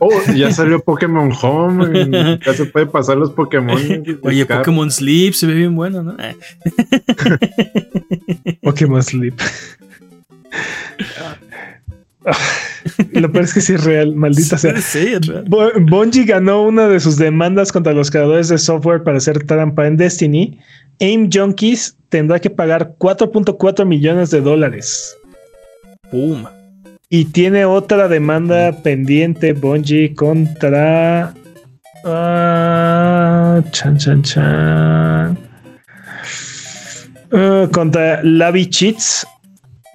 Oh, 0.00 0.10
ya 0.34 0.50
salió 0.50 0.80
Pokémon 0.80 1.30
Home. 1.42 2.38
Ya 2.46 2.54
se 2.54 2.64
puede 2.66 2.86
pasar 2.86 3.16
los 3.16 3.30
Pokémon. 3.30 3.76
Oye. 4.22 4.46
Pokémon 4.46 4.90
Sleep 4.90 5.34
se 5.34 5.46
ve 5.46 5.54
bien 5.54 5.74
bueno, 5.76 6.02
¿no? 6.02 6.16
Pokémon 8.62 9.02
Sleep. 9.02 9.34
Lo 13.12 13.30
peor 13.32 13.44
es 13.44 13.54
que 13.54 13.60
sí 13.60 13.74
es 13.74 13.84
real, 13.84 14.14
maldita 14.14 14.56
sea. 14.58 14.76
Sí, 14.80 15.14
es 15.14 15.26
real. 15.26 15.44
Bo- 15.48 15.72
Bungie 15.80 16.24
ganó 16.24 16.62
una 16.62 16.88
de 16.88 17.00
sus 17.00 17.16
demandas 17.16 17.72
contra 17.72 17.92
los 17.92 18.10
creadores 18.10 18.48
de 18.48 18.58
software 18.58 19.02
para 19.02 19.18
hacer 19.18 19.44
trampa 19.46 19.86
en 19.86 19.96
Destiny. 19.96 20.58
Aim 21.00 21.28
Junkies 21.32 21.96
tendrá 22.08 22.38
que 22.40 22.50
pagar 22.50 22.94
4.4 22.98 23.84
millones 23.84 24.30
de 24.30 24.40
dólares. 24.40 25.16
Pum. 26.10 26.44
Y 27.10 27.26
tiene 27.26 27.64
otra 27.64 28.08
demanda 28.08 28.72
pendiente 28.82 29.52
Bungie 29.52 30.14
contra. 30.14 31.34
ah, 32.04 33.62
chan, 33.70 33.98
chan, 33.98 34.22
chan. 34.22 35.38
Ah, 37.32 37.68
contra 37.72 38.22
Lavi 38.22 38.66
Cheats 38.70 39.26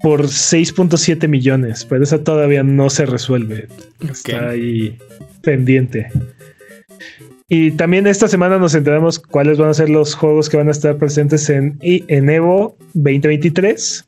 por 0.02 0.24
6.7 0.28 1.28
millones, 1.28 1.86
pero 1.86 2.04
esa 2.04 2.24
todavía 2.24 2.64
no 2.64 2.90
se 2.90 3.06
resuelve. 3.06 3.68
Está 4.10 4.50
ahí 4.50 4.98
pendiente. 5.42 6.10
Y 7.48 7.72
también 7.72 8.06
esta 8.08 8.28
semana 8.28 8.60
nos 8.60 8.76
enteramos 8.76 9.18
cuáles 9.20 9.58
van 9.58 9.70
a 9.70 9.74
ser 9.74 9.90
los 9.90 10.14
juegos 10.14 10.50
que 10.50 10.58
van 10.58 10.68
a 10.68 10.72
estar 10.72 10.98
presentes 10.98 11.50
en, 11.50 11.78
en 11.82 12.30
Evo 12.30 12.78
2023. 12.94 14.06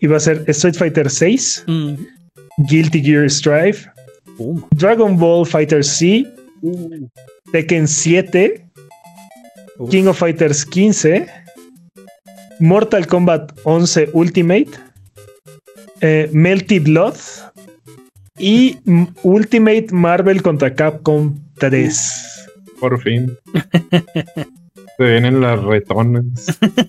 Y 0.00 0.06
va 0.06 0.16
a 0.16 0.20
ser 0.20 0.42
Street 0.46 0.74
Fighter 0.74 1.10
6, 1.10 1.64
Mm, 1.66 1.94
Guilty 2.68 3.02
Gear 3.02 3.30
Strive, 3.30 3.78
pum. 4.36 4.62
Dragon 4.72 5.16
Ball 5.18 5.46
Fighter 5.46 5.84
C, 5.84 6.26
Tekken 7.52 7.86
7, 7.86 8.64
Uf. 9.78 9.90
King 9.90 10.06
of 10.06 10.18
Fighters 10.18 10.64
15, 10.64 11.26
Mortal 12.60 13.06
Kombat 13.06 13.52
11 13.64 14.08
Ultimate, 14.14 14.70
eh, 16.00 16.28
Melty 16.32 16.78
Blood 16.78 17.16
y 18.38 18.78
Ultimate 19.22 19.86
Marvel 19.90 20.42
contra 20.42 20.74
Capcom 20.74 21.38
3. 21.58 22.48
por 22.80 23.00
fin. 23.02 23.36
Se 24.98 25.04
vienen 25.04 25.42
las 25.42 25.62
retonas. 25.62 26.24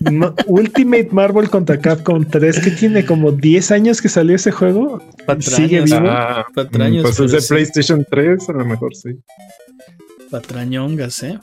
No, 0.00 0.34
Ultimate 0.46 1.08
Marvel 1.12 1.50
contra 1.50 1.78
Capcom 1.78 2.24
3, 2.24 2.60
que 2.60 2.70
tiene 2.70 3.04
como 3.04 3.32
10 3.32 3.70
años 3.70 4.00
que 4.00 4.08
salió 4.08 4.34
ese 4.36 4.50
juego. 4.50 4.98
Sigue 5.40 5.80
Patrañas, 5.80 5.84
vivo. 5.84 6.08
Ah, 6.08 6.46
Patraños, 6.54 7.02
pues 7.02 7.20
es 7.20 7.32
de 7.32 7.40
sí. 7.40 7.48
PlayStation 7.48 8.06
3, 8.08 8.48
a 8.48 8.52
lo 8.52 8.64
mejor 8.64 8.94
sí. 8.94 9.10
patrañongas, 10.30 11.22
¿eh? 11.22 11.38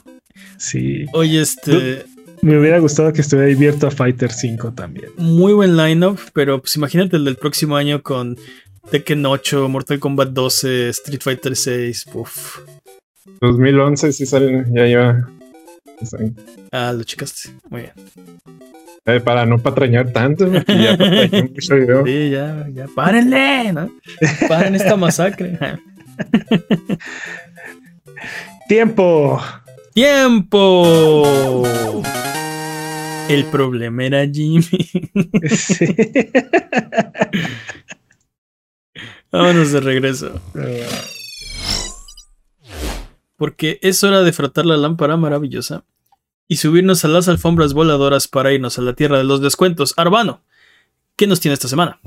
Sí. 0.56 1.06
Oye, 1.12 1.40
este, 1.40 2.04
Me 2.42 2.58
hubiera 2.58 2.78
gustado 2.78 3.12
que 3.12 3.20
estuviera 3.22 3.52
abierto 3.52 3.86
a 3.86 3.90
Fighter 3.90 4.30
5 4.30 4.72
también. 4.74 5.08
muy 5.16 5.52
buen 5.52 5.76
lineup, 5.76 6.18
pero 6.32 6.60
pues 6.60 6.76
imagínate 6.76 7.16
el 7.16 7.24
del 7.24 7.36
próximo 7.36 7.76
año 7.76 8.02
con 8.02 8.36
Tekken 8.90 9.24
8, 9.26 9.68
Mortal 9.68 9.98
Kombat 9.98 10.28
12, 10.30 10.88
Street 10.90 11.20
Fighter 11.22 11.56
6, 11.56 12.04
puf. 12.12 12.58
2011 13.40 14.12
sí 14.12 14.26
sale, 14.26 14.64
ya 14.70 14.84
lleva. 14.86 15.28
Ah, 16.72 16.92
lo 16.96 17.02
checaste. 17.04 17.50
Muy 17.70 17.82
bien. 17.82 17.92
Eh, 19.06 19.20
para 19.20 19.46
no 19.46 19.58
patrañar 19.58 20.12
tanto, 20.12 20.50
porque 20.50 20.76
ya 20.82 20.96
patrañé 20.96 21.42
mucho 21.54 21.76
yo. 21.78 22.04
Sí, 22.04 22.30
ya, 22.30 22.66
ya. 22.72 22.86
Párenle, 22.94 23.72
¿no? 23.72 23.90
Paren 24.48 24.74
esta 24.74 24.96
masacre. 24.96 25.58
Tiempo. 28.68 29.40
¡Tiempo! 29.96 31.62
El 33.30 33.46
problema 33.46 34.04
era 34.04 34.28
Jimmy. 34.28 34.60
Sí. 35.48 35.86
Vámonos 39.32 39.72
de 39.72 39.80
regreso. 39.80 40.38
Porque 43.38 43.78
es 43.80 44.04
hora 44.04 44.20
de 44.20 44.34
frotar 44.34 44.66
la 44.66 44.76
lámpara 44.76 45.16
maravillosa 45.16 45.84
y 46.46 46.56
subirnos 46.56 47.06
a 47.06 47.08
las 47.08 47.26
alfombras 47.28 47.72
voladoras 47.72 48.28
para 48.28 48.52
irnos 48.52 48.78
a 48.78 48.82
la 48.82 48.92
tierra 48.92 49.16
de 49.16 49.24
los 49.24 49.40
descuentos. 49.40 49.94
Arbano, 49.96 50.42
¿qué 51.16 51.26
nos 51.26 51.40
tiene 51.40 51.54
esta 51.54 51.68
semana? 51.68 51.98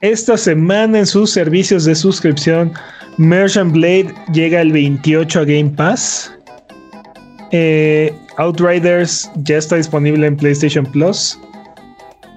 Esta 0.00 0.36
semana 0.36 0.98
en 0.98 1.06
sus 1.06 1.30
servicios 1.30 1.84
de 1.84 1.94
suscripción, 1.94 2.72
Merchant 3.16 3.72
Blade 3.72 4.12
llega 4.32 4.60
el 4.60 4.72
28 4.72 5.38
a 5.38 5.44
Game 5.44 5.70
Pass. 5.70 6.32
Eh, 7.52 8.12
Outriders 8.36 9.30
ya 9.42 9.58
está 9.58 9.76
disponible 9.76 10.26
en 10.26 10.36
PlayStation 10.36 10.86
Plus. 10.86 11.38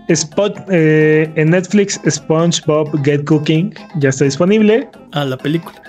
Spot, 0.09 0.53
eh, 0.69 1.31
en 1.35 1.51
Netflix, 1.51 1.99
SpongeBob 2.09 3.03
Get 3.03 3.23
Cooking 3.25 3.73
ya 3.99 4.09
está 4.09 4.25
disponible. 4.25 4.87
Ah, 5.13 5.23
la 5.23 5.37
película. 5.37 5.81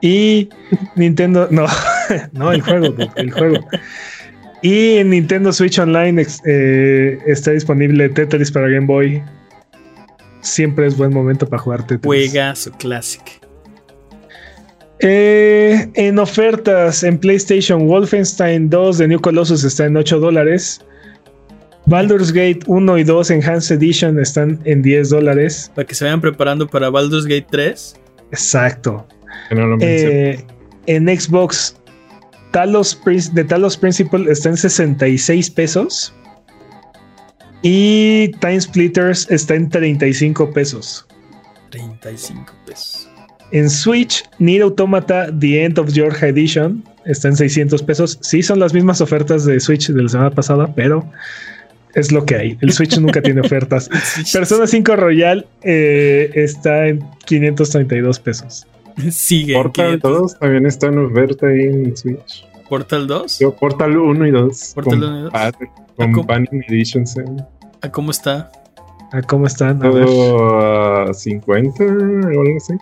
Y 0.00 0.48
Nintendo, 0.96 1.46
no, 1.50 1.66
no, 2.32 2.52
el 2.52 2.62
juego, 2.62 2.94
el 3.16 3.30
juego. 3.30 3.58
Y 4.62 4.96
en 4.96 5.10
Nintendo 5.10 5.52
Switch 5.52 5.78
Online 5.78 6.26
eh, 6.44 7.18
está 7.26 7.52
disponible 7.52 8.08
Tetris 8.08 8.50
para 8.50 8.68
Game 8.68 8.86
Boy. 8.86 9.22
Siempre 10.40 10.86
es 10.86 10.96
buen 10.96 11.12
momento 11.12 11.46
para 11.46 11.62
jugar 11.62 11.86
Tetris. 11.86 12.04
Juegazo 12.04 12.72
Classic. 12.72 13.39
Eh, 15.02 15.88
en 15.94 16.18
ofertas 16.18 17.02
en 17.02 17.18
PlayStation, 17.18 17.86
Wolfenstein 17.86 18.68
2 18.68 18.98
de 18.98 19.08
New 19.08 19.20
Colossus 19.20 19.64
está 19.64 19.86
en 19.86 19.96
8 19.96 20.20
dólares. 20.20 20.84
Baldur's 21.86 22.32
Gate 22.32 22.60
1 22.66 22.98
y 22.98 23.04
2 23.04 23.30
Enhanced 23.30 23.76
Edition 23.76 24.18
están 24.18 24.60
en 24.64 24.82
10 24.82 25.10
dólares. 25.10 25.72
Para 25.74 25.86
que 25.86 25.94
se 25.94 26.04
vayan 26.04 26.20
preparando 26.20 26.68
para 26.68 26.90
Baldur's 26.90 27.26
Gate 27.26 27.46
3. 27.50 27.96
Exacto. 28.30 29.06
No. 29.50 29.78
Eh, 29.80 30.44
en 30.86 31.08
Xbox, 31.08 31.76
Talos, 32.52 33.00
de 33.32 33.44
Talos 33.44 33.76
Principle 33.76 34.30
está 34.30 34.50
en 34.50 34.56
66 34.56 35.50
pesos. 35.50 36.14
Y 37.62 38.28
Time 38.40 38.60
Splitters 38.60 39.30
está 39.30 39.54
en 39.54 39.68
35 39.68 40.52
pesos. 40.52 41.06
35 41.70 42.52
pesos. 42.66 43.09
En 43.52 43.68
Switch, 43.68 44.24
Nier 44.38 44.62
Automata 44.62 45.26
The 45.38 45.64
End 45.64 45.78
of 45.78 45.92
Georgia 45.92 46.28
Edition 46.28 46.84
está 47.04 47.28
en 47.28 47.36
600 47.36 47.82
pesos. 47.82 48.18
Sí, 48.20 48.42
son 48.42 48.60
las 48.60 48.72
mismas 48.72 49.00
ofertas 49.00 49.44
de 49.44 49.58
Switch 49.60 49.88
de 49.88 50.02
la 50.02 50.08
semana 50.08 50.30
pasada, 50.30 50.72
pero 50.74 51.04
es 51.94 52.12
lo 52.12 52.24
que 52.24 52.36
hay. 52.36 52.58
El 52.60 52.72
Switch 52.72 52.96
nunca 52.98 53.20
tiene 53.22 53.40
ofertas. 53.40 53.88
Persona 54.32 54.66
5 54.66 54.96
Royal 54.96 55.46
eh, 55.62 56.30
está 56.34 56.86
en 56.88 57.04
532 57.26 58.20
pesos. 58.20 58.66
Sigue. 59.10 59.54
Portal 59.54 60.00
500. 60.00 60.20
2 60.20 60.38
también 60.38 60.66
está 60.66 60.86
en 60.88 60.98
oferta 60.98 61.46
ahí 61.48 61.62
en 61.62 61.96
Switch. 61.96 62.46
Portal 62.68 63.06
2. 63.08 63.38
Yo, 63.40 63.56
Portal 63.56 63.96
1 63.96 64.26
y 64.26 64.30
2. 64.30 64.72
Portal 64.74 65.02
1 65.02 65.18
y 65.18 65.22
2. 65.22 65.32
Con 65.32 65.50
¿Cómo? 65.96 66.12
Companion 66.18 66.64
Editions. 66.68 67.16
eh. 67.16 67.24
¿A 67.82 67.90
cómo 67.90 68.10
está? 68.10 68.50
¿A 69.12 69.22
¿Cómo 69.22 69.46
están? 69.46 69.84
A 69.84 69.90
ver. 69.90 70.04
Todo 70.06 71.08
a 71.10 71.12
50 71.12 71.82
o 71.82 71.88
algo 71.88 72.56
así. 72.56 72.74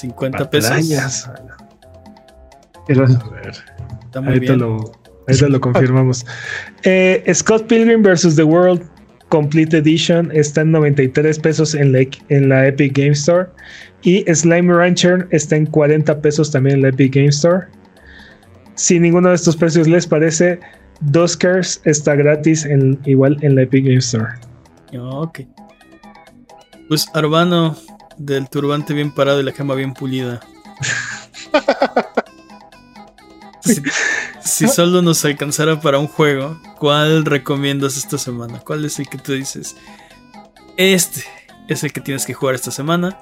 50 0.00 0.50
pesos. 0.50 1.28
Era- 2.88 3.04
A 3.04 3.28
ver. 3.30 3.54
Está 4.04 4.20
muy 4.20 4.32
Ahorita 4.34 4.54
bien. 4.54 4.58
lo, 4.58 4.92
ahorita 5.28 5.48
lo 5.48 5.60
confirmamos. 5.60 6.26
Eh, 6.82 7.22
Scott 7.34 7.66
Pilgrim 7.66 8.02
vs. 8.02 8.34
The 8.36 8.42
World 8.42 8.82
Complete 9.28 9.76
Edition 9.78 10.30
está 10.34 10.62
en 10.62 10.72
93 10.72 11.38
pesos 11.38 11.74
en 11.76 11.92
la, 11.92 12.00
en 12.30 12.48
la 12.48 12.66
Epic 12.66 12.96
Game 12.96 13.12
Store. 13.12 13.46
Y 14.02 14.24
Slime 14.34 14.72
Rancher 14.74 15.28
está 15.30 15.54
en 15.56 15.66
40 15.66 16.20
pesos 16.20 16.50
también 16.50 16.76
en 16.76 16.82
la 16.82 16.88
Epic 16.88 17.14
Game 17.14 17.28
Store. 17.28 17.66
Si 18.74 18.98
ninguno 18.98 19.28
de 19.28 19.34
estos 19.36 19.56
precios 19.56 19.86
les 19.86 20.06
parece, 20.06 20.58
Duskers 21.02 21.80
está 21.84 22.14
gratis 22.16 22.64
en, 22.64 22.98
igual 23.04 23.36
en 23.42 23.54
la 23.54 23.62
Epic 23.62 23.84
Game 23.84 23.98
Store. 23.98 24.32
Ok. 24.98 25.40
Pues 26.88 27.06
Arbano, 27.14 27.76
del 28.20 28.48
turbante 28.48 28.92
bien 28.92 29.10
parado 29.10 29.40
y 29.40 29.42
la 29.42 29.52
cama 29.52 29.74
bien 29.74 29.94
pulida. 29.94 30.40
si, 33.60 33.82
si 34.44 34.68
solo 34.68 35.02
nos 35.02 35.24
alcanzara 35.24 35.80
para 35.80 35.98
un 35.98 36.06
juego, 36.06 36.60
¿cuál 36.78 37.24
recomiendas 37.24 37.96
esta 37.96 38.18
semana? 38.18 38.60
¿Cuál 38.60 38.84
es 38.84 38.98
el 38.98 39.08
que 39.08 39.18
tú 39.18 39.32
dices? 39.32 39.74
Este 40.76 41.24
es 41.68 41.82
el 41.82 41.92
que 41.92 42.00
tienes 42.00 42.26
que 42.26 42.34
jugar 42.34 42.54
esta 42.54 42.70
semana. 42.70 43.18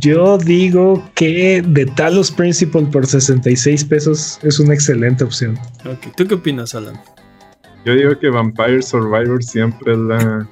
Yo 0.00 0.38
digo 0.38 1.02
que 1.14 1.64
The 1.74 1.86
Talos 1.86 2.30
Principle 2.30 2.82
por 2.82 3.06
66 3.06 3.84
pesos 3.84 4.38
es 4.42 4.58
una 4.58 4.74
excelente 4.74 5.24
opción. 5.24 5.58
Ok, 5.84 6.14
¿tú 6.16 6.26
qué 6.26 6.34
opinas, 6.34 6.74
Alan? 6.74 6.98
Yo 7.84 7.94
digo 7.94 8.18
que 8.18 8.28
Vampire 8.28 8.82
Survivor 8.82 9.42
siempre 9.42 9.92
es 9.92 9.98
la. 9.98 10.48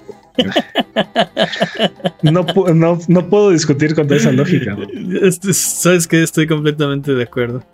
No, 2.22 2.44
pu- 2.46 2.74
no, 2.74 2.98
no 3.08 3.28
puedo 3.28 3.50
discutir 3.50 3.94
contra 3.94 4.16
esa 4.16 4.32
lógica. 4.32 4.74
¿no? 4.74 4.86
Este- 5.26 5.52
Sabes 5.52 6.06
que 6.06 6.22
estoy 6.22 6.46
completamente 6.46 7.14
de 7.14 7.22
acuerdo. 7.22 7.64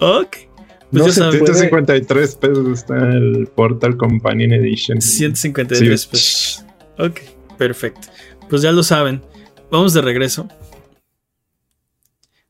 Ok. 0.00 0.36
Pues 0.90 1.00
No 1.02 1.06
ya 1.06 1.12
se 1.12 1.20
saben, 1.20 1.38
puede- 1.40 1.54
153 1.54 2.34
pesos 2.36 2.68
está 2.80 2.96
el 3.12 3.48
Portal 3.54 3.96
Companion 3.96 4.52
Edition. 4.52 5.00
153 5.00 6.00
Sí. 6.02 6.08
pesos. 6.10 6.64
Ok, 6.98 7.20
perfecto. 7.58 8.08
Pues 8.48 8.62
ya 8.62 8.70
lo 8.72 8.82
saben. 8.82 9.22
Vamos 9.70 9.94
de 9.94 10.02
regreso. 10.02 10.48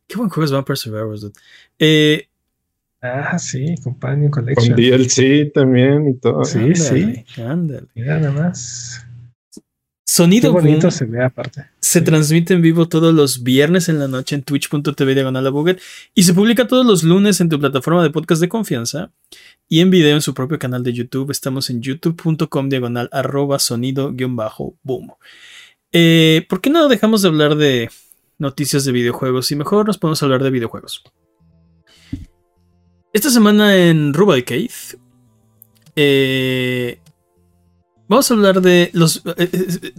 Qué 0.07 0.17
buen 0.17 0.29
juego 0.29 0.45
es 0.45 0.53
Vampire 0.53 0.77
Survivors, 0.77 1.21
dude. 1.23 1.33
Eh, 1.79 2.29
Ah, 3.03 3.39
sí, 3.39 3.75
Companion 3.85 4.31
Con 4.31 4.45
Collection. 4.45 4.75
DLC 4.77 5.53
también 5.55 6.09
y 6.09 6.15
todo. 6.15 6.45
Sí, 6.45 6.59
ándale, 6.59 7.25
ándale. 7.39 7.87
Mira 7.95 8.19
nada 8.19 8.33
más. 8.33 9.06
Qué 10.07 10.13
Sonido 10.13 10.53
bonito 10.53 10.83
Boom 10.83 10.91
se 10.93 11.05
ve 11.05 11.25
aparte. 11.25 11.67
se 11.81 12.01
transmite 12.01 12.55
en 12.55 12.63
vivo 12.63 12.89
todos 12.89 13.13
los 13.13 13.43
viernes 13.43 13.89
en 13.89 13.99
la 13.99 14.07
noche 14.07 14.37
en 14.37 14.45
twitch.tv 14.45 15.15
diagonal 15.15 15.79
y 16.15 16.23
se 16.23 16.33
publica 16.33 16.69
todos 16.69 16.87
los 16.87 17.03
lunes 17.03 17.41
en 17.41 17.49
tu 17.49 17.59
plataforma 17.59 18.05
de 18.05 18.11
podcast 18.11 18.41
de 18.41 18.49
confianza 18.49 19.11
y 19.69 19.81
en 19.81 19.91
video 19.91 20.15
en 20.15 20.23
su 20.23 20.33
propio 20.33 20.61
canal 20.61 20.85
de 20.85 20.93
YouTube. 20.93 21.33
Estamos 21.33 21.71
en 21.71 21.83
youtube.com 21.83 22.69
diagonal 22.69 23.09
arroba 23.11 23.59
sonido 23.59 24.13
guion 24.13 24.37
bajo 24.37 24.77
boom. 24.85 25.13
Eh, 25.91 26.47
¿Por 26.49 26.61
qué 26.61 26.71
no 26.71 26.87
dejamos 26.87 27.23
de 27.23 27.29
hablar 27.29 27.57
de 27.57 27.91
noticias 28.39 28.85
de 28.85 28.93
videojuegos 28.93 29.51
y 29.51 29.57
mejor 29.57 29.89
nos 29.89 29.99
podemos 29.99 30.23
hablar 30.23 30.45
de 30.45 30.51
videojuegos? 30.51 31.03
Esta 33.13 33.31
semana 33.31 33.77
en 33.77 34.15
Rubalcade 34.15 34.71
eh, 35.97 37.01
vamos 38.09 38.31
a 38.31 38.35
hablar 38.35 38.61
de 38.61 38.91
los... 38.93 39.23
eh, 39.37 39.49
eh, 39.53 39.93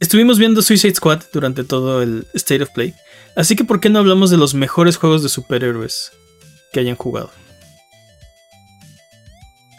Estuvimos 0.00 0.38
viendo 0.38 0.62
Suicide 0.62 0.94
Squad 0.96 1.22
durante 1.32 1.62
todo 1.64 2.02
el 2.02 2.26
State 2.34 2.62
of 2.64 2.70
Play. 2.70 2.92
Así 3.36 3.54
que, 3.56 3.64
¿por 3.64 3.78
qué 3.80 3.88
no 3.88 4.00
hablamos 4.00 4.30
de 4.30 4.36
los 4.36 4.52
mejores 4.52 4.96
juegos 4.96 5.22
de 5.22 5.28
superhéroes 5.28 6.10
que 6.72 6.80
hayan 6.80 6.96
jugado? 6.96 7.30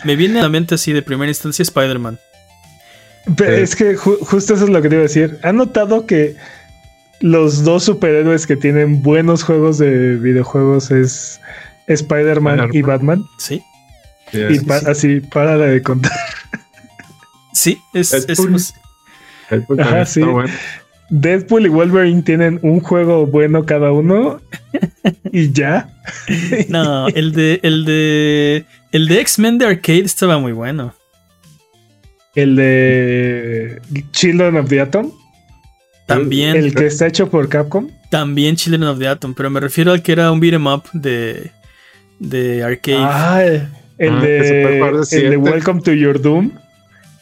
Me 0.05 0.15
viene 0.15 0.39
a 0.39 0.43
la 0.43 0.49
mente 0.49 0.75
así 0.75 0.91
de 0.93 1.01
primera 1.01 1.29
instancia 1.29 1.63
Spider-Man. 1.63 2.19
Pero 3.37 3.53
es 3.53 3.75
que 3.75 3.97
ju- 3.97 4.17
justo 4.19 4.53
eso 4.53 4.63
es 4.65 4.69
lo 4.69 4.81
que 4.81 4.89
te 4.89 4.95
iba 4.95 5.01
a 5.01 5.07
decir. 5.07 5.39
¿Han 5.43 5.55
notado 5.57 6.05
que 6.05 6.35
los 7.21 7.63
dos 7.63 7.83
superhéroes 7.85 8.45
que 8.47 8.57
tienen 8.57 9.01
buenos 9.01 9.43
juegos 9.43 9.77
de 9.77 10.17
videojuegos 10.17 10.91
es 10.91 11.39
Spider-Man 11.87 12.69
y 12.73 12.81
Batman. 12.81 13.23
Sí. 13.37 13.63
Sí, 14.31 14.39
Y 14.39 14.71
así, 14.87 15.19
para 15.21 15.57
de 15.57 15.81
contar. 15.81 16.11
Sí, 17.53 17.79
es, 17.93 18.13
es- 18.13 18.27
Deadpool. 18.27 18.55
es- 18.55 18.73
Deadpool 19.49 19.79
Ajá, 19.81 20.05
sí. 20.05 20.19
está 20.21 20.31
bueno. 20.31 20.53
Deadpool 21.09 21.65
y 21.65 21.69
Wolverine 21.69 22.21
tienen 22.23 22.59
un 22.63 22.79
juego 22.79 23.27
bueno 23.27 23.65
cada 23.65 23.91
uno 23.91 24.41
y 25.31 25.51
ya. 25.51 25.89
No, 26.69 27.07
el 27.09 27.33
de. 27.33 27.59
El 27.61 27.85
de. 27.85 28.65
El 28.91 29.07
de 29.07 29.19
X-Men 29.21 29.57
de 29.59 29.65
Arcade 29.67 30.01
estaba 30.01 30.39
muy 30.39 30.53
bueno. 30.53 30.93
El 32.35 32.55
de 32.55 33.79
Children 34.11 34.57
of 34.57 34.69
the 34.69 34.81
Atom, 34.81 35.11
También. 36.07 36.55
el 36.55 36.73
que 36.73 36.87
está 36.87 37.05
hecho 37.07 37.29
por 37.29 37.47
Capcom. 37.47 37.89
También 38.09 38.55
Children 38.55 38.83
of 38.85 38.97
the 38.99 39.07
Atom. 39.07 39.33
Pero 39.35 39.49
me 39.51 39.59
refiero 39.59 39.91
al 39.91 40.01
que 40.01 40.13
era 40.13 40.31
un 40.31 40.39
beat'em 40.39 40.65
up 40.65 40.83
de. 40.93 41.51
De 42.19 42.63
Arcade. 42.63 42.97
Ah, 42.99 43.43
el 43.43 44.13
Ah, 44.13 44.19
de, 44.21 44.37
el 45.11 45.29
de. 45.31 45.37
Welcome 45.37 45.81
to 45.81 45.93
Your 45.93 46.19
Doom. 46.19 46.51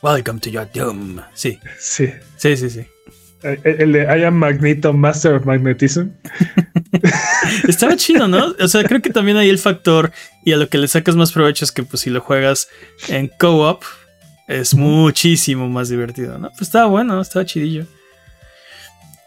Welcome 0.01 0.39
to 0.41 0.49
your 0.49 0.67
doom. 0.73 1.19
Sí, 1.33 1.59
Sí. 1.79 2.09
sí, 2.37 2.57
sí, 2.57 2.69
sí. 2.69 2.85
El, 3.43 3.59
el 3.63 3.91
de 3.93 4.03
I 4.03 4.23
am 4.23 4.35
Magneto, 4.35 4.93
Master 4.93 5.33
of 5.35 5.45
Magnetism. 5.45 6.09
Estaba 7.67 7.95
chido, 7.95 8.27
¿no? 8.27 8.53
O 8.59 8.67
sea, 8.67 8.83
creo 8.83 9.01
que 9.01 9.09
también 9.09 9.37
hay 9.37 9.49
el 9.49 9.57
factor 9.57 10.11
y 10.45 10.53
a 10.53 10.57
lo 10.57 10.69
que 10.69 10.77
le 10.77 10.87
sacas 10.87 11.15
más 11.15 11.31
provecho 11.31 11.65
es 11.65 11.71
que 11.71 11.83
pues 11.83 12.01
si 12.01 12.09
lo 12.09 12.21
juegas 12.21 12.67
en 13.07 13.29
co-op 13.39 13.83
es 14.47 14.73
muchísimo 14.73 15.69
más 15.69 15.89
divertido, 15.89 16.37
¿no? 16.37 16.49
Pues 16.49 16.61
estaba 16.63 16.85
bueno, 16.87 17.19
estaba 17.21 17.45
chidillo. 17.45 17.85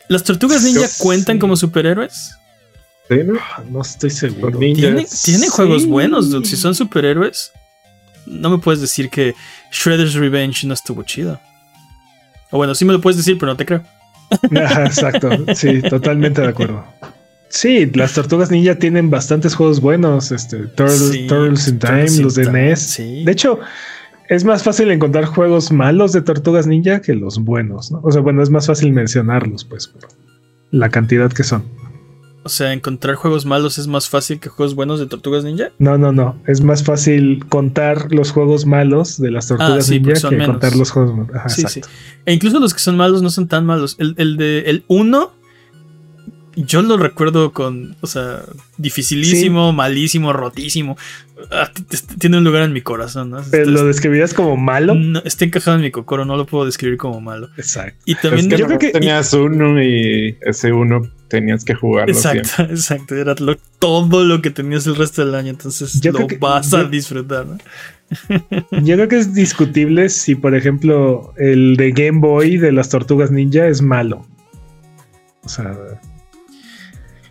¿Las 0.08 0.22
tortugas 0.22 0.62
ninja 0.62 0.82
Yo 0.82 0.86
cuentan 0.98 1.36
sí. 1.36 1.40
como 1.40 1.56
superhéroes? 1.56 2.32
Sí, 3.08 3.16
¿no? 3.24 3.34
No 3.70 3.82
estoy 3.82 4.10
seguro. 4.10 4.58
Ninjas. 4.58 5.22
¿Tienen, 5.22 5.50
juegos 5.50 5.86
buenos, 5.86 6.30
dude. 6.30 6.46
Si 6.46 6.56
son 6.56 6.74
superhéroes, 6.74 7.52
no 8.26 8.50
me 8.50 8.58
puedes 8.58 8.80
decir 8.80 9.10
que 9.10 9.34
Shredder's 9.72 10.14
Revenge 10.14 10.66
no 10.66 10.74
estuvo 10.74 11.02
chido. 11.02 11.40
O 12.50 12.56
bueno, 12.58 12.74
sí 12.74 12.84
me 12.84 12.92
lo 12.92 13.00
puedes 13.00 13.16
decir, 13.16 13.36
pero 13.38 13.52
no 13.52 13.56
te 13.56 13.66
creo. 13.66 13.82
Ajá, 14.64 14.84
exacto. 14.86 15.30
Sí, 15.54 15.82
totalmente 15.82 16.40
de 16.40 16.48
acuerdo. 16.48 16.84
Sí, 17.48 17.86
las 17.94 18.12
tortugas 18.14 18.50
ninja 18.50 18.74
tienen 18.76 19.10
bastantes 19.10 19.54
juegos 19.54 19.80
buenos. 19.80 20.32
Este, 20.32 20.58
Turtles, 20.66 21.08
Sí, 21.10 21.26
Turtles 21.26 21.68
in 21.68 21.78
Time, 21.78 21.92
Turtles 22.06 22.18
los 22.20 22.34
de 22.34 22.50
NES. 22.52 22.80
sí. 22.80 23.24
De 23.24 23.32
hecho, 23.32 23.60
es 24.28 24.44
más 24.44 24.62
fácil 24.62 24.90
encontrar 24.90 25.24
juegos 25.26 25.70
malos 25.70 26.12
de 26.12 26.22
tortugas 26.22 26.66
ninja 26.66 27.00
que 27.00 27.14
los 27.14 27.38
buenos, 27.38 27.92
¿no? 27.92 28.00
O 28.02 28.10
sea, 28.10 28.22
bueno, 28.22 28.42
es 28.42 28.50
más 28.50 28.66
fácil 28.66 28.92
mencionarlos, 28.92 29.64
pues, 29.64 29.86
por 29.88 30.08
la 30.70 30.88
cantidad 30.88 31.30
que 31.32 31.44
son. 31.44 31.64
O 32.44 32.48
sea, 32.50 32.72
encontrar 32.74 33.14
juegos 33.16 33.46
malos 33.46 33.78
es 33.78 33.86
más 33.86 34.08
fácil 34.10 34.38
que 34.38 34.48
juegos 34.50 34.74
buenos 34.74 35.00
de 35.00 35.06
tortugas 35.06 35.44
ninja. 35.44 35.70
No, 35.78 35.96
no, 35.98 36.12
no. 36.12 36.36
Es 36.46 36.62
más 36.62 36.84
fácil 36.84 37.44
contar 37.48 38.12
los 38.12 38.30
juegos 38.32 38.66
malos 38.66 39.18
de 39.18 39.30
las 39.30 39.48
tortugas 39.48 39.72
Ah, 39.78 39.80
sí, 39.82 39.98
porque 39.98 40.12
ninja 40.14 40.28
que 40.28 40.36
menos. 40.36 40.50
contar 40.56 40.76
los 40.76 40.90
juegos 40.90 41.16
buenos. 41.16 41.34
Ajá, 41.34 41.48
Sí, 41.48 41.62
exacto. 41.62 41.88
sí. 41.88 41.94
E 42.26 42.32
incluso 42.34 42.60
los 42.60 42.74
que 42.74 42.80
son 42.80 42.96
malos 42.96 43.22
no 43.22 43.30
son 43.30 43.48
tan 43.48 43.64
malos. 43.64 43.96
El, 43.98 44.14
el 44.18 44.36
de 44.36 44.60
el 44.66 44.84
1, 44.88 45.32
yo 46.56 46.82
lo 46.82 46.96
recuerdo 46.96 47.52
con, 47.52 47.96
o 48.00 48.06
sea, 48.06 48.42
dificilísimo, 48.78 49.72
malísimo, 49.72 50.32
rotísimo. 50.32 50.96
Ah, 51.50 51.70
tiene 52.18 52.38
un 52.38 52.44
lugar 52.44 52.62
en 52.62 52.72
mi 52.72 52.80
corazón, 52.80 53.30
¿no? 53.30 53.38
Pero 53.50 53.70
lo 53.70 53.84
describirías 53.86 54.32
como 54.34 54.56
malo. 54.56 54.94
no, 54.94 55.20
está 55.24 55.44
encajado 55.44 55.76
en 55.76 55.82
mi 55.82 55.90
cocoro, 55.90 56.24
no 56.24 56.36
lo 56.36 56.46
puedo 56.46 56.64
describir 56.64 56.96
como 56.96 57.20
malo. 57.20 57.48
Exacto. 57.56 57.98
Y 58.04 58.12
Es 58.12 58.20
también... 58.20 58.48
que 58.48 58.56
yo 58.56 58.66
creo 58.66 58.78
que- 58.78 58.90
tenías 58.90 59.32
uno 59.32 59.82
y 59.82 60.36
ese 60.42 60.72
uno 60.72 61.08
tenías 61.28 61.64
que 61.64 61.74
jugarlo 61.74 62.14
Exacto, 62.14 62.44
siempre. 62.48 62.74
exacto. 62.76 63.14
Era 63.16 63.34
lo- 63.40 63.56
todo 63.78 64.24
lo 64.24 64.40
que 64.42 64.50
tenías 64.50 64.86
el 64.86 64.94
resto 64.96 65.24
del 65.24 65.34
año. 65.34 65.50
Entonces 65.50 66.00
Yo 66.00 66.12
lo 66.12 66.26
que- 66.26 66.36
vas 66.38 66.72
a 66.72 66.84
disfrutar, 66.84 67.46
¿no? 67.46 67.58
Yo 68.82 68.94
creo 68.94 69.08
que 69.08 69.18
es 69.18 69.34
discutible 69.34 70.08
si, 70.10 70.34
por 70.36 70.54
ejemplo, 70.54 71.32
el 71.36 71.76
de 71.76 71.90
Game 71.92 72.20
Boy 72.20 72.58
de 72.58 72.70
las 72.70 72.88
tortugas 72.90 73.30
ninja 73.30 73.66
es 73.66 73.82
malo. 73.82 74.26
O 75.42 75.48
sea, 75.48 75.74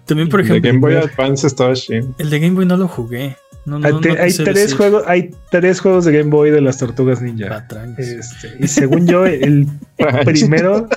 También, 0.06 0.30
por 0.30 0.42
ejemplo, 0.42 0.68
Game 0.70 0.80
Boy 0.80 0.96
Advance 0.96 1.48
estaba 1.48 1.74
chido. 1.74 2.14
el 2.18 2.30
de 2.30 2.40
Game 2.40 2.56
Boy 2.56 2.66
no 2.66 2.78
lo 2.78 2.88
jugué. 2.88 3.38
No, 3.66 3.80
no, 3.80 3.88
hay, 3.88 3.94
te- 4.02 4.20
hay 4.20 4.34
tres 4.34 4.56
decir. 4.56 4.78
juegos, 4.78 5.04
hay 5.08 5.32
tres 5.50 5.80
juegos 5.80 6.04
de 6.04 6.12
Game 6.18 6.30
Boy 6.30 6.52
de 6.52 6.60
las 6.60 6.78
tortugas 6.78 7.22
ninja. 7.22 7.66
Este, 7.98 8.58
y 8.60 8.68
según 8.68 9.08
yo, 9.08 9.26
el 9.26 9.68
primero, 10.26 10.90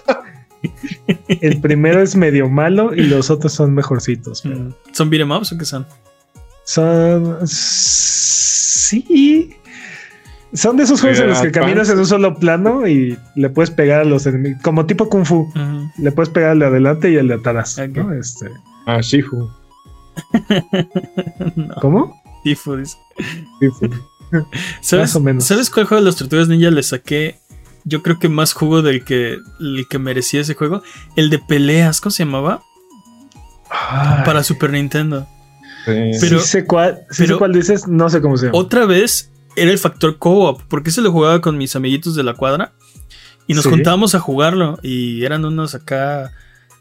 el 1.28 1.60
primero 1.60 2.02
es 2.02 2.16
medio 2.16 2.48
malo 2.48 2.92
y 2.92 3.02
los 3.04 3.30
otros 3.30 3.52
son 3.52 3.72
mejorcitos. 3.74 4.42
pero 4.42 4.56
Mm. 4.56 4.74
¿Son 4.92 5.10
beat'em 5.10 5.30
ups 5.30 5.52
o 5.52 5.58
qué 5.58 5.64
son? 5.64 5.86
Son 6.64 7.38
sí. 7.46 9.54
Son 10.52 10.76
de 10.76 10.84
esos 10.84 11.00
juegos 11.00 11.18
en 11.20 11.28
los 11.28 11.40
que 11.40 11.50
caminas 11.52 11.88
en 11.90 11.98
un 11.98 12.06
solo 12.06 12.34
plano 12.36 12.86
y 12.88 13.18
le 13.34 13.50
puedes 13.50 13.70
pegar 13.70 14.00
a 14.00 14.04
los 14.04 14.26
enemigos, 14.26 14.62
como 14.62 14.86
tipo 14.86 15.08
Kung 15.08 15.24
Fu. 15.26 15.52
Le 15.98 16.12
puedes 16.12 16.30
pegar 16.30 16.50
al 16.50 16.60
de 16.60 16.66
adelante 16.66 17.10
y 17.10 17.18
al 17.18 17.28
de 17.28 17.34
atrás. 17.34 17.78
Este, 17.78 18.50
Ah, 18.86 19.00
Shifu. 19.00 19.50
no, 21.56 21.74
¿Cómo? 21.80 22.22
Dice. 22.44 22.70
Shifu. 23.60 23.90
¿Sabes, 24.80 25.02
Más 25.10 25.16
o 25.16 25.20
menos. 25.20 25.44
¿Sabes 25.44 25.70
cuál 25.70 25.86
juego 25.86 26.02
de 26.02 26.06
las 26.10 26.16
tortugas 26.16 26.48
ninja 26.48 26.70
le 26.70 26.82
saqué? 26.82 27.38
Yo 27.84 28.02
creo 28.02 28.18
que 28.18 28.28
más 28.28 28.52
jugo 28.52 28.82
del 28.82 29.04
que, 29.04 29.38
el 29.60 29.86
que 29.88 29.98
merecía 29.98 30.40
ese 30.40 30.54
juego. 30.54 30.82
El 31.16 31.30
de 31.30 31.38
peleas, 31.38 32.00
¿cómo 32.00 32.10
se 32.10 32.24
llamaba? 32.24 32.62
Para 34.24 34.42
Super 34.42 34.70
Nintendo. 34.70 35.26
Sí. 35.84 35.92
Pero- 36.20 36.40
sí 36.40 36.46
sé 36.48 36.64
cuál, 36.66 37.00
sí 37.10 37.16
sé 37.18 37.24
pero- 37.26 37.38
cuál 37.38 37.52
dices, 37.52 37.86
no 37.86 38.08
sé 38.08 38.20
cómo 38.20 38.36
se 38.36 38.46
llama. 38.46 38.58
Otra 38.58 38.86
vez 38.86 39.30
era 39.54 39.70
el 39.70 39.78
factor 39.78 40.18
co-op, 40.18 40.62
porque 40.68 40.90
se 40.90 41.00
lo 41.00 41.12
jugaba 41.12 41.40
con 41.40 41.56
mis 41.56 41.76
amiguitos 41.76 42.14
de 42.16 42.22
la 42.24 42.34
cuadra 42.34 42.72
y 43.46 43.54
nos 43.54 43.64
Sí. 43.64 43.70
juntábamos 43.70 44.14
a 44.16 44.20
jugarlo 44.20 44.78
y 44.82 45.24
eran 45.24 45.44
unos 45.44 45.74
acá 45.76 46.32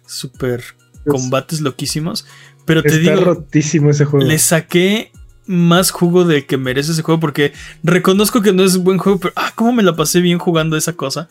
super 0.07 0.63
Pues 0.63 0.84
combates 1.07 1.61
loquísimos. 1.61 2.25
Pero 2.65 2.81
te 2.81 2.89
Está 2.89 2.99
digo, 2.99 3.23
rotísimo 3.23 3.89
ese 3.91 4.05
juego. 4.05 4.25
le 4.25 4.37
saqué 4.39 5.11
más 5.47 5.91
jugo 5.91 6.25
del 6.25 6.45
que 6.47 6.57
merece 6.57 6.91
ese 6.91 7.03
juego 7.03 7.19
porque 7.19 7.53
reconozco 7.83 8.41
que 8.41 8.51
no 8.51 8.63
es 8.63 8.75
un 8.75 8.83
buen 8.83 8.97
juego, 8.97 9.19
pero 9.19 9.33
ah, 9.35 9.51
cómo 9.55 9.71
me 9.71 9.83
la 9.83 9.95
pasé 9.95 10.19
bien 10.21 10.39
jugando 10.39 10.75
esa 10.75 10.93
cosa 10.93 11.29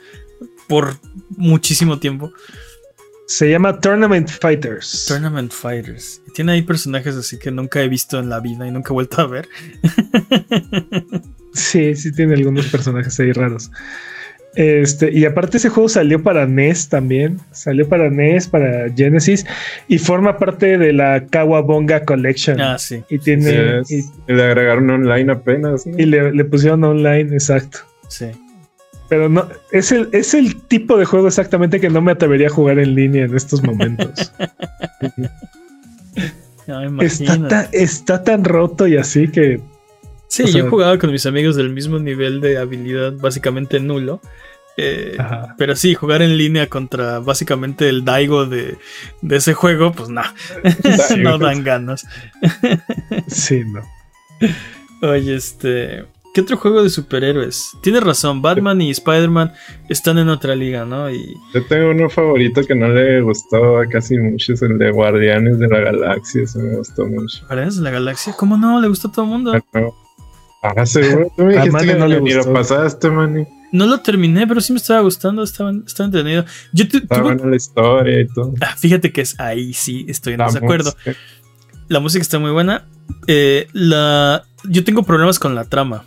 por 0.69 0.97
muchísimo 1.37 1.99
tiempo. 1.99 2.33
Se 3.27 3.51
llama 3.51 3.81
Tournament 3.81 4.29
Fighters. 4.29 5.07
Tournament 5.09 5.51
Fighters. 5.53 6.21
Y 6.29 6.33
Tiene 6.33 6.53
ahí 6.53 6.63
personajes 6.63 7.17
así 7.17 7.39
que 7.39 7.51
nunca 7.51 7.83
he 7.83 7.89
visto 7.89 8.19
en 8.19 8.29
la 8.29 8.39
vida 8.39 8.67
y 8.69 8.71
nunca 8.71 8.91
he 8.91 8.93
vuelto 8.93 9.21
a 9.21 9.27
ver. 9.27 9.49
Sí, 11.55 11.95
sí 11.95 12.11
tiene 12.13 12.35
algunos 12.35 12.67
personajes 12.67 13.19
ahí 13.21 13.31
raros. 13.31 13.71
Este, 14.57 15.11
y 15.13 15.25
aparte 15.25 15.57
ese 15.57 15.69
juego 15.69 15.89
salió 15.89 16.23
para 16.23 16.47
NES 16.47 16.89
también, 16.89 17.39
salió 17.51 17.89
para 17.89 18.09
NES, 18.09 18.47
para 18.49 18.89
Genesis 18.95 19.45
y 19.89 19.99
forma 19.99 20.39
parte 20.39 20.79
de 20.79 20.93
la 20.93 21.25
Kawabonga 21.29 22.05
Collection. 22.05 22.61
Ah, 22.61 22.79
sí. 22.79 23.03
y 23.11 23.19
tiene 23.19 23.85
Sí, 23.85 23.95
y, 23.97 23.99
es- 23.99 24.13
y 24.29 24.33
le 24.33 24.43
agregaron 24.45 24.89
online 24.91 25.33
apenas. 25.33 25.87
¿no? 25.87 25.99
y 25.99 26.07
le, 26.07 26.33
le 26.33 26.45
pusieron 26.45 26.85
online, 26.85 27.33
exacto. 27.35 27.79
Sí. 28.09 28.27
Pero 29.09 29.29
no, 29.29 29.47
es 29.73 29.93
el, 29.93 30.09
es 30.13 30.35
el 30.35 30.57
tipo 30.63 30.97
de 30.97 31.05
juego 31.05 31.27
exactamente 31.29 31.79
que 31.81 31.91
no 31.91 32.01
me 32.01 32.13
atrevería 32.13 32.47
a 32.47 32.51
jugar 32.51 32.79
en 32.79 32.95
línea 32.95 33.25
en 33.25 33.35
estos 33.37 33.63
momentos. 33.63 34.33
No, 36.67 37.03
está, 37.03 37.69
está 37.73 38.23
tan 38.25 38.43
roto 38.43 38.87
y 38.87 38.97
así 38.97 39.29
que 39.29 39.61
Sí, 40.29 40.43
o 40.45 40.47
sea- 40.49 40.63
yo 40.63 40.71
jugaba 40.71 40.99
con 40.99 41.11
mis 41.13 41.27
amigos 41.27 41.57
del 41.57 41.71
mismo 41.71 41.99
nivel 41.99 42.41
de 42.41 42.59
habilidad, 42.59 43.13
básicamente 43.13 43.79
nulo. 43.81 44.21
Eh, 44.77 45.17
pero 45.57 45.77
sí, 45.77 45.95
jugar 45.95 46.21
en 46.21 46.37
línea 46.37 46.69
contra 46.69 47.21
básicamente 47.21 47.89
el 47.89 48.05
Daigo 48.05 48.45
de, 48.47 48.77
de 49.23 49.37
ese 49.37 49.55
juego, 49.55 49.93
pues 49.93 50.09
no, 50.09 50.23
no 51.19 51.39
dan 51.39 51.63
ganas. 51.63 52.05
sí, 53.29 53.63
no. 53.65 53.83
Oye, 55.09 55.37
este. 55.37 56.07
¿Qué 56.35 56.41
otro 56.41 56.57
juego 56.57 56.83
de 56.83 56.91
superhéroes? 56.91 57.71
Tienes 57.81 58.03
razón, 58.03 58.43
Batman 58.43 58.81
y 58.83 58.91
Spider-Man 58.91 59.53
están 59.89 60.19
en 60.19 60.29
otra 60.29 60.57
liga, 60.57 60.85
¿no? 60.85 61.09
Y 61.09 61.33
Yo 61.55 61.65
tengo 61.67 61.91
uno 61.91 62.11
favorito 62.11 62.61
que 62.67 62.75
no 62.75 62.89
le 62.89 63.21
gustó 63.21 63.79
a 63.79 63.87
casi 63.87 64.19
mucho, 64.19 64.55
es 64.55 64.63
el 64.63 64.77
de 64.79 64.91
Guardianes 64.91 65.61
de 65.61 65.69
la 65.69 65.79
Galaxia. 65.79 66.43
Ese 66.43 66.59
me 66.59 66.77
gustó 66.79 67.07
mucho. 67.07 67.47
Guardianes 67.47 67.77
de 67.77 67.83
la 67.83 67.91
Galaxia, 67.93 68.35
¿cómo 68.37 68.57
no? 68.57 68.81
Le 68.81 68.89
gustó 68.89 69.07
a 69.07 69.13
todo 69.13 69.25
el 69.27 69.31
mundo. 69.31 69.53
Ah, 70.77 70.87
seguro. 70.87 71.33
Tú 71.37 71.45
me 71.45 71.59
A 71.59 71.65
dijiste 71.65 71.71
Manny 71.73 71.87
que 71.89 71.95
no 71.99 72.07
le 72.09 72.21
ni 72.21 72.31
lo 72.31 72.37
gustó. 72.39 72.53
pasaste, 72.53 73.11
Manny. 73.11 73.47
No 73.73 73.87
lo 73.87 74.01
terminé, 74.01 74.47
pero 74.47 74.61
sí 74.61 74.73
me 74.73 74.79
estaba 74.79 75.01
gustando, 75.01 75.43
estaba, 75.43 75.73
estaba 75.87 76.07
entretenido. 76.07 76.45
Yo 76.73 76.89
tu- 76.89 76.99
Está 76.99 77.17
tuve- 77.17 77.23
buena 77.35 77.47
la 77.47 77.57
historia 77.57 78.21
y 78.21 78.27
todo. 78.29 78.55
Ah, 78.61 78.75
fíjate 78.77 79.13
que 79.13 79.21
es 79.21 79.39
ahí 79.41 79.75
sí 79.75 80.07
estoy 80.09 80.35
en 80.35 80.39
La 80.41 80.47
desacuerdo. 80.47 80.93
música. 81.05 81.17
La 81.89 82.01
música 82.01 82.23
está 82.23 82.39
muy 82.39 82.51
buena. 82.53 82.85
Eh, 83.27 83.67
la, 83.73 84.45
yo 84.69 84.85
tengo 84.85 85.03
problemas 85.03 85.39
con 85.39 85.55
la 85.55 85.65
trama. 85.65 86.05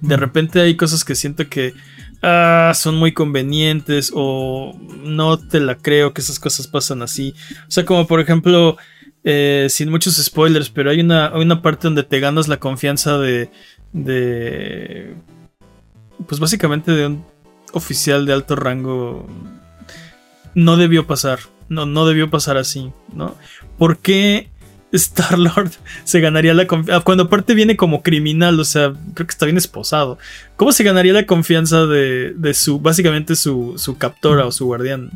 De 0.00 0.16
Mm. 0.16 0.20
repente 0.20 0.60
hay 0.60 0.76
cosas 0.76 1.04
que 1.04 1.14
siento 1.14 1.48
que 1.48 1.74
ah, 2.22 2.72
son 2.74 2.96
muy 2.96 3.12
convenientes 3.12 4.10
o 4.14 4.76
no 5.04 5.38
te 5.38 5.60
la 5.60 5.76
creo 5.76 6.12
que 6.12 6.20
esas 6.22 6.38
cosas 6.38 6.66
pasan 6.66 7.02
así. 7.02 7.34
O 7.68 7.70
sea, 7.70 7.84
como 7.84 8.06
por 8.06 8.20
ejemplo, 8.20 8.76
eh, 9.24 9.66
sin 9.68 9.90
muchos 9.90 10.16
spoilers, 10.16 10.70
pero 10.70 10.90
hay 10.90 11.00
una, 11.00 11.28
hay 11.28 11.42
una 11.42 11.60
parte 11.62 11.86
donde 11.86 12.02
te 12.02 12.20
ganas 12.20 12.48
la 12.48 12.58
confianza 12.58 13.18
de, 13.18 13.50
de, 13.92 15.14
pues 16.26 16.40
básicamente 16.40 16.92
de 16.92 17.06
un 17.06 17.24
oficial 17.72 18.26
de 18.26 18.32
alto 18.32 18.56
rango. 18.56 19.26
No 20.54 20.76
debió 20.76 21.06
pasar, 21.06 21.40
no, 21.68 21.86
no 21.86 22.06
debió 22.06 22.30
pasar 22.30 22.56
así, 22.56 22.92
¿no? 23.14 23.36
¿Por 23.78 23.98
qué 23.98 24.48
Star-Lord 24.90 25.70
se 26.04 26.20
ganaría 26.20 26.54
la 26.54 26.66
confianza? 26.66 27.04
Cuando 27.04 27.24
aparte 27.24 27.54
viene 27.54 27.76
como 27.76 28.02
criminal, 28.02 28.58
o 28.58 28.64
sea, 28.64 28.94
creo 29.14 29.26
que 29.26 29.32
está 29.32 29.44
bien 29.44 29.58
esposado. 29.58 30.18
¿Cómo 30.56 30.72
se 30.72 30.82
ganaría 30.82 31.12
la 31.12 31.26
confianza 31.26 31.86
de, 31.86 32.32
de 32.34 32.54
su, 32.54 32.80
básicamente 32.80 33.36
su, 33.36 33.74
su 33.76 33.98
captora 33.98 34.46
o 34.46 34.52
su 34.52 34.64
guardián? 34.64 35.10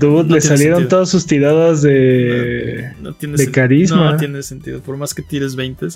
Dude, 0.00 0.32
le 0.32 0.40
salieron 0.40 0.88
todas 0.88 1.08
sus 1.08 1.26
tiradas 1.26 1.82
de, 1.82 2.92
de 3.20 3.50
carisma. 3.50 4.12
No 4.12 4.16
tiene 4.16 4.42
sentido, 4.42 4.80
por 4.80 4.96
más 4.96 5.14
que 5.14 5.22
tires 5.22 5.56
20. 5.56 5.88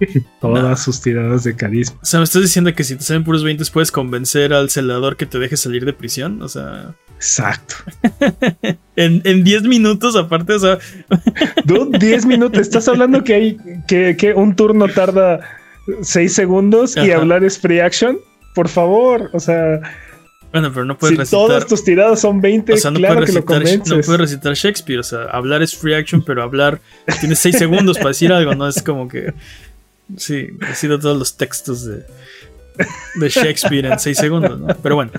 Todas 0.40 0.82
sus 0.82 1.00
tiradas 1.00 1.44
de 1.44 1.54
carisma. 1.54 1.98
O 2.02 2.06
sea, 2.06 2.20
me 2.20 2.24
estás 2.24 2.42
diciendo 2.42 2.72
que 2.74 2.84
si 2.84 2.96
te 2.96 3.02
salen 3.02 3.24
puros 3.24 3.44
20 3.44 3.64
puedes 3.72 3.92
convencer 3.92 4.52
al 4.52 4.70
celador 4.70 5.16
que 5.16 5.26
te 5.26 5.38
deje 5.38 5.56
salir 5.56 5.84
de 5.84 5.92
prisión. 5.92 6.42
O 6.42 6.48
sea. 6.48 6.94
Exacto. 7.16 7.76
en 8.96 9.44
10 9.44 9.62
minutos, 9.64 10.16
aparte, 10.16 10.54
o 10.54 10.58
sea. 10.58 10.78
Dude, 11.64 11.98
10 11.98 12.26
minutos. 12.26 12.60
Estás 12.60 12.88
hablando 12.88 13.22
que 13.24 13.34
hay 13.34 13.56
que, 13.86 14.16
que 14.16 14.32
un 14.34 14.56
turno 14.56 14.88
tarda 14.88 15.40
6 16.02 16.32
segundos 16.32 16.96
y 16.96 17.10
hablar 17.10 17.44
es 17.44 17.58
free 17.58 17.80
action. 17.80 18.18
Por 18.54 18.68
favor, 18.68 19.30
o 19.32 19.40
sea. 19.40 19.80
Bueno, 20.52 20.72
pero 20.72 20.84
no 20.84 20.98
puedes 20.98 21.14
si 21.14 21.20
recitar. 21.20 21.40
Todas 21.46 21.66
tus 21.66 21.84
tiradas 21.84 22.20
son 22.20 22.40
20, 22.40 22.72
o 22.72 22.76
sea, 22.76 22.90
no 22.90 22.98
claro 22.98 23.14
puedes 23.16 23.30
que 23.30 23.34
lo 23.34 23.40
recitar, 23.46 23.62
convences. 23.62 23.96
No 23.96 24.02
puedes 24.02 24.20
recitar 24.20 24.54
Shakespeare. 24.54 24.98
O 24.98 25.02
sea, 25.04 25.22
hablar 25.24 25.62
es 25.62 25.76
free 25.76 25.94
action, 25.94 26.22
pero 26.24 26.42
hablar. 26.42 26.80
Tienes 27.20 27.38
6 27.38 27.56
segundos 27.58 27.96
para 27.98 28.08
decir 28.10 28.32
algo, 28.32 28.54
¿no? 28.54 28.66
Es 28.66 28.82
como 28.82 29.06
que. 29.08 29.32
Sí, 30.16 30.48
recito 30.58 30.98
todos 30.98 31.16
los 31.16 31.36
textos 31.36 31.84
de, 31.84 32.02
de 33.14 33.28
Shakespeare 33.28 33.86
en 33.86 33.98
6 34.00 34.16
segundos, 34.18 34.58
¿no? 34.58 34.66
Pero 34.82 34.96
bueno. 34.96 35.12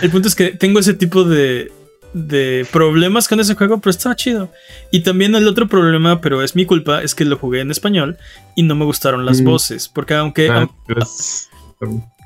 El 0.00 0.10
punto 0.10 0.28
es 0.28 0.34
que 0.34 0.50
tengo 0.52 0.78
ese 0.80 0.94
tipo 0.94 1.24
de, 1.24 1.70
de 2.14 2.66
problemas 2.72 3.28
con 3.28 3.40
ese 3.40 3.54
juego, 3.54 3.78
pero 3.80 3.90
estaba 3.90 4.16
chido. 4.16 4.50
Y 4.90 5.00
también 5.00 5.34
el 5.34 5.46
otro 5.48 5.68
problema, 5.68 6.20
pero 6.20 6.42
es 6.42 6.54
mi 6.56 6.64
culpa, 6.64 7.02
es 7.02 7.14
que 7.14 7.24
lo 7.24 7.36
jugué 7.36 7.60
en 7.60 7.70
español 7.70 8.16
y 8.56 8.62
no 8.62 8.74
me 8.74 8.84
gustaron 8.86 9.26
las 9.26 9.40
Mm. 9.40 9.44
voces. 9.44 9.88
Porque 9.88 10.14
aunque, 10.14 10.48
Ah, 10.48 10.60
aun- 10.88 11.02
es 11.02 11.50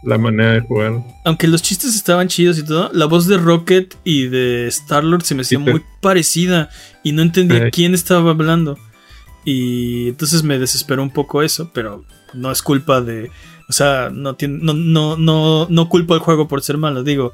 la 0.03 0.19
manera 0.19 0.53
de 0.53 0.61
jugar. 0.61 1.03
aunque 1.25 1.49
los 1.49 1.63
chistes 1.63 1.95
estaban 1.95 2.29
chidos 2.29 2.59
y 2.59 2.65
todo, 2.65 2.91
la 2.93 3.07
voz 3.07 3.27
de 3.27 3.37
Rocket 3.37 3.97
y 4.05 4.29
de 4.29 4.69
Star-Lord 4.69 5.25
se 5.25 5.35
me 5.35 5.43
hacía 5.43 5.59
muy 5.59 5.83
parecida 6.01 6.71
y 7.03 7.13
no 7.13 7.23
entendía 7.23 7.71
quién 7.71 7.95
estaba 7.95 8.31
hablando. 8.31 8.79
Y 9.45 10.09
entonces 10.09 10.43
me 10.43 10.59
desesperó 10.59 11.03
un 11.03 11.11
poco 11.11 11.43
eso, 11.43 11.71
pero 11.73 12.05
no 12.35 12.51
es 12.51 12.63
culpa 12.63 13.01
de. 13.01 13.31
O 13.69 13.73
sea, 13.73 14.11
no, 14.13 14.35
tiene, 14.35 14.59
no, 14.61 14.75
no, 14.75 15.17
no, 15.17 15.67
no 15.71 15.89
culpo 15.89 16.15
al 16.15 16.21
juego 16.21 16.49
por 16.49 16.63
ser 16.63 16.77
malo. 16.77 17.03
Digo, 17.03 17.33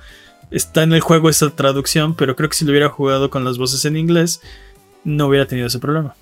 está 0.50 0.82
en 0.82 0.92
el 0.92 1.00
juego 1.00 1.28
esa 1.28 1.50
traducción, 1.50 2.14
pero 2.14 2.36
creo 2.36 2.48
que 2.48 2.56
si 2.56 2.64
lo 2.64 2.70
hubiera 2.70 2.88
jugado 2.88 3.30
con 3.30 3.44
las 3.44 3.58
voces 3.58 3.84
en 3.84 3.96
inglés, 3.96 4.40
no 5.02 5.26
hubiera 5.26 5.46
tenido 5.46 5.66
ese 5.66 5.78
problema. 5.78 6.14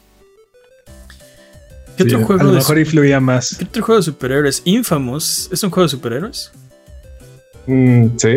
¿Qué 1.97 2.05
Sí, 2.05 2.09
otro 2.11 2.19
a 2.21 2.27
juego 2.27 2.43
lo 2.45 2.51
de 2.51 2.57
mejor 2.57 2.79
influía 2.79 3.21
más. 3.21 3.57
¿Qué 3.59 3.65
otro 3.65 3.83
juego 3.83 3.99
de 4.01 4.05
superhéroes? 4.05 4.63
Infamous. 4.65 5.49
¿Es 5.53 5.63
un 5.63 5.71
juego 5.71 5.85
de 5.85 5.89
superhéroes? 5.91 6.53
Mm, 7.67 8.07
sí. 8.17 8.29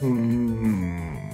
Mm, 0.00 1.30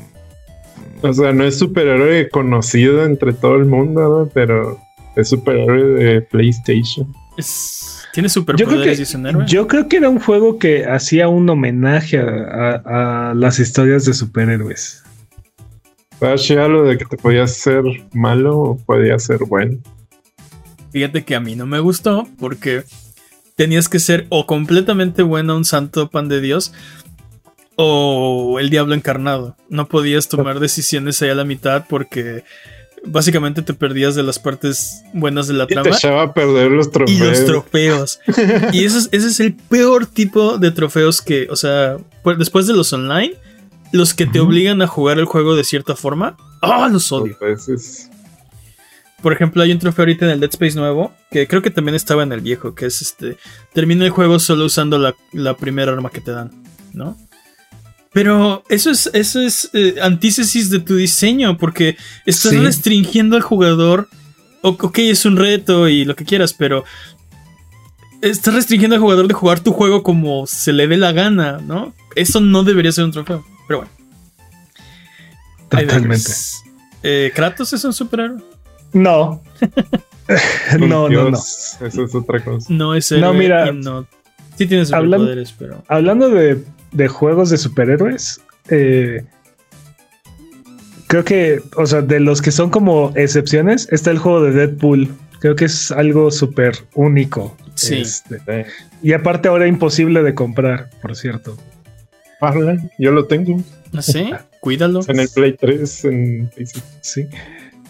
O 1.02 1.12
sea, 1.12 1.32
no 1.32 1.44
es 1.44 1.58
superhéroe 1.58 2.28
conocido 2.30 3.04
entre 3.04 3.32
todo 3.32 3.56
el 3.56 3.66
mundo, 3.66 4.00
¿no? 4.24 4.30
pero 4.32 4.80
es 5.14 5.28
superhéroe 5.28 5.82
de 6.04 6.20
PlayStation. 6.22 7.12
Es- 7.36 7.92
¿Tiene 8.12 8.30
Yo 8.30 8.44
creo, 8.46 8.56
superpoderes 8.56 8.96
que, 8.96 9.00
y 9.00 9.02
es 9.02 9.14
un 9.14 9.26
héroe? 9.26 9.44
yo 9.46 9.66
creo 9.68 9.88
que 9.88 9.98
era 9.98 10.08
un 10.08 10.18
juego 10.18 10.58
que 10.58 10.86
hacía 10.86 11.28
un 11.28 11.48
homenaje 11.50 12.18
a, 12.18 12.80
a- 12.84 13.30
a 13.30 13.34
las 13.34 13.58
historias 13.58 14.06
de 14.06 14.14
superhéroes. 14.14 15.02
Hacía 16.22 16.66
lo 16.66 16.84
de 16.84 16.96
que 16.96 17.04
te 17.04 17.18
podías 17.18 17.52
ser 17.52 17.82
malo 18.14 18.58
o 18.58 18.76
podías 18.78 19.22
ser 19.24 19.40
bueno. 19.46 19.76
Fíjate 20.92 21.24
que 21.24 21.34
a 21.34 21.40
mí 21.40 21.56
no 21.56 21.66
me 21.66 21.80
gustó 21.80 22.26
porque 22.38 22.84
tenías 23.56 23.88
que 23.88 23.98
ser 23.98 24.26
o 24.28 24.46
completamente 24.46 25.22
bueno, 25.22 25.56
un 25.56 25.64
santo 25.64 26.10
pan 26.10 26.28
de 26.28 26.40
Dios, 26.40 26.72
o 27.76 28.58
el 28.58 28.70
diablo 28.70 28.94
encarnado. 28.94 29.56
No 29.68 29.88
podías 29.88 30.28
tomar 30.28 30.60
decisiones 30.60 31.20
ahí 31.22 31.30
a 31.30 31.34
la 31.34 31.44
mitad 31.44 31.84
porque 31.88 32.44
básicamente 33.04 33.62
te 33.62 33.74
perdías 33.74 34.14
de 34.14 34.22
las 34.22 34.38
partes 34.38 35.02
buenas 35.12 35.46
de 35.46 35.54
la 35.54 35.64
Y 35.64 35.68
te 35.68 35.74
trama. 35.74 35.90
echaba 35.90 36.22
a 36.22 36.34
perder 36.34 36.70
los 36.70 36.88
Y 36.88 36.90
trofeos. 36.90 37.20
los 37.20 37.44
trofeos. 37.44 38.20
y 38.72 38.84
ese 38.84 38.98
es, 38.98 39.08
ese 39.12 39.26
es 39.28 39.40
el 39.40 39.54
peor 39.54 40.06
tipo 40.06 40.58
de 40.58 40.70
trofeos 40.70 41.20
que, 41.22 41.46
o 41.50 41.56
sea, 41.56 41.98
pues, 42.22 42.38
después 42.38 42.66
de 42.66 42.72
los 42.74 42.92
online, 42.92 43.34
los 43.92 44.14
que 44.14 44.26
te 44.26 44.40
obligan 44.40 44.82
a 44.82 44.86
jugar 44.86 45.18
el 45.18 45.26
juego 45.26 45.54
de 45.54 45.64
cierta 45.64 45.94
forma, 45.94 46.36
¡ah! 46.62 46.88
los 46.90 47.12
odio. 47.12 47.36
Por 49.22 49.32
ejemplo, 49.32 49.62
hay 49.62 49.72
un 49.72 49.78
trofeo 49.78 50.02
ahorita 50.02 50.26
en 50.26 50.32
el 50.32 50.40
Dead 50.40 50.50
Space 50.50 50.76
nuevo, 50.76 51.12
que 51.30 51.48
creo 51.48 51.62
que 51.62 51.70
también 51.70 51.94
estaba 51.94 52.22
en 52.22 52.32
el 52.32 52.40
viejo, 52.40 52.74
que 52.74 52.86
es 52.86 53.00
este, 53.02 53.38
termina 53.72 54.04
el 54.04 54.10
juego 54.10 54.38
solo 54.38 54.66
usando 54.66 54.98
la, 54.98 55.14
la 55.32 55.56
primera 55.56 55.92
arma 55.92 56.10
que 56.10 56.20
te 56.20 56.30
dan, 56.32 56.50
¿no? 56.92 57.16
Pero 58.12 58.62
eso 58.68 58.90
es, 58.90 59.10
eso 59.12 59.40
es 59.40 59.70
eh, 59.74 59.96
antítesis 60.02 60.70
de 60.70 60.78
tu 60.80 60.96
diseño, 60.96 61.56
porque 61.58 61.96
estás 62.24 62.52
Sí. 62.52 62.58
restringiendo 62.58 63.36
al 63.36 63.42
jugador. 63.42 64.08
O- 64.62 64.70
ok, 64.80 64.98
es 65.00 65.24
un 65.26 65.36
reto 65.36 65.88
y 65.88 66.04
lo 66.04 66.14
que 66.16 66.24
quieras, 66.24 66.52
pero 66.54 66.84
estás 68.22 68.54
restringiendo 68.54 68.96
al 68.96 69.02
jugador 69.02 69.28
de 69.28 69.34
jugar 69.34 69.60
tu 69.60 69.72
juego 69.72 70.02
como 70.02 70.46
se 70.46 70.72
le 70.72 70.86
dé 70.88 70.96
la 70.96 71.12
gana, 71.12 71.58
¿no? 71.58 71.94
Eso 72.14 72.40
no 72.40 72.64
debería 72.64 72.92
ser 72.92 73.04
un 73.04 73.12
trofeo. 73.12 73.44
Pero 73.68 73.80
bueno. 73.80 73.92
Totalmente. 75.68 76.30
Eh, 77.02 77.32
¿Kratos 77.34 77.72
es 77.72 77.84
un 77.84 77.92
superhéroe? 77.92 78.38
No. 78.98 79.42
no, 80.80 81.08
no, 81.08 81.30
no. 81.30 81.38
Eso 81.38 81.86
es 82.04 82.14
otra 82.14 82.42
cosa. 82.42 82.66
No 82.72 82.94
es 82.94 83.12
No, 83.12 83.18
héroe 83.18 83.34
mira, 83.38 83.72
no. 83.72 84.06
Sí 84.56 84.66
tiene 84.66 84.82
hablan- 84.84 85.18
superpoderes, 85.18 85.54
pero. 85.58 85.84
Hablando 85.88 86.28
de, 86.30 86.64
de 86.92 87.08
juegos 87.08 87.50
de 87.50 87.58
superhéroes, 87.58 88.40
eh, 88.70 89.22
creo 91.06 91.24
que, 91.24 91.62
o 91.76 91.86
sea, 91.86 92.02
de 92.02 92.20
los 92.20 92.42
que 92.42 92.50
son 92.50 92.70
como 92.70 93.12
excepciones, 93.16 93.88
está 93.92 94.10
el 94.10 94.18
juego 94.18 94.42
de 94.42 94.52
Deadpool. 94.52 95.08
Creo 95.40 95.54
que 95.54 95.66
es 95.66 95.92
algo 95.92 96.30
súper 96.30 96.74
único. 96.94 97.56
Sí. 97.74 97.96
Este, 98.00 98.40
Eh, 98.46 98.66
y 99.02 99.12
aparte 99.12 99.48
ahora 99.48 99.66
imposible 99.66 100.22
de 100.22 100.34
comprar, 100.34 100.90
por 101.02 101.14
cierto. 101.14 101.56
Parla, 102.40 102.78
yo 102.98 103.12
lo 103.12 103.26
tengo 103.26 103.62
No 103.92 104.02
sé, 104.02 104.30
cuídalo. 104.60 105.00
en 105.06 105.20
el 105.20 105.28
Play 105.28 105.52
3 105.52 106.04
en. 106.06 106.50
Sí. 107.02 107.26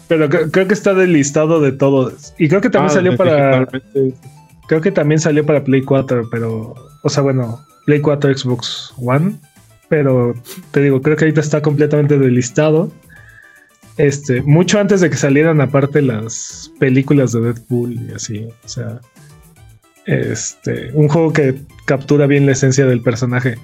Pero 0.07 0.29
cre- 0.29 0.49
creo 0.51 0.67
que 0.67 0.73
está 0.73 0.93
del 0.93 1.13
listado 1.13 1.59
de 1.61 1.71
todos. 1.71 2.33
Y 2.37 2.47
creo 2.49 2.61
que 2.61 2.69
también 2.69 2.91
Ah, 2.91 2.93
salió 2.93 3.17
para. 3.17 3.67
Creo 4.67 4.81
que 4.81 4.91
también 4.91 5.19
salió 5.19 5.45
para 5.45 5.63
Play 5.63 5.81
4, 5.83 6.29
pero. 6.31 6.75
O 7.03 7.09
sea, 7.09 7.23
bueno, 7.23 7.59
Play 7.85 8.01
4, 8.01 8.35
Xbox 8.37 8.93
One. 8.97 9.35
Pero 9.89 10.33
te 10.71 10.81
digo, 10.81 11.01
creo 11.01 11.15
que 11.15 11.25
ahorita 11.25 11.41
está 11.41 11.61
completamente 11.61 12.17
delistado. 12.17 12.91
Este, 13.97 14.41
mucho 14.43 14.79
antes 14.79 15.01
de 15.01 15.09
que 15.09 15.15
salieran 15.15 15.59
aparte 15.61 16.01
las 16.01 16.71
películas 16.79 17.31
de 17.31 17.41
Deadpool 17.41 17.93
y 17.93 18.13
así. 18.13 18.47
O 18.63 18.67
sea. 18.67 18.99
Este. 20.05 20.91
Un 20.93 21.07
juego 21.09 21.33
que 21.33 21.55
captura 21.85 22.27
bien 22.27 22.45
la 22.45 22.53
esencia 22.53 22.85
del 22.85 23.01
personaje. 23.01 23.55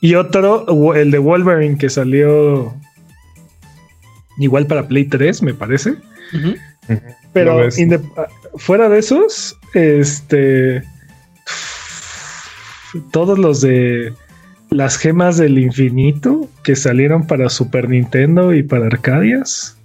Y 0.00 0.14
otro, 0.14 0.94
el 0.94 1.10
de 1.10 1.18
Wolverine, 1.18 1.76
que 1.76 1.90
salió. 1.90 2.74
Igual 4.40 4.66
para 4.66 4.88
Play 4.88 5.04
3, 5.04 5.42
me 5.42 5.54
parece. 5.54 5.94
Pero 7.32 7.68
fuera 8.56 8.88
de 8.88 8.98
esos, 8.98 9.56
este. 9.74 10.82
Todos 13.12 13.38
los 13.38 13.60
de 13.60 14.12
las 14.70 14.96
gemas 14.96 15.36
del 15.36 15.58
infinito 15.58 16.48
que 16.64 16.74
salieron 16.74 17.26
para 17.26 17.48
Super 17.48 17.88
Nintendo 17.88 18.54
y 18.54 18.62
para 18.62 18.86
Arcadias. 18.86 19.76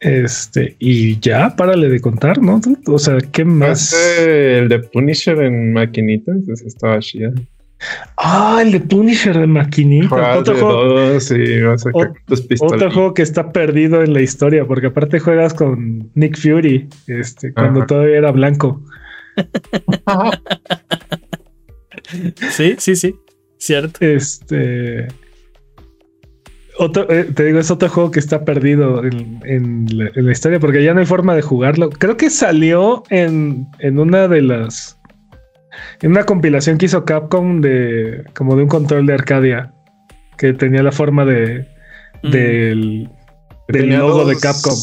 Este, 0.00 0.76
y 0.78 1.18
ya, 1.18 1.56
párale 1.56 1.88
de 1.88 2.00
contar, 2.00 2.40
¿no? 2.40 2.60
O 2.86 2.98
sea, 2.98 3.18
¿qué 3.18 3.44
más? 3.44 3.92
El 4.18 4.68
de 4.68 4.78
Punisher 4.78 5.42
en 5.42 5.72
maquinitas, 5.72 6.36
ese 6.48 6.68
estaba 6.68 7.00
chido. 7.00 7.32
Ah, 8.16 8.60
el 8.62 8.72
de 8.72 8.80
Punisher 8.80 9.36
de 9.38 9.46
maquinita. 9.46 10.38
Otro 10.38 10.54
de 10.54 10.60
juego, 10.60 10.84
dos 10.84 11.30
y 11.30 11.60
vas 11.62 11.82
a 11.86 11.90
sacar 11.90 12.08
Ot- 12.10 12.16
tus 12.26 12.40
pistolas. 12.42 12.74
otro 12.74 12.90
juego 12.90 13.14
que 13.14 13.22
está 13.22 13.52
perdido 13.52 14.02
en 14.02 14.12
la 14.12 14.20
historia, 14.22 14.64
porque 14.66 14.86
aparte 14.88 15.18
juegas 15.20 15.52
con 15.54 16.10
Nick 16.14 16.38
Fury, 16.38 16.88
este, 17.06 17.52
cuando 17.52 17.80
Ajá. 17.80 17.86
todavía 17.86 18.18
era 18.18 18.30
blanco. 18.32 18.80
Sí, 22.50 22.74
sí, 22.78 22.96
sí. 22.96 23.14
Cierto. 23.58 23.98
Este. 24.04 25.08
otro, 26.78 27.08
eh, 27.10 27.24
te 27.34 27.44
digo, 27.46 27.58
es 27.58 27.70
otro 27.70 27.88
juego 27.88 28.10
que 28.10 28.18
está 28.20 28.44
perdido 28.44 29.02
en, 29.04 29.40
en 29.44 29.86
la, 29.96 30.10
en 30.14 30.26
la 30.26 30.32
historia 30.32 30.60
porque 30.60 30.82
ya 30.84 30.92
no 30.92 31.00
hay 31.00 31.06
forma 31.06 31.34
de 31.34 31.42
jugarlo. 31.42 31.90
Creo 31.90 32.16
que 32.16 32.30
salió 32.30 33.04
en, 33.10 33.66
en 33.78 33.98
una 33.98 34.28
de 34.28 34.42
las. 34.42 34.98
En 36.00 36.10
una 36.10 36.24
compilación 36.24 36.78
que 36.78 36.86
hizo 36.86 37.04
Capcom 37.04 37.60
de. 37.60 38.24
como 38.34 38.56
de 38.56 38.62
un 38.62 38.68
control 38.68 39.06
de 39.06 39.14
Arcadia. 39.14 39.72
Que 40.36 40.52
tenía 40.52 40.82
la 40.82 40.92
forma 40.92 41.24
de. 41.24 41.66
Mm. 42.22 42.30
del. 42.30 43.10
Del 43.68 43.80
tenía 43.82 43.98
logo 43.98 44.24
de 44.26 44.36
Capcom. 44.36 44.74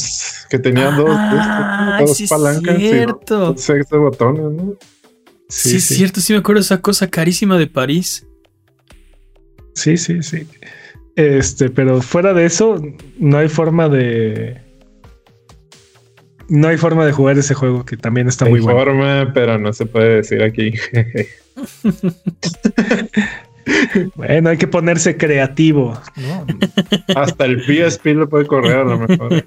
Que 0.49 0.59
tenía 0.59 0.91
dos, 0.91 1.09
Ah, 1.11 1.97
dos 2.01 2.17
sí 2.17 2.23
es 2.23 2.29
palancas 2.29 2.77
cierto. 2.77 3.53
y 3.55 3.59
seis 3.59 3.85
de 3.89 3.97
botones, 3.97 4.41
¿no? 4.41 4.73
Sí, 5.47 5.77
es 5.77 5.83
cierto, 5.85 6.19
sí 6.21 6.33
me 6.33 6.39
acuerdo 6.39 6.59
de 6.61 6.65
esa 6.65 6.81
cosa 6.81 7.07
carísima 7.09 7.57
de 7.57 7.67
París. 7.67 8.25
Sí, 9.75 9.97
sí, 9.97 10.23
sí. 10.23 10.47
Este, 11.15 11.69
pero 11.69 12.01
fuera 12.01 12.33
de 12.33 12.45
eso, 12.45 12.81
no 13.19 13.37
hay 13.37 13.49
forma 13.49 13.89
de. 13.89 14.61
No 16.51 16.67
hay 16.67 16.75
forma 16.77 17.05
de 17.05 17.13
jugar 17.13 17.37
ese 17.37 17.53
juego 17.53 17.85
que 17.85 17.95
también 17.95 18.27
está 18.27 18.43
Hay 18.45 18.51
muy 18.51 18.59
bueno. 18.59 18.77
forma, 18.79 19.31
pero 19.33 19.57
no 19.57 19.71
se 19.73 19.85
puede 19.85 20.17
decir 20.17 20.43
aquí. 20.43 20.73
Bueno, 24.15 24.49
hay 24.49 24.57
que 24.57 24.67
ponerse 24.67 25.17
creativo. 25.17 25.99
¿no? 26.17 26.45
Hasta 27.15 27.45
el 27.45 27.61
PSP 27.61 28.07
lo 28.07 28.27
puede 28.27 28.47
correr 28.47 28.77
a 28.77 28.83
lo 28.83 28.97
mejor. 28.99 29.45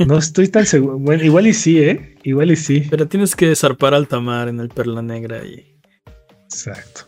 No 0.00 0.18
estoy 0.18 0.48
tan 0.48 0.66
seguro. 0.66 0.98
Bueno, 0.98 1.22
igual 1.22 1.46
y 1.46 1.54
sí, 1.54 1.80
¿eh? 1.80 2.16
Igual 2.24 2.50
y 2.50 2.56
sí. 2.56 2.86
Pero 2.90 3.06
tienes 3.06 3.36
que 3.36 3.54
zarpar 3.54 3.94
alta 3.94 4.18
mar 4.20 4.48
en 4.48 4.58
el 4.60 4.68
Perla 4.68 5.00
Negra 5.00 5.44
y. 5.44 5.76
Exacto. 6.44 7.02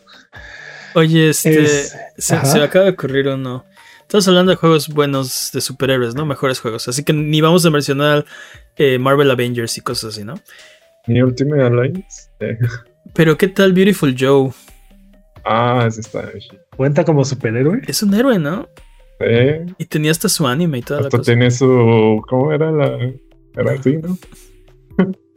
Oye, 0.95 1.29
este. 1.29 1.61
Es- 1.63 1.95
se, 2.17 2.35
ajá. 2.35 2.45
se 2.45 2.57
me 2.59 2.63
acaba 2.63 2.85
de 2.85 2.91
ocurrir 2.91 3.27
uno. 3.27 3.65
Estamos 4.07 4.27
hablando 4.27 4.51
de 4.51 4.55
juegos 4.55 4.87
buenos 4.89 5.49
de 5.53 5.61
superhéroes, 5.61 6.15
¿no? 6.15 6.25
Mejores 6.25 6.59
juegos. 6.59 6.87
Así 6.87 7.03
que 7.03 7.11
ni 7.11 7.41
vamos 7.41 7.65
a 7.65 7.69
mencionar 7.71 8.25
eh, 8.77 8.99
Marvel 8.99 9.31
Avengers 9.31 9.77
y 9.77 9.81
cosas 9.81 10.13
así, 10.13 10.23
¿no? 10.23 10.35
Mi 11.07 11.21
Ultimate 11.21 11.63
Alliance. 11.63 12.29
eh, 12.39 12.57
Pero 13.13 13.37
¿qué 13.37 13.47
tal 13.47 13.73
Beautiful 13.73 14.15
Joe? 14.17 14.51
Ah, 15.43 15.85
ese 15.87 16.01
está. 16.01 16.29
¿Cuenta 16.75 17.03
como 17.03 17.23
superhéroe? 17.25 17.81
Es 17.87 18.01
un 18.03 18.13
héroe, 18.13 18.39
¿no? 18.39 18.67
Sí, 19.19 19.73
Y 19.77 19.85
tenía 19.85 20.11
hasta 20.11 20.27
su 20.29 20.45
anime 20.47 20.79
y 20.79 20.81
toda 20.81 21.01
la 21.01 21.07
hasta 21.07 21.17
cosa. 21.19 21.31
tiene 21.31 21.49
su. 21.51 22.21
¿Cómo 22.27 22.51
era 22.51 22.71
la.? 22.71 22.97
Era 23.55 23.71
así, 23.73 23.97
¿no? 23.97 24.17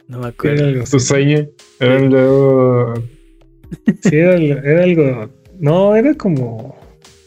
No 0.07 0.17
me 0.19 0.23
Era 0.23 0.27
acuerdo. 0.29 0.65
algo 0.65 0.85
Su 0.85 0.99
seña. 0.99 1.47
Era 1.79 1.95
el. 1.97 3.03
Sí, 4.03 4.15
era, 4.17 4.33
era 4.35 4.83
algo. 4.83 5.29
No, 5.59 5.95
era 5.95 6.13
como. 6.15 6.78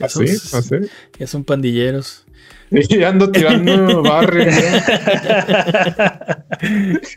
Así, 0.03 0.24
Esos- 0.24 0.55
así. 0.55 0.74
Ya 1.19 1.27
son 1.27 1.45
pandilleros. 1.45 2.27
Y 2.70 3.03
ando 3.03 3.31
tirando 3.31 4.03
barrio. 4.03 4.47
¿no? 4.47 4.53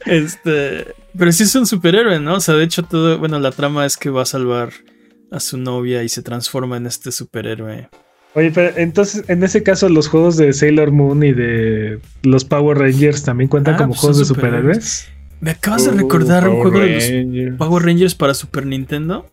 Este, 0.06 0.86
pero 1.18 1.32
sí 1.32 1.44
es 1.44 1.56
un 1.56 1.66
superhéroe, 1.66 2.20
¿no? 2.20 2.36
O 2.36 2.40
sea, 2.40 2.56
de 2.56 2.64
hecho 2.64 2.84
todo, 2.84 3.18
bueno, 3.20 3.40
la 3.40 3.52
trama 3.52 3.86
es 3.86 3.98
que 3.98 4.10
va 4.10 4.24
a 4.24 4.26
salvar 4.26 4.70
a 5.32 5.40
su 5.40 5.58
novia 5.58 6.04
y 6.04 6.10
se 6.10 6.22
transforma 6.22 6.78
en 6.78 6.86
este 6.88 7.12
superhéroe. 7.12 7.90
Oye, 8.34 8.52
pero 8.54 8.76
entonces, 8.78 9.24
en 9.30 9.44
ese 9.44 9.64
caso, 9.64 9.88
los 9.88 10.10
juegos 10.10 10.36
de 10.36 10.52
Sailor 10.52 10.92
Moon 10.92 11.24
y 11.24 11.32
de 11.32 12.00
los 12.24 12.44
Power 12.44 12.78
Rangers 12.78 13.24
también 13.24 13.48
cuentan 13.48 13.76
Ah, 13.76 13.78
como 13.78 13.90
pues 13.92 14.00
juegos 14.02 14.20
de 14.20 14.26
superhéroes. 14.26 15.08
Me 15.40 15.52
acabas 15.52 15.86
de 15.86 15.92
Uh, 15.92 15.98
recordar 15.98 16.48
un 16.50 16.62
juego 16.62 16.80
de 16.80 17.46
los. 17.50 17.58
Power 17.58 17.84
Rangers 17.84 18.14
para 18.16 18.34
Super 18.34 18.66
Nintendo. 18.66 19.26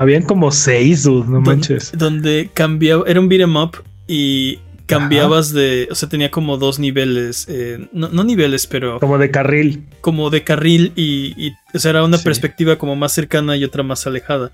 Habían 0.00 0.22
como 0.22 0.50
seis, 0.50 1.02
dude, 1.04 1.28
no 1.30 1.40
manches. 1.42 1.92
Donde 1.94 2.48
cambiaba, 2.54 3.04
era 3.06 3.20
un 3.20 3.28
beat'em 3.28 3.54
up 3.56 3.76
y 4.08 4.58
cambiabas 4.86 5.52
de, 5.52 5.86
o 5.90 5.94
sea, 5.94 6.08
tenía 6.08 6.30
como 6.30 6.56
dos 6.56 6.78
niveles, 6.78 7.46
eh, 7.48 7.86
no, 7.92 8.08
no 8.08 8.24
niveles, 8.24 8.66
pero 8.66 8.98
Como 8.98 9.18
de 9.18 9.30
carril. 9.30 9.84
como 10.00 10.30
de 10.30 10.42
carril 10.42 10.92
y, 10.96 11.34
y, 11.36 11.52
o 11.74 11.78
sea, 11.78 11.90
era 11.90 12.02
una 12.02 12.16
Sí. 12.18 12.24
perspectiva 12.24 12.76
como 12.76 12.96
más 12.96 13.12
cercana 13.12 13.56
y 13.56 13.62
otra 13.64 13.82
más 13.82 14.06
alejada. 14.06 14.50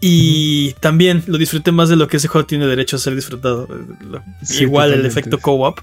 Y 0.00 0.74
también 0.80 1.24
lo 1.26 1.38
disfruté 1.38 1.72
más 1.72 1.88
de 1.88 1.96
lo 1.96 2.06
que 2.06 2.18
ese 2.18 2.28
juego 2.28 2.46
tiene 2.46 2.66
derecho 2.68 2.94
a 2.96 2.98
ser 3.00 3.16
disfrutado. 3.16 3.66
Eh, 3.68 4.18
Sí, 4.44 4.62
Igual 4.62 4.92
el 4.92 5.04
efecto 5.04 5.38
co-op. 5.38 5.80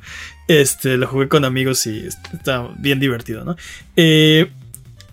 Este, 0.48 0.96
lo 0.96 1.06
jugué 1.08 1.28
con 1.28 1.44
amigos 1.44 1.86
y 1.86 2.08
está 2.34 2.68
bien 2.80 3.00
divertido, 3.02 3.44
¿no? 3.44 3.58
Eh, 3.98 4.48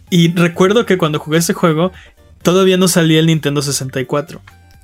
y 0.09 0.33
recuerdo 0.35 0.87
que 0.87 0.99
cuando 0.99 1.19
jugué 1.19 1.39
ese 1.39 1.53
juego, 1.53 1.91
todavía 2.43 2.77
no 2.77 2.89
salía 2.89 3.21
el 3.21 3.27
Nintendo 3.27 3.63
64. 3.63 4.41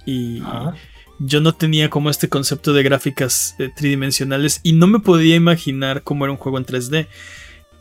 Y 0.06 0.40
Ajá. 0.40 0.74
yo 1.18 1.40
no 1.40 1.55
tenía 1.55 1.90
como 1.90 2.10
este 2.10 2.28
concepto 2.28 2.72
de 2.72 2.82
gráficas 2.82 3.55
eh, 3.59 3.70
tridimensionales 3.74 4.60
y 4.62 4.72
no 4.72 4.86
me 4.86 5.01
podía 5.01 5.36
imaginar 5.36 6.02
cómo 6.02 6.24
era 6.24 6.32
un 6.32 6.39
juego 6.39 6.59
en 6.59 6.66
3D. 6.66 7.06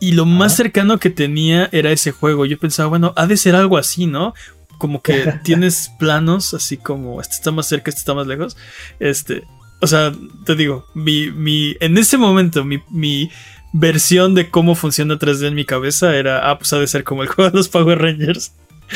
Y 0.00 0.12
lo 0.12 0.26
más 0.26 0.54
cercano 0.54 0.98
que 0.98 1.10
tenía 1.10 1.68
era 1.72 1.90
ese 1.90 2.12
juego. 2.12 2.46
Yo 2.46 2.58
pensaba, 2.58 2.88
bueno, 2.88 3.12
ha 3.16 3.26
de 3.26 3.36
ser 3.36 3.56
algo 3.56 3.78
así, 3.78 4.06
¿no? 4.06 4.34
Como 4.78 5.02
que 5.02 5.34
tienes 5.42 5.90
planos 5.98 6.54
así 6.54 6.76
como 6.76 7.20
este 7.20 7.34
está 7.34 7.50
más 7.50 7.66
cerca, 7.66 7.90
este 7.90 8.00
está 8.00 8.14
más 8.14 8.26
lejos. 8.26 8.56
Este, 9.00 9.42
o 9.80 9.86
sea, 9.86 10.12
te 10.44 10.54
digo, 10.54 10.86
mi, 10.94 11.30
mi, 11.30 11.76
en 11.80 11.98
ese 11.98 12.16
momento, 12.16 12.64
mi, 12.64 12.82
mi 12.90 13.30
versión 13.72 14.34
de 14.34 14.50
cómo 14.50 14.74
funciona 14.74 15.18
3D 15.18 15.48
en 15.48 15.54
mi 15.54 15.64
cabeza 15.64 16.16
era, 16.16 16.50
ah, 16.50 16.58
pues 16.58 16.72
ha 16.72 16.78
de 16.78 16.86
ser 16.86 17.04
como 17.04 17.22
el 17.22 17.28
juego 17.34 17.50
de 17.50 17.56
los 17.56 17.68
Power 17.68 17.98
Rangers. 17.98 18.52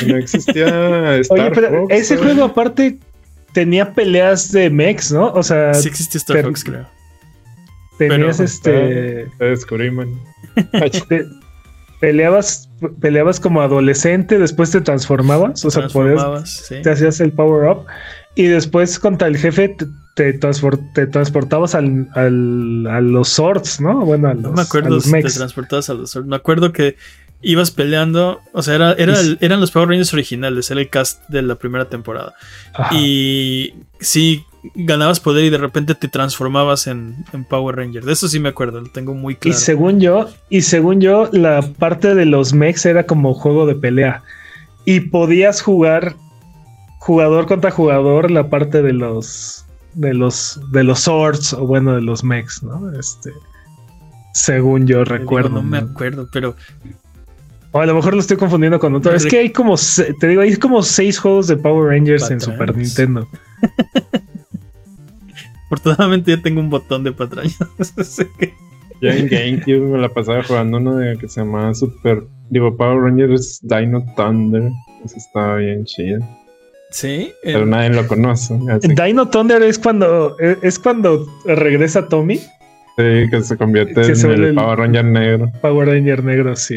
No 0.07 0.17
existía 0.17 1.17
Star 1.19 1.39
Oye, 1.39 1.51
pero 1.53 1.69
Fox, 1.81 1.93
ese 1.93 2.17
juego 2.17 2.43
aparte 2.45 2.97
tenía 3.53 3.93
peleas 3.93 4.51
de 4.51 4.69
mechs, 4.69 5.11
¿no? 5.11 5.31
O 5.33 5.43
sea, 5.43 5.73
Sí 5.73 5.87
existía 5.89 6.17
Star 6.19 6.37
pero- 6.37 6.47
Fox, 6.49 6.63
creo. 6.63 6.87
tenías 7.97 8.37
pero- 8.37 8.45
este. 8.45 9.27
Te 9.37 9.45
descubrí, 9.45 9.91
man. 9.91 10.09
te- 11.09 11.25
peleabas, 11.99 12.69
peleabas 12.99 13.39
como 13.39 13.61
adolescente, 13.61 14.37
después 14.37 14.71
te 14.71 14.81
transformabas. 14.81 15.63
O 15.63 15.71
sea, 15.71 15.87
podías, 15.87 16.15
Transformabas, 16.15 16.49
sí. 16.67 16.81
te 16.81 16.89
hacías 16.91 17.19
el 17.21 17.31
power 17.31 17.69
up. 17.69 17.85
Y 18.35 18.43
después 18.47 18.97
contra 18.99 19.27
el 19.27 19.37
jefe 19.37 19.69
te, 19.69 19.85
te, 20.15 20.39
transpor- 20.39 20.81
te 20.95 21.05
transportabas 21.07 21.75
al, 21.75 22.09
al- 22.15 22.87
a 22.87 22.99
los 22.99 23.29
swords, 23.29 23.79
¿no? 23.79 24.01
Bueno, 24.05 24.27
a 24.29 24.33
los, 24.33 24.43
No 24.43 24.51
me 24.51 24.61
a 24.61 24.63
acuerdo 24.63 24.89
los 24.89 25.03
si 25.05 25.11
te 25.11 25.17
mechs. 25.17 25.35
transportabas 25.35 25.89
a 25.89 25.93
los 25.93 26.09
Sword. 26.11 26.25
Me 26.25 26.35
acuerdo 26.35 26.73
que 26.73 26.97
ibas 27.43 27.71
peleando. 27.71 28.39
O 28.53 28.61
sea, 28.63 28.75
era, 28.75 28.93
era 28.93 29.13
Y- 29.13 29.25
el- 29.25 29.37
eran 29.41 29.59
los 29.59 29.71
Power 29.71 29.89
Rangers 29.89 30.13
originales. 30.13 30.71
Era 30.71 30.81
el 30.81 30.89
cast 30.89 31.21
de 31.29 31.41
la 31.41 31.55
primera 31.55 31.85
temporada. 31.89 32.33
Ajá. 32.73 32.95
Y 32.95 33.75
sí, 33.99 34.45
ganabas 34.75 35.19
poder 35.19 35.43
y 35.45 35.49
de 35.49 35.57
repente 35.57 35.93
te 35.95 36.07
transformabas 36.07 36.87
en, 36.87 37.25
en 37.33 37.43
Power 37.45 37.75
Ranger. 37.75 38.03
De 38.05 38.13
eso 38.13 38.27
sí 38.27 38.39
me 38.39 38.49
acuerdo. 38.49 38.79
Lo 38.81 38.89
tengo 38.89 39.13
muy 39.13 39.33
Y 39.33 39.37
claro. 39.37 39.57
según 39.59 39.99
yo, 39.99 40.29
y 40.49 40.61
según 40.61 41.01
yo, 41.01 41.29
la 41.33 41.61
parte 41.61 42.15
de 42.15 42.25
los 42.25 42.53
mechs 42.53 42.85
era 42.85 43.05
como 43.05 43.33
juego 43.33 43.65
de 43.65 43.75
pelea. 43.75 44.23
Y 44.85 45.01
podías 45.01 45.61
jugar 45.61 46.15
jugador 46.99 47.47
contra 47.47 47.71
jugador 47.71 48.31
la 48.31 48.49
parte 48.49 48.81
de 48.81 48.93
los 48.93 49.65
de 49.93 50.13
los 50.13 50.59
de 50.71 50.83
los 50.83 51.01
swords 51.01 51.53
o 51.53 51.67
bueno 51.67 51.93
de 51.93 52.01
los 52.01 52.23
mechs, 52.23 52.63
¿no? 52.63 52.91
Este 52.97 53.31
según 54.33 54.87
yo 54.87 54.99
digo, 54.99 55.05
recuerdo. 55.05 55.49
no 55.49 55.61
me 55.63 55.77
acuerdo, 55.77 56.27
pero 56.31 56.55
O 57.73 57.79
a 57.81 57.85
lo 57.85 57.95
mejor 57.95 58.13
lo 58.13 58.19
estoy 58.19 58.37
confundiendo 58.37 58.79
con 58.79 58.93
otro. 58.95 59.13
Es 59.13 59.25
que 59.25 59.39
hay 59.39 59.49
como 59.51 59.75
te 60.19 60.27
digo, 60.27 60.41
hay 60.41 60.55
como 60.57 60.81
seis 60.83 61.17
juegos 61.19 61.47
de 61.47 61.57
Power 61.57 61.89
Rangers 61.89 62.29
en. 62.31 62.39
Super 62.39 62.75
Nintendo. 62.77 63.27
afortunadamente 65.65 66.35
ya 66.35 66.41
tengo 66.41 66.59
un 66.59 66.69
botón 66.69 67.03
de 67.03 67.11
patrañas. 67.11 67.57
Que- 68.39 68.53
Yo 69.01 69.09
en 69.09 69.27
GameCube 69.27 69.79
me 69.81 69.97
la 69.97 70.07
pasaba 70.09 70.43
jugando 70.43 70.77
uno 70.77 70.95
de 70.97 71.17
que 71.17 71.27
se 71.27 71.41
llamaba 71.41 71.73
Super. 71.73 72.23
Digo, 72.49 72.77
Power 72.77 73.01
Rangers 73.01 73.59
Dino 73.63 74.05
Thunder. 74.15 74.69
Ese 75.03 75.17
estaba 75.17 75.55
bien 75.57 75.83
chido. 75.85 76.19
sí, 76.91 77.33
Pero 77.43 77.63
eh, 77.63 77.65
nadie 77.65 77.89
lo 77.89 78.07
conoce. 78.07 78.57
Así 78.69 78.87
Dino 78.87 79.29
Thunder 79.29 79.61
es 79.63 79.77
cuando 79.79 80.37
es 80.39 80.79
cuando 80.79 81.27
regresa 81.45 82.07
Tommy, 82.07 82.39
que 82.95 83.27
que 83.29 83.41
se 83.41 83.57
convierte 83.57 83.93
Que 84.01 84.07
en 84.09 84.15
se 84.15 84.27
vuelve 84.27 84.43
el 84.43 84.49
el- 84.51 84.55
Power 84.55 84.79
Ranger 84.79 85.05
negro. 85.05 85.51
Power 85.61 85.87
Ranger 85.89 86.23
negro, 86.23 86.55
sí. 86.55 86.75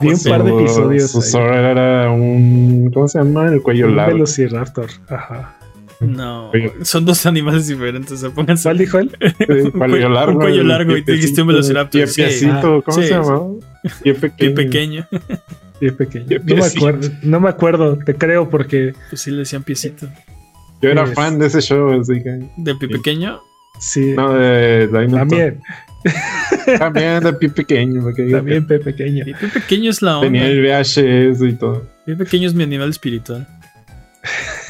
Vi 0.00 0.06
un 0.08 0.12
Pues, 0.14 0.28
par 0.28 0.42
de 0.44 0.50
Su- 0.50 0.58
episodios. 0.60 1.10
Su 1.10 1.18
ahí. 1.18 1.24
Zord 1.24 1.54
era 1.54 2.10
un. 2.10 2.90
¿Cómo 2.92 3.06
se 3.08 3.18
llama? 3.18 3.48
El 3.48 3.62
cuello 3.62 3.86
Un 3.88 3.96
largo. 3.96 4.14
Velociraptor. 4.14 4.86
Ajá. 5.08 5.56
no, 6.00 6.48
Oye. 6.50 6.72
son 6.82 7.04
dos 7.04 7.26
animales 7.26 7.66
diferentes. 7.68 8.12
O 8.12 8.16
sea, 8.16 8.30
pónganse 8.30 8.62
¿Cuál 8.64 8.78
dijo 8.78 8.98
él? 8.98 9.10
Sí, 9.20 9.44
un 9.48 9.70
cuello- 9.72 10.28
un 10.28 10.34
cuello 10.36 10.62
el 10.62 10.68
largo 10.68 10.96
y 10.96 11.04
te 11.04 11.12
dijiste 11.12 11.42
un 11.42 11.48
piecito, 11.48 11.74
velociraptor, 11.74 12.08
sí. 12.08 12.22
Piecito, 12.22 12.82
¿cómo 12.82 12.96
Sí, 12.96 13.02
se 13.02 13.08
sí. 13.08 13.14
llamaba? 13.14 13.46
Pie 14.02 14.14
pequeño. 14.14 14.54
pequeño. 14.54 15.06
Sí, 15.80 15.90
pequeño. 15.90 16.26
No 16.30 16.36
me 16.38 16.40
piecito. 16.54 16.78
acuerdo, 16.88 17.08
no 17.22 17.40
me 17.40 17.48
acuerdo, 17.50 17.98
te 17.98 18.14
creo 18.14 18.48
porque 18.48 18.94
Pues 19.10 19.20
sí 19.22 19.30
le 19.30 19.38
decían 19.38 19.62
piecito. 19.62 20.06
Yo 20.80 20.88
era 20.90 21.02
Es- 21.04 21.12
fan 21.14 21.38
de 21.38 21.46
ese 21.48 21.60
show, 21.60 21.90
así 22.00 22.22
que. 22.22 22.48
Del 22.56 22.78
pie 22.78 22.88
Sí. 22.88 22.94
pequeño. 22.94 23.40
sí. 23.78 24.14
No, 24.16 24.32
de 24.32 24.86
Dino 24.86 25.16
también. 25.18 25.60
También 26.78 27.22
de 27.22 27.32
pie 27.34 27.48
pequeño. 27.50 28.02
porque 28.02 28.24
también 28.30 28.66
P 28.66 28.78
pequeño. 28.78 29.24
Pie 29.24 29.34
pequeño 29.52 29.90
es 29.90 30.00
la 30.02 30.18
onda. 30.18 30.26
Tenía 30.28 30.46
el 30.46 30.62
VHS 30.62 31.42
y 31.48 31.52
todo. 31.54 31.86
Pie 32.06 32.16
pequeño 32.16 32.48
es 32.48 32.54
mi 32.54 32.62
animal 32.64 32.90
espiritual. 32.90 33.46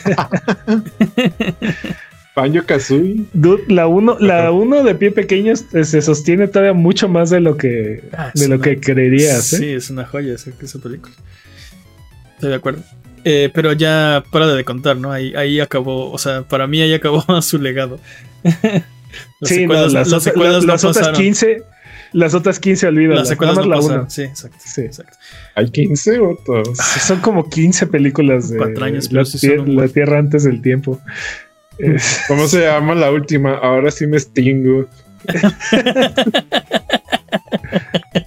Banjo 2.37 2.65
Kazooie. 2.65 3.25
Dude, 3.33 3.65
la 3.69 3.87
uno, 3.87 4.17
la 4.21 4.39
Ajá. 4.43 4.51
uno 4.53 4.83
de 4.85 4.95
pie 4.95 5.11
pequeño 5.11 5.55
se 5.57 6.01
sostiene 6.03 6.47
todavía 6.49 6.73
mucho 6.73 7.09
más 7.09 7.29
de 7.31 7.41
lo 7.41 7.57
que, 7.57 8.05
Ah, 8.13 8.31
de 8.35 8.49
lo 8.49 8.55
una- 8.55 8.65
que 8.65 8.81
creerías. 8.81 9.53
¿eh? 9.53 9.57
Sí, 9.59 9.69
es 9.71 9.91
una 9.91 10.07
joya 10.07 10.35
esa, 10.35 10.51
esa 10.63 10.79
película. 10.79 11.15
Estoy 12.35 12.51
de 12.51 12.55
acuerdo. 12.57 12.83
Eh, 13.25 13.51
pero 13.53 13.73
ya 13.75 14.23
para 14.31 14.47
de 14.47 14.65
contar, 14.65 14.97
¿no? 14.97 15.13
Ahí, 15.13 15.35
ahí 15.35 15.61
acabó, 15.61 16.11
o 16.11 16.17
sea, 16.19 16.43
para 16.43 16.67
mí 16.67 16.81
ahí 16.81 16.95
acabó 16.95 17.23
su 17.43 17.59
legado. 17.59 18.01
Las 19.41 19.49
Sí, 19.49 19.55
no, 19.57 19.61
secuelas, 19.63 19.93
las, 19.93 20.09
las 20.09 20.13
otra- 20.13 20.21
secuelas 20.33 20.55
las- 20.55 20.65
no 20.65 20.73
las 20.73 20.85
otras 20.85 20.97
pasaron. 20.99 21.21
15, 21.21 21.63
las 22.13 22.35
otras 22.35 22.59
15 22.61 22.87
olvídalas. 22.89 23.19
Las 23.21 23.29
secuelas 23.29 23.57
nada 23.57 23.67
no 23.67 23.71
más 23.71 23.77
la 23.79 23.83
pasaron. 23.83 24.01
una. 24.03 24.11
Sí, 24.11 24.23
exacto. 24.23 24.59
Sí. 24.65 24.81
exacto. 24.83 25.17
¿Hay 25.55 25.71
15 25.71 26.19
o 26.21 26.39
todos? 26.45 26.77
Son 26.79 27.21
como 27.21 27.49
15 27.49 27.87
películas 27.87 28.49
de 28.51 28.59
Patrañas, 28.59 29.13
la, 29.13 29.25
son 29.25 29.41
tie- 29.41 29.67
la. 29.67 29.89
Tierra 29.89 30.19
antes 30.19 30.45
del 30.45 30.61
tiempo. 30.63 31.01
¿Cómo 32.29 32.47
se 32.47 32.61
llama 32.63 32.95
la 32.95 33.11
última? 33.11 33.55
Ahora 33.55 33.91
sí 33.91 34.07
me 34.07 34.17
extingo. 34.19 34.87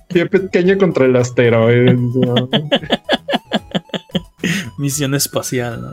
Pie 0.09 0.25
pequeño 0.27 0.77
contra 0.77 1.05
el 1.05 1.15
asteroide. 1.15 1.93
¿no? 1.95 2.49
Misión 4.77 5.13
espacial, 5.15 5.81
¿no? 5.81 5.91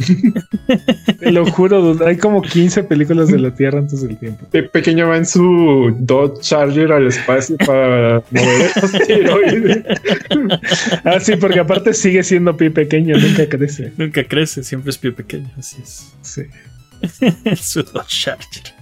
Te 1.18 1.32
lo 1.32 1.46
juro, 1.46 1.96
hay 2.06 2.16
como 2.16 2.42
15 2.42 2.84
películas 2.84 3.28
de 3.28 3.38
la 3.38 3.54
Tierra 3.54 3.78
antes 3.78 4.02
del 4.02 4.16
tiempo. 4.16 4.46
Pie 4.50 4.64
pequeño 4.64 5.08
va 5.08 5.16
en 5.16 5.26
su 5.26 5.94
Dodge 5.98 6.40
Charger 6.40 6.92
al 6.92 7.06
espacio 7.08 7.56
para 7.58 8.22
mover 8.30 8.70
el 8.74 8.84
asteroide. 8.84 9.84
Ah, 11.04 11.18
sí, 11.20 11.36
porque 11.36 11.60
aparte 11.60 11.92
sigue 11.94 12.22
siendo 12.22 12.56
pie 12.56 12.70
pequeño, 12.70 13.16
nunca 13.16 13.48
crece. 13.48 13.92
Nunca 13.96 14.24
crece, 14.24 14.62
siempre 14.62 14.90
es 14.90 14.98
pie 14.98 15.12
pequeño, 15.12 15.50
así 15.58 15.76
es. 15.82 16.12
Sí. 16.22 16.42
Su 17.56 17.82
Dodge 17.82 18.08
Charger. 18.08 18.74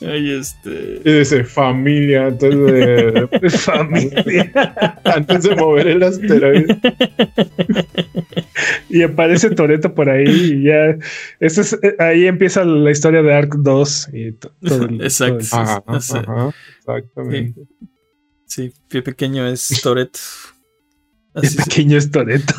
Ay, 0.00 0.32
este. 0.32 1.00
Y 1.04 1.18
dice 1.18 1.44
familia 1.44 2.26
antes 2.26 2.50
de, 2.56 3.28
Familia. 3.50 4.52
antes 5.04 5.42
de 5.44 5.56
mover 5.56 5.88
el 5.88 6.02
asteroide. 6.02 6.78
Y 8.90 9.02
aparece 9.02 9.50
Toreto 9.50 9.94
por 9.94 10.08
ahí 10.08 10.24
y 10.26 10.64
ya. 10.64 10.96
Ese 11.40 11.60
es, 11.60 11.72
eh, 11.82 11.94
ahí 11.98 12.26
empieza 12.26 12.64
la 12.64 12.90
historia 12.90 13.22
de 13.22 13.32
Ark 13.34 13.54
2 13.58 14.08
y 14.12 14.32
to- 14.32 14.52
todo 14.62 14.84
el- 14.86 15.02
Exacto. 15.02 15.44
todo 15.50 15.60
el- 15.60 15.68
Ajá, 15.68 16.00
Sí. 16.00 16.12
ajá, 16.16 16.54
exactamente. 16.78 17.60
Sí, 18.46 18.72
pie 18.88 19.02
pequeño 19.02 19.46
es 19.46 19.68
Toret. 19.82 20.18
Pie 21.40 21.50
pequeño 21.64 21.98
es 21.98 22.10
Toreto. 22.10 22.54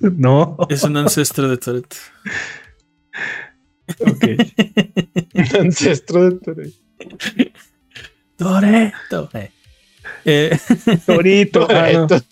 no. 0.00 0.56
Es 0.68 0.82
un 0.84 0.96
ancestro 0.98 1.48
de 1.48 1.56
Toret. 1.56 1.94
Ok. 4.00 4.24
Un 5.34 5.56
ancestro 5.60 6.30
de 6.30 6.38
Toreto. 6.38 6.76
Toreto. 8.36 9.30
Eh. 9.34 9.50
Eh, 10.24 10.58
Torito. 11.06 11.66
ah, 11.70 11.92
no. 11.92 12.06
Toreto. 12.06 12.22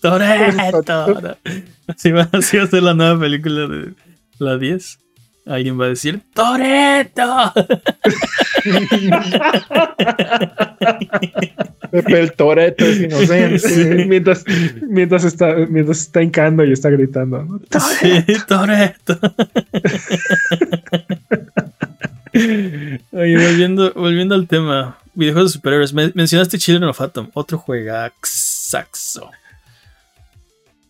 Toreto. 0.81 1.37
Así 1.87 2.11
va, 2.11 2.29
así 2.31 2.57
va 2.57 2.63
a 2.63 2.67
ser 2.67 2.83
la 2.83 2.93
nueva 2.93 3.19
película 3.19 3.67
de 3.67 3.93
la 4.39 4.57
10. 4.57 4.99
Alguien 5.45 5.79
va 5.79 5.85
a 5.85 5.89
decir 5.89 6.21
Toreto. 6.33 7.53
Pepe 11.91 12.19
el 12.19 12.31
Toreto 12.33 12.85
es 12.85 13.01
inocente. 13.01 13.59
Sí, 13.59 13.85
mientras, 14.07 14.43
mientras 14.87 15.23
está, 15.23 15.55
mientras 15.69 15.99
está 16.01 16.21
hincando 16.21 16.63
y 16.65 16.71
está 16.73 16.89
gritando. 16.89 17.59
Sí, 17.99 18.23
Toreto. 18.47 19.19
Oye, 23.11 23.37
volviendo, 23.47 23.93
volviendo 23.93 24.35
al 24.35 24.47
tema, 24.47 24.97
videojuegos 25.13 25.51
de 25.51 25.57
superhéroes. 25.57 25.93
Men- 25.93 26.11
mencionaste 26.15 26.57
Children 26.57 26.89
of 26.89 26.99
Atom, 27.01 27.29
otro 27.33 27.57
juegaxaxo. 27.57 29.29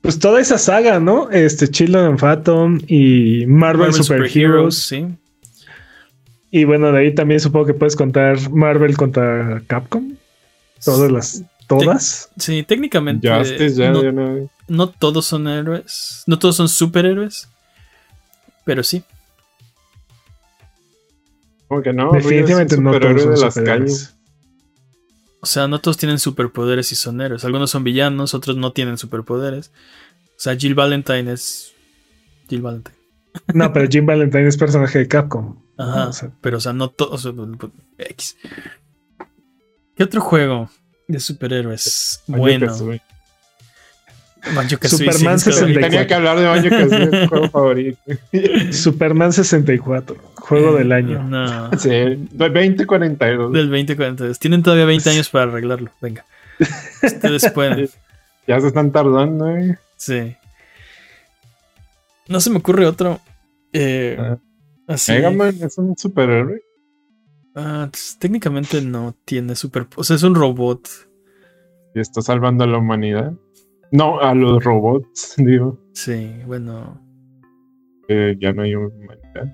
Pues 0.02 0.19
toda 0.19 0.39
esa 0.39 0.57
saga, 0.57 0.99
¿no? 0.99 1.30
Este 1.31 1.68
Children 1.68 2.14
of 2.14 2.23
Atom 2.23 2.80
y 2.88 3.45
Marvel, 3.47 3.88
Marvel 3.88 3.93
Super, 4.03 4.27
Super 4.27 4.43
Heroes. 4.43 4.77
sí. 4.80 5.06
Y 6.51 6.63
bueno, 6.63 6.91
de 6.91 6.99
ahí 6.99 7.13
también 7.15 7.39
supongo 7.39 7.65
que 7.65 7.73
puedes 7.73 7.95
contar 7.95 8.49
Marvel 8.51 8.95
contra 8.97 9.61
Capcom. 9.67 10.13
Todas 10.84 11.11
las. 11.11 11.43
Todas. 11.67 12.30
Sí, 12.38 12.61
técnicamente 12.63 13.27
Justice 13.27 13.73
ya, 13.76 13.89
no, 13.91 14.03
ya 14.03 14.11
no- 14.11 14.49
no 14.67 14.89
todos 14.89 15.26
son 15.26 15.47
héroes, 15.47 16.23
no 16.27 16.38
todos 16.38 16.55
son 16.55 16.69
superhéroes, 16.69 17.49
pero 18.65 18.84
sí. 18.84 19.03
Como 21.67 21.81
que 21.81 21.91
no. 21.93 22.11
Definitivamente 22.11 22.77
no 22.80 22.91
todos 22.99 23.22
son 23.22 23.34
de 23.34 23.39
las 23.41 23.53
superhéroes. 23.53 23.91
calles. 23.93 24.15
O 25.41 25.45
sea, 25.47 25.67
no 25.67 25.80
todos 25.81 25.97
tienen 25.97 26.19
superpoderes 26.19 26.91
y 26.91 26.95
son 26.95 27.22
héroes. 27.22 27.43
Algunos 27.45 27.69
son 27.72 27.84
villanos, 27.84 28.34
otros 28.34 28.57
no 28.57 28.72
tienen 28.72 28.97
superpoderes. 28.97 29.72
O 30.30 30.39
sea, 30.39 30.55
Jill 30.55 30.76
Valentine 30.76 31.31
es 31.31 31.73
Jill 32.49 32.61
Valentine. 32.61 32.95
No, 33.53 33.72
pero 33.73 33.88
Jim 33.89 34.05
Valentine 34.05 34.47
es 34.47 34.57
personaje 34.57 34.99
de 34.99 35.07
Capcom. 35.07 35.55
Ajá. 35.77 36.07
O 36.07 36.14
sea, 36.14 36.31
pero, 36.41 36.57
o 36.57 36.61
sea, 36.61 36.73
no 36.73 36.89
todos. 36.89 37.27
X. 37.97 38.38
¿Qué 39.95 40.03
otro 40.03 40.22
juego 40.22 40.69
de 41.07 41.19
superhéroes? 41.19 42.23
Banjo 42.27 42.41
bueno, 42.41 42.68
Kazooie. 42.68 43.02
Banjo 44.56 44.77
Kazooie, 44.77 45.11
Superman 45.11 45.39
sí, 45.39 45.49
es 45.49 45.56
que- 45.56 45.61
64. 45.61 45.89
Tenía 45.89 46.07
que 46.07 46.14
hablar 46.14 46.39
de 46.39 46.45
Banjo 46.45 46.69
Kazooie, 46.69 47.22
mi 47.22 47.27
juego 47.27 47.49
favorito. 47.49 47.99
Superman 48.72 49.34
64, 49.34 50.15
juego 50.35 50.73
del 50.76 50.91
año. 50.91 51.23
No. 51.23 51.72
Sí, 51.80 51.89
2042. 52.31 53.52
Del 53.53 53.69
2042. 53.69 54.39
Tienen 54.39 54.64
todavía 54.64 54.85
20 54.85 55.10
años 55.10 55.30
para 55.30 55.45
arreglarlo. 55.45 55.91
Venga. 56.02 56.26
Ustedes 57.03 57.49
pueden. 57.52 57.89
Ya 58.47 58.61
se 58.61 58.68
están 58.68 58.91
tardando, 58.91 59.49
eh. 59.49 59.80
Sí. 59.97 60.35
No 62.27 62.39
se 62.39 62.52
me 62.52 62.57
ocurre 62.57 62.85
otro. 62.85 63.19
Eh, 63.73 64.18
Ah. 64.19 64.38
Así. 64.88 65.12
Mega 65.14 65.32
Man 65.32 65.56
es 65.62 65.78
un 65.78 65.95
superhéroe. 65.98 66.62
Ah, 67.56 67.88
pues, 67.91 68.18
técnicamente 68.20 68.82
no 68.82 69.16
tiene 69.26 69.56
super. 69.56 69.88
O 69.95 70.03
sea, 70.03 70.16
es 70.18 70.24
un 70.24 70.36
robot. 70.36 70.88
Y 71.94 71.99
está 72.02 72.22
salvando 72.22 72.64
a 72.64 72.68
la 72.68 72.78
humanidad. 72.78 73.34
No, 73.91 74.20
a 74.20 74.34
los 74.36 74.64
robots, 74.64 75.36
digo. 75.38 75.80
Sí, 75.94 76.32
bueno. 76.45 77.02
ya 78.10 78.52
no 78.53 78.64
hay 78.64 78.76
humanidad. 78.76 79.53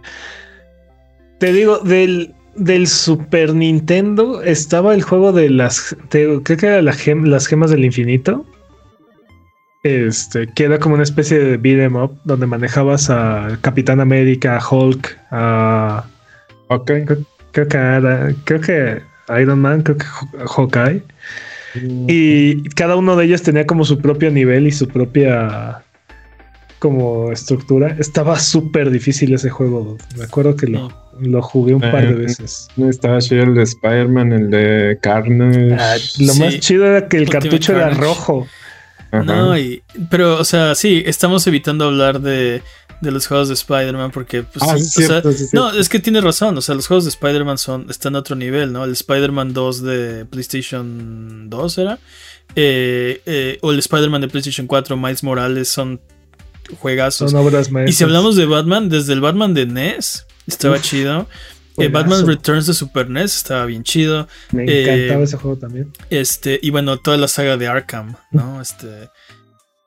Te 1.40 1.54
digo, 1.54 1.80
del, 1.80 2.34
del 2.56 2.88
Super 2.88 3.54
Nintendo 3.54 4.42
estaba 4.42 4.94
el 4.96 5.02
juego 5.04 5.32
de 5.32 5.50
las. 5.50 5.96
te- 6.10 6.42
creo 6.44 6.58
que 6.58 6.66
era 6.66 6.82
la 6.82 6.94
gem- 6.94 7.26
las 7.28 7.48
gemas 7.48 7.72
del 7.72 7.86
infinito. 7.86 8.46
Este, 9.84 10.48
que 10.54 10.66
era 10.66 10.78
como 10.80 10.94
una 10.96 11.04
especie 11.04 11.40
de 11.40 11.58
beat 11.58 11.80
'em 11.80 11.96
up 11.96 12.12
donde 12.24 12.46
manejabas 12.46 13.10
a 13.10 13.58
Capitán 13.62 14.00
América, 14.00 14.58
a 14.58 14.68
Hulk, 14.70 15.18
a. 15.32 16.06
Ok. 16.68 16.92
Creo 17.52 17.68
que 17.68 17.78
era- 17.78 18.34
creo 18.44 18.62
que 18.62 19.02
Iron 19.42 19.60
Man, 19.60 19.82
creo 19.82 19.98
que 19.98 20.06
Haw- 20.06 20.48
Hawkeye. 20.48 21.04
Y 22.08 22.64
cada 22.72 22.96
uno 22.96 23.16
de 23.16 23.26
ellos 23.26 23.42
tenía 23.42 23.66
como 23.66 23.84
su 23.86 23.98
propio 24.00 24.30
nivel 24.30 24.68
y 24.68 24.72
su 24.72 24.88
propia 24.88 25.82
como 26.80 27.32
estructura. 27.32 27.96
Estaba 28.00 28.40
súper 28.40 28.90
difícil 28.92 29.34
ese 29.34 29.50
juego. 29.50 29.98
Me 30.18 30.26
acuerdo 30.26 30.56
que 30.56 30.68
lo, 30.68 30.92
lo 31.20 31.42
jugué 31.42 31.74
un 31.74 31.82
par 31.82 32.06
de 32.08 32.12
Eh, 32.14 32.26
veces. 32.26 32.68
No 32.76 32.90
estaba 32.90 33.20
chido 33.20 33.44
el 33.44 33.54
de 33.56 33.64
Spider-Man, 33.64 34.34
el 34.34 34.50
de 34.50 34.98
Carnage. 35.02 35.76
Ah, 35.80 35.96
lo 36.20 36.34
Sí. 36.34 36.40
más 36.40 36.60
chido 36.60 36.86
era 36.86 37.08
que 37.08 37.18
el 37.18 37.24
Ultimate 37.24 37.48
cartucho 37.50 37.76
era 37.76 37.90
rojo. 37.92 38.48
Ajá. 39.12 39.24
No, 39.24 39.58
y, 39.58 39.84
pero, 40.10 40.40
o 40.40 40.44
sea, 40.46 40.74
sí, 40.76 41.04
estamos 41.06 41.46
evitando 41.48 41.86
hablar 41.86 42.22
de, 42.22 42.62
de 43.02 43.12
los 43.12 43.28
juegos 43.28 43.48
de 43.50 43.56
Spider-Man 43.56 44.12
porque, 44.12 44.44
pues, 44.44 44.64
Ah, 44.64 44.78
sea, 44.78 45.22
no, 45.54 45.72
es 45.72 45.90
que 45.90 46.00
tiene 46.00 46.22
razón, 46.22 46.58
o 46.58 46.62
sea, 46.62 46.76
los 46.76 46.88
juegos 46.88 47.04
de 47.04 47.10
Spider-Man 47.10 47.58
son, 47.58 47.88
están 47.90 48.16
a 48.16 48.20
otro 48.20 48.36
nivel, 48.36 48.72
¿no? 48.72 48.84
El 48.86 48.92
Spider-Man 48.92 49.54
2 49.54 49.82
de 49.82 50.26
PlayStation 50.26 51.50
2 51.50 51.78
era, 51.78 52.00
Eh, 52.56 53.22
eh, 53.26 53.58
o 53.62 53.72
el 53.72 53.80
Spider-Man 53.80 54.22
de 54.22 54.28
PlayStation 54.28 54.68
4, 54.68 54.98
Miles 54.98 55.24
Morales, 55.24 55.70
son 55.70 56.02
juegazos. 56.80 57.32
Son 57.32 57.40
obras 57.40 57.72
maestras. 57.72 57.96
Y 57.96 57.98
si 57.98 58.04
hablamos 58.04 58.36
de 58.36 58.46
Batman, 58.46 58.90
desde 58.90 59.14
el 59.14 59.22
Batman 59.22 59.54
de 59.54 59.66
NES, 59.66 60.26
estaba 60.48 60.76
Uf, 60.76 60.82
chido. 60.82 61.28
Eh. 61.86 61.90
Batman 61.90 62.26
Returns 62.28 62.68
de 62.68 62.74
Super 62.74 63.10
NES 63.10 63.36
estaba 63.38 63.66
bien 63.66 63.84
chido. 63.84 64.28
Me 64.52 64.66
eh, 64.66 64.84
encantaba 64.84 65.24
ese 65.24 65.38
juego 65.38 65.58
también. 65.58 65.92
Este, 66.10 66.60
y 66.62 66.70
bueno, 66.70 66.98
toda 66.98 67.18
la 67.18 67.28
saga 67.28 67.58
de 67.58 67.68
Arkham, 67.68 68.16
¿no? 68.32 68.62
Este. 68.62 69.10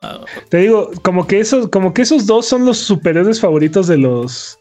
ah, 0.02 0.20
Te 0.48 0.58
digo, 0.58 0.90
como 1.02 1.26
que 1.26 1.40
esos, 1.40 1.68
como 1.68 1.92
que 1.94 2.02
esos 2.02 2.26
dos 2.26 2.46
son 2.46 2.64
los 2.64 2.78
superhéroes 2.78 3.40
favoritos 3.40 3.86
de 3.86 3.98
los 3.98 4.58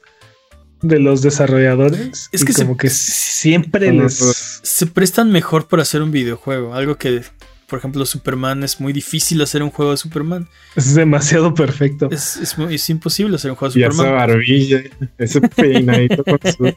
de 0.81 0.99
los 0.99 1.21
desarrolladores. 1.21 2.29
Es 2.33 2.41
y 2.41 2.45
que 2.45 2.53
se- 2.53 2.63
como 2.63 2.75
que 2.77 2.89
siempre 2.89 3.91
les 3.93 4.15
se 4.63 4.85
prestan 4.85 5.31
mejor 5.31 5.67
para 5.69 5.81
hacer 5.83 6.01
un 6.01 6.11
videojuego. 6.11 6.73
Algo 6.73 6.97
que 6.97 7.23
por 7.67 7.79
ejemplo, 7.79 8.05
Superman 8.05 8.63
es 8.63 8.79
muy 8.79 8.93
difícil 8.93 9.41
hacer 9.41 9.63
un 9.63 9.69
juego 9.71 9.91
de 9.91 9.97
Superman. 9.97 10.47
Es 10.75 10.93
demasiado 10.95 11.53
perfecto. 11.53 12.09
Es, 12.11 12.37
es, 12.37 12.57
muy- 12.57 12.75
es 12.75 12.89
imposible 12.89 13.35
hacer 13.35 13.51
un 13.51 13.57
juego 13.57 13.73
de 13.73 13.79
Y 13.79 13.83
esa 13.83 13.91
Superman. 13.93 14.17
barbilla, 14.27 14.81
ese 15.17 15.41
peinadito 15.41 16.23
con 16.23 16.39
su. 16.41 16.73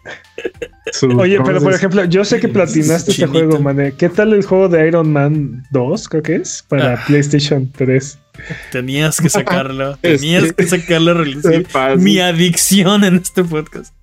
su- 0.93 1.07
Oye, 1.19 1.37
¿cómo 1.37 1.47
pero 1.49 1.61
por 1.61 1.75
ejemplo, 1.75 2.05
yo 2.05 2.25
sé 2.25 2.41
que 2.41 2.49
platinaste 2.49 3.11
este 3.11 3.25
Chinito. 3.27 3.33
juego, 3.47 3.61
mané. 3.61 3.93
¿Qué 3.93 4.09
tal 4.09 4.33
el 4.33 4.45
juego 4.45 4.69
de 4.69 4.87
Iron 4.89 5.13
Man 5.13 5.65
2, 5.73 6.09
creo 6.09 6.23
que 6.23 6.37
es? 6.37 6.65
Para 6.69 6.95
Ah. 6.95 7.05
PlayStation 7.07 7.71
3. 7.77 8.19
Tenías 8.73 9.21
que 9.21 9.29
sacarlo. 9.29 9.99
Es 10.03 10.21
Tenías 10.21 10.45
que- 10.45 10.55
que 10.55 10.67
sacarlo. 10.67 11.25
Mi 11.99 12.19
adicción 12.21 13.05
en 13.05 13.17
este 13.17 13.43
podcast. 13.45 13.95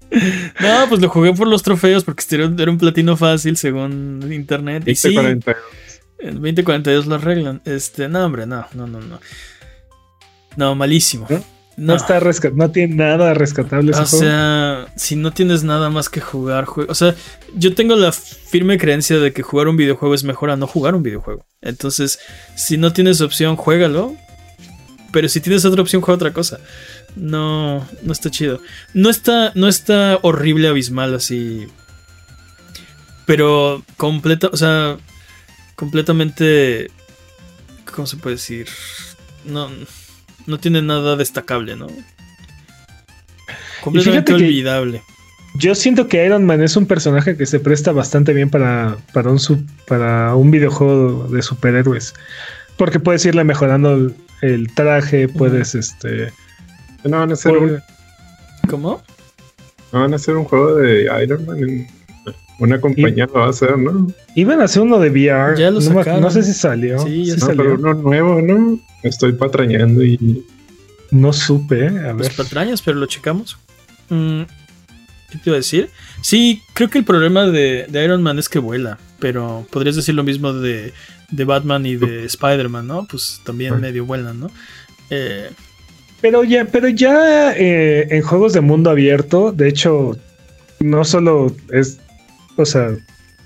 No, 0.59 0.85
pues 0.89 1.01
lo 1.01 1.09
jugué 1.09 1.33
por 1.33 1.47
los 1.47 1.63
trofeos 1.63 2.03
porque 2.03 2.21
este 2.21 2.35
era 2.35 2.45
un 2.71 2.77
platino 2.77 3.17
fácil 3.17 3.57
según 3.57 4.23
internet. 4.31 4.83
Y 4.87 4.93
sí, 4.93 5.11
2042. 5.13 5.55
En 6.23 6.35
2042 6.35 7.05
lo 7.07 7.15
arreglan. 7.15 7.61
Este, 7.65 8.07
no, 8.07 8.25
hombre, 8.25 8.45
no, 8.45 8.65
no, 8.73 8.87
no, 8.87 8.99
no. 9.01 9.19
No, 10.55 10.75
malísimo. 10.75 11.27
¿No? 11.29 11.37
No, 11.75 11.93
No. 11.93 11.95
está 11.95 12.19
no 12.53 12.69
tiene 12.71 12.95
nada 12.95 13.33
rescatable 13.33 13.91
ese 13.91 14.01
O 14.01 14.05
juego. 14.05 14.23
sea, 14.25 14.87
si 14.95 15.15
no 15.15 15.31
tienes 15.33 15.63
nada 15.63 15.89
más 15.89 16.07
que 16.09 16.21
jugar, 16.21 16.65
jue- 16.65 16.85
o 16.87 16.93
sea, 16.93 17.15
yo 17.55 17.73
tengo 17.73 17.95
la 17.95 18.11
firme 18.11 18.77
creencia 18.77 19.17
de 19.17 19.33
que 19.33 19.41
jugar 19.41 19.67
un 19.67 19.75
videojuego 19.77 20.13
es 20.13 20.23
mejor 20.23 20.51
a 20.51 20.55
no 20.55 20.67
jugar 20.67 20.93
un 20.93 21.01
videojuego. 21.01 21.45
Entonces, 21.61 22.19
si 22.55 22.77
no 22.77 22.93
tienes 22.93 23.21
opción, 23.21 23.55
juégalo. 23.55 24.15
Pero 25.11 25.29
si 25.29 25.41
tienes 25.41 25.63
otra 25.65 25.81
opción, 25.81 26.01
juega 26.01 26.15
otra 26.15 26.33
cosa. 26.33 26.59
No, 27.15 27.87
no 28.03 28.11
está 28.11 28.29
chido. 28.31 28.59
No 28.93 29.09
está, 29.09 29.51
no 29.55 29.67
está 29.67 30.17
horrible, 30.23 30.67
abismal 30.67 31.13
así. 31.15 31.67
Pero 33.25 33.83
completa, 33.97 34.49
o 34.51 34.57
sea, 34.57 34.97
completamente, 35.75 36.89
¿cómo 37.93 38.07
se 38.07 38.17
puede 38.17 38.35
decir? 38.35 38.67
No, 39.45 39.69
no 40.45 40.59
tiene 40.59 40.81
nada 40.81 41.15
destacable, 41.15 41.75
¿no? 41.75 41.87
Completamente 43.83 44.33
olvidable. 44.33 45.01
Yo 45.55 45.75
siento 45.75 46.07
que 46.07 46.25
Iron 46.25 46.45
Man 46.45 46.63
es 46.63 46.75
un 46.77 46.85
personaje 46.87 47.37
que 47.37 47.45
se 47.45 47.59
presta 47.59 47.91
bastante 47.91 48.33
bien 48.33 48.49
para, 48.49 48.97
para, 49.13 49.29
un, 49.29 49.39
sub- 49.39 49.67
para 49.87 50.33
un 50.35 50.49
videojuego 50.49 51.27
de 51.27 51.41
superhéroes. 51.43 52.13
Porque 52.77 52.99
puedes 52.99 53.23
irle 53.25 53.43
mejorando 53.43 53.93
el, 53.93 54.15
el 54.41 54.73
traje, 54.73 55.27
puedes 55.27 55.75
este. 55.75 56.31
No 57.03 57.19
van 57.19 57.29
a 57.29 57.33
hacer 57.33 57.55
un, 57.55 57.79
¿Cómo? 58.67 59.03
no 59.91 59.99
van 60.01 60.13
a 60.13 60.15
hacer 60.15 60.35
un 60.37 60.45
juego 60.45 60.75
de 60.77 61.03
Iron 61.23 61.45
Man. 61.45 61.59
en- 61.59 61.87
una 62.59 62.79
compañía 62.79 63.25
lo 63.27 63.33
va 63.39 63.45
a 63.47 63.49
hacer, 63.49 63.77
¿no? 63.77 64.07
Iban 64.35 64.61
a 64.61 64.65
hacer 64.65 64.81
uno 64.83 64.99
de 64.99 65.09
VR. 65.09 65.57
Ya 65.57 65.71
lo 65.71 65.81
sacaron. 65.81 66.21
no 66.21 66.29
sé 66.31 66.43
si 66.43 66.53
salió. 66.53 66.99
Sí, 66.99 67.25
ya 67.25 67.33
Sí 67.35 67.39
No, 67.39 67.45
salió. 67.47 67.63
pero 67.63 67.75
uno 67.75 67.93
nuevo, 67.95 68.41
¿no? 68.41 68.79
Estoy 69.03 69.33
patrañando 69.33 70.03
y. 70.03 70.45
No 71.11 71.31
supe, 71.33 71.85
eh, 71.85 71.99
a 72.09 72.13
Pues 72.15 72.29
ver. 72.29 72.37
patrañas, 72.37 72.81
pero 72.81 72.97
lo 72.99 73.05
checamos. 73.05 73.57
Mm, 74.09 74.41
¿Qué 75.31 75.37
te 75.37 75.49
iba 75.49 75.55
a 75.55 75.57
decir? 75.57 75.89
Sí, 76.21 76.61
creo 76.73 76.89
que 76.89 76.97
el 76.99 77.03
problema 77.05 77.45
de, 77.47 77.85
de 77.89 78.03
Iron 78.03 78.21
Man 78.23 78.39
es 78.39 78.49
que 78.49 78.59
vuela, 78.59 78.97
pero 79.19 79.65
podrías 79.71 79.95
decir 79.95 80.15
lo 80.15 80.23
mismo 80.23 80.53
de, 80.53 80.93
de 81.31 81.43
Batman 81.45 81.85
y 81.85 81.95
de 81.97 82.25
Spider-Man, 82.25 82.87
¿no? 82.87 83.07
Pues 83.09 83.41
también 83.43 83.73
Ah. 83.73 83.77
medio 83.77 84.05
vuelan, 84.05 84.39
¿no? 84.39 84.51
Eh, 85.09 85.49
Pero 86.21 86.43
ya, 86.43 86.65
pero 86.65 86.87
ya 86.87 87.53
eh, 87.55 88.07
en 88.09 88.21
juegos 88.21 88.53
de 88.53 88.61
mundo 88.61 88.89
abierto, 88.89 89.51
de 89.51 89.67
hecho, 89.69 90.17
no 90.79 91.03
solo 91.03 91.53
es, 91.71 91.99
o 92.55 92.65
sea, 92.65 92.91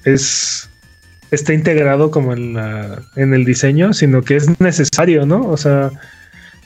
es 0.05 0.69
está 1.31 1.53
integrado 1.53 2.09
como 2.11 2.33
en 2.33 2.53
la 2.53 3.01
en 3.15 3.33
el 3.33 3.43
diseño, 3.45 3.93
sino 3.93 4.21
que 4.21 4.35
es 4.37 4.59
necesario, 4.61 5.25
¿no? 5.25 5.41
O 5.47 5.57
sea, 5.57 5.91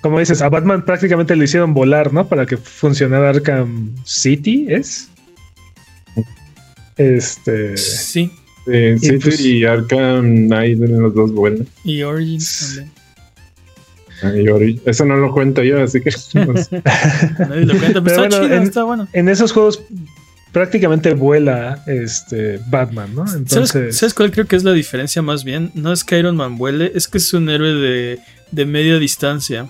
como 0.01 0.19
dices, 0.19 0.41
a 0.41 0.49
Batman 0.49 0.83
prácticamente 0.85 1.35
le 1.35 1.45
hicieron 1.45 1.73
volar, 1.73 2.13
¿no? 2.13 2.27
Para 2.27 2.45
que 2.45 2.57
funcionara 2.57 3.29
Arkham 3.29 3.95
City, 4.05 4.67
¿es? 4.69 5.09
Este, 6.97 7.77
sí, 7.77 8.31
Eh, 8.67 8.95
Y 8.95 8.99
City 9.05 9.17
pues- 9.19 9.39
y 9.39 9.65
Arkham 9.65 10.45
Knight 10.47 10.79
en 10.81 11.01
los 11.01 11.15
dos 11.15 11.31
vuelan. 11.31 11.65
y 11.83 12.03
Origins 12.03 12.75
también. 12.75 12.91
Ah, 14.23 14.89
Eso 14.89 15.03
no 15.05 15.15
lo 15.17 15.31
cuento 15.31 15.63
yo, 15.63 15.81
así 15.81 15.99
que. 15.99 16.11
pues, 16.45 16.69
Nadie 17.39 17.65
lo 17.65 17.75
cuenta, 17.79 18.03
pero, 18.03 18.03
Pero 18.03 18.09
está 18.09 18.17
bueno, 18.27 18.43
chido, 18.43 18.55
en- 18.55 18.63
está 18.63 18.83
bueno. 18.83 19.07
en 19.13 19.29
esos 19.29 19.51
juegos 19.51 19.81
prácticamente 20.51 21.13
vuela 21.13 21.83
este 21.87 22.59
Batman, 22.67 23.15
¿no? 23.15 23.21
Entonces, 23.33 23.69
¿Sabes, 23.69 23.97
¿Sabes 23.97 24.13
cuál 24.13 24.31
creo 24.31 24.45
que 24.47 24.55
es 24.55 24.63
la 24.63 24.73
diferencia 24.73 25.21
más 25.21 25.43
bien? 25.43 25.71
No 25.73 25.93
es 25.93 26.03
que 26.03 26.19
Iron 26.19 26.35
Man 26.35 26.57
vuele, 26.57 26.91
es 26.95 27.07
que 27.07 27.17
es 27.19 27.33
un 27.33 27.49
héroe 27.49 27.73
de, 27.73 28.19
de 28.51 28.65
media 28.65 28.99
distancia. 28.99 29.67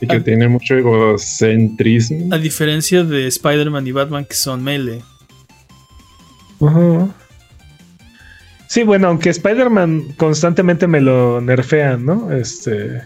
y 0.00 0.06
que 0.06 0.20
tiene 0.20 0.48
mucho 0.48 0.76
egocentrismo. 0.76 2.32
A 2.32 2.38
diferencia 2.38 3.02
de 3.04 3.26
Spider-Man 3.26 3.86
y 3.86 3.92
Batman 3.92 4.24
que 4.24 4.34
son 4.34 4.62
melee. 4.62 5.02
Sí, 8.68 8.82
bueno, 8.82 9.08
aunque 9.08 9.30
Spider-Man 9.30 10.14
constantemente 10.16 10.86
me 10.86 11.00
lo 11.00 11.40
nerfean, 11.40 12.04
¿no? 12.04 12.32
Este. 12.32 13.02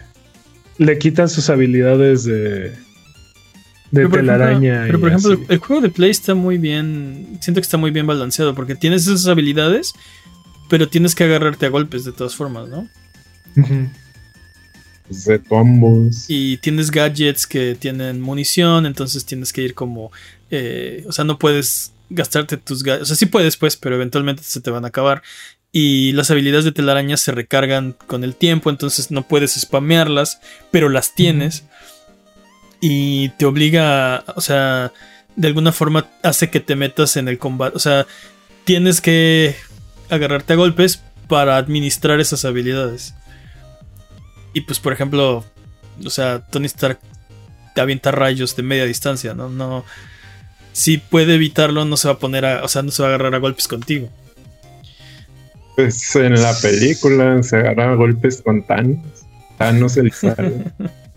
Le 0.77 0.97
quitan 0.97 1.29
sus 1.29 1.49
habilidades 1.49 2.23
de. 2.23 2.73
De 3.91 4.01
Pero 4.01 4.09
por 4.09 4.19
telaraña. 4.19 4.85
ejemplo, 4.85 4.87
pero 4.87 4.99
por 4.99 5.09
ejemplo, 5.09 5.33
así. 5.33 5.45
el 5.53 5.57
juego 5.59 5.81
de 5.81 5.89
Play 5.89 6.11
está 6.11 6.35
muy 6.35 6.57
bien. 6.57 7.37
Siento 7.41 7.59
que 7.59 7.65
está 7.65 7.77
muy 7.77 7.91
bien 7.91 8.05
balanceado 8.07 8.53
porque 8.53 8.75
tienes 8.75 9.07
esas 9.07 9.27
habilidades, 9.27 9.93
pero 10.69 10.87
tienes 10.87 11.15
que 11.15 11.23
agarrarte 11.23 11.65
a 11.65 11.69
golpes 11.69 12.05
de 12.05 12.11
todas 12.11 12.35
formas, 12.35 12.67
¿no? 12.69 12.87
Ujú. 13.55 13.89
De 15.25 15.39
combos. 15.39 16.25
Y 16.27 16.57
tienes 16.57 16.91
gadgets 16.91 17.47
que 17.47 17.73
tienen 17.73 18.21
munición, 18.21 18.85
entonces 18.85 19.25
tienes 19.25 19.51
que 19.51 19.63
ir 19.63 19.73
como. 19.73 20.11
eh, 20.51 21.03
o 21.07 21.11
sea, 21.11 21.25
no 21.25 21.39
puedes 21.39 21.93
gastarte 22.11 22.57
tus 22.57 22.83
gadgets. 22.83 23.03
O 23.03 23.05
sea, 23.07 23.15
sí 23.15 23.25
puedes, 23.25 23.57
pues, 23.57 23.75
pero 23.75 23.95
eventualmente 23.95 24.43
se 24.43 24.61
te 24.61 24.69
van 24.69 24.85
a 24.85 24.89
acabar. 24.89 25.23
Y 25.71 26.11
las 26.13 26.29
habilidades 26.31 26.65
de 26.65 26.71
telaraña 26.71 27.17
se 27.17 27.31
recargan 27.31 27.95
con 28.07 28.23
el 28.23 28.35
tiempo, 28.35 28.69
entonces 28.69 29.09
no 29.11 29.27
puedes 29.27 29.53
spamearlas, 29.53 30.39
pero 30.71 30.89
las 30.89 31.13
tienes. 31.15 31.63
Y 32.81 33.29
te 33.29 33.45
obliga, 33.45 34.23
o 34.35 34.41
sea, 34.41 34.93
de 35.35 35.47
alguna 35.47 35.71
forma 35.71 36.07
hace 36.23 36.49
que 36.49 36.59
te 36.59 36.75
metas 36.75 37.17
en 37.17 37.27
el 37.27 37.37
combate. 37.37 37.75
O 37.75 37.79
sea, 37.79 38.07
tienes 38.63 39.01
que 39.01 39.55
agarrarte 40.09 40.53
a 40.53 40.57
golpes 40.57 41.01
para 41.27 41.57
administrar 41.57 42.19
esas 42.19 42.45
habilidades. 42.45 43.13
Y 44.53 44.61
pues, 44.61 44.79
por 44.79 44.93
ejemplo, 44.93 45.43
o 46.03 46.09
sea, 46.09 46.39
Tony 46.39 46.65
Stark 46.65 46.99
te 47.75 47.81
avienta 47.81 48.11
rayos 48.11 48.55
de 48.55 48.63
media 48.63 48.85
distancia, 48.85 49.33
¿no? 49.33 49.49
No. 49.49 49.85
Si 50.71 50.97
puede 50.97 51.35
evitarlo, 51.35 51.85
no 51.85 51.97
se 51.97 52.07
va 52.07 52.15
a 52.15 52.19
poner 52.19 52.45
a. 52.45 52.63
O 52.63 52.67
sea, 52.67 52.81
no 52.81 52.91
se 52.91 53.01
va 53.01 53.09
a 53.09 53.15
agarrar 53.15 53.35
a 53.35 53.39
golpes 53.39 53.67
contigo. 53.67 54.09
Pues 55.75 56.15
en 56.15 56.41
la 56.41 56.53
película 56.61 57.41
se 57.43 57.57
agarra 57.57 57.91
a 57.91 57.95
golpes 57.95 58.41
con 58.41 58.65
Thanos. 58.65 58.99
Thanos 59.57 59.97
el 59.97 60.11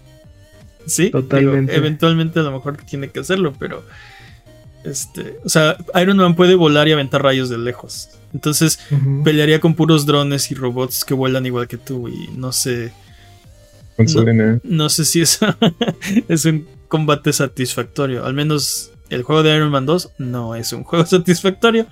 Sí, 0.86 1.04
digo, 1.04 1.22
Totalmente. 1.22 1.74
eventualmente 1.74 2.40
a 2.40 2.42
lo 2.42 2.52
mejor 2.52 2.76
tiene 2.78 3.10
que 3.10 3.20
hacerlo, 3.20 3.54
pero. 3.59 3.84
Este. 4.84 5.38
O 5.44 5.48
sea, 5.48 5.76
Iron 6.00 6.16
Man 6.16 6.34
puede 6.34 6.54
volar 6.54 6.88
y 6.88 6.92
aventar 6.92 7.22
rayos 7.22 7.48
de 7.48 7.59
lejos. 7.59 8.10
Entonces, 8.34 8.78
pelearía 9.24 9.60
con 9.60 9.74
puros 9.74 10.06
drones 10.06 10.50
y 10.50 10.54
robots 10.54 11.04
que 11.04 11.14
vuelan 11.14 11.46
igual 11.46 11.68
que 11.68 11.76
tú. 11.78 12.09
Y 12.09 12.28
no 12.36 12.52
sé. 12.52 12.92
No. 13.98 14.60
No 14.64 14.88
sé 14.88 15.04
si 15.04 15.20
eso 15.20 15.46
es 16.28 16.44
un 16.46 16.66
combate 16.88 17.32
satisfactorio. 17.32 18.24
Al 18.24 18.34
menos 18.34 18.90
el 19.10 19.22
juego 19.22 19.42
de 19.42 19.54
Iron 19.54 19.70
Man 19.70 19.86
2 19.86 20.12
no 20.18 20.54
es 20.54 20.72
un 20.72 20.82
juego 20.82 21.04
satisfactorio. 21.06 21.86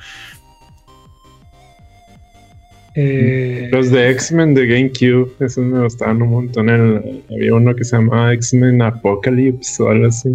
Eh, 2.94 3.68
Los 3.70 3.90
de 3.90 4.10
X-Men 4.10 4.54
de 4.54 4.66
GameCube, 4.66 5.30
esos 5.40 5.64
me 5.64 5.82
gustaban 5.82 6.20
un 6.22 6.30
montón. 6.30 6.68
El- 6.68 7.22
había 7.30 7.54
uno 7.54 7.74
que 7.74 7.84
se 7.84 7.96
llamaba 7.96 8.32
X-Men 8.34 8.82
Apocalypse 8.82 9.82
o 9.82 9.88
algo 9.88 10.06
así. 10.08 10.28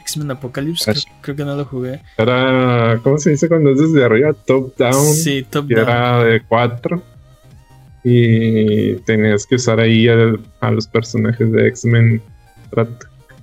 X-Men 0.00 0.30
Apocalypse, 0.32 0.90
creo, 0.92 1.02
creo 1.22 1.36
que 1.36 1.44
no 1.44 1.56
lo 1.56 1.64
jugué. 1.64 2.00
Era, 2.18 2.98
¿cómo 3.02 3.16
se 3.18 3.30
dice 3.30 3.48
cuando 3.48 3.70
es 3.70 3.78
desde 3.78 4.04
arriba? 4.04 4.32
Top 4.46 4.76
down. 4.76 5.14
Sí, 5.14 5.46
top 5.48 5.68
que 5.68 5.74
down. 5.76 5.88
era 5.88 6.24
de 6.24 6.42
cuatro. 6.42 7.02
Y 8.04 8.94
tenías 9.06 9.46
que 9.46 9.54
usar 9.54 9.78
ahí 9.80 10.08
al- 10.08 10.40
a, 10.60 10.70
los 10.72 10.86
personajes 10.88 11.50
de 11.52 11.68
X-Men. 11.68 12.20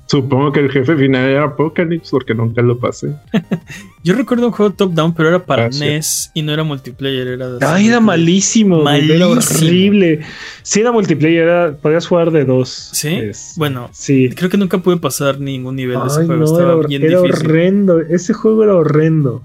Supongo 0.09 0.51
que 0.51 0.59
el 0.61 0.71
jefe 0.71 0.95
final 0.95 1.29
era 1.29 1.43
Apocalypse 1.43 2.09
porque 2.09 2.33
nunca 2.33 2.63
lo 2.63 2.79
pasé. 2.79 3.13
Yo 4.03 4.15
recuerdo 4.15 4.47
un 4.47 4.51
juego 4.53 4.73
top 4.73 4.93
down, 4.93 5.13
pero 5.13 5.29
era 5.29 5.45
para 5.45 5.65
Ah, 5.67 5.71
sí. 5.71 5.81
NES 5.81 6.31
y 6.33 6.41
no 6.41 6.51
era 6.51 6.63
multiplayer. 6.63 7.27
Era 7.27 7.47
de 7.51 7.63
Ay, 7.65 7.89
era 7.89 7.99
malísimo. 7.99 8.77
Era 8.77 8.83
Malísimo. 8.85 9.27
horrible. 9.29 10.21
Sí, 10.63 10.79
era 10.79 10.91
multiplayer, 10.91 11.43
era, 11.43 11.77
podías 11.77 12.07
jugar 12.07 12.31
de 12.31 12.43
dos. 12.43 12.89
¿Sí? 12.93 13.09
Es- 13.09 13.53
Bueno, 13.55 13.89
sí. 13.93 14.29
creo 14.35 14.49
que 14.49 14.57
nunca 14.57 14.79
pude 14.79 14.97
pasar 14.97 15.39
ningún 15.39 15.75
nivel 15.75 15.99
de 15.99 16.07
ese 16.07 16.21
Ay, 16.21 16.25
juego. 16.25 16.39
no, 16.39 16.45
Estaba 16.45 16.63
era, 16.63 16.75
hor- 16.75 16.87
bien 16.87 17.03
era 17.03 17.21
difícil. 17.21 17.45
horrendo. 17.47 17.99
Ese 17.99 18.33
juego 18.33 18.63
era 18.63 18.75
horrendo. 18.75 19.43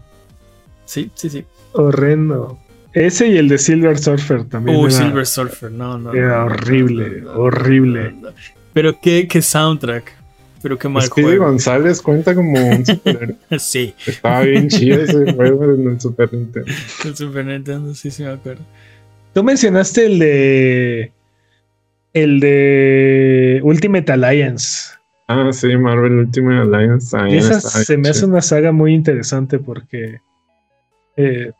Sí, 0.87 1.11
sí, 1.15 1.29
sí. 1.29 1.45
Horrendo. 1.73 2.59
Ese 2.95 3.27
y 3.29 3.37
el 3.37 3.49
de 3.49 3.59
Silver 3.59 3.99
Surfer 3.99 4.45
también. 4.45 4.79
Uy, 4.79 4.85
era, 4.85 4.93
Silver 5.05 5.27
Surfer, 5.27 5.71
no, 5.73 5.99
no. 5.99 6.15
era 6.15 6.39
no, 6.39 6.45
horrible, 6.47 7.21
no, 7.23 7.35
no, 7.35 7.41
horrible. 7.41 8.13
no, 8.13 8.31
no. 8.31 8.37
Pero 8.73 8.99
qué, 9.03 9.29
qué 9.29 9.43
soundtrack. 9.43 10.24
Pero 10.65 10.79
qué 10.79 10.89
mal 10.89 11.03
Speedy 11.03 11.27
juego. 11.37 11.45
González 11.45 12.01
cuenta 12.01 12.35
como 12.35 12.53
un 12.59 12.87
superhéroe. 12.87 13.37
Sí, 13.59 13.95
Estaba 14.07 14.41
bien 14.45 14.69
chido 14.69 14.99
ese 15.03 15.31
juego 15.35 15.63
en 15.75 15.89
el 15.91 16.01
Super 16.01 16.33
Nintendo. 16.33 16.73
el 17.05 17.15
Super 17.15 17.45
Nintendo, 17.45 17.95
sí, 17.95 18.11
sí 18.11 18.23
me 18.23 18.31
acuerdo. 18.31 18.63
Tú 19.35 19.45
mencionaste 19.45 20.07
el 20.07 20.19
de. 20.19 21.13
El 22.15 22.41
de 22.41 23.61
Ultimate 23.63 24.11
Alliance. 24.11 24.93
Ah, 25.29 25.51
sí, 25.53 25.77
Marvel 25.77 26.13
Ultimate 26.13 26.63
Alliance. 26.63 27.15
Esa 27.29 27.61
se 27.61 27.99
me 27.99 28.09
hace 28.09 28.25
una 28.25 28.41
saga 28.41 28.73
muy 28.73 28.95
interesante 28.95 29.59
porque. 29.59 30.21
eh, 31.19 31.53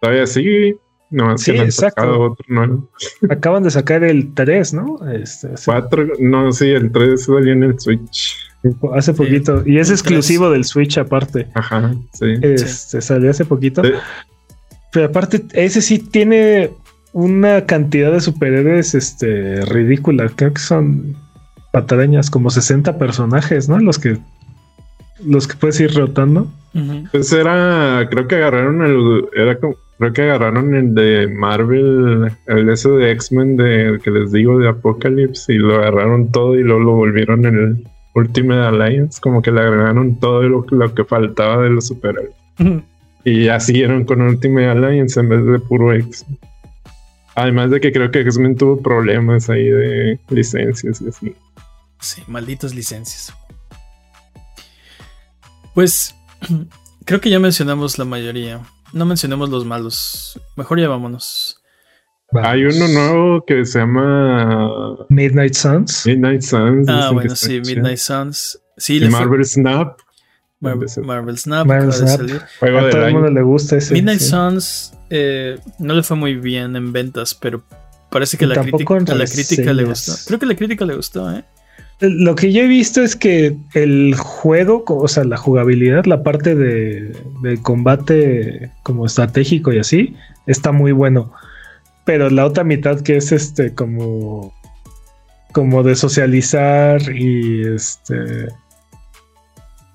Todavía 0.00 0.26
sí. 0.26 0.74
No, 1.10 1.38
Sí, 1.38 1.46
que 1.46 1.52
le 1.52 1.58
han 1.60 1.66
exacto. 1.66 2.02
sacado 2.02 2.20
otro 2.20 2.44
nuevo. 2.48 2.90
acaban 3.30 3.62
de 3.62 3.70
sacar 3.70 4.02
el 4.04 4.34
3, 4.34 4.74
¿no? 4.74 4.98
Este, 5.10 5.46
hace, 5.54 5.64
Cuatro, 5.64 6.06
no, 6.18 6.50
sí, 6.52 6.68
el 6.70 6.90
3 6.90 7.24
salió 7.24 7.52
en 7.52 7.62
el 7.62 7.80
Switch. 7.80 8.36
Hace 8.94 9.14
poquito. 9.14 9.62
Y 9.66 9.78
es 9.78 9.90
exclusivo 9.90 10.50
del 10.50 10.64
Switch 10.64 10.98
aparte. 10.98 11.46
Ajá, 11.54 11.94
sí. 12.12 12.34
Este, 12.42 13.00
salió 13.00 13.30
hace 13.30 13.44
poquito. 13.44 13.82
Sí. 13.84 13.90
Pero 14.92 15.06
aparte, 15.06 15.44
ese 15.52 15.82
sí 15.82 15.98
tiene 15.98 16.70
una 17.12 17.66
cantidad 17.66 18.12
de 18.12 18.20
superhéroes 18.20 18.94
este, 18.94 19.64
ridícula. 19.66 20.30
Creo 20.34 20.52
que 20.52 20.60
son 20.60 21.16
patarañas, 21.72 22.30
como 22.30 22.50
60 22.50 22.98
personajes, 22.98 23.68
¿no? 23.68 23.78
Los 23.78 23.98
que 23.98 24.18
los 25.24 25.48
que 25.48 25.56
puedes 25.56 25.80
ir 25.80 25.94
rotando. 25.94 26.46
Ujú. 26.74 27.04
Pues 27.10 27.32
era, 27.32 28.06
creo 28.10 28.28
que 28.28 28.36
agarraron 28.36 28.82
el, 28.82 29.24
era 29.34 29.58
como, 29.58 29.76
creo 29.98 30.12
que 30.12 30.22
agarraron 30.22 30.74
el 30.74 30.94
de 30.94 31.28
Marvel, 31.28 32.30
el 32.46 32.68
ese 32.68 32.90
de 32.90 33.10
X-Men 33.12 33.56
de 33.56 33.98
que 34.02 34.10
les 34.10 34.32
digo 34.32 34.58
de 34.58 34.68
Apocalypse 34.68 35.52
y 35.52 35.58
lo 35.58 35.76
agarraron 35.76 36.30
todo 36.30 36.56
y 36.56 36.62
luego 36.62 36.80
lo 36.80 36.92
volvieron 36.94 37.46
en 37.46 37.54
el 37.54 37.88
Ultimate 38.14 38.60
Alliance, 38.60 39.20
como 39.20 39.42
que 39.42 39.50
le 39.50 39.60
agregaron 39.60 40.18
todo 40.18 40.42
lo, 40.42 40.64
lo 40.70 40.94
que 40.94 41.04
faltaba 41.04 41.62
de 41.62 41.70
los 41.70 41.86
superhéroes. 41.86 42.34
Y 43.24 43.44
ya 43.44 43.60
siguieron 43.60 44.04
con 44.04 44.22
Ultimate 44.22 44.68
Alliance 44.68 45.20
en 45.20 45.28
vez 45.28 45.44
de 45.44 45.58
puro 45.58 45.92
X-Men. 45.92 46.38
Además 47.34 47.70
de 47.70 47.80
que 47.80 47.92
creo 47.92 48.10
que 48.10 48.20
X-Men 48.20 48.56
tuvo 48.56 48.82
problemas 48.82 49.48
ahí 49.48 49.68
de 49.68 50.18
licencias 50.28 51.00
y 51.00 51.08
así. 51.08 51.36
Sí, 52.00 52.22
malditas 52.26 52.74
licencias. 52.74 53.32
Pues 55.74 56.16
creo 57.04 57.20
que 57.20 57.30
ya 57.30 57.38
mencionamos 57.38 57.98
la 57.98 58.04
mayoría. 58.04 58.60
No 58.92 59.04
mencionemos 59.04 59.50
los 59.50 59.64
malos. 59.64 60.40
Mejor 60.56 60.80
ya 60.80 60.88
vámonos. 60.88 61.62
Hay 62.32 62.64
uno 62.64 62.88
nuevo 62.88 63.44
que 63.46 63.64
se 63.64 63.78
llama 63.78 64.96
Midnight 65.08 65.54
Suns. 65.54 66.04
Midnight 66.06 66.42
Suns. 66.42 66.86
Ah, 66.88 67.10
bueno, 67.12 67.34
sí. 67.34 67.60
Midnight 67.64 67.98
Suns. 67.98 68.60
Sí, 68.76 68.94
Y 68.96 69.00
le 69.00 69.10
fue- 69.10 69.20
Marvel 69.20 69.44
Snap. 69.44 69.98
Mar-. 70.60 70.76
Marvel 71.04 71.38
Snap. 71.38 71.66
Marvel 71.66 71.88
acaba 71.90 72.00
de 72.02 72.06
Snap. 72.06 72.16
salir. 72.18 72.42
Juego 72.60 72.78
A 72.78 72.90
todo 72.90 73.06
el 73.06 73.12
mundo 73.14 73.30
le 73.30 73.42
gusta 73.42 73.76
ese. 73.76 73.94
Midnight 73.94 74.20
sí. 74.20 74.28
Suns 74.30 74.92
eh, 75.10 75.58
no 75.78 75.94
le 75.94 76.02
fue 76.02 76.16
muy 76.16 76.34
bien 76.36 76.76
en 76.76 76.92
ventas, 76.92 77.34
pero 77.34 77.62
parece 78.10 78.36
que 78.36 78.46
la 78.46 78.56
tampoco 78.56 78.96
crítica, 78.96 79.14
la 79.14 79.24
crítica 79.26 79.72
le 79.72 79.84
gustó. 79.84 80.12
Creo 80.26 80.38
que 80.38 80.46
la 80.46 80.54
crítica 80.56 80.84
le 80.84 80.94
gustó, 80.96 81.32
¿eh? 81.32 81.44
Lo 82.00 82.36
que 82.36 82.52
yo 82.52 82.62
he 82.62 82.68
visto 82.68 83.02
es 83.02 83.16
que 83.16 83.56
el 83.74 84.14
juego, 84.16 84.84
o 84.86 85.08
sea, 85.08 85.24
la 85.24 85.36
jugabilidad, 85.36 86.04
la 86.04 86.22
parte 86.22 86.54
de, 86.54 87.12
de 87.42 87.60
combate 87.62 88.70
como 88.84 89.04
estratégico 89.06 89.72
y 89.72 89.78
así, 89.80 90.14
está 90.46 90.70
muy 90.70 90.92
bueno. 90.92 91.32
Pero 92.08 92.30
la 92.30 92.46
otra 92.46 92.64
mitad 92.64 93.00
que 93.02 93.18
es 93.18 93.32
este 93.32 93.74
como 93.74 94.54
como 95.52 95.82
de 95.82 95.94
socializar 95.94 97.02
y 97.14 97.66
este 97.66 98.48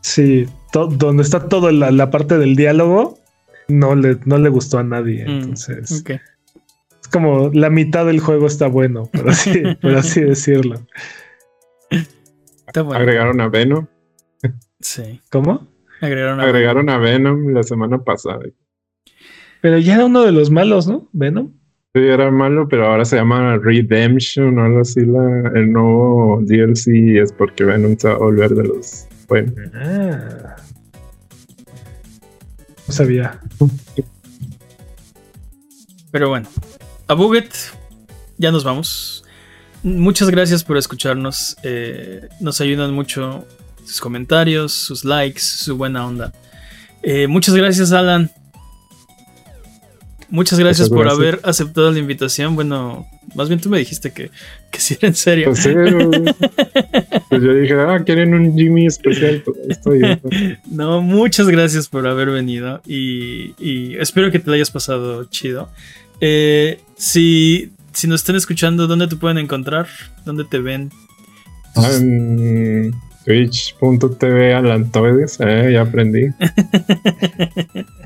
sí, 0.02 0.46
to- 0.72 0.88
donde 0.88 1.24
está 1.24 1.48
toda 1.50 1.72
la, 1.72 1.90
la 1.90 2.12
parte 2.12 2.38
del 2.38 2.56
diálogo 2.56 3.18
no 3.68 3.96
le 3.96 4.20
no 4.26 4.38
le 4.38 4.50
gustó 4.50 4.78
a 4.78 4.84
nadie, 4.84 5.26
Mm, 5.26 5.30
entonces 5.30 6.04
es 7.02 7.08
como 7.12 7.50
la 7.52 7.70
mitad 7.72 8.06
del 8.06 8.20
juego 8.20 8.46
está 8.46 8.68
bueno, 8.68 9.06
por 9.12 9.30
así, 9.30 9.64
por 9.82 9.96
así 9.96 10.22
decirlo. 10.22 10.86
Está 12.68 12.82
bueno. 12.84 13.00
Agregaron 13.02 13.42
a 13.42 13.48
Venom. 13.50 13.88
Sí. 14.82 15.20
¿Cómo? 15.32 15.68
Agregaron 16.02 16.40
a 16.42 16.44
Agregaron 16.44 16.90
a 16.90 16.98
Venom 16.98 17.54
la 17.54 17.64
semana 17.64 18.04
pasada. 18.04 18.40
Pero 19.62 19.78
ya 19.80 19.96
era 19.96 20.06
uno 20.06 20.22
de 20.24 20.32
los 20.32 20.50
malos, 20.52 20.88
¿no? 20.88 21.08
Venom. 21.14 21.54
Sí, 21.96 22.02
era 22.02 22.32
malo, 22.32 22.68
pero 22.68 22.88
ahora 22.88 23.06
se 23.06 23.18
llama 23.18 23.58
Redemption 23.58 24.58
o 24.58 24.64
algo 24.66 24.82
así. 24.82 25.02
La, 25.06 25.52
el 25.54 25.72
nuevo 25.72 26.40
DLC 26.42 27.18
es 27.22 27.32
porque 27.32 27.64
Venom 27.64 27.96
se 28.00 28.08
va 28.08 28.16
a 28.16 28.18
volver 28.18 28.50
de 28.50 28.64
los 28.64 29.06
buenos. 29.28 29.54
Ah. 29.76 30.56
No 32.88 32.94
sabía. 32.94 33.40
Pero 36.12 36.30
bueno, 36.30 36.48
a 37.08 37.14
Buget, 37.14 37.54
ya 38.40 38.52
nos 38.52 38.64
vamos. 38.64 39.24
Muchas 39.84 40.32
gracias 40.32 40.64
por 40.64 40.78
escucharnos. 40.78 41.58
eh, 41.62 42.28
nos 42.40 42.60
ayudan 42.60 42.92
mucho 42.96 43.46
sus 43.86 44.02
comentarios, 44.02 44.72
sus 44.72 45.06
likes, 45.06 45.42
su 45.42 45.78
buena 45.78 46.08
onda. 46.08 46.34
Eh, 47.04 47.28
muchas 47.28 47.54
gracias, 47.54 47.92
Alan. 47.92 48.32
Muchas 50.34 50.58
gracias 50.58 50.90
por 50.90 51.02
gracias. 51.02 51.20
haber 51.20 51.40
aceptado 51.44 51.92
la 51.92 52.00
invitación. 52.00 52.56
Bueno, 52.56 53.06
más 53.36 53.50
bien 53.50 53.62
tú 53.62 53.70
me 53.70 53.78
dijiste 53.78 54.12
que, 54.12 54.32
que 54.72 54.80
sí 54.80 54.96
era 54.98 55.10
en 55.10 55.14
serio. 55.14 55.52
Pues, 55.52 55.70
pues 57.30 57.44
yo 57.44 57.54
dije, 57.54 57.76
ah, 57.76 58.02
quieren 58.04 58.34
un 58.34 58.58
Jimmy 58.58 58.88
especial. 58.88 59.44
Estoy. 59.70 60.02
No, 60.72 61.04
muchas 61.04 61.48
gracias 61.50 61.88
por 61.88 62.08
haber 62.08 62.32
venido 62.32 62.82
y, 62.88 63.54
y 63.60 63.96
espero 63.98 64.32
que 64.32 64.40
te 64.40 64.50
la 64.50 64.56
hayas 64.56 64.72
pasado 64.72 65.26
chido. 65.26 65.70
Eh, 66.20 66.80
si, 66.96 67.72
si 67.92 68.08
nos 68.08 68.22
están 68.22 68.36
escuchando, 68.36 68.88
¿dónde 68.88 69.06
te 69.08 69.18
pueden 69.18 69.38
encontrar? 69.38 69.86
¿Dónde 70.26 70.46
te 70.46 70.58
ven? 70.58 70.90
Ah, 71.76 71.92
Twitch.tv 73.24 74.56
Alantoides, 74.56 75.38
eh, 75.42 75.70
ya 75.74 75.82
aprendí. 75.82 76.26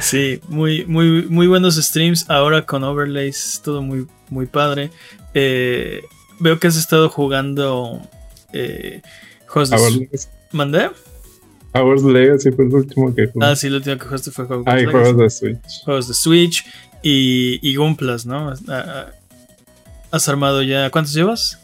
Sí, 0.00 0.40
muy, 0.48 0.84
muy, 0.86 1.26
muy 1.28 1.46
buenos 1.46 1.76
streams. 1.76 2.28
Ahora 2.28 2.64
con 2.66 2.84
overlays, 2.84 3.60
todo 3.64 3.82
muy, 3.82 4.06
muy 4.28 4.46
padre. 4.46 4.90
Eh, 5.34 6.02
veo 6.38 6.58
que 6.58 6.66
has 6.66 6.76
estado 6.76 7.08
jugando 7.08 8.00
eh. 8.52 9.00
Hours, 9.54 10.28
¿Mandé? 10.52 10.90
Hours 11.72 12.02
Legacy 12.02 12.50
fue 12.52 12.64
el 12.66 12.74
último 12.74 13.14
que 13.14 13.26
jugué. 13.28 13.46
Ah, 13.46 13.56
sí, 13.56 13.68
lo 13.68 13.76
último 13.76 13.96
que 13.98 14.04
jugaste 14.06 14.30
fue 14.30 14.44
Hogwarts 14.44 14.66
Hay 14.68 14.86
Legacy. 14.86 14.92
juegos 14.98 15.18
de 15.18 15.30
Switch. 15.30 15.84
juegos 15.84 16.08
de 16.08 16.14
Switch 16.14 16.64
y, 17.02 17.58
y 17.68 17.76
Gunplas, 17.76 18.26
¿no? 18.26 18.50
Ah, 18.50 18.54
ah, 18.68 19.06
¿Has 20.10 20.28
armado 20.28 20.62
ya? 20.62 20.90
¿Cuántos 20.90 21.12
llevas? 21.14 21.58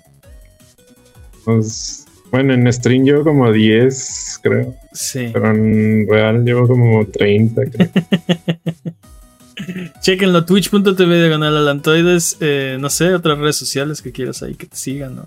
Pues, 1.44 2.01
bueno, 2.32 2.54
en 2.54 2.72
stream 2.72 3.04
llevo 3.04 3.24
como 3.24 3.52
10, 3.52 4.40
creo. 4.42 4.74
Sí. 4.92 5.28
Pero 5.32 5.50
en 5.50 6.06
real 6.08 6.44
llevo 6.44 6.66
como 6.66 7.06
30, 7.06 7.62
creo. 7.66 7.88
Chequenlo, 10.00 10.46
twitch.tv 10.46 11.18
diagonal 11.18 11.56
alantoides. 11.58 12.38
eh, 12.40 12.78
no 12.80 12.88
sé, 12.88 13.12
otras 13.14 13.38
redes 13.38 13.56
sociales 13.56 14.00
que 14.00 14.12
quieras 14.12 14.42
ahí 14.42 14.54
que 14.54 14.66
te 14.66 14.76
sigan, 14.76 15.16
¿no? 15.16 15.26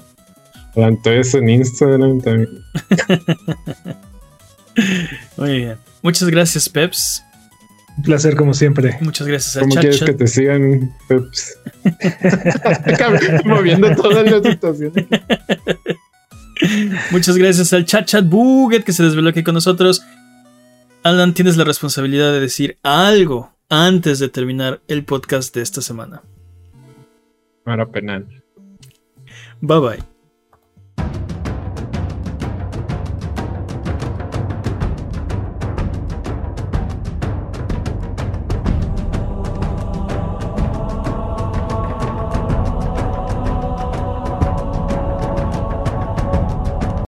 Alantoides 0.75 1.35
en 1.35 1.47
Instagram 1.47 2.21
también. 2.21 2.49
Muy 5.37 5.57
bien. 5.59 5.77
Muchas 6.01 6.27
gracias, 6.29 6.67
Peps. 6.67 7.23
Un 7.97 8.03
placer 8.03 8.35
como 8.35 8.53
siempre. 8.55 8.97
Muchas 8.99 9.27
gracias 9.27 9.55
a 9.57 9.59
¿Cómo 9.61 9.75
quieres 9.75 10.01
que 10.01 10.13
te 10.13 10.27
sigan, 10.27 10.91
Peps? 11.07 11.57
Moviendo 13.45 13.95
todas 13.95 14.29
las 14.29 14.43
situaciones. 14.43 15.05
Muchas 17.11 17.37
gracias 17.37 17.73
al 17.73 17.85
Chat 17.85 18.05
Chat 18.05 18.27
Buget 18.27 18.83
que 18.83 18.93
se 18.93 19.03
desveló 19.03 19.29
aquí 19.29 19.43
con 19.43 19.53
nosotros. 19.53 20.03
Alan, 21.03 21.33
tienes 21.33 21.57
la 21.57 21.63
responsabilidad 21.63 22.31
de 22.31 22.39
decir 22.39 22.77
algo 22.81 23.51
antes 23.69 24.19
de 24.19 24.29
terminar 24.29 24.81
el 24.87 25.05
podcast 25.05 25.53
de 25.53 25.61
esta 25.61 25.81
semana. 25.81 26.23
Para 27.63 27.85
penal. 27.85 28.43
Bye 29.61 29.79
bye. 29.79 30.14